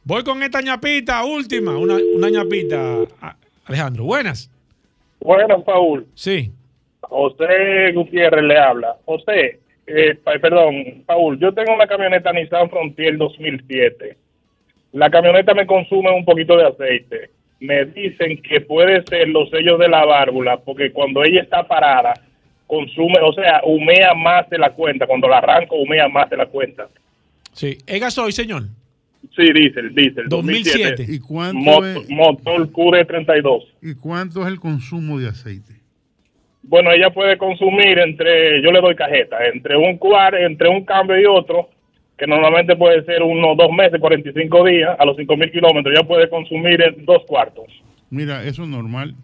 Voy 0.06 0.24
con 0.24 0.42
esta 0.42 0.60
ñapita 0.60 1.24
última, 1.24 1.78
una, 1.78 2.00
una 2.16 2.32
ñapita. 2.32 3.04
Alejandro, 3.66 4.06
buenas. 4.06 4.50
Buenas, 5.20 5.62
Paul. 5.64 6.08
Sí. 6.16 6.52
José 7.14 7.92
Gutiérrez 7.94 8.44
le 8.44 8.58
habla. 8.58 8.96
José, 9.06 9.60
eh, 9.86 10.18
perdón, 10.42 11.04
Paul, 11.06 11.40
yo 11.40 11.54
tengo 11.54 11.76
una 11.76 11.86
camioneta 11.86 12.34
Nissan 12.34 12.72
Frontier 12.72 13.18
2007. 13.18 14.18
La 14.94 15.12
camioneta 15.12 15.54
me 15.54 15.68
consume 15.68 16.10
un 16.10 16.26
poquito 16.26 16.58
de 16.58 16.68
aceite. 16.68 17.30
Me 17.60 17.86
dicen 17.86 18.42
que 18.42 18.62
puede 18.62 19.04
ser 19.04 19.30
los 19.30 19.48
sellos 19.52 19.78
de 19.80 19.90
la 19.90 20.04
válvula, 20.06 20.58
porque 20.58 20.92
cuando 20.92 21.24
ella 21.24 21.42
está 21.42 21.68
parada, 21.68 22.14
consume, 22.66 23.20
o 23.24 23.32
sea, 23.34 23.62
humea 23.64 24.16
más 24.16 24.50
de 24.50 24.58
la 24.58 24.72
cuenta. 24.72 25.06
Cuando 25.06 25.28
la 25.28 25.38
arranco, 25.38 25.76
humea 25.76 26.08
más 26.08 26.28
de 26.32 26.38
la 26.38 26.48
cuenta. 26.48 26.90
Sí. 27.52 27.78
¿Es 27.86 28.02
gasoil, 28.02 28.34
señor? 28.34 28.64
Sí, 29.36 29.54
diésel, 29.54 29.94
diésel. 29.94 30.30
2007. 30.30 31.06
¿Y 31.08 31.20
cuánto 31.20 31.86
es? 31.86 32.10
Motor 32.10 32.72
Cure 32.72 33.06
32. 33.06 33.64
¿Y 33.84 33.94
cuánto 33.94 34.42
es 34.42 34.48
el 34.48 34.60
consumo 34.60 35.20
de 35.20 35.30
aceite? 35.30 35.83
Bueno, 36.64 36.92
ella 36.92 37.10
puede 37.14 37.38
consumir 37.38 38.00
entre, 38.00 38.62
yo 38.64 38.72
le 38.72 38.80
doy 38.80 38.96
cajeta, 38.96 39.38
entre 39.54 39.76
un 39.76 39.98
cuar, 39.98 40.34
entre 40.36 40.70
un 40.70 40.86
cambio 40.86 41.20
y 41.20 41.26
otro, 41.26 41.70
que 42.18 42.26
normalmente 42.26 42.76
puede 42.76 43.04
ser 43.04 43.22
unos 43.22 43.58
dos 43.58 43.70
meses, 43.72 44.00
45 44.00 44.66
días, 44.66 44.96
a 44.98 45.06
los 45.06 45.18
5.000 45.18 45.52
kilómetros, 45.52 45.94
ya 45.96 46.08
puede 46.08 46.30
consumir 46.30 46.82
en 46.82 47.06
dos 47.06 47.24
cuartos. 47.28 47.66
Mira, 48.10 48.44
eso 48.46 48.64
es 48.64 48.70
normal. 48.70 49.16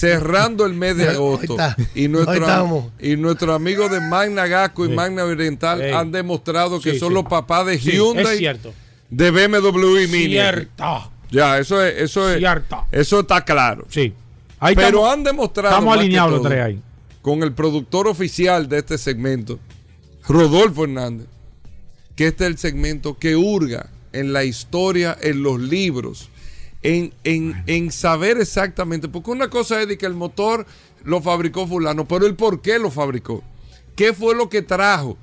cerrando 0.06 0.66
el 0.66 0.74
mes 0.74 0.98
de 0.98 1.10
agosto. 1.10 1.58
y, 1.96 2.08
nuestro, 2.08 2.92
y 3.00 3.16
nuestros 3.16 3.56
amigos 3.56 3.92
de 3.92 4.02
Magna 4.02 4.48
Gasco 4.48 4.86
y 4.86 4.90
Magna 4.90 5.24
Oriental 5.24 5.82
han 5.94 6.12
demostrado 6.12 6.80
que 6.80 7.00
son 7.00 7.14
los 7.14 7.26
papás 7.26 7.66
de 7.66 7.78
Hyundai, 7.80 8.60
de 9.10 9.32
BMW 9.32 10.00
y 10.00 10.08
Mini. 10.08 10.28
Cierto. 10.34 11.12
Ya, 11.32 11.58
eso 11.58 11.84
es, 11.84 12.02
eso 12.02 12.30
es, 12.30 12.44
eso 12.92 13.20
está 13.20 13.44
claro. 13.44 13.86
Sí. 13.90 14.14
Pero 14.76 15.10
han 15.10 15.24
demostrado. 15.24 15.76
Estamos 15.76 15.98
alineados 15.98 16.32
los 16.34 16.44
tres 16.44 16.62
ahí. 16.62 16.82
Con 17.22 17.42
el 17.44 17.54
productor 17.54 18.08
oficial 18.08 18.70
de 18.70 18.80
este 18.80 18.98
segmento, 18.98 19.60
Rodolfo 20.28 20.84
Hernández, 20.84 21.28
que 22.16 22.28
este 22.28 22.46
es 22.46 22.52
el 22.52 22.58
segmento 22.58 23.18
que 23.18 23.36
hurga 23.36 23.90
en 24.14 24.32
la 24.32 24.44
historia, 24.44 25.18
en 25.20 25.42
los 25.42 25.60
libros 25.60 26.30
en, 26.86 27.92
saber 27.92 28.38
exactamente, 28.40 29.08
porque 29.08 29.32
una 29.32 29.50
cosa 29.50 29.82
es 29.82 29.88
de 29.88 29.98
que 29.98 30.06
el 30.06 30.14
motor 30.14 30.66
lo 31.04 31.22
fabricó 31.22 31.68
fulano, 31.68 32.08
pero 32.08 32.26
el 32.26 32.36
por 32.36 32.62
qué 32.62 32.80
lo 32.80 32.92
fabricó. 32.92 33.44
¿Qué 33.96 34.14
fue 34.14 34.36
lo 34.36 34.50
que 34.50 34.62
trajo 34.62 35.18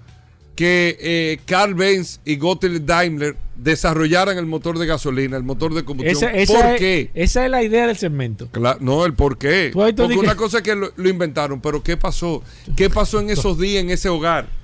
que 0.57 0.97
eh, 1.01 1.41
Carl 1.47 1.75
Benz 1.75 2.21
y 2.25 2.37
Gotthard 2.37 2.81
Daimler 2.83 3.37
desarrollaran 3.57 4.39
el 4.39 4.47
motor 4.47 4.79
de 4.79 4.87
gasolina, 4.87 5.37
el 5.37 5.43
motor 5.43 5.75
de 5.75 5.85
combustión? 5.85 6.33
¿Por 6.47 6.77
qué? 6.77 7.11
Esa 7.15 7.45
es 7.45 7.51
la 7.51 7.63
idea 7.63 7.87
del 7.87 7.97
segmento. 7.97 8.49
no, 8.81 9.05
el 9.05 9.15
por 9.15 9.39
qué. 9.39 9.71
Porque 9.73 10.19
una 10.19 10.37
cosa 10.37 10.59
es 10.59 10.63
que 10.63 10.75
lo 10.75 11.09
inventaron, 11.09 11.61
pero 11.61 11.83
¿qué 11.83 11.97
pasó? 11.97 12.43
¿Qué 12.77 12.89
pasó 12.89 13.21
en 13.21 13.31
esos 13.31 13.59
días, 13.59 13.83
en 13.83 13.91
ese 13.91 14.09
hogar? 14.09 14.62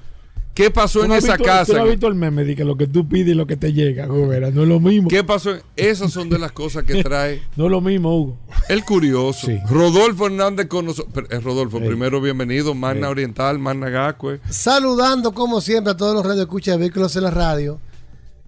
¿Qué 0.58 0.72
pasó 0.72 1.04
en 1.04 1.12
esa 1.12 1.38
casa? 1.38 1.72
Tú 1.72 1.78
has 1.78 1.88
visto 1.88 2.08
el 2.08 2.16
meme 2.16 2.42
de 2.42 2.56
que 2.56 2.64
lo 2.64 2.76
que 2.76 2.88
tú 2.88 3.08
pides 3.08 3.28
y 3.28 3.34
lo 3.34 3.46
que 3.46 3.56
te 3.56 3.72
llega, 3.72 4.06
Gobera, 4.06 4.50
no 4.50 4.62
es 4.62 4.68
lo 4.68 4.80
mismo. 4.80 5.08
¿Qué 5.08 5.22
pasó? 5.22 5.52
Esas 5.76 6.10
son 6.10 6.28
de 6.28 6.36
las 6.36 6.50
cosas 6.50 6.82
que 6.82 7.00
trae. 7.04 7.40
no 7.54 7.66
es 7.66 7.70
lo 7.70 7.80
mismo, 7.80 8.12
Hugo. 8.18 8.36
El 8.68 8.84
curioso. 8.84 9.46
Rodolfo 9.70 10.26
Hernández 10.26 10.66
con 10.66 10.86
nosotros. 10.86 11.28
Eh, 11.30 11.38
Rodolfo, 11.38 11.78
primero 11.78 12.20
bienvenido. 12.20 12.74
Magna 12.74 13.08
Oriental, 13.08 13.60
Magna 13.60 13.88
Gacue. 13.88 14.40
Saludando, 14.50 15.32
como 15.32 15.60
siempre, 15.60 15.92
a 15.92 15.96
todos 15.96 16.12
los 16.12 16.26
radioescuchas 16.26 16.74
de 16.74 16.80
vehículos 16.80 17.14
en 17.14 17.22
la 17.22 17.30
radio. 17.30 17.78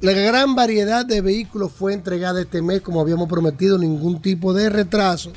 La 0.00 0.12
gran 0.12 0.54
variedad 0.54 1.06
de 1.06 1.20
vehículos 1.20 1.72
fue 1.72 1.94
entregada 1.94 2.42
este 2.42 2.62
mes, 2.62 2.82
como 2.82 3.00
habíamos 3.00 3.28
prometido, 3.28 3.78
ningún 3.78 4.20
tipo 4.20 4.52
de 4.52 4.68
retraso. 4.68 5.32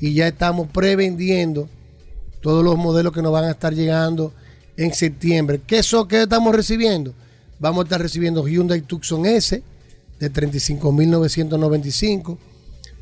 Y 0.00 0.14
ya 0.14 0.28
estamos 0.28 0.68
prevendiendo 0.68 1.68
todos 2.40 2.64
los 2.64 2.76
modelos 2.76 3.12
que 3.12 3.22
nos 3.22 3.32
van 3.32 3.44
a 3.44 3.50
estar 3.50 3.74
llegando 3.74 4.32
en 4.76 4.94
septiembre. 4.94 5.60
¿Qué, 5.66 5.82
son, 5.82 6.06
qué 6.06 6.22
estamos 6.22 6.54
recibiendo? 6.54 7.12
Vamos 7.58 7.80
a 7.80 7.84
estar 7.84 8.00
recibiendo 8.00 8.46
Hyundai 8.46 8.82
Tucson 8.82 9.26
S, 9.26 9.62
de 10.18 10.32
35.995. 10.32 12.38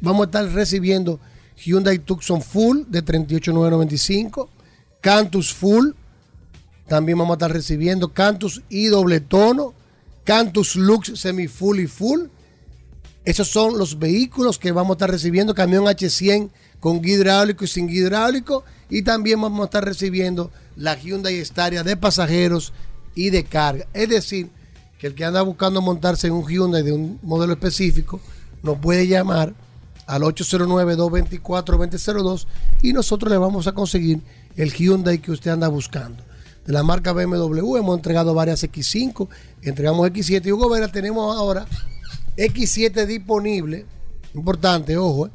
Vamos 0.00 0.22
a 0.22 0.24
estar 0.26 0.52
recibiendo 0.52 1.20
Hyundai 1.56 1.98
Tucson 1.98 2.42
Full 2.42 2.84
de 2.88 3.04
38.995. 3.04 4.48
Cantus 5.00 5.54
Full. 5.54 5.90
También 6.86 7.18
vamos 7.18 7.34
a 7.34 7.36
estar 7.36 7.52
recibiendo 7.52 8.12
Cantus 8.12 8.62
y 8.68 8.86
doble 8.86 9.20
tono. 9.20 9.74
Cantus 10.24 10.76
Lux 10.76 11.18
semi 11.18 11.48
full 11.48 11.80
y 11.80 11.86
full. 11.86 12.26
Esos 13.24 13.48
son 13.48 13.78
los 13.78 13.98
vehículos 13.98 14.58
que 14.58 14.72
vamos 14.72 14.90
a 14.90 14.94
estar 14.94 15.10
recibiendo. 15.10 15.54
Camión 15.54 15.84
H100 15.84 16.50
con 16.80 17.04
hidráulico 17.04 17.64
y 17.64 17.68
sin 17.68 17.88
hidráulico. 17.88 18.64
Y 18.88 19.02
también 19.02 19.40
vamos 19.40 19.60
a 19.60 19.64
estar 19.64 19.84
recibiendo 19.84 20.50
la 20.76 20.96
Hyundai 20.96 21.44
Staria 21.44 21.82
de 21.82 21.96
pasajeros 21.96 22.72
y 23.14 23.30
de 23.30 23.44
carga. 23.44 23.86
Es 23.94 24.08
decir, 24.08 24.50
que 24.98 25.06
el 25.06 25.14
que 25.14 25.24
anda 25.24 25.42
buscando 25.42 25.80
montarse 25.82 26.26
en 26.26 26.32
un 26.32 26.44
Hyundai 26.46 26.82
de 26.82 26.92
un 26.92 27.20
modelo 27.22 27.52
específico 27.52 28.20
nos 28.62 28.78
puede 28.78 29.06
llamar 29.06 29.54
al 30.06 30.22
809-224-2002 30.22 32.46
y 32.82 32.92
nosotros 32.92 33.30
le 33.30 33.38
vamos 33.38 33.66
a 33.66 33.72
conseguir 33.72 34.20
el 34.56 34.72
Hyundai 34.72 35.18
que 35.18 35.32
usted 35.32 35.50
anda 35.50 35.68
buscando. 35.68 36.22
De 36.64 36.72
la 36.72 36.82
marca 36.82 37.12
BMW 37.12 37.76
hemos 37.76 37.96
entregado 37.96 38.32
varias 38.34 38.64
X5, 38.64 39.28
entregamos 39.62 40.08
X7 40.08 40.46
y 40.46 40.52
Hugo 40.52 40.68
Vera 40.68 40.88
tenemos 40.88 41.36
ahora 41.36 41.64
X7 42.36 43.06
disponible, 43.06 43.86
importante, 44.34 44.96
ojo, 44.96 45.28
eh. 45.28 45.30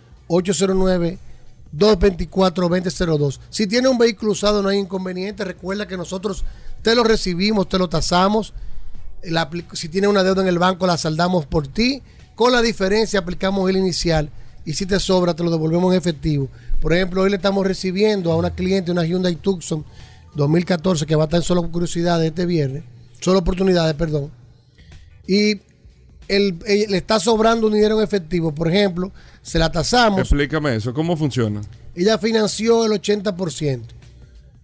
224-2002. 1.77 3.41
Si 3.51 3.66
tiene 3.66 3.89
un 3.89 3.99
vehículo 3.99 4.33
usado 4.33 4.62
no 4.62 4.70
hay 4.70 4.79
inconveniente, 4.79 5.45
recuerda 5.45 5.87
que 5.87 5.99
nosotros 5.99 6.45
te 6.83 6.95
lo 6.95 7.05
recibimos, 7.05 7.69
te 7.69 7.79
lo 7.79 7.89
tasamos. 7.89 8.55
si 9.73 9.89
tiene 9.89 10.09
una 10.09 10.23
deuda 10.23 10.43
en 10.43 10.49
el 10.49 10.59
banco 10.59 10.87
la 10.87 10.97
saldamos 10.97 11.45
por 11.45 11.69
ti. 11.69 12.03
Con 12.35 12.53
la 12.53 12.62
diferencia 12.62 13.20
aplicamos 13.20 13.69
el 13.69 13.77
inicial 13.77 14.31
y 14.69 14.74
si 14.74 14.85
te 14.85 15.01
sobra 15.01 15.35
te 15.35 15.43
lo 15.43 15.51
devolvemos 15.51 15.95
en 15.95 15.99
efectivo. 15.99 16.51
Por 16.78 16.93
ejemplo, 16.93 17.23
hoy 17.23 17.31
le 17.31 17.36
estamos 17.36 17.66
recibiendo 17.66 18.31
a 18.31 18.36
una 18.36 18.51
cliente 18.51 18.93
una 18.93 19.03
Hyundai 19.03 19.35
Tucson 19.36 19.82
2014 20.35 21.07
que 21.07 21.16
va 21.16 21.23
a 21.23 21.24
estar 21.24 21.39
en 21.39 21.43
solo 21.43 21.66
curiosidades 21.70 22.28
este 22.28 22.45
viernes, 22.45 22.85
solo 23.19 23.39
oportunidades, 23.39 23.95
perdón. 23.95 24.31
Y 25.27 25.55
le 26.28 26.97
está 26.99 27.19
sobrando 27.19 27.66
un 27.66 27.73
dinero 27.73 27.97
en 27.97 28.05
efectivo. 28.05 28.55
Por 28.55 28.69
ejemplo, 28.69 29.11
se 29.40 29.59
la 29.59 29.73
tasamos. 29.73 30.20
Explícame 30.20 30.77
eso, 30.77 30.93
¿cómo 30.93 31.16
funciona? 31.16 31.62
Ella 31.95 32.19
financió 32.19 32.85
el 32.85 32.93
80%. 32.93 33.81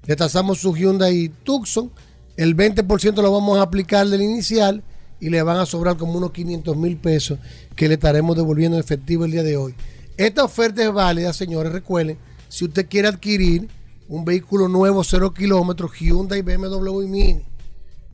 Le 0.05 0.16
tasamos 0.16 0.59
su 0.59 0.74
Hyundai 0.74 1.32
Tucson, 1.44 1.90
el 2.36 2.55
20% 2.55 3.22
lo 3.22 3.32
vamos 3.32 3.56
a 3.56 3.62
aplicar 3.62 4.06
del 4.06 4.20
inicial 4.20 4.82
y 5.18 5.31
le 5.31 5.43
van 5.43 5.56
a 5.56 5.64
sobrar 5.64 5.97
como 5.97 6.18
unos 6.18 6.32
500 6.32 6.76
mil 6.76 6.98
pesos 6.98 7.39
que 7.74 7.89
le 7.89 7.94
estaremos 7.94 8.36
devolviendo 8.36 8.76
en 8.76 8.85
efectivo 8.85 9.24
el 9.24 9.31
día 9.31 9.43
de 9.43 9.56
hoy. 9.56 9.74
Esta 10.16 10.44
oferta 10.44 10.82
es 10.82 10.92
válida, 10.92 11.32
señores. 11.32 11.72
Recuerden, 11.72 12.18
si 12.48 12.64
usted 12.64 12.88
quiere 12.88 13.08
adquirir 13.08 13.68
un 14.08 14.24
vehículo 14.24 14.68
nuevo, 14.68 15.02
cero 15.02 15.34
kilómetros, 15.34 15.92
Hyundai, 15.98 16.42
BMW 16.42 17.00
Mini, 17.08 17.42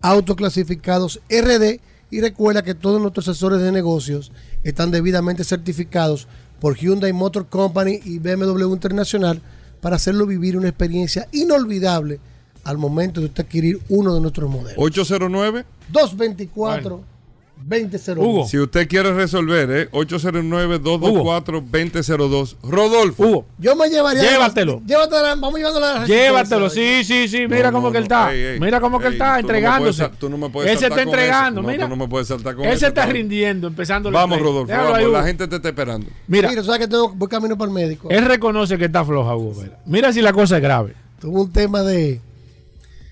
autoclasificados 0.00 1.20
RD. 1.30 1.78
Y 2.10 2.20
recuerda 2.20 2.64
que 2.64 2.74
todos 2.74 3.00
nuestros 3.00 3.28
asesores 3.28 3.60
de 3.60 3.70
negocios 3.70 4.32
están 4.64 4.90
debidamente 4.90 5.44
certificados 5.44 6.26
por 6.58 6.76
Hyundai 6.76 7.12
Motor 7.12 7.46
Company 7.46 8.00
y 8.04 8.18
BMW 8.18 8.72
Internacional 8.72 9.42
para 9.80 9.94
hacerlo 9.94 10.26
vivir 10.26 10.56
una 10.56 10.68
experiencia 10.68 11.28
inolvidable 11.30 12.18
al 12.66 12.78
momento 12.78 13.20
de 13.20 13.26
usted 13.26 13.44
adquirir 13.44 13.80
uno 13.88 14.14
de 14.14 14.20
nuestros 14.20 14.50
modelos. 14.50 14.74
809 14.76 15.64
224 15.88 17.16
2002. 17.64 18.18
Hugo. 18.18 18.46
Si 18.46 18.58
usted 18.58 18.86
quiere 18.86 19.12
resolver, 19.12 19.68
¿eh? 19.70 19.90
809-224-2002. 19.90 22.56
Rodolfo. 22.62 23.26
Hugo. 23.26 23.46
Yo 23.58 23.74
me 23.74 23.88
llevaría. 23.88 24.22
Llévatelo. 24.22 24.82
Llévatelo, 24.86 25.22
vamos 25.22 25.56
llevándolo 25.56 25.86
a 25.86 26.00
la 26.00 26.06
Llévatelo, 26.06 26.68
sí, 26.70 27.02
sí, 27.02 27.26
sí. 27.28 27.48
Mira 27.48 27.72
cómo 27.72 27.90
que 27.90 27.98
él 27.98 28.04
está. 28.04 28.30
Mira 28.60 28.80
cómo 28.80 29.00
que 29.00 29.08
él 29.08 29.14
está 29.14 29.40
entregándose. 29.40 30.08
tú 30.18 30.28
no 30.28 30.38
me 30.38 30.50
puedes 30.50 30.70
Él 30.72 30.78
se 30.78 30.86
está 30.86 31.02
entregando, 31.02 31.62
no, 31.62 31.68
mira. 31.68 31.84
Tú 31.84 31.90
no 31.90 31.96
me 31.96 32.06
puedes 32.08 32.28
saltar 32.28 32.54
con 32.54 32.66
Él 32.66 32.78
se 32.78 32.86
está 32.88 33.06
rindiendo, 33.06 33.66
empezando 33.66 34.10
Vamos, 34.10 34.38
Rodolfo. 34.38 34.70
Vamos, 34.72 35.10
la 35.10 35.24
gente 35.24 35.48
te 35.48 35.56
está 35.56 35.68
esperando. 35.68 36.08
Mira, 36.26 36.50
mira 36.50 36.62
sabes 36.62 36.80
que 36.80 36.88
tengo, 36.88 37.14
voy 37.14 37.28
camino 37.28 37.56
para 37.56 37.68
el 37.68 37.74
médico. 37.74 38.08
Él 38.10 38.24
reconoce 38.24 38.76
que 38.78 38.84
está 38.84 39.04
floja, 39.04 39.34
Hugo. 39.34 39.64
Mira 39.86 40.12
si 40.12 40.20
la 40.20 40.32
cosa 40.32 40.56
es 40.56 40.62
grave. 40.62 40.94
Tuvo 41.20 41.42
un 41.42 41.52
tema 41.52 41.82
de. 41.82 42.20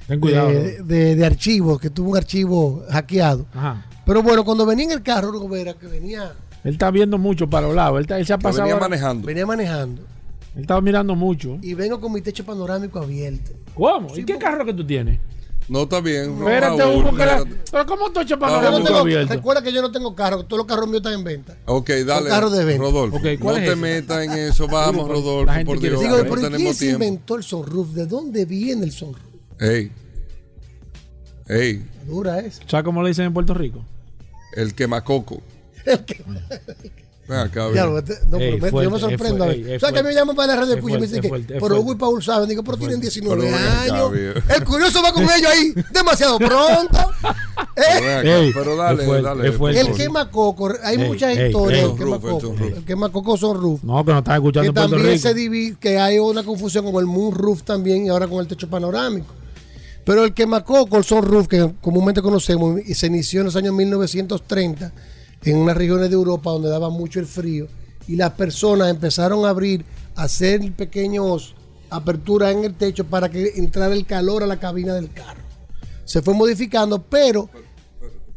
Ten 0.07 0.21
cuidado. 0.21 0.49
De, 0.49 0.83
de, 0.83 1.17
de 1.17 1.27
archivos, 1.27 1.81
que 1.81 1.91
tuvo 1.91 2.11
un 2.11 2.17
archivo 2.17 2.85
hackeado. 2.91 3.47
Ajá. 3.55 3.87
Pero 4.05 4.23
bueno, 4.23 4.45
cuando 4.45 4.67
venía 4.67 4.85
en 4.85 4.93
el 4.93 5.03
carro, 5.03 5.33
Rubera, 5.33 5.75
que 5.75 5.87
venía. 5.87 6.33
Él 6.63 6.73
está 6.73 6.91
viendo 6.91 7.19
mucho 7.19 7.49
para 7.49 7.67
los 7.67 7.77
lados. 7.77 8.05
Él, 8.07 8.27
se 8.27 8.33
ha 8.33 8.39
pasado. 8.39 8.65
Venía 8.65 8.81
manejando. 8.81 9.27
Venía 9.27 9.47
manejando. 9.47 10.03
Él 10.55 10.63
estaba 10.63 10.81
mirando 10.81 11.15
mucho. 11.15 11.59
Y 11.63 11.75
vengo 11.75 12.01
con 12.01 12.13
mi 12.13 12.21
techo 12.21 12.45
panorámico 12.45 12.99
abierto. 12.99 13.53
¿Cómo? 13.75 14.17
¿Y 14.17 14.25
qué 14.25 14.39
carro 14.39 14.65
que 14.65 14.75
tú 14.75 14.87
tienes? 14.87 15.19
No 15.69 15.85
está 15.85 16.01
bien. 16.03 16.37
Espérate, 16.37 16.85
Hugo, 16.85 17.17
que 17.17 17.25
la... 17.25 17.45
Pero 17.73 17.87
¿cómo 17.87 18.11
techo 18.13 18.39
panorámico 18.39 18.95
abierto? 18.95 19.33
Recuerda 19.33 19.63
que 19.63 19.73
yo 19.73 19.81
no 19.81 19.91
tengo 19.91 20.15
carro, 20.15 20.45
todos 20.45 20.59
los 20.59 20.67
carros 20.67 20.87
míos 20.87 20.99
están 20.99 21.15
en 21.15 21.25
venta. 21.25 21.57
Ok, 21.65 21.91
dale. 22.07 22.29
carros 22.29 22.53
de 22.53 22.65
venta. 22.67 22.83
Rodolfo, 22.83 23.17
okay, 23.17 23.39
no 23.39 23.55
te 23.55 23.75
metas 23.75 24.25
en 24.25 24.33
eso. 24.33 24.69
Vamos, 24.69 25.09
Rodolfo, 25.09 25.53
por 25.65 25.81
Dios. 25.81 25.99
Digo, 26.01 26.19
no 26.19 26.23
¿pero 26.25 26.51
quién 26.51 26.75
se 26.75 26.91
inventó 26.91 27.37
el 27.37 27.43
sunroof? 27.43 27.89
¿De 27.89 28.07
dónde 28.07 28.45
viene 28.45 28.85
el 28.85 28.93
sunroof? 28.93 29.24
Ey. 29.61 29.91
Ey. 31.49 31.87
Dura 32.07 32.41
es. 32.41 32.61
¿Sabes 32.67 32.85
cómo 32.85 33.03
le 33.03 33.09
dicen 33.09 33.27
en 33.27 33.35
Puerto 33.35 33.55
Rico? 33.55 33.85
El 34.55 34.75
quemacoco. 34.75 35.43
El 35.85 36.05
que... 36.05 36.25
Acá, 37.29 37.73
ya, 37.75 37.87
no, 37.87 38.03
pero 38.61 38.83
yo 38.83 38.91
me 38.91 38.99
sorprendo. 38.99 39.47
o 39.47 39.79
sea, 39.81 39.93
que 39.93 40.03
me 40.03 40.13
llaman 40.13 40.37
para 40.37 40.55
la 40.55 40.61
red 40.61 40.69
de 40.69 40.77
Puya 40.77 40.99
y 40.99 41.01
me 41.01 41.07
dicen 41.07 41.23
que, 41.23 41.57
pero 41.59 41.81
Hugo 41.81 41.93
y 41.93 41.97
Paul 41.97 42.23
saben, 42.23 42.47
digo, 42.47 42.63
pero 42.63 42.77
tienen 42.77 43.01
19 43.01 43.49
años. 43.49 44.13
el 44.55 44.65
curioso 44.65 45.03
va 45.03 45.11
con 45.11 45.23
ellos 45.37 45.51
ahí 45.51 45.73
demasiado 45.91 46.37
pronto. 46.39 46.99
¿Eh? 47.77 48.51
pero 48.53 48.77
dale, 48.77 49.23
dale. 49.23 49.81
El 49.81 49.93
quemacoco, 49.95 50.71
hay 50.83 50.99
muchas 50.99 51.39
historias. 51.39 51.85
El 51.85 51.97
quemacoco, 51.97 52.55
el 52.63 52.85
quemacoco 52.85 53.37
son 53.39 53.59
roof. 53.59 53.83
No, 53.85 54.05
que 54.05 54.13
no 54.13 54.19
estás 54.19 54.35
escuchando 54.35 54.73
Que 54.75 54.81
también 54.81 55.19
se 55.19 55.33
divide, 55.33 55.77
que 55.81 55.99
hay 55.99 56.19
una 56.19 56.43
confusión 56.43 56.85
con 56.85 56.97
el 56.97 57.07
moon 57.07 57.35
roof 57.35 57.63
también 57.63 58.05
y 58.05 58.11
ahora 58.11 58.29
con 58.29 58.41
el 58.41 58.49
techo 58.49 58.69
panorámico. 58.69 59.33
Pero 60.05 60.25
el 60.25 60.35
quemacoco, 60.35 60.97
el 60.99 61.05
sunroof, 61.05 61.49
que 61.49 61.73
comúnmente 61.81 62.21
conocemos, 62.21 62.81
y 62.85 62.95
se 62.95 63.07
inició 63.07 63.41
en 63.41 63.47
los 63.47 63.57
años 63.57 63.75
1930 63.75 64.93
en 65.45 65.57
unas 65.59 65.77
regiones 65.77 66.09
de 66.09 66.15
Europa 66.15 66.51
donde 66.51 66.69
daba 66.69 66.91
mucho 66.91 67.21
el 67.21 67.27
frío, 67.27 67.69
y 68.07 68.17
las 68.17 68.33
personas 68.33 68.89
empezaron 68.91 69.45
a 69.45 69.51
abrir, 69.51 69.85
a 70.15 70.25
hacer 70.25 70.73
pequeños 70.73 71.55
aperturas 71.91 72.55
en 72.55 72.65
el 72.65 72.75
techo 72.75 73.05
para 73.05 73.31
que 73.31 73.53
entrara 73.57 73.95
el 73.95 74.07
calor 74.07 74.43
a 74.43 74.47
la 74.47 74.59
cabina 74.59 74.95
del 74.95 75.11
carro. 75.11 75.43
Se 76.05 76.23
fue 76.23 76.35
modificando, 76.35 77.03
pero 77.03 77.49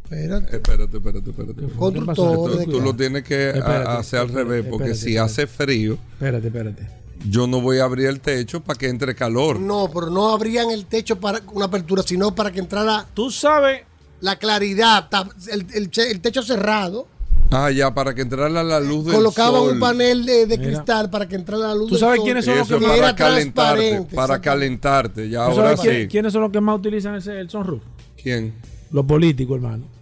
Espérate. 0.03 0.56
Espérate, 0.56 0.98
espérate, 0.98 1.30
espérate. 1.31 2.65
tú 2.72 2.80
lo 2.80 2.95
tienes 2.95 3.23
que 3.23 3.49
hacer 3.49 4.19
al 4.19 4.30
revés, 4.30 4.65
porque 4.69 4.95
si 4.95 5.18
hace 5.18 5.48
frío. 5.48 5.98
Espérate, 6.14 6.48
espérate 6.48 7.06
yo 7.26 7.48
no 7.48 7.61
voy 7.61 7.80
a 7.80 7.84
abrir 7.84 8.07
el 8.07 8.19
techo 8.19 8.61
para 8.61 8.77
que 8.77 8.89
entre 8.89 9.15
calor. 9.15 9.60
No, 9.60 9.89
pero 9.94 10.10
no 10.10 10.30
abrían 10.30 10.72
el 10.72 10.85
techo 10.85 11.19
para 11.19 11.41
una 11.53 11.65
apertura, 11.65 12.03
sino 12.03 12.34
para 12.34 12.52
que 12.52 12.60
entrara. 12.60 13.06
Tú 13.14 13.31
sabes. 13.31 13.81
La 14.19 14.38
claridad, 14.38 15.07
el, 15.52 15.89
techo 15.91 16.41
cerrado. 16.41 17.06
Ah, 17.52 17.69
ya, 17.69 17.94
para 17.94 18.15
que 18.15 18.22
entrara 18.23 18.64
la 18.64 18.80
luz 18.80 19.06
del 19.06 19.14
Colocaba 19.14 19.61
un 19.61 19.80
panel 19.80 20.26
de, 20.26 20.57
cristal 20.57 21.11
para 21.11 21.27
que 21.27 21.35
entrara 21.35 21.68
la 21.68 21.76
luz 21.76 21.88
¿Tú 21.88 21.98
sabes 21.98 22.22
quiénes 22.22 22.44
son 22.44 22.57
los 22.57 22.68
que 22.68 22.77
para 22.80 23.15
calentarte, 23.15 24.07
para 24.15 24.41
calentarte, 24.41 25.30
ya 25.30 25.45
ahora 25.45 25.77
sí. 25.77 26.07
¿Quiénes 26.10 26.34
son 26.34 26.41
los 26.41 26.52
que 26.52 26.60
más 26.60 26.80
utilizan 26.80 27.14
ese, 27.14 27.39
el 27.39 27.48
sunroof? 27.48 27.84
¿Quién? 28.22 28.56
Los 28.91 29.06
políticos, 29.06 29.57
hermano 29.57 29.97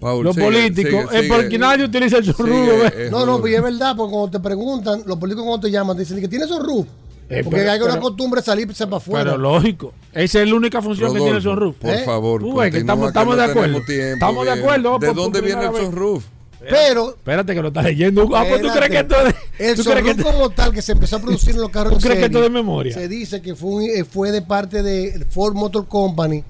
los 0.00 0.36
políticos, 0.36 1.06
es 1.12 1.28
porque 1.28 1.58
nadie 1.58 1.84
utiliza 1.84 2.18
el 2.18 2.24
sunroof. 2.24 3.10
no, 3.10 3.26
no, 3.26 3.40
pues 3.40 3.54
es 3.54 3.62
verdad, 3.62 3.94
porque 3.96 4.12
cuando 4.12 4.30
te 4.30 4.40
preguntan, 4.40 5.02
los 5.06 5.18
políticos 5.18 5.44
cuando 5.44 5.66
te 5.66 5.70
llaman, 5.70 5.96
te 5.96 6.02
dicen 6.02 6.20
que 6.20 6.28
tienes 6.28 6.48
sunroof. 6.48 6.86
Eh, 7.28 7.42
porque 7.44 7.60
hay 7.68 7.80
una 7.80 8.00
costumbre 8.00 8.40
de 8.40 8.44
salirse 8.44 8.86
para 8.86 8.96
afuera. 8.96 9.24
Pero 9.30 9.38
lógico, 9.38 9.92
esa 10.12 10.42
es 10.42 10.48
la 10.48 10.54
única 10.56 10.82
función 10.82 11.12
que 11.12 11.20
tiene 11.20 11.36
el 11.36 11.42
sunroof. 11.42 11.76
Por 11.76 11.90
¿Eh? 11.90 12.04
favor, 12.04 12.70
que 12.70 12.78
estamos, 12.78 13.08
estamos 13.08 13.36
de 13.36 13.44
acuerdo. 13.44 13.78
estamos 13.86 14.44
de 14.44 14.50
acuerdo. 14.50 14.98
¿De 14.98 15.12
dónde 15.12 15.40
viene 15.40 15.66
el 15.66 15.74
sunroof? 15.76 16.24
Pero. 16.68 17.10
Espérate 17.10 17.54
que 17.54 17.62
lo 17.62 17.68
estás 17.68 17.84
leyendo. 17.84 18.28
Ah, 18.34 18.44
pues 18.48 18.60
tú 18.60 18.68
crees 18.68 18.90
que 18.90 18.98
esto 18.98 19.14
es. 19.26 19.34
El 19.58 19.76
sunroof 19.76 20.22
como 20.22 20.50
tal 20.50 20.72
que 20.72 20.82
se 20.82 20.92
empezó 20.92 21.16
a 21.16 21.20
producir 21.20 21.54
en 21.54 21.60
los 21.60 21.70
carros. 21.70 21.94
¿Tú 21.94 22.00
crees 22.00 22.18
que 22.18 22.24
esto 22.24 22.38
es 22.38 22.44
de 22.44 22.50
memoria? 22.50 22.94
Se 22.94 23.06
dice 23.06 23.40
que 23.40 23.54
fue, 23.54 24.00
eh, 24.00 24.04
fue 24.04 24.32
de 24.32 24.42
parte 24.42 24.82
de 24.82 25.24
Ford 25.30 25.54
Motor 25.54 25.86
Company 25.86 26.42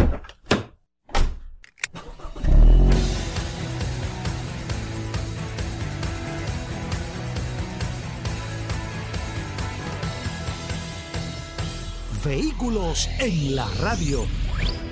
Vehículos 12.23 13.09
en 13.19 13.55
la 13.55 13.67
radio. 13.79 14.25